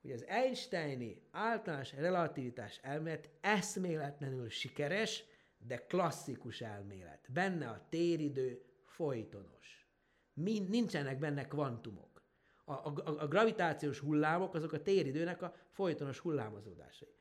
hogy 0.00 0.10
az 0.10 0.24
Einsteini 0.26 1.22
általános 1.30 1.92
relativitás 1.92 2.78
elmélet 2.82 3.30
eszméletlenül 3.40 4.48
sikeres, 4.48 5.24
de 5.58 5.76
klasszikus 5.76 6.60
elmélet. 6.60 7.28
Benne 7.32 7.68
a 7.68 7.86
téridő 7.88 8.62
folytonos. 8.84 9.86
Mind, 10.34 10.68
nincsenek 10.68 11.18
benne 11.18 11.46
kvantumok. 11.46 12.22
A, 12.64 12.72
a, 12.72 12.92
a 13.04 13.28
gravitációs 13.28 13.98
hullámok 13.98 14.54
azok 14.54 14.72
a 14.72 14.82
téridőnek 14.82 15.42
a 15.42 15.54
folytonos 15.70 16.18
hullámozódásai. 16.18 17.14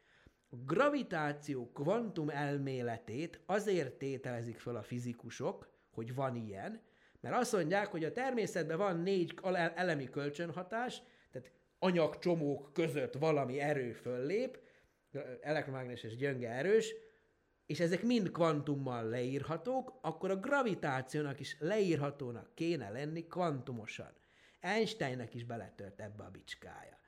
A 0.50 0.56
gravitáció 0.56 1.72
kvantum 1.72 2.30
elméletét 2.30 3.42
azért 3.46 3.94
tételezik 3.94 4.60
fel 4.60 4.76
a 4.76 4.84
fizikusok, 4.84 5.70
hogy 5.92 6.16
van 6.16 6.36
ilyen, 6.36 6.82
mert 7.22 7.36
azt 7.36 7.54
mondják, 7.54 7.88
hogy 7.88 8.04
a 8.04 8.12
természetben 8.12 8.78
van 8.78 9.00
négy 9.00 9.40
elemi 9.76 10.10
kölcsönhatás, 10.10 11.02
tehát 11.32 11.52
anyagcsomók 11.80 12.74
között 12.74 13.14
valami 13.14 13.60
erő 13.60 13.92
föllép, 13.92 14.60
elektromágneses 15.42 16.16
gyönge 16.16 16.50
erős, 16.50 16.94
és 17.66 17.80
ezek 17.80 18.04
mind 18.04 18.32
kvantummal 18.32 19.04
leírhatók, 19.04 19.98
akkor 20.02 20.32
a 20.32 20.40
gravitációnak 20.40 21.40
is 21.40 21.56
leírhatónak 21.60 22.56
kéne 22.56 22.90
lenni 22.90 23.28
kvantumosan. 23.28 24.14
Einsteinnek 24.60 25.34
is 25.34 25.44
beletört 25.44 26.00
ebbe 26.00 26.24
a 26.24 26.30
bicskája. 26.30 27.00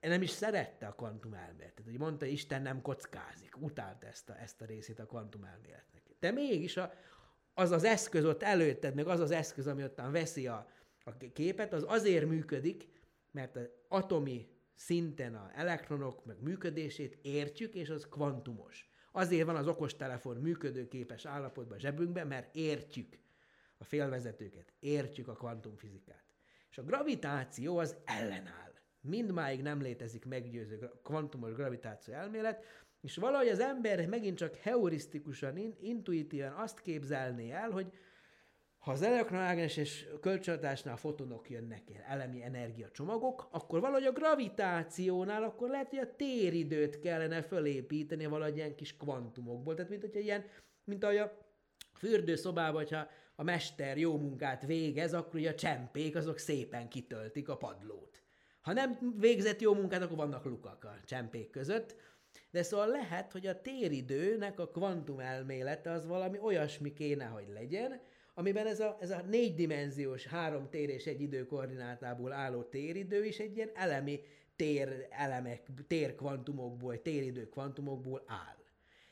nem 0.00 0.22
is 0.22 0.30
szerette 0.30 0.86
a 0.86 0.94
kvantum 0.94 1.34
elméletet. 1.34 1.84
Hogy 1.84 1.98
mondta, 1.98 2.26
Isten 2.26 2.62
nem 2.62 2.82
kockázik. 2.82 3.56
Utált 3.60 4.04
ezt 4.04 4.28
a, 4.28 4.38
ezt 4.40 4.60
a 4.60 4.64
részét 4.64 4.98
a 4.98 5.06
kvantum 5.06 5.44
elméletnek. 5.44 6.02
De 6.20 6.30
mégis 6.30 6.76
a, 6.76 6.92
az 7.58 7.70
az 7.70 7.84
eszköz 7.84 8.24
ott 8.24 8.42
előtted, 8.42 8.94
meg 8.94 9.06
az 9.06 9.20
az 9.20 9.30
eszköz, 9.30 9.66
ami 9.66 9.82
ottan 9.82 10.12
veszi 10.12 10.46
a, 10.46 10.70
a 11.04 11.16
képet, 11.32 11.72
az 11.72 11.84
azért 11.86 12.26
működik, 12.26 12.88
mert 13.30 13.56
az 13.56 13.68
atomi 13.88 14.48
szinten 14.74 15.34
a 15.34 15.50
elektronok 15.54 16.24
meg 16.24 16.42
működését 16.42 17.18
értjük, 17.22 17.74
és 17.74 17.90
az 17.90 18.06
kvantumos. 18.10 18.88
Azért 19.12 19.46
van 19.46 19.56
az 19.56 19.68
okostelefon 19.68 20.36
működőképes 20.36 21.26
állapotban 21.26 21.78
zsebünkben, 21.78 22.26
mert 22.26 22.54
értjük 22.54 23.18
a 23.78 23.84
félvezetőket, 23.84 24.72
értjük 24.80 25.28
a 25.28 25.34
kvantumfizikát. 25.34 26.24
És 26.70 26.78
a 26.78 26.82
gravitáció 26.82 27.78
az 27.78 27.96
ellenáll. 28.04 28.72
Mindmáig 29.00 29.62
nem 29.62 29.80
létezik 29.80 30.24
meggyőző 30.24 30.90
kvantumos 31.02 31.52
gravitáció 31.52 32.14
elmélet, 32.14 32.64
és 33.00 33.16
valahogy 33.16 33.48
az 33.48 33.60
ember 33.60 34.06
megint 34.06 34.36
csak 34.36 34.54
heurisztikusan, 34.56 35.76
intuitíven 35.80 36.52
azt 36.52 36.80
képzelné 36.80 37.50
el, 37.50 37.70
hogy 37.70 37.92
ha 38.78 38.90
az 38.90 39.02
elektromágneses 39.02 40.06
kölcsönhatásnál 40.20 40.96
fotonok 40.96 41.50
jönnek 41.50 41.82
el, 41.94 42.02
elemi 42.02 42.42
energiacsomagok, 42.42 43.48
akkor 43.50 43.80
valahogy 43.80 44.04
a 44.04 44.12
gravitációnál 44.12 45.42
akkor 45.42 45.68
lehet, 45.68 45.88
hogy 45.88 45.98
a 45.98 46.16
téridőt 46.16 46.98
kellene 46.98 47.42
fölépíteni 47.42 48.26
valahogy 48.26 48.56
ilyen 48.56 48.74
kis 48.74 48.96
kvantumokból. 48.96 49.74
Tehát 49.74 49.90
mint 49.90 50.02
hogyha 50.02 50.20
ilyen, 50.20 50.44
mint 50.84 51.04
ahogy 51.04 51.16
a 51.16 51.38
fürdőszobában, 51.94 52.74
hogyha 52.74 53.08
a 53.34 53.42
mester 53.42 53.98
jó 53.98 54.18
munkát 54.18 54.66
végez, 54.66 55.14
akkor 55.14 55.34
ugye 55.34 55.50
a 55.50 55.54
csempék 55.54 56.16
azok 56.16 56.38
szépen 56.38 56.88
kitöltik 56.88 57.48
a 57.48 57.56
padlót. 57.56 58.22
Ha 58.60 58.72
nem 58.72 59.14
végzett 59.18 59.60
jó 59.60 59.74
munkát, 59.74 60.02
akkor 60.02 60.16
vannak 60.16 60.44
lukak 60.44 60.84
a 60.84 60.96
csempék 61.04 61.50
között. 61.50 61.96
De 62.50 62.62
szóval 62.62 62.86
lehet, 62.88 63.32
hogy 63.32 63.46
a 63.46 63.60
téridőnek 63.60 64.60
a 64.60 64.68
kvantum 64.68 65.20
elmélete 65.20 65.90
az 65.90 66.06
valami 66.06 66.38
olyasmi 66.38 66.92
kéne, 66.92 67.24
hogy 67.24 67.48
legyen, 67.48 68.00
amiben 68.34 68.66
ez 68.66 68.80
a, 68.80 68.96
ez 69.00 69.10
a 69.10 69.22
négydimenziós 69.22 70.26
három 70.26 70.68
tér 70.70 70.88
és 70.88 71.06
egy 71.06 71.20
idő 71.20 71.46
koordinátából 71.46 72.32
álló 72.32 72.62
téridő 72.62 73.24
is 73.24 73.38
egy 73.38 73.56
ilyen 73.56 73.70
elemi 73.74 74.20
tér 74.56 75.06
elemek, 75.10 75.66
térkvantumokból, 75.86 77.02
téridő 77.02 77.48
kvantumokból 77.48 78.22
áll. 78.26 78.56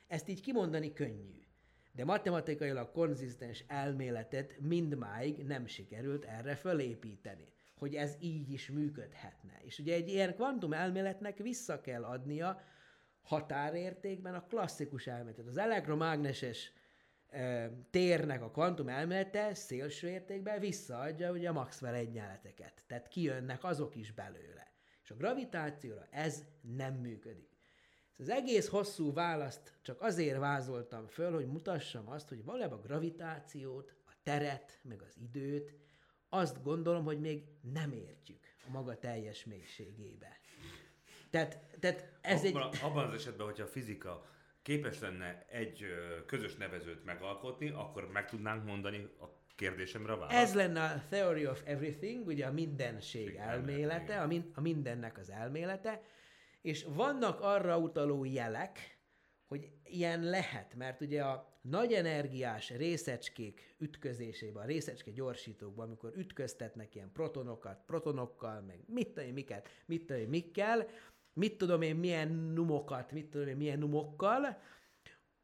Ezt 0.07 0.29
így 0.29 0.41
kimondani 0.41 0.93
könnyű. 0.93 1.45
De 1.93 2.05
matematikailag 2.05 2.91
konzisztens 2.93 3.65
elméletet 3.67 4.59
mindmáig 4.61 5.45
nem 5.45 5.67
sikerült 5.67 6.25
erre 6.25 6.55
fölépíteni, 6.55 7.49
hogy 7.75 7.95
ez 7.95 8.17
így 8.21 8.53
is 8.53 8.71
működhetne. 8.71 9.61
És 9.65 9.79
ugye 9.79 9.95
egy 9.95 10.09
ilyen 10.09 10.35
kvantum 10.35 10.73
elméletnek 10.73 11.39
vissza 11.39 11.81
kell 11.81 12.05
adnia 12.05 12.61
határértékben 13.27 14.35
a 14.35 14.47
klasszikus 14.47 15.07
elméletet. 15.07 15.47
Az 15.47 15.57
elektromágneses 15.57 16.73
térnek 17.91 18.43
a 18.43 18.51
kvantum 18.51 18.89
elmélete 18.89 19.55
szélső 19.55 20.09
értékben 20.09 20.61
visszaadja 20.61 21.31
ugye 21.31 21.49
a 21.49 21.53
Maxwell 21.53 21.95
egyenleteket. 21.95 22.85
Tehát 22.87 23.09
kijönnek 23.09 23.65
azok 23.65 23.97
is 23.97 24.13
belőle. 24.13 24.73
És 25.03 25.11
a 25.11 25.17
gravitációra 25.17 26.07
ez 26.11 26.45
nem 26.61 26.95
működik. 26.95 27.57
Az 28.19 28.29
egész 28.29 28.69
hosszú 28.69 29.13
választ 29.13 29.79
csak 29.83 30.01
azért 30.01 30.39
vázoltam 30.39 31.07
föl, 31.07 31.33
hogy 31.35 31.47
mutassam 31.47 32.09
azt, 32.09 32.29
hogy 32.29 32.45
valójában 32.45 32.79
a 32.79 32.83
gravitációt, 32.83 33.95
a 34.07 34.13
teret, 34.23 34.81
meg 34.83 35.03
az 35.03 35.17
időt, 35.17 35.75
azt 36.29 36.63
gondolom, 36.63 37.05
hogy 37.05 37.21
még 37.21 37.45
nem 37.73 37.93
értjük 37.93 38.45
a 38.67 38.71
maga 38.71 38.99
teljes 38.99 39.45
mélységébe. 39.45 40.39
Tehát, 41.37 41.59
tehát 41.81 42.19
ez 42.21 42.45
abban, 42.45 42.73
egy... 42.73 42.79
Abban 42.83 43.07
az 43.07 43.15
esetben, 43.15 43.47
hogyha 43.47 43.65
a 43.65 43.69
fizika 43.69 44.27
képes 44.63 45.01
lenne 45.01 45.45
egy 45.49 45.85
közös 46.27 46.55
nevezőt 46.55 47.05
megalkotni, 47.05 47.71
akkor 47.71 48.11
meg 48.13 48.29
tudnánk 48.29 48.65
mondani 48.65 49.09
a 49.21 49.25
kérdésemre 49.57 50.13
a 50.13 50.17
választ. 50.17 50.37
Ez 50.37 50.55
lenne 50.55 50.83
a 50.83 51.03
Theory 51.11 51.47
of 51.47 51.63
Everything, 51.65 52.27
ugye 52.27 52.47
a 52.47 52.53
mindenség 52.53 53.35
elmélete, 53.35 54.21
a, 54.21 54.27
min- 54.27 54.51
a 54.55 54.61
mindennek 54.61 55.19
az 55.19 55.31
elmélete, 55.31 56.03
és 56.63 56.87
vannak 56.89 57.41
arra 57.41 57.79
utaló 57.79 58.25
jelek, 58.25 58.99
hogy 59.47 59.71
ilyen 59.85 60.23
lehet, 60.23 60.75
mert 60.75 61.01
ugye 61.01 61.23
a 61.23 61.59
nagy 61.61 61.93
energiás 61.93 62.71
részecskék 62.71 63.75
ütközésében, 63.79 64.63
a 64.63 64.67
részecske 64.67 65.11
gyorsítókban, 65.11 65.87
amikor 65.87 66.13
ütköztetnek 66.17 66.95
ilyen 66.95 67.13
protonokat, 67.13 67.83
protonokkal, 67.87 68.61
meg 68.61 68.81
mit 68.87 69.09
tudom 69.09 69.31
miket, 69.31 69.69
mit 69.87 70.07
tudom 70.07 70.23
mikkel, 70.23 70.87
mit 71.37 71.59
tudom 71.59 71.83
én, 71.83 71.97
milyen 71.97 72.33
numokat, 72.33 73.13
mit 73.13 73.27
tudom 73.27 73.49
én, 73.49 73.57
milyen 73.57 73.79
numokkal, 73.79 74.59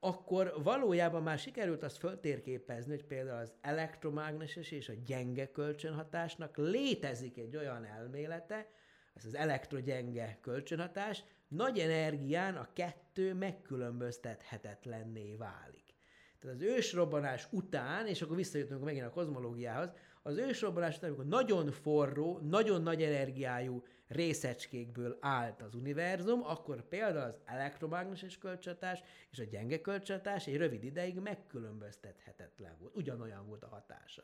akkor 0.01 0.55
valójában 0.62 1.23
már 1.23 1.39
sikerült 1.39 1.82
azt 1.82 1.98
föltérképezni, 1.98 2.90
hogy 2.90 3.05
például 3.05 3.40
az 3.40 3.52
elektromágneses 3.60 4.70
és 4.70 4.89
a 4.89 4.93
gyenge 5.06 5.51
kölcsönhatásnak 5.51 6.56
létezik 6.56 7.39
egy 7.39 7.56
olyan 7.56 7.85
elmélete, 7.85 8.70
ez 9.14 9.24
az 9.24 9.35
elektrogyenge 9.35 10.39
kölcsönhatás, 10.40 11.24
nagy 11.48 11.78
energián 11.78 12.56
a 12.56 12.69
kettő 12.73 13.35
megkülönböztethetetlenné 13.35 15.35
válik. 15.35 15.94
Tehát 16.40 16.56
az 16.56 16.62
ősrobbanás 16.62 17.48
után, 17.51 18.06
és 18.06 18.23
akkor 18.23 18.36
visszajutunk 18.36 18.85
megint 18.85 19.06
a 19.06 19.10
kozmológiához, 19.10 19.93
az 20.23 20.36
ősrobbanás 20.36 20.97
után, 20.97 21.10
amikor 21.10 21.27
nagyon 21.27 21.70
forró, 21.70 22.39
nagyon 22.39 22.82
nagy 22.82 23.02
energiájú 23.02 23.82
részecskékből 24.12 25.16
állt 25.20 25.62
az 25.62 25.74
univerzum, 25.74 26.44
akkor 26.44 26.89
például 26.89 27.28
az 27.28 27.40
elektromágneses 27.44 28.39
kölcsönhatás 28.39 29.02
és 29.30 29.39
a 29.39 29.44
gyenge 29.44 29.80
kölcsönhatás 29.80 30.47
egy 30.47 30.56
rövid 30.56 30.84
ideig 30.84 31.18
megkülönböztethetetlen 31.18 32.76
volt. 32.78 32.97
Ugyanolyan 32.97 33.47
volt 33.47 33.62
a 33.62 33.68
hatása. 33.68 34.22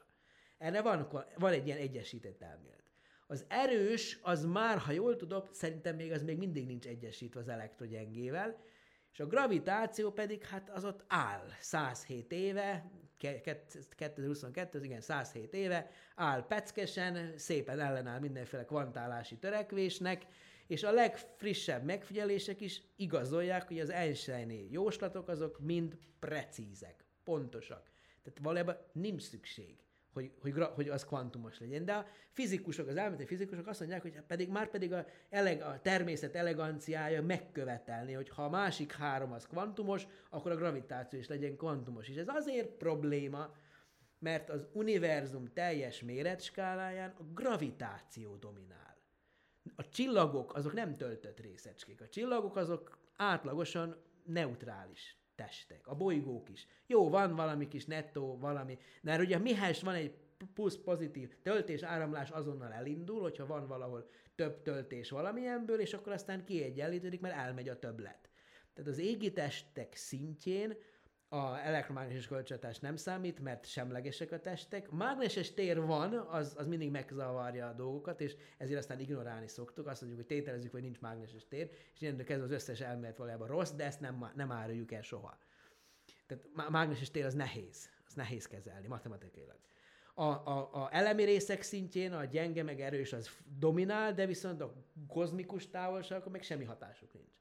Erre 0.59 0.82
van, 0.82 1.09
van 1.39 1.52
egy 1.52 1.66
ilyen 1.66 1.78
egyesített 1.78 2.43
elmélet. 2.43 2.82
Az 3.27 3.44
erős, 3.48 4.19
az 4.23 4.44
már, 4.44 4.78
ha 4.78 4.93
jól 4.93 5.16
tudok, 5.16 5.48
szerintem 5.52 5.97
még 5.97 6.12
az 6.12 6.23
még 6.23 6.39
mindig 6.39 6.66
nincs 6.66 6.86
egyesítve 6.86 7.40
az 7.40 7.48
elektrogyengével, 7.48 8.60
és 9.12 9.20
a 9.20 9.27
gravitáció 9.27 10.10
pedig, 10.10 10.44
hát 10.44 10.70
az 10.70 10.85
ott 10.85 11.05
áll 11.06 11.47
107 11.60 12.32
éve, 12.32 12.90
2022, 13.19 14.85
igen, 14.85 15.01
107 15.01 15.55
éve, 15.55 15.90
áll 16.15 16.47
peckesen, 16.47 17.39
szépen 17.39 17.81
ellenáll 17.81 18.20
mindenféle 18.20 18.65
kvantálási 18.65 19.36
törekvésnek, 19.36 20.27
és 20.66 20.82
a 20.82 20.93
legfrissebb 20.93 21.85
megfigyelések 21.85 22.61
is 22.61 22.82
igazolják, 22.97 23.66
hogy 23.69 23.81
az 23.81 23.90
Einsteini 23.90 24.69
jóslatok 24.70 25.28
azok 25.28 25.59
mind 25.61 25.99
precízek, 26.19 27.05
pontosak. 27.24 27.90
Tehát 28.23 28.39
valójában 28.43 28.77
nincs 28.93 29.23
szükség 29.23 29.77
hogy, 30.13 30.31
hogy, 30.41 30.55
hogy 30.75 30.89
az 30.89 31.05
kvantumos 31.05 31.59
legyen. 31.59 31.85
De 31.85 31.93
a 31.93 32.07
fizikusok, 32.31 32.89
az 32.89 32.97
elméleti 32.97 33.27
fizikusok 33.27 33.67
azt 33.67 33.79
mondják, 33.79 34.03
hogy 34.03 34.21
pedig 34.27 34.49
már 34.49 34.71
pedig 34.71 34.93
a, 34.93 35.07
eleg, 35.31 35.63
a 35.63 35.81
természet 35.83 36.35
eleganciája 36.35 37.23
megkövetelni, 37.23 38.13
hogy 38.13 38.29
ha 38.29 38.45
a 38.45 38.49
másik 38.49 38.93
három 38.93 39.33
az 39.33 39.47
kvantumos, 39.47 40.07
akkor 40.31 40.51
a 40.51 40.57
gravitáció 40.57 41.19
is 41.19 41.29
legyen 41.29 41.57
kvantumos. 41.57 42.09
És 42.09 42.17
ez 42.17 42.29
azért 42.29 42.69
probléma, 42.69 43.55
mert 44.19 44.51
az 44.51 44.67
univerzum 44.73 45.53
teljes 45.53 46.03
méretskáláján 46.03 47.15
a 47.19 47.23
gravitáció 47.35 48.37
dominál. 48.37 48.97
A 49.77 49.89
csillagok 49.89 50.55
azok 50.55 50.73
nem 50.73 50.97
töltött 50.97 51.41
részecskék. 51.41 52.01
A 52.01 52.09
csillagok 52.09 52.57
azok 52.57 52.99
átlagosan 53.17 53.97
neutrális 54.25 55.18
testek, 55.39 55.86
a 55.86 55.94
bolygók 55.94 56.48
is. 56.48 56.66
Jó, 56.86 57.09
van 57.09 57.36
valami 57.36 57.69
kis 57.69 57.86
nettó, 57.86 58.39
valami, 58.39 58.78
de 59.02 59.19
ugye 59.19 59.39
mihez 59.39 59.82
van 59.82 59.94
egy 59.94 60.15
plusz 60.55 60.77
pozitív 60.77 61.36
töltés, 61.43 61.82
áramlás 61.82 62.31
azonnal 62.31 62.73
elindul, 62.73 63.20
hogyha 63.20 63.47
van 63.47 63.66
valahol 63.66 64.09
több 64.35 64.62
töltés 64.62 65.10
valamilyenből, 65.10 65.81
és 65.81 65.94
akkor 65.94 66.12
aztán 66.12 66.44
kiegyenlítődik, 66.44 67.20
mert 67.20 67.36
elmegy 67.36 67.69
a 67.69 67.78
többlet. 67.78 68.31
Tehát 68.74 68.90
az 68.90 68.98
égi 68.98 69.32
testek 69.32 69.94
szintjén 69.94 70.77
a 71.29 71.59
elektromágneses 71.59 72.27
kölcsönhatás 72.27 72.79
nem 72.79 72.97
számít, 72.97 73.41
mert 73.41 73.67
semlegesek 73.67 74.33
a 74.33 74.41
testek. 74.41 74.91
Mágneses 74.91 75.55
tér 75.55 75.81
van, 75.81 76.13
az, 76.13 76.55
az 76.57 76.67
mindig 76.67 76.91
megzavarja 76.91 77.67
a 77.67 77.73
dolgokat, 77.73 78.21
és 78.21 78.37
ezért 78.57 78.79
aztán 78.79 79.01
ignorálni 79.01 79.49
szoktuk. 79.49 79.87
Azt 79.87 80.01
mondjuk, 80.01 80.27
hogy 80.27 80.37
tételezzük, 80.37 80.71
hogy 80.71 80.83
nincs 80.83 81.01
mágneses 81.01 81.47
tér, 81.49 81.71
és 81.95 82.01
innentől 82.01 82.25
kezdve 82.25 82.47
az 82.47 82.53
összes 82.53 82.81
elmélet 82.81 83.17
valójában 83.17 83.49
rossz, 83.49 83.71
de 83.71 83.85
ezt 83.85 84.01
nem, 84.01 84.31
nem 84.35 84.53
áruljuk 84.53 84.93
el 84.93 85.03
soha. 85.03 85.39
Tehát 86.27 86.71
mágneses 86.71 87.11
tér 87.11 87.25
az 87.25 87.35
nehéz, 87.35 87.89
az 88.07 88.15
nehéz 88.15 88.47
kezelni 88.47 88.87
matematikailag. 88.87 89.59
A, 90.15 90.23
a, 90.25 90.69
a 90.73 90.89
elemi 90.93 91.25
részek 91.25 91.63
szintjén 91.63 92.13
a 92.13 92.25
gyenge 92.25 92.63
meg 92.63 92.81
erős 92.81 93.13
az 93.13 93.31
dominál, 93.59 94.15
de 94.15 94.27
viszont 94.27 94.61
a 94.61 94.75
kozmikus 95.09 95.71
távolságokon 95.71 96.33
meg 96.33 96.43
semmi 96.43 96.65
hatásuk 96.65 97.13
nincs 97.13 97.39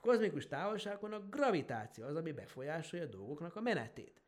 kozmikus 0.00 0.46
távolságokon 0.46 1.12
a 1.12 1.28
gravitáció 1.28 2.04
az, 2.04 2.16
ami 2.16 2.32
befolyásolja 2.32 3.04
a 3.04 3.08
dolgoknak 3.08 3.56
a 3.56 3.60
menetét. 3.60 4.20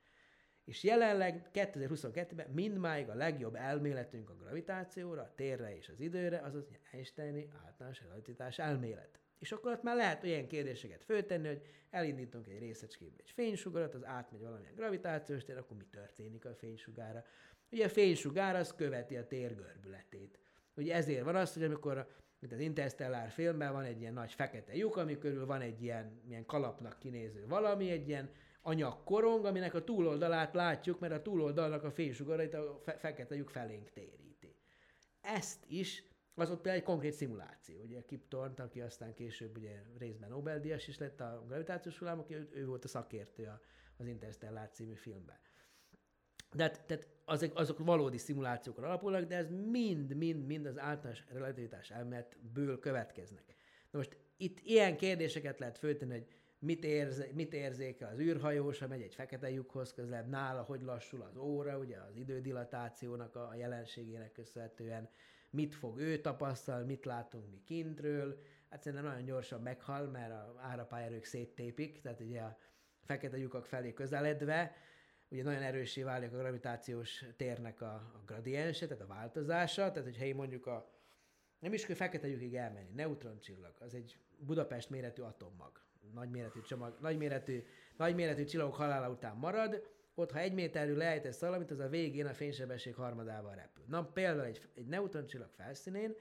És 0.65 0.83
jelenleg 0.83 1.51
2022-ben 1.53 2.51
mindmáig 2.51 3.09
a 3.09 3.15
legjobb 3.15 3.55
elméletünk 3.55 4.31
a 4.31 4.35
gravitációra, 4.35 5.23
a 5.23 5.33
térre 5.35 5.77
és 5.77 5.89
az 5.89 6.01
időre, 6.01 6.39
az 6.39 6.55
az 6.55 6.69
Einsteini 6.93 7.49
általános 7.65 8.03
relativitás 8.03 8.59
elmélet. 8.59 9.21
És 9.39 9.53
akkor 9.53 9.73
ott 9.73 9.83
már 9.83 9.97
lehet 9.97 10.25
olyan 10.25 10.47
kérdéseket 10.47 11.05
föltenni, 11.05 11.47
hogy 11.49 11.67
elindítunk 11.91 12.47
egy 12.47 12.59
részecskébe 12.59 13.17
egy 13.19 13.31
fénysugarat, 13.31 13.95
az 13.95 14.05
átmegy 14.05 14.41
valamilyen 14.41 14.75
gravitációs 14.75 15.45
tér, 15.45 15.57
akkor 15.57 15.77
mi 15.77 15.87
történik 15.91 16.45
a 16.45 16.55
fénysugára? 16.55 17.25
Ugye 17.71 17.85
a 17.85 17.89
fénysugár 17.89 18.57
az 18.57 18.75
követi 18.75 19.17
a 19.17 19.27
tér 19.27 19.55
görbületét. 19.55 20.39
Ugye 20.75 20.95
ezért 20.95 21.25
van 21.25 21.37
az, 21.37 21.53
hogy 21.53 21.63
amikor 21.63 22.07
mint 22.43 22.55
az 22.55 22.61
Interstellar 22.61 23.31
filmben 23.31 23.73
van 23.73 23.85
egy 23.85 24.01
ilyen 24.01 24.13
nagy 24.13 24.33
fekete 24.33 24.77
lyuk, 24.77 24.97
ami 24.97 25.19
körül 25.19 25.47
van 25.47 25.61
egy 25.61 25.83
ilyen, 25.83 26.21
ilyen 26.29 26.47
kalapnak 26.47 26.99
kinéző 26.99 27.47
valami, 27.47 27.91
egy 27.91 28.09
ilyen 28.09 28.31
anyagkorong, 28.63 29.45
aminek 29.45 29.75
a 29.75 29.85
túloldalát 29.85 30.55
látjuk, 30.55 30.99
mert 30.99 31.13
a 31.13 31.23
túloldalnak 31.23 31.85
a 31.85 31.91
fénysugarait 31.91 32.55
a 32.55 32.81
fe- 32.83 32.99
fekete 32.99 33.35
lyuk 33.35 33.51
felénk 33.51 33.91
téríti. 33.91 34.57
Ezt 35.21 35.65
is, 35.67 36.05
az 36.35 36.51
ott 36.51 36.61
például 36.61 36.77
egy 36.77 36.89
konkrét 36.89 37.13
szimuláció. 37.13 37.83
Ugye 37.83 38.05
Kip 38.05 38.29
Thorne, 38.29 38.63
aki 38.63 38.81
aztán 38.81 39.15
később 39.15 39.57
ugye 39.57 39.83
részben 39.99 40.29
Nobel-díjas 40.29 40.89
is 40.89 40.99
lett 40.99 41.21
a 41.21 41.45
gravitációs 41.47 41.99
hullámok, 41.99 42.31
ő, 42.31 42.49
ő 42.53 42.67
volt 42.67 42.85
a 42.85 42.89
szakértő 42.89 43.51
az 43.97 44.07
Interstellar 44.07 44.71
című 44.71 44.95
filmben. 44.95 45.39
De 46.55 46.63
hát, 46.63 46.85
tehát 46.87 47.09
azok, 47.25 47.59
azok 47.59 47.79
valódi 47.79 48.19
szimulációkra 48.19 48.87
alapulnak, 48.87 49.25
de 49.25 49.37
ez 49.37 49.51
mind-mind-mind 49.51 50.67
az 50.67 50.79
általános 50.79 51.25
relativitás 51.29 51.91
elméletből 51.91 52.79
következnek. 52.79 53.45
Na 53.91 53.99
most 53.99 54.17
itt 54.37 54.61
ilyen 54.61 54.97
kérdéseket 54.97 55.59
lehet 55.59 55.79
föltenni, 55.79 56.13
hogy 56.13 56.27
mit, 56.59 56.85
érze, 56.85 57.27
mit 57.33 57.53
érzékel 57.53 58.11
az 58.13 58.19
űrhajós, 58.19 58.79
ha 58.79 58.87
megy 58.87 59.03
egy 59.03 59.15
fekete 59.15 59.51
lyukhoz 59.51 59.93
közelebb, 59.93 60.29
nála 60.29 60.63
hogy 60.63 60.83
lassul 60.83 61.23
az 61.23 61.37
óra, 61.37 61.79
ugye 61.79 61.97
az 61.97 62.17
idődilatációnak 62.17 63.37
a, 63.37 63.55
jelenségének 63.55 64.33
köszönhetően, 64.33 65.09
mit 65.51 65.75
fog 65.75 65.99
ő 65.99 66.21
tapasztalni, 66.21 66.87
mit 66.87 67.05
látunk 67.05 67.51
mi 67.51 67.63
kintről, 67.65 68.39
hát 68.71 68.83
szerintem 68.83 69.09
nagyon 69.09 69.25
gyorsan 69.25 69.61
meghal, 69.63 70.07
mert 70.07 70.33
a 70.33 70.55
árapályerők 70.61 71.25
széttépik, 71.25 72.01
tehát 72.01 72.21
ugye 72.21 72.41
a 72.41 72.59
fekete 73.05 73.39
lyukak 73.39 73.67
felé 73.67 73.93
közeledve, 73.93 74.75
ugye 75.33 75.43
nagyon 75.43 75.63
erősé 75.63 76.03
válik 76.03 76.33
a 76.33 76.37
gravitációs 76.37 77.25
térnek 77.37 77.81
a, 77.81 77.95
a 77.95 78.23
gradiense, 78.27 78.87
tehát 78.87 79.03
a 79.03 79.07
változása, 79.07 79.91
tehát 79.91 80.09
hogyha 80.09 80.25
én 80.25 80.35
mondjuk 80.35 80.67
a, 80.67 80.91
nem 81.59 81.73
is 81.73 81.87
kell 81.87 81.97
fekete 81.97 82.29
lyukig 82.29 82.55
elmenni, 82.55 82.93
neutroncsillag, 82.95 83.75
az 83.79 83.95
egy 83.95 84.19
Budapest 84.39 84.91
méretű 84.91 85.23
atommag, 85.23 85.81
nagyméretű 86.15 86.61
csomag, 86.61 86.97
nagyméretű, 87.01 87.65
nagyméretű 87.97 88.45
csillagok 88.45 88.75
halála 88.75 89.11
után 89.11 89.37
marad, 89.37 89.83
ott 90.15 90.31
ha 90.31 90.39
egy 90.39 90.53
méterű 90.53 90.95
lejtesz 90.95 91.41
valamit, 91.41 91.71
az 91.71 91.79
a 91.79 91.89
végén 91.89 92.27
a 92.27 92.35
fénysebesség 92.35 92.95
harmadával 92.95 93.55
repül. 93.55 93.85
Na 93.89 94.05
például 94.05 94.47
egy, 94.47 94.69
egy 94.75 94.87
neutroncsillag 94.87 95.51
felszínén 95.51 96.15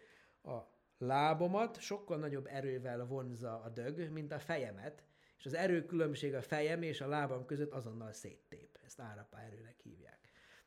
a 0.44 0.60
lábomat 0.98 1.80
sokkal 1.80 2.18
nagyobb 2.18 2.48
erővel 2.50 3.06
vonza 3.06 3.62
a 3.62 3.70
dög, 3.70 4.10
mint 4.10 4.32
a 4.32 4.40
fejemet, 4.40 5.04
és 5.38 5.46
az 5.46 5.54
erőkülönbség 5.54 6.34
a 6.34 6.42
fejem 6.42 6.82
és 6.82 7.02
a 7.02 7.08
lábam 7.08 7.46
között 7.46 7.72
azonnal 7.72 8.14
széttép. 8.14 8.71
Ezt 8.92 9.00
árapályerőnek 9.00 9.80
hívják. 9.84 10.20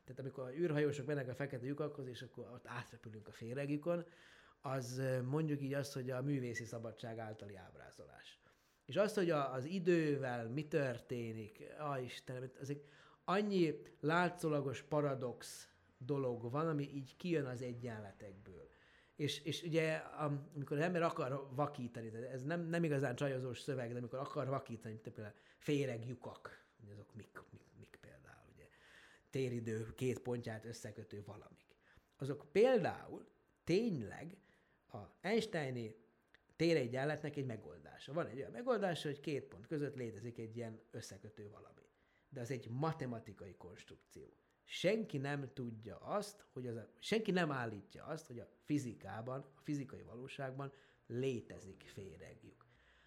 Tehát 0.04 0.20
amikor 0.20 0.44
a 0.44 0.54
űrhajósok 0.54 1.06
mennek 1.06 1.28
a 1.28 1.34
fekete 1.34 1.66
lyukakhoz, 1.66 2.06
és 2.06 2.22
akkor 2.22 2.50
ott 2.52 2.66
átrepülünk 2.66 3.28
a 3.28 3.32
féregjükon, 3.32 4.04
az 4.60 5.02
mondjuk 5.24 5.60
így 5.60 5.74
azt, 5.74 5.92
hogy 5.92 6.10
a 6.10 6.22
művészi 6.22 6.64
szabadság 6.64 7.18
általi 7.18 7.56
ábrázolás. 7.56 8.40
És 8.84 8.96
azt, 8.96 9.14
hogy 9.14 9.30
a, 9.30 9.52
az 9.52 9.64
idővel 9.64 10.48
mi 10.48 10.68
történik, 10.68 11.62
a 11.78 11.98
Istenem, 11.98 12.50
ezek 12.60 12.78
annyi 13.24 13.82
látszólagos 14.00 14.82
paradox 14.82 15.68
dolog 15.98 16.50
van, 16.50 16.68
ami 16.68 16.82
így 16.94 17.16
kijön 17.16 17.46
az 17.46 17.62
egyenletekből. 17.62 18.68
És, 19.16 19.40
és 19.40 19.62
ugye, 19.62 19.94
amikor 20.54 20.76
az 20.76 20.82
ember 20.82 21.02
akar 21.02 21.48
vakítani, 21.50 22.14
ez 22.14 22.42
nem, 22.42 22.60
nem 22.60 22.84
igazán 22.84 23.14
csajozós 23.14 23.60
szöveg, 23.60 23.92
de 23.92 23.98
amikor 23.98 24.18
akar 24.18 24.48
vakítani, 24.48 24.94
mint 24.94 25.14
például 25.14 25.36
féreg 25.58 26.06
lyukak, 26.06 26.64
azok 26.94 27.14
mik, 27.14 27.42
mik, 27.50 27.62
mik 27.78 27.98
például, 28.00 28.44
ugye, 28.54 28.68
téridő 29.34 29.94
két 29.94 30.18
pontját 30.18 30.64
összekötő 30.64 31.22
valamik. 31.26 31.76
Azok 32.16 32.46
például 32.52 33.26
tényleg 33.64 34.36
a 34.92 34.98
Einsteini 35.20 35.96
téregyenletnek 36.56 37.36
egy 37.36 37.46
megoldása. 37.46 38.12
Van 38.12 38.26
egy 38.26 38.38
olyan 38.38 38.50
megoldása, 38.50 39.08
hogy 39.08 39.20
két 39.20 39.44
pont 39.44 39.66
között 39.66 39.94
létezik 39.94 40.38
egy 40.38 40.56
ilyen 40.56 40.80
összekötő 40.90 41.50
valami. 41.50 41.88
De 42.28 42.40
az 42.40 42.50
egy 42.50 42.68
matematikai 42.68 43.54
konstrukció 43.56 44.36
senki 44.64 45.18
nem 45.18 45.50
tudja 45.52 45.96
azt, 45.96 46.46
hogy 46.52 46.66
az 46.66 46.76
a, 46.76 46.88
senki 46.98 47.30
nem 47.30 47.52
állítja 47.52 48.04
azt, 48.04 48.26
hogy 48.26 48.38
a 48.38 48.48
fizikában, 48.64 49.40
a 49.40 49.60
fizikai 49.60 50.02
valóságban 50.02 50.72
létezik 51.06 51.82
féregjuk. 51.86 52.66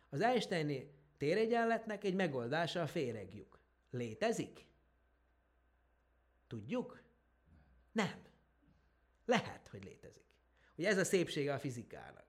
Az 0.10 0.22
Einsteini 0.22 0.92
téregyenletnek 1.18 2.04
egy 2.04 2.16
megoldása 2.16 2.82
a 2.82 2.88
féregjuk. 2.88 3.60
Létezik? 3.90 4.67
Tudjuk? 6.48 7.02
Nem. 7.92 8.22
Lehet, 9.26 9.68
hogy 9.68 9.84
létezik. 9.84 10.26
Ugye 10.78 10.88
ez 10.88 10.98
a 10.98 11.04
szépsége 11.04 11.54
a 11.54 11.60
fizikának. 11.60 12.26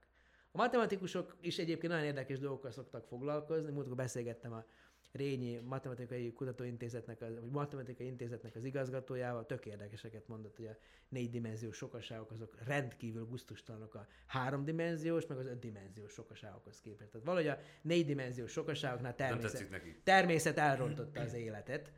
A 0.53 0.57
matematikusok 0.57 1.37
is 1.41 1.59
egyébként 1.59 1.93
nagyon 1.93 2.07
érdekes 2.07 2.39
dolgokkal 2.39 2.71
szoktak 2.71 3.07
foglalkozni. 3.07 3.71
Múltkor 3.71 3.97
beszélgettem 3.97 4.53
a 4.53 4.65
Rényi 5.13 5.57
Matematikai 5.57 6.33
Kutatóintézetnek, 6.33 7.21
az, 7.21 7.41
vagy 7.41 7.51
Matematikai 7.51 8.07
Intézetnek 8.07 8.57
az 8.57 8.65
igazgatójával 8.65 9.47
tök 9.47 9.67
érdekeseket 9.67 10.29
mondott, 10.29 10.57
hogy 10.57 10.67
a 10.67 10.77
négydimenziós 11.09 11.77
sokaságok 11.77 12.31
azok 12.31 12.57
rendkívül 12.65 13.25
gusztustalanok 13.25 13.95
a 13.95 14.07
háromdimenziós, 14.27 15.27
meg 15.27 15.39
az 15.39 15.47
ötdimenziós 15.47 16.13
sokaságokhoz 16.13 16.81
képest. 16.81 17.11
Tehát 17.11 17.27
valahogy 17.27 17.49
a 17.49 17.59
négydimenziós 17.83 18.53
sokaságoknál 18.53 19.15
természet, 19.15 19.69
természet 20.03 20.59
elrontotta 20.59 21.21
az 21.21 21.33
életet. 21.33 21.93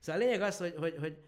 Szóval 0.00 0.20
a 0.20 0.24
lényeg 0.24 0.40
az, 0.40 0.56
hogy, 0.56 0.74
hogy, 0.74 0.96
hogy 0.98 1.18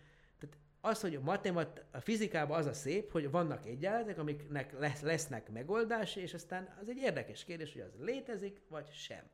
az, 0.81 1.01
hogy 1.01 1.15
a, 1.15 1.21
matemat, 1.21 1.85
a 1.91 2.01
fizikában 2.01 2.59
az 2.59 2.67
a 2.67 2.73
szép, 2.73 3.11
hogy 3.11 3.31
vannak 3.31 3.67
egyenletek, 3.67 4.19
amiknek 4.19 4.79
lesz, 4.79 5.01
lesznek 5.01 5.51
megoldási, 5.51 6.21
és 6.21 6.35
aztán 6.35 6.77
az 6.81 6.89
egy 6.89 6.97
érdekes 6.97 7.45
kérdés, 7.45 7.73
hogy 7.73 7.83
az 7.83 7.95
létezik, 7.99 8.61
vagy 8.69 8.91
sem. 8.93 9.31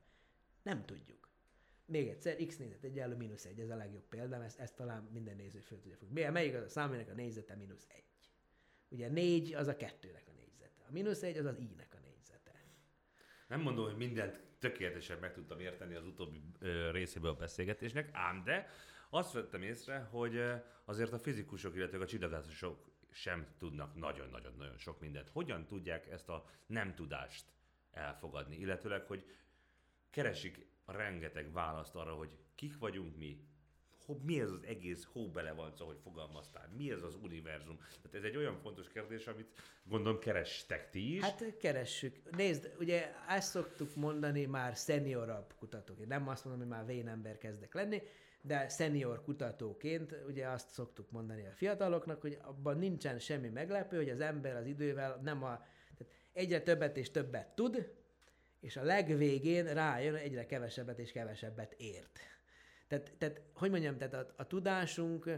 Nem 0.62 0.84
tudjuk. 0.84 1.28
Még 1.86 2.08
egyszer, 2.08 2.36
x 2.46 2.56
nézet 2.56 2.84
egyenlő 2.84 3.16
mínusz 3.16 3.44
egy, 3.44 3.60
ez 3.60 3.70
a 3.70 3.76
legjobb 3.76 4.08
példám, 4.08 4.40
ezt, 4.40 4.58
ezt 4.60 4.76
talán 4.76 5.08
minden 5.12 5.36
néző 5.36 5.58
föl 5.58 5.80
tudja 5.80 5.96
fogni. 5.96 6.28
Melyik 6.28 6.54
az 6.54 6.62
a 6.62 6.68
szám, 6.68 7.04
a 7.10 7.14
négyzete 7.14 7.54
mínusz 7.54 7.86
egy? 7.88 8.04
Ugye 8.88 9.08
négy 9.08 9.54
az 9.54 9.66
a 9.66 9.76
kettőnek 9.76 10.24
a 10.28 10.32
négyzete. 10.36 10.84
A 10.88 10.92
mínusz 10.92 11.22
egy 11.22 11.36
az 11.36 11.44
az 11.44 11.58
i-nek 11.58 11.94
a 11.94 11.98
négyzete. 12.02 12.64
Nem 13.48 13.60
mondom, 13.60 13.84
hogy 13.84 13.96
mindent 13.96 14.40
tökéletesen 14.58 15.18
meg 15.18 15.32
tudtam 15.32 15.60
érteni 15.60 15.94
az 15.94 16.06
utóbbi 16.06 16.42
ö, 16.58 16.90
részéből 16.90 17.30
a 17.30 17.34
beszélgetésnek, 17.34 18.08
ám 18.12 18.42
de 18.44 18.68
azt 19.14 19.32
vettem 19.32 19.62
észre, 19.62 20.08
hogy 20.10 20.40
azért 20.84 21.12
a 21.12 21.18
fizikusok, 21.18 21.74
illetve 21.74 21.98
a 21.98 22.06
csillagászosok 22.06 22.92
sem 23.10 23.46
tudnak 23.58 23.94
nagyon-nagyon-nagyon 23.94 24.78
sok 24.78 25.00
mindent. 25.00 25.28
Hogyan 25.28 25.66
tudják 25.66 26.06
ezt 26.06 26.28
a 26.28 26.44
nem 26.66 26.94
tudást 26.94 27.44
elfogadni, 27.90 28.56
illetőleg, 28.56 29.06
hogy 29.06 29.24
keresik 30.10 30.66
rengeteg 30.86 31.52
választ 31.52 31.94
arra, 31.94 32.14
hogy 32.14 32.38
kik 32.54 32.78
vagyunk 32.78 33.16
mi, 33.16 33.48
mi 34.22 34.40
ez 34.40 34.50
az 34.50 34.62
egész, 34.62 35.04
hó 35.04 35.30
bele 35.30 35.52
van 35.52 35.72
szó, 35.72 35.86
hogy 35.86 35.98
fogalmaztál, 36.02 36.72
mi 36.76 36.90
ez 36.90 37.02
az 37.02 37.14
univerzum. 37.14 37.76
Tehát 37.76 38.14
ez 38.14 38.22
egy 38.22 38.36
olyan 38.36 38.58
fontos 38.58 38.88
kérdés, 38.88 39.26
amit 39.26 39.60
gondolom 39.84 40.18
kerestek 40.18 40.90
ti 40.90 41.14
is. 41.14 41.22
Hát 41.22 41.56
keressük. 41.56 42.36
Nézd, 42.36 42.74
ugye 42.78 43.12
ezt 43.28 43.50
szoktuk 43.50 43.94
mondani 43.94 44.44
már 44.44 44.76
szeniorabb 44.76 45.54
kutatók. 45.58 46.00
Én 46.00 46.06
nem 46.06 46.28
azt 46.28 46.44
mondom, 46.44 46.62
hogy 46.62 46.76
már 46.76 46.86
vén 46.86 47.08
ember 47.08 47.38
kezdek 47.38 47.74
lenni, 47.74 48.02
de 48.46 48.68
szenior 48.68 49.22
kutatóként 49.22 50.14
ugye 50.26 50.48
azt 50.48 50.70
szoktuk 50.70 51.10
mondani 51.10 51.46
a 51.46 51.52
fiataloknak, 51.52 52.20
hogy 52.20 52.38
abban 52.42 52.78
nincsen 52.78 53.18
semmi 53.18 53.48
meglepő, 53.48 53.96
hogy 53.96 54.08
az 54.08 54.20
ember 54.20 54.56
az 54.56 54.66
idővel 54.66 55.20
nem 55.22 55.42
a, 55.42 55.56
tehát 55.96 56.12
egyre 56.32 56.60
többet 56.60 56.96
és 56.96 57.10
többet 57.10 57.54
tud, 57.54 57.92
és 58.60 58.76
a 58.76 58.82
legvégén 58.82 59.64
rájön, 59.74 60.14
egyre 60.14 60.46
kevesebbet 60.46 60.98
és 60.98 61.12
kevesebbet 61.12 61.72
ért. 61.72 62.18
Tehát, 62.88 63.12
tehát 63.18 63.40
hogy 63.54 63.70
mondjam, 63.70 63.98
tehát 63.98 64.14
a, 64.14 64.34
a 64.36 64.46
tudásunk 64.46 65.30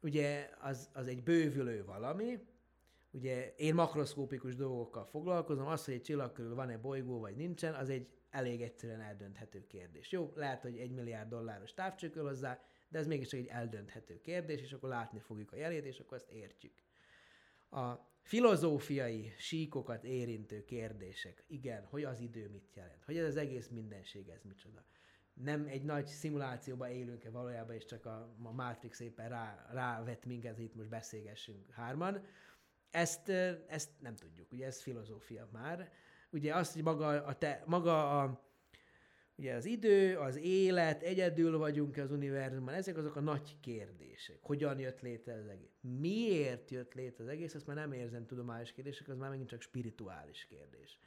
ugye 0.00 0.50
az, 0.60 0.88
az 0.92 1.06
egy 1.06 1.22
bővülő 1.22 1.84
valami, 1.84 2.38
ugye 3.10 3.54
én 3.56 3.74
makroszkópikus 3.74 4.56
dolgokkal 4.56 5.04
foglalkozom, 5.04 5.66
az, 5.66 5.84
hogy 5.84 5.94
egy 5.94 6.02
csillag 6.02 6.32
körül 6.32 6.54
van-e 6.54 6.78
bolygó 6.78 7.20
vagy 7.20 7.36
nincsen, 7.36 7.74
az 7.74 7.90
egy 7.90 8.08
elég 8.30 8.62
egyszerűen 8.62 9.00
eldönthető 9.00 9.66
kérdés. 9.66 10.12
Jó, 10.12 10.32
lehet, 10.34 10.62
hogy 10.62 10.78
egy 10.78 10.90
milliárd 10.90 11.28
dolláros 11.28 11.74
távcsőköl 11.74 12.24
hozzá, 12.24 12.60
de 12.88 12.98
ez 12.98 13.06
mégis 13.06 13.32
egy 13.32 13.46
eldönthető 13.46 14.20
kérdés, 14.20 14.60
és 14.60 14.72
akkor 14.72 14.88
látni 14.88 15.18
fogjuk 15.18 15.52
a 15.52 15.56
jelét, 15.56 15.84
és 15.84 16.00
akkor 16.00 16.16
azt 16.16 16.30
értjük. 16.30 16.74
A 17.70 17.94
filozófiai 18.22 19.32
síkokat 19.38 20.04
érintő 20.04 20.64
kérdések. 20.64 21.44
Igen, 21.46 21.84
hogy 21.84 22.04
az 22.04 22.20
idő 22.20 22.48
mit 22.48 22.74
jelent, 22.74 23.04
hogy 23.04 23.16
ez 23.16 23.26
az 23.26 23.36
egész 23.36 23.68
mindenség, 23.68 24.28
ez 24.28 24.42
micsoda. 24.42 24.84
nem 25.34 25.66
egy 25.66 25.82
nagy 25.82 26.06
szimulációban 26.06 26.90
élünk-e 26.90 27.30
valójában, 27.30 27.74
és 27.74 27.84
csak 27.84 28.06
a, 28.06 28.36
a 28.42 28.52
Matrix 28.52 29.00
éppen 29.00 29.28
rá, 29.28 29.66
rávet 29.72 30.24
minket, 30.24 30.58
itt 30.58 30.74
most 30.74 30.88
beszélgessünk 30.88 31.70
hárman. 31.70 32.26
Ezt, 32.90 33.28
ezt 33.68 33.90
nem 34.00 34.14
tudjuk, 34.14 34.52
ugye 34.52 34.66
ez 34.66 34.82
filozófia 34.82 35.48
már. 35.52 35.92
Ugye 36.30 36.54
azt, 36.54 36.72
hogy 36.72 36.82
maga 36.82 37.06
a, 37.06 37.38
te, 37.38 37.62
maga 37.66 38.20
a 38.20 38.44
Ugye 39.38 39.54
az 39.54 39.64
idő, 39.64 40.18
az 40.18 40.36
élet, 40.36 41.02
egyedül 41.02 41.58
vagyunk 41.58 41.96
az 41.96 42.10
univerzumban, 42.10 42.74
ezek 42.74 42.96
azok 42.96 43.16
a 43.16 43.20
nagy 43.20 43.60
kérdések. 43.60 44.38
Hogyan 44.42 44.78
jött 44.78 45.00
létre 45.00 45.34
az 45.34 45.46
egész? 45.46 45.76
Miért 45.80 46.70
jött 46.70 46.94
létre 46.94 47.24
az 47.24 47.30
egész? 47.30 47.54
Azt 47.54 47.66
már 47.66 47.76
nem 47.76 47.92
érzem 47.92 48.26
tudományos 48.26 48.72
kérdések, 48.72 49.08
az 49.08 49.16
már 49.16 49.30
megint 49.30 49.48
csak 49.48 49.60
spirituális 49.60 50.46
kérdés. 50.46 50.98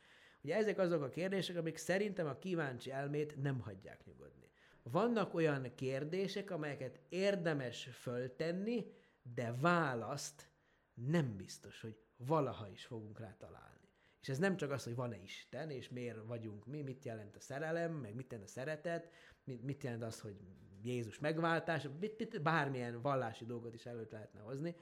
Ugye 0.41 0.55
ezek 0.55 0.77
azok 0.77 1.01
a 1.01 1.09
kérdések, 1.09 1.57
amik 1.57 1.77
szerintem 1.77 2.27
a 2.27 2.37
kíváncsi 2.37 2.91
elmét 2.91 3.41
nem 3.41 3.59
hagyják 3.59 4.05
nyugodni. 4.05 4.49
Vannak 4.83 5.33
olyan 5.33 5.75
kérdések, 5.75 6.51
amelyeket 6.51 6.99
érdemes 7.09 7.89
föltenni, 7.91 8.85
de 9.33 9.55
választ 9.61 10.49
nem 10.93 11.35
biztos, 11.37 11.81
hogy 11.81 11.97
valaha 12.17 12.69
is 12.69 12.85
fogunk 12.85 13.19
rá 13.19 13.35
találni. 13.37 13.78
És 14.21 14.29
ez 14.29 14.37
nem 14.37 14.57
csak 14.57 14.71
az, 14.71 14.83
hogy 14.83 14.95
van-e 14.95 15.17
Isten, 15.17 15.69
és 15.69 15.89
miért 15.89 16.25
vagyunk 16.25 16.65
mi, 16.65 16.81
mit 16.81 17.05
jelent 17.05 17.35
a 17.35 17.39
szerelem, 17.39 17.93
meg 17.93 18.15
mit 18.15 18.31
jelent 18.31 18.49
a 18.49 18.51
szeretet, 18.51 19.11
mit, 19.43 19.63
mit 19.63 19.83
jelent 19.83 20.03
az, 20.03 20.19
hogy 20.19 20.35
Jézus 20.83 21.19
megváltás, 21.19 21.87
mit, 21.99 22.17
mit, 22.17 22.41
bármilyen 22.41 23.01
vallási 23.01 23.45
dolgot 23.45 23.73
is 23.73 23.85
előtt 23.85 24.11
lehetne 24.11 24.39
hozni, 24.39 24.75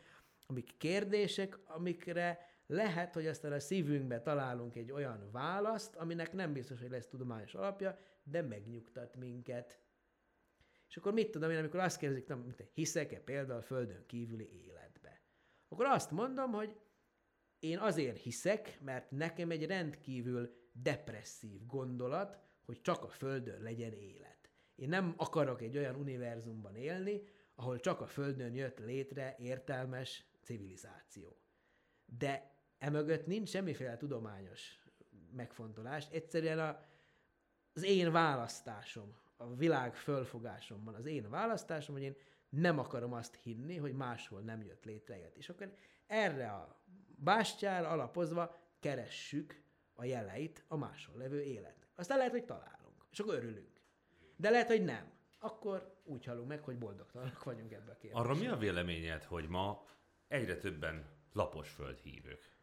amik 0.47 0.77
kérdések, 0.77 1.59
amikre 1.65 2.39
lehet, 2.67 3.13
hogy 3.13 3.27
aztán 3.27 3.51
a 3.51 3.59
szívünkbe 3.59 4.21
találunk 4.21 4.75
egy 4.75 4.91
olyan 4.91 5.31
választ, 5.31 5.95
aminek 5.95 6.33
nem 6.33 6.53
biztos, 6.53 6.81
hogy 6.81 6.89
lesz 6.89 7.07
tudományos 7.07 7.53
alapja, 7.53 7.97
de 8.23 8.41
megnyugtat 8.41 9.15
minket. 9.15 9.79
És 10.89 10.97
akkor 10.97 11.13
mit 11.13 11.31
tudom 11.31 11.51
én, 11.51 11.57
amikor 11.57 11.79
azt 11.79 11.97
kérdezik, 11.97 12.27
nem, 12.27 12.55
hiszek-e 12.73 13.19
például 13.19 13.59
a 13.59 13.61
Földön 13.63 14.05
kívüli 14.05 14.49
életbe? 14.65 15.21
Akkor 15.67 15.85
azt 15.85 16.11
mondom, 16.11 16.51
hogy 16.51 16.75
én 17.59 17.77
azért 17.77 18.21
hiszek, 18.21 18.79
mert 18.81 19.11
nekem 19.11 19.51
egy 19.51 19.65
rendkívül 19.65 20.55
depresszív 20.71 21.65
gondolat, 21.65 22.39
hogy 22.65 22.81
csak 22.81 23.03
a 23.03 23.09
Földön 23.09 23.61
legyen 23.61 23.93
élet. 23.93 24.49
Én 24.75 24.89
nem 24.89 25.13
akarok 25.17 25.61
egy 25.61 25.77
olyan 25.77 25.95
univerzumban 25.95 26.75
élni, 26.75 27.21
ahol 27.55 27.79
csak 27.79 28.01
a 28.01 28.07
Földön 28.07 28.53
jött 28.53 28.79
létre 28.79 29.35
értelmes 29.39 30.25
civilizáció. 30.41 31.37
De 32.05 32.51
emögött 32.77 33.25
nincs 33.25 33.49
semmiféle 33.49 33.97
tudományos 33.97 34.85
megfontolás, 35.31 36.07
egyszerűen 36.11 36.59
a, 36.59 36.79
az 37.73 37.83
én 37.83 38.11
választásom, 38.11 39.15
a 39.37 39.55
világ 39.55 39.95
fölfogásomban 39.95 40.93
az 40.93 41.05
én 41.05 41.29
választásom, 41.29 41.95
hogy 41.95 42.03
én 42.03 42.15
nem 42.49 42.79
akarom 42.79 43.13
azt 43.13 43.35
hinni, 43.35 43.77
hogy 43.77 43.93
máshol 43.93 44.41
nem 44.41 44.63
jött 44.63 44.85
létre 44.85 45.17
élet. 45.17 45.37
És 45.37 45.49
akkor 45.49 45.73
erre 46.07 46.51
a 46.51 46.76
bástyára 47.17 47.87
alapozva 47.89 48.55
keressük 48.79 49.61
a 49.93 50.03
jeleit 50.03 50.63
a 50.67 50.77
máshol 50.77 51.17
levő 51.17 51.41
életnek. 51.41 51.87
Aztán 51.95 52.17
lehet, 52.17 52.31
hogy 52.31 52.45
találunk, 52.45 53.05
és 53.11 53.19
akkor 53.19 53.33
örülünk. 53.33 53.81
De 54.35 54.49
lehet, 54.49 54.67
hogy 54.67 54.83
nem. 54.83 55.11
Akkor 55.39 55.95
úgy 56.03 56.25
halunk 56.25 56.47
meg, 56.47 56.63
hogy 56.63 56.77
boldogtalanok 56.77 57.43
vagyunk 57.43 57.71
ebbe 57.71 57.91
a 57.91 57.95
kérdésben. 57.95 58.23
Arra 58.23 58.33
mi 58.33 58.47
a 58.47 58.57
véleményed, 58.57 59.23
hogy 59.23 59.47
ma 59.47 59.85
egyre 60.27 60.57
többen 60.57 61.05
laposföld 61.33 61.99
hívők? 61.99 62.55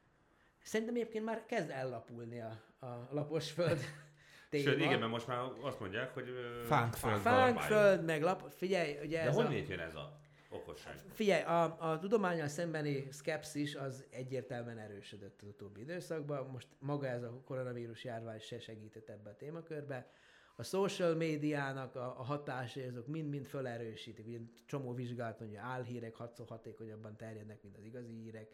Szerintem 0.63 0.95
egyébként 0.95 1.25
már 1.25 1.47
kezd 1.47 1.71
ellapulni 1.71 2.41
a, 2.41 2.63
a 2.87 3.09
laposföld 3.11 3.81
téma. 4.51 4.71
Sőt, 4.71 4.81
igen, 4.81 4.99
mert 4.99 5.11
most 5.11 5.27
már 5.27 5.39
azt 5.61 5.81
mondják, 5.81 6.15
hogy... 6.15 6.29
Fánkföld. 6.67 7.21
Fánkföld, 7.21 8.05
meg 8.05 8.23
lap... 8.23 8.51
Figyelj, 8.51 8.99
ugye 9.03 9.23
De 9.23 9.29
ez 9.29 9.35
honnét 9.35 9.69
a... 9.69 9.71
jön 9.71 9.81
ez 9.81 9.95
a 9.95 10.23
okosság? 10.55 10.95
Figyelj, 11.13 11.43
a, 11.43 11.91
a 11.91 11.99
tudományal 11.99 12.49
szembeni 12.49 13.07
szkepszis 13.11 13.75
az 13.75 14.05
egyértelműen 14.11 14.79
erősödött 14.79 15.43
az 15.43 15.49
utóbbi 15.49 15.81
időszakban. 15.81 16.47
Most 16.47 16.69
maga 16.79 17.07
ez 17.07 17.23
a 17.23 17.41
koronavírus 17.45 18.05
járvány 18.05 18.39
se 18.39 18.59
segített 18.61 19.09
ebbe 19.09 19.31
a 19.31 19.37
témakörbe. 19.37 20.11
A 20.57 20.63
social 20.63 21.15
médiának 21.15 21.95
a, 21.97 22.19
a 22.19 22.23
hatásai 22.23 22.85
azok 22.85 23.07
mind-mind 23.07 23.47
felerősítik. 23.47 24.27
Ugye 24.27 24.39
csomó 24.67 24.93
vizsgálat, 24.93 25.39
hogy 25.39 25.55
álhírek 25.55 26.15
hatszor 26.15 26.49
hatékonyabban 26.49 27.17
terjednek, 27.17 27.63
mint 27.63 27.77
az 27.77 27.85
igazi 27.85 28.13
hírek. 28.13 28.49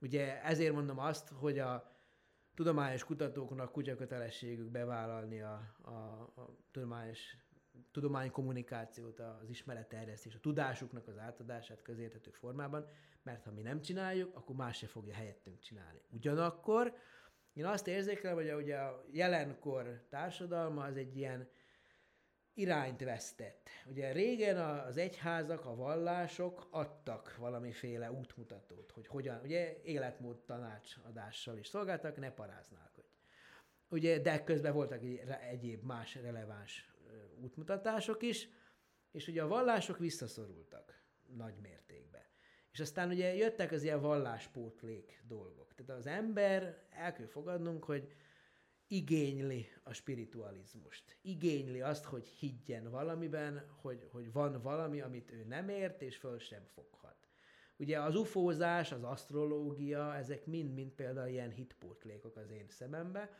Ugye 0.00 0.42
ezért 0.42 0.74
mondom 0.74 0.98
azt, 0.98 1.28
hogy 1.28 1.58
a 1.58 1.92
tudományos 2.54 3.04
kutatóknak 3.04 3.72
kutyakötelességük 3.72 4.70
bevállalni 4.70 5.40
a, 5.40 5.76
a, 5.82 5.90
a 6.40 6.56
tudományos 6.70 7.36
tudománykommunikációt, 7.92 9.20
az 9.20 9.48
ismeretterjesztés, 9.48 10.34
a 10.34 10.40
tudásuknak 10.40 11.08
az 11.08 11.18
átadását 11.18 11.82
közérthető 11.82 12.30
formában, 12.30 12.86
mert 13.22 13.44
ha 13.44 13.52
mi 13.52 13.62
nem 13.62 13.80
csináljuk, 13.80 14.36
akkor 14.36 14.56
más 14.56 14.76
se 14.76 14.86
fogja 14.86 15.14
helyettünk 15.14 15.58
csinálni. 15.58 16.00
Ugyanakkor 16.10 16.94
én 17.52 17.66
azt 17.66 17.86
érzékelem, 17.86 18.36
hogy 18.36 18.48
a, 18.48 18.56
ugye 18.56 18.76
a 18.76 19.04
jelenkor 19.10 20.04
társadalma 20.08 20.84
az 20.84 20.96
egy 20.96 21.16
ilyen 21.16 21.48
irányt 22.54 23.00
vesztett. 23.00 23.68
Ugye 23.86 24.12
régen 24.12 24.58
az 24.58 24.96
egyházak, 24.96 25.64
a 25.64 25.74
vallások 25.74 26.66
adtak 26.70 27.36
valamiféle 27.36 28.12
útmutatót, 28.12 28.90
hogy 28.90 29.06
hogyan, 29.06 29.40
ugye 29.42 29.80
életmód 29.82 30.36
tanácsadással 30.36 31.58
is 31.58 31.66
szolgáltak, 31.66 32.16
ne 32.16 32.30
paráználkodj. 32.30 33.06
Ugye, 33.88 34.18
de 34.18 34.44
közben 34.44 34.72
voltak 34.72 35.02
egyéb 35.50 35.82
más 35.82 36.14
releváns 36.14 36.93
útmutatások 37.40 38.22
is, 38.22 38.48
és 39.10 39.28
ugye 39.28 39.42
a 39.42 39.48
vallások 39.48 39.98
visszaszorultak 39.98 41.02
nagy 41.36 41.54
mértékben. 41.62 42.22
És 42.70 42.80
aztán 42.80 43.10
ugye 43.10 43.34
jöttek 43.34 43.72
az 43.72 43.82
ilyen 43.82 44.00
valláspótlék 44.00 45.22
dolgok. 45.26 45.74
Tehát 45.74 46.00
az 46.00 46.06
ember, 46.06 46.86
el 46.90 47.12
kell 47.12 47.26
fogadnunk, 47.26 47.84
hogy 47.84 48.12
igényli 48.86 49.66
a 49.82 49.92
spiritualizmust. 49.92 51.18
Igényli 51.22 51.80
azt, 51.80 52.04
hogy 52.04 52.26
higgyen 52.26 52.90
valamiben, 52.90 53.66
hogy, 53.80 54.08
hogy 54.10 54.32
van 54.32 54.62
valami, 54.62 55.00
amit 55.00 55.30
ő 55.30 55.44
nem 55.44 55.68
ért, 55.68 56.02
és 56.02 56.16
föl 56.16 56.38
sem 56.38 56.64
foghat. 56.74 57.28
Ugye 57.76 58.00
az 58.00 58.16
ufózás, 58.16 58.92
az 58.92 59.02
asztrológia, 59.02 60.14
ezek 60.14 60.46
mind-mind 60.46 60.90
például 60.92 61.28
ilyen 61.28 61.50
hitpótlékok 61.50 62.36
az 62.36 62.50
én 62.50 62.68
szemembe, 62.68 63.30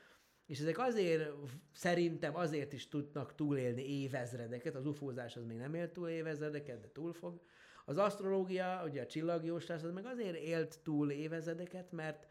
és 0.47 0.61
ezek 0.61 0.79
azért, 0.79 1.31
szerintem 1.73 2.37
azért 2.37 2.73
is 2.73 2.89
tudnak 2.89 3.35
túlélni 3.35 4.01
évezredeket, 4.03 4.75
az 4.75 4.87
ufózás 4.87 5.37
az 5.37 5.45
még 5.45 5.57
nem 5.57 5.75
élt 5.75 5.93
túl 5.93 6.09
évezredeket, 6.09 6.81
de 6.81 6.91
túl 6.93 7.13
fog. 7.13 7.43
Az 7.85 7.99
asztrológia, 7.99 8.83
ugye 8.85 9.03
a 9.03 9.07
csillagjóslás, 9.07 9.83
az 9.83 9.93
meg 9.93 10.07
azért 10.07 10.37
élt 10.37 10.81
túl 10.83 11.11
évezredeket, 11.11 11.93
mert 11.93 12.27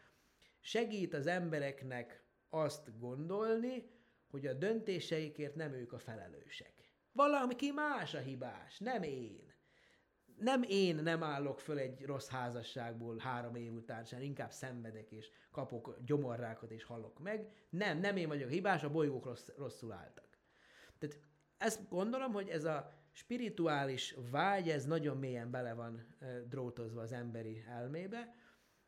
segít 0.60 1.14
az 1.14 1.26
embereknek 1.26 2.24
azt 2.48 2.98
gondolni, 2.98 3.90
hogy 4.26 4.46
a 4.46 4.52
döntéseikért 4.52 5.54
nem 5.54 5.72
ők 5.72 5.92
a 5.92 5.98
felelősek. 5.98 6.72
Valaki 7.12 7.70
más 7.70 8.14
a 8.14 8.18
hibás, 8.18 8.78
nem 8.78 9.02
én. 9.02 9.53
Nem 10.38 10.62
én 10.62 10.96
nem 10.96 11.22
állok 11.22 11.60
föl 11.60 11.78
egy 11.78 12.04
rossz 12.04 12.28
házasságból 12.28 13.18
három 13.18 13.54
év 13.54 13.72
után 13.72 14.04
sem, 14.04 14.20
inkább 14.20 14.52
szenvedek 14.52 15.10
és 15.10 15.30
kapok 15.50 15.96
gyomorrákot 16.04 16.70
és 16.70 16.84
halok 16.84 17.18
meg. 17.18 17.48
Nem, 17.70 17.98
nem 17.98 18.16
én 18.16 18.28
vagyok 18.28 18.50
hibás, 18.50 18.82
a 18.82 18.90
bolygók 18.90 19.24
rossz, 19.24 19.48
rosszul 19.56 19.92
álltak. 19.92 20.28
Tehát 20.98 21.18
ezt 21.58 21.88
gondolom, 21.88 22.32
hogy 22.32 22.48
ez 22.48 22.64
a 22.64 22.92
spirituális 23.12 24.16
vágy, 24.30 24.68
ez 24.68 24.84
nagyon 24.84 25.16
mélyen 25.16 25.50
bele 25.50 25.74
van 25.74 26.16
drótozva 26.48 27.00
az 27.00 27.12
emberi 27.12 27.64
elmébe, 27.68 28.34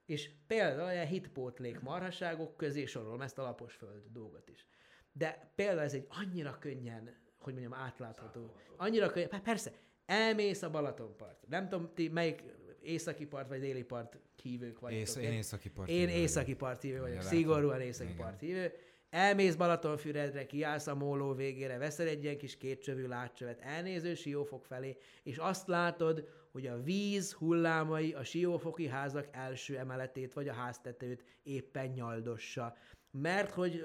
és 0.07 0.31
például 0.47 0.91
ilyen 0.91 1.07
hitpótlék 1.07 1.81
marhaságok 1.81 2.57
közé 2.57 2.85
sorolom 2.85 3.21
ezt 3.21 3.39
a 3.39 3.43
lapos 3.43 3.75
föld 3.75 4.03
dolgot 4.13 4.49
is. 4.49 4.67
De 5.13 5.53
például 5.55 5.81
ez 5.81 5.95
egy 5.95 6.07
annyira 6.09 6.59
könnyen, 6.59 7.17
hogy 7.39 7.53
mondjam, 7.53 7.75
átlátható. 7.75 8.57
Annyira 8.77 9.11
könnyen, 9.11 9.43
persze, 9.43 9.73
elmész 10.07 10.63
a 10.63 10.71
Balatonpart. 10.71 11.47
Nem 11.49 11.69
tudom, 11.69 11.91
ti 11.95 12.09
melyik 12.09 12.43
északi 12.83 13.27
part 13.27 13.49
vagy 13.49 13.61
déli 13.61 13.83
part 13.83 14.19
hívők 14.43 14.81
vagytok. 14.81 15.01
Ész, 15.01 15.17
én 15.17 15.33
északi 15.33 15.71
part 15.71 15.89
Én 15.89 16.09
északi 16.09 16.55
part 16.55 16.83
hívő 16.83 17.01
vagyok, 17.01 17.23
szigorúan 17.23 17.81
északi 17.81 18.15
part 18.15 18.41
hívő. 18.41 18.73
Elmész 19.11 19.55
Balatonfüredre, 19.55 20.47
kiállsz 20.47 20.87
a 20.87 20.95
móló 20.95 21.35
végére, 21.35 21.79
veszel 21.79 22.07
egy 22.07 22.23
ilyen 22.23 22.39
kis 22.39 22.57
kétcsövű 22.57 23.07
látcsövet, 23.07 23.61
elnéző 23.61 24.15
siófok 24.15 24.65
felé, 24.65 24.97
és 25.23 25.37
azt 25.37 25.67
látod, 25.67 26.29
hogy 26.53 26.67
a 26.67 26.83
víz 26.83 27.33
hullámai 27.33 28.13
a 28.13 28.25
siófoki 28.25 28.87
házak 28.89 29.29
első 29.33 29.79
emeletét 29.79 30.33
vagy 30.33 30.49
a 30.49 30.53
háztetőt 30.53 31.25
éppen 31.43 31.89
nyaldossa. 31.89 32.77
Mert 33.11 33.51
hogy 33.51 33.83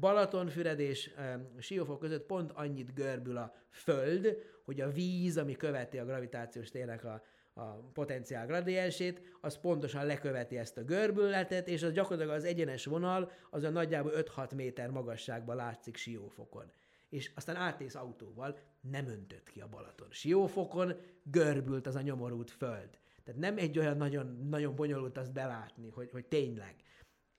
Balatonfüred 0.00 0.78
és 0.78 1.14
Siófok 1.58 2.00
között 2.00 2.26
pont 2.26 2.52
annyit 2.52 2.94
görbül 2.94 3.36
a 3.36 3.54
föld, 3.70 4.36
hogy 4.64 4.80
a 4.80 4.90
víz, 4.90 5.36
ami 5.36 5.56
követi 5.56 5.98
a 5.98 6.04
gravitációs 6.04 6.70
térnek 6.70 7.04
a, 7.04 7.22
a 7.54 7.64
potenciál 7.92 8.46
gradiensét, 8.46 9.20
az 9.40 9.58
pontosan 9.58 10.06
leköveti 10.06 10.58
ezt 10.58 10.76
a 10.76 10.84
görbületet, 10.84 11.68
és 11.68 11.82
az 11.82 11.92
gyakorlatilag 11.92 12.36
az 12.36 12.44
egyenes 12.44 12.84
vonal 12.84 13.32
az 13.50 13.62
a 13.62 13.70
nagyjából 13.70 14.12
5-6 14.14 14.54
méter 14.54 14.90
magasságban 14.90 15.56
látszik 15.56 15.96
Siófokon. 15.96 16.72
és 17.08 17.30
aztán 17.34 17.56
átnéz 17.56 17.94
autóval, 17.94 18.58
nem 18.80 19.06
öntött 19.06 19.50
ki 19.50 19.60
a 19.60 19.68
Balaton. 19.68 20.08
Siófokon 20.10 20.96
görbült 21.22 21.86
az 21.86 21.94
a 21.94 22.00
nyomorult 22.00 22.50
föld. 22.50 22.98
Tehát 23.24 23.40
nem 23.40 23.58
egy 23.58 23.78
olyan 23.78 23.96
nagyon, 23.96 24.46
nagyon 24.48 24.74
bonyolult 24.74 25.18
azt 25.18 25.32
belátni, 25.32 25.88
hogy, 25.88 26.10
hogy 26.10 26.24
tényleg. 26.24 26.74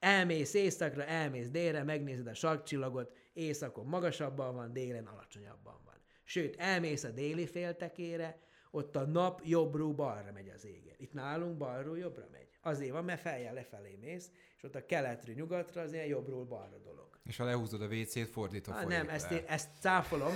Elmész 0.02 0.54
északra, 0.54 1.04
elmész 1.04 1.50
délre, 1.50 1.82
megnézed 1.82 2.26
a 2.26 2.34
sarkcsillagot, 2.34 3.12
északon 3.32 3.86
magasabban 3.86 4.54
van, 4.54 4.72
délen 4.72 5.06
alacsonyabban 5.06 5.80
van. 5.84 5.94
Sőt, 6.24 6.56
elmész 6.56 7.04
a 7.04 7.10
déli 7.10 7.46
féltekére, 7.46 8.40
ott 8.70 8.96
a 8.96 9.06
nap 9.06 9.40
jobbról 9.44 9.92
balra 9.92 10.32
megy 10.32 10.48
az 10.48 10.64
égen. 10.64 10.94
Itt 10.96 11.12
nálunk 11.12 11.56
balról 11.56 11.98
jobbra 11.98 12.28
megy. 12.32 12.48
Azért 12.60 12.92
van, 12.92 13.04
mert 13.04 13.20
feljel 13.20 13.54
lefelé 13.54 13.98
mész, 14.00 14.30
és 14.56 14.62
ott 14.62 14.74
a 14.74 14.86
keletről 14.86 15.34
nyugatra 15.34 15.82
az 15.82 15.92
ilyen 15.92 16.06
jobbról 16.06 16.44
balra 16.44 16.78
dolog. 16.78 17.08
És 17.24 17.36
ha 17.36 17.44
lehúzod 17.44 17.82
a 17.82 17.86
WC-t, 17.86 18.28
fordítva 18.28 18.74
ah, 18.74 18.86
Nem, 18.86 19.08
ezt, 19.08 19.30
én, 19.30 19.44
ezt 19.46 19.68
cáfolom. 19.80 20.32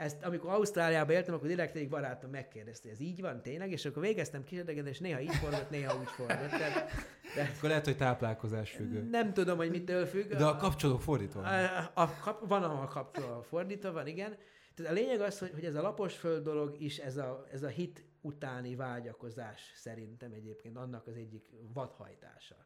Ezt, 0.00 0.22
amikor 0.22 0.50
Ausztráliába 0.50 1.12
éltem, 1.12 1.34
akkor 1.34 1.48
direkt 1.48 1.76
egyik 1.76 1.88
barátom 1.88 2.30
megkérdezte, 2.30 2.88
hogy 2.88 2.96
ez 2.96 3.00
így 3.06 3.20
van 3.20 3.42
tényleg, 3.42 3.70
és 3.70 3.84
akkor 3.84 4.02
végeztem 4.02 4.44
kísérleteket, 4.44 4.86
és 4.86 4.98
néha 4.98 5.20
így 5.20 5.34
fordult, 5.34 5.70
néha 5.70 5.98
úgy 5.98 6.08
fordult. 6.08 6.48
Tehát, 6.48 6.90
de 7.34 7.52
akkor 7.56 7.68
lehet, 7.68 7.84
hogy 7.84 7.96
táplálkozás 7.96 8.70
függő. 8.70 9.08
Nem 9.10 9.32
tudom, 9.32 9.56
hogy 9.56 9.70
mitől 9.70 10.06
függ. 10.06 10.28
De 10.28 10.44
a 10.44 10.56
kapcsoló 10.56 10.98
fordítva 10.98 11.40
van. 11.40 11.64
A, 11.64 11.90
a, 11.94 12.02
a, 12.02 12.38
van, 12.46 12.62
ahol 12.62 12.82
a 12.82 12.88
kapcsoló 12.88 13.42
fordítva 13.42 13.92
van, 13.92 14.06
igen. 14.06 14.36
Tehát 14.74 14.92
a 14.92 14.94
lényeg 14.94 15.20
az, 15.20 15.38
hogy, 15.38 15.50
hogy 15.50 15.64
ez 15.64 15.74
a 15.74 15.82
lapos 15.82 16.16
föld 16.16 16.44
dolog 16.44 16.80
is, 16.80 16.98
ez 16.98 17.16
a, 17.16 17.46
ez 17.52 17.62
a 17.62 17.68
hit 17.68 18.04
utáni 18.20 18.74
vágyakozás 18.74 19.72
szerintem 19.74 20.32
egyébként 20.32 20.76
annak 20.76 21.06
az 21.06 21.16
egyik 21.16 21.50
vadhajtása. 21.74 22.56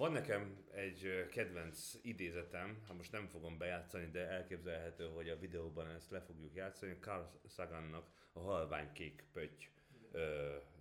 Van 0.00 0.12
nekem 0.12 0.64
egy 0.70 1.26
kedvenc 1.30 1.94
idézetem, 2.02 2.82
ha 2.86 2.94
most 2.94 3.12
nem 3.12 3.26
fogom 3.26 3.58
bejátszani, 3.58 4.10
de 4.10 4.28
elképzelhető, 4.28 5.08
hogy 5.08 5.28
a 5.28 5.38
videóban 5.38 5.88
ezt 5.88 6.10
le 6.10 6.20
fogjuk 6.20 6.54
játszani. 6.54 6.96
Carl 7.00 7.22
Sagannak 7.48 8.10
a 8.32 8.40
Halvány 8.40 8.92
Kék 8.92 9.24
Pötty 9.32 9.68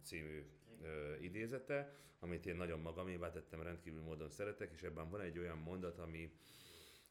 című 0.04 0.46
ö, 0.82 1.16
idézete, 1.16 1.94
amit 2.20 2.46
én 2.46 2.56
nagyon 2.56 2.80
magamévá 2.80 3.32
tettem, 3.32 3.62
rendkívül 3.62 4.02
módon 4.02 4.30
szeretek, 4.30 4.72
és 4.74 4.82
ebben 4.82 5.10
van 5.10 5.22
egy 5.22 5.40
olyan 5.40 5.58
mondat, 5.58 5.98
ami, 5.98 6.34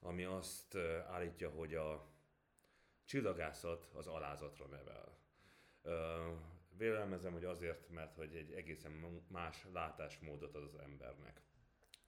ami 0.01 0.25
azt 0.25 0.77
állítja, 1.09 1.51
hogy 1.51 1.75
a 1.75 2.07
csillagászat 3.05 3.89
az 3.93 4.07
alázatra 4.07 4.67
nevel. 4.67 5.19
Ö, 5.83 6.27
vélelmezem, 6.77 7.33
hogy 7.33 7.45
azért, 7.45 7.91
mert 7.91 8.15
hogy 8.15 8.35
egy 8.35 8.53
egészen 8.53 9.23
más 9.29 9.67
látásmódot 9.73 10.55
ad 10.55 10.63
az 10.63 10.79
embernek. 10.79 11.47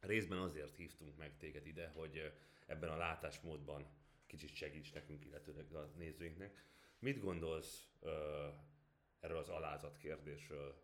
Részben 0.01 0.39
azért 0.39 0.77
hívtunk 0.77 1.17
meg 1.17 1.37
téged 1.37 1.67
ide, 1.67 1.89
hogy 1.89 2.33
ebben 2.67 2.91
a 2.91 2.97
látásmódban 2.97 3.87
kicsit 4.27 4.55
segíts 4.55 4.95
nekünk, 4.95 5.25
illetőleg 5.25 5.73
a 5.73 5.91
nézőinknek. 5.97 6.65
Mit 6.99 7.21
gondolsz 7.21 7.89
erről 9.21 9.39
az 9.39 9.49
alázat 9.49 9.97
kérdésről? 9.97 10.83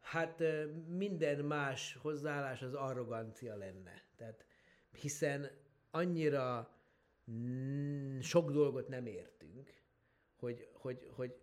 Hát 0.00 0.42
minden 0.86 1.44
más 1.44 1.94
hozzáállás 1.94 2.62
az 2.62 2.74
arrogancia 2.74 3.56
lenne. 3.56 4.02
Tehát 4.16 4.44
hiszen 5.00 5.50
annyira 5.90 6.76
sok 8.20 8.50
dolgot 8.50 8.88
nem 8.88 9.06
értünk, 9.06 9.82
hogy, 10.36 10.68
hogy, 10.72 11.08
hogy 11.10 11.40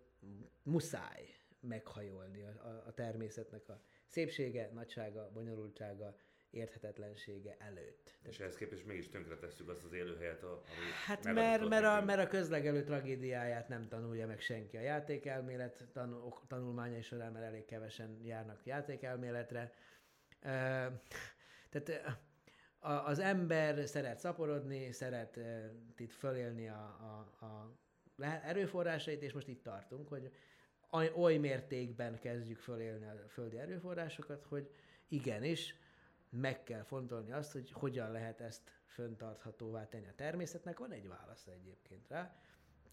muszáj 0.62 1.36
meghajolni 1.60 2.42
a, 2.42 2.82
a 2.86 2.92
természetnek 2.94 3.68
a 3.68 3.80
szépsége, 4.06 4.70
nagysága, 4.72 5.30
bonyolultsága, 5.32 6.16
érthetetlensége 6.56 7.56
előtt. 7.58 8.18
És 8.22 8.40
ehhez 8.40 8.56
képest 8.56 8.86
mégis 8.86 9.08
tönkretesszük 9.08 9.68
azt 9.68 9.84
az 9.84 9.92
élőhelyet, 9.92 10.42
ami 10.42 10.60
Hát 11.06 11.24
mert, 11.24 11.68
mert, 11.68 11.84
a, 11.84 12.04
mert 12.04 12.20
a 12.20 12.26
közlegelő 12.26 12.82
tragédiáját 12.82 13.68
nem 13.68 13.88
tanulja 13.88 14.26
meg 14.26 14.40
senki. 14.40 14.76
A 14.76 14.80
játékelmélet 14.80 15.84
tanul, 15.92 16.32
tanulmányai 16.46 17.02
során, 17.02 17.32
mert 17.32 17.44
elég 17.44 17.64
kevesen 17.64 18.20
járnak 18.22 18.66
játékelméletre. 18.66 19.72
Uh, 20.42 20.92
tehát 21.70 22.18
az 23.04 23.18
ember 23.18 23.88
szeret 23.88 24.18
szaporodni, 24.18 24.92
szeret 24.92 25.38
itt 25.96 26.12
fölélni 26.12 26.68
a, 26.68 26.96
a, 27.40 27.44
a 27.44 27.78
erőforrásait, 28.44 29.22
és 29.22 29.32
most 29.32 29.48
itt 29.48 29.62
tartunk, 29.62 30.08
hogy 30.08 30.30
oly 31.14 31.36
mértékben 31.36 32.18
kezdjük 32.18 32.58
fölélni 32.58 33.06
a 33.06 33.28
földi 33.28 33.58
erőforrásokat, 33.58 34.44
hogy 34.44 34.70
igenis, 35.08 35.74
meg 36.40 36.62
kell 36.62 36.82
fontolni 36.82 37.32
azt, 37.32 37.52
hogy 37.52 37.70
hogyan 37.70 38.10
lehet 38.10 38.40
ezt 38.40 38.70
föntarthatóvá 38.84 39.88
tenni 39.88 40.06
a 40.06 40.14
természetnek. 40.14 40.78
Van 40.78 40.92
egy 40.92 41.08
válasz 41.08 41.46
egyébként 41.46 42.08
rá. 42.08 42.36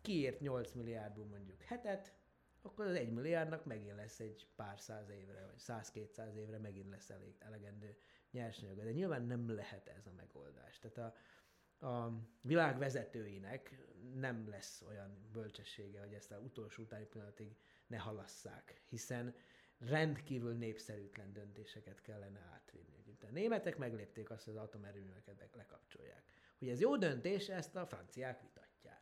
Kiért 0.01 0.39
8 0.39 0.71
milliárdból 0.71 1.25
mondjuk 1.25 1.61
hetet, 1.61 2.13
akkor 2.61 2.85
az 2.85 2.95
1 2.95 3.11
milliárdnak 3.11 3.65
megint 3.65 3.95
lesz 3.95 4.19
egy 4.19 4.47
pár 4.55 4.79
száz 4.79 5.09
évre, 5.09 5.45
vagy 5.45 5.59
100-200 5.59 6.33
évre 6.33 6.57
megint 6.57 6.89
lesz 6.89 7.09
elég 7.09 7.35
elegendő 7.39 7.97
nyersanyag. 8.31 8.83
De 8.83 8.91
nyilván 8.91 9.23
nem 9.23 9.55
lehet 9.55 9.87
ez 9.87 10.07
a 10.07 10.11
megoldás. 10.15 10.79
Tehát 10.79 10.97
a, 10.97 11.87
a 11.87 12.19
világ 12.41 12.77
vezetőinek 12.77 13.77
nem 14.13 14.49
lesz 14.49 14.81
olyan 14.87 15.29
bölcsessége, 15.31 15.99
hogy 15.99 16.13
ezt 16.13 16.31
a 16.31 16.37
utolsó 16.37 16.83
utáni 16.83 17.05
pillanatig 17.05 17.55
ne 17.87 17.97
halasszák, 17.97 18.81
hiszen 18.89 19.35
rendkívül 19.79 20.53
népszerűtlen 20.53 21.33
döntéseket 21.33 22.01
kellene 22.01 22.39
átvinni. 22.53 22.92
A 23.23 23.31
németek 23.31 23.77
meglépték 23.77 24.29
azt, 24.29 24.45
hogy 24.45 24.55
az 24.55 24.63
atomerőműveket 24.63 25.55
lekapcsolják. 25.55 26.23
Hogy 26.59 26.69
ez 26.69 26.79
jó 26.79 26.97
döntés, 26.97 27.49
ezt 27.49 27.75
a 27.75 27.85
franciák 27.85 28.41
vitatják. 28.41 29.01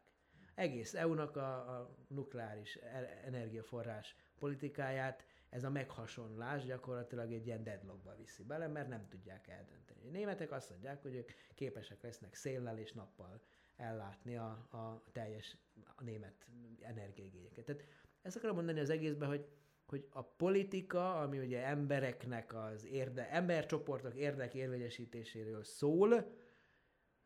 Egész 0.55 0.93
EU-nak 0.93 1.35
a, 1.35 1.77
a 1.77 1.95
nukleáris 2.07 2.75
e- 2.75 3.21
energiaforrás 3.25 4.15
politikáját 4.39 5.25
ez 5.49 5.63
a 5.63 5.69
meghasonlás 5.69 6.65
gyakorlatilag 6.65 7.33
egy 7.33 7.45
ilyen 7.45 7.63
deadlockba 7.63 8.15
viszi 8.15 8.43
bele, 8.43 8.67
mert 8.67 8.87
nem 8.87 9.07
tudják 9.07 9.47
eldönteni. 9.47 10.07
A 10.07 10.11
németek 10.11 10.51
azt 10.51 10.69
mondják, 10.69 11.01
hogy 11.01 11.15
ők 11.15 11.31
képesek 11.55 12.01
lesznek 12.01 12.35
széllel 12.35 12.77
és 12.77 12.91
nappal 12.91 13.41
ellátni 13.75 14.35
a, 14.37 14.49
a 14.71 15.03
teljes 15.11 15.57
a 15.95 16.03
német 16.03 16.47
energiaigényeket. 16.79 17.65
Tehát 17.65 17.85
ezt 18.21 18.35
akarom 18.35 18.55
mondani 18.55 18.79
az 18.79 18.89
egészben, 18.89 19.29
hogy 19.29 19.47
hogy 19.91 20.07
a 20.09 20.21
politika, 20.23 21.19
ami 21.19 21.39
ugye 21.39 21.65
embereknek 21.65 22.53
az 22.53 22.85
érde, 22.85 23.29
embercsoportok 23.29 24.15
érdek 24.15 24.53
érvényesítéséről 24.53 25.63
szól, 25.63 26.35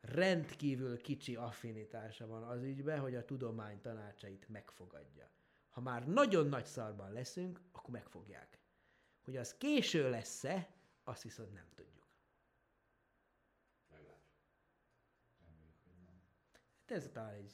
rendkívül 0.00 1.00
kicsi 1.00 1.36
affinitása 1.36 2.26
van 2.26 2.42
az 2.42 2.62
ügybe, 2.62 2.98
hogy 2.98 3.14
a 3.14 3.24
tudomány 3.24 3.80
tanácsait 3.80 4.48
megfogadja. 4.48 5.30
Ha 5.68 5.80
már 5.80 6.06
nagyon 6.06 6.46
nagy 6.46 6.64
szarban 6.64 7.12
leszünk, 7.12 7.60
akkor 7.72 7.90
megfogják. 7.90 8.60
Hogy 9.20 9.36
az 9.36 9.54
késő 9.54 10.10
lesz-e, 10.10 10.70
azt 11.04 11.22
viszont 11.22 11.52
nem 11.52 11.68
tudjuk. 11.74 12.06
Meglátjuk. 13.90 14.38
Hát 16.86 16.96
ez 16.96 17.08
talán 17.12 17.34
egy 17.34 17.52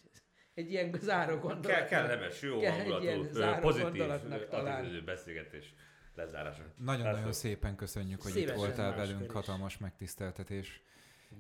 egy 0.54 0.70
ilyen 0.70 0.94
záró 1.00 1.36
gondolat. 1.36 1.66
Kell, 1.66 1.86
kellemes, 1.86 2.42
jó 2.42 2.64
hangulatú, 2.66 3.60
pozitív 3.60 4.10
attitűdő 4.50 5.02
beszélgetés 5.04 5.74
lezárása. 6.14 6.62
Nagyon-nagyon 6.76 7.32
szépen 7.32 7.76
köszönjük, 7.76 8.22
hogy 8.22 8.32
Szívesen 8.32 8.54
itt 8.54 8.60
voltál 8.60 8.94
velünk, 8.94 9.24
is. 9.24 9.32
hatalmas 9.32 9.78
megtiszteltetés. 9.78 10.82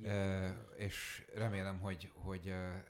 E, 0.02 0.48
és 0.76 1.24
remélem, 1.34 1.78
hogy, 1.80 2.10
hogy 2.14 2.46
e, 2.46 2.84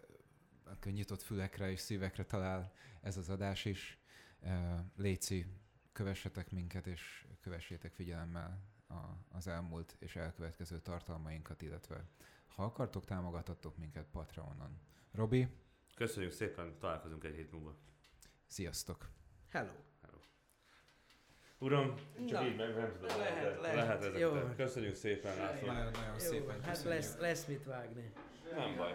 nyitott 0.85 1.23
fülekre 1.23 1.71
és 1.71 1.81
szívekre 1.81 2.25
talál 2.25 2.73
ez 3.03 3.17
az 3.17 3.29
adás 3.29 3.65
is. 3.65 3.99
E, 4.43 4.85
Léci, 4.97 5.47
kövessetek 5.93 6.51
minket, 6.51 6.87
és 6.87 7.27
kövessétek 7.41 7.93
figyelemmel 7.93 8.61
a, 8.89 9.37
az 9.37 9.49
elmúlt 9.49 9.97
és 9.99 10.17
elkövetkező 10.17 10.79
tartalmainkat, 10.79 11.63
illetve 11.63 12.05
ha 12.55 12.65
akartok, 12.65 13.05
támogatottok 13.05 13.77
minket 13.77 14.07
Patreonon. 14.11 14.81
Robi? 15.13 15.49
Köszönjük 15.95 16.33
szépen, 16.33 16.79
találkozunk 16.79 17.25
egy 17.25 17.35
hét 17.35 17.53
múlva. 17.53 17.77
Sziasztok! 18.47 19.09
Hello! 19.51 19.71
Hello. 20.03 20.19
Uram, 21.59 21.95
csak 22.29 22.41
Na, 22.41 22.47
így 22.47 22.57
meg 22.57 22.77
nem 22.77 22.93
tudom. 23.01 23.19
Lehet, 23.19 23.61
lehet. 23.61 23.77
lehet 23.77 23.99
ezeket. 23.99 24.21
Jó. 24.21 24.33
Köszönjük 24.57 24.95
szépen, 24.95 25.37
László. 25.37 25.67
Nagyon-nagyon 25.67 26.19
szépen. 26.19 26.63
Hát 26.63 26.83
lesz, 26.83 27.17
lesz 27.19 27.47
mit 27.47 27.65
vágni. 27.65 28.13
Nem 28.55 28.77
baj. 28.77 28.95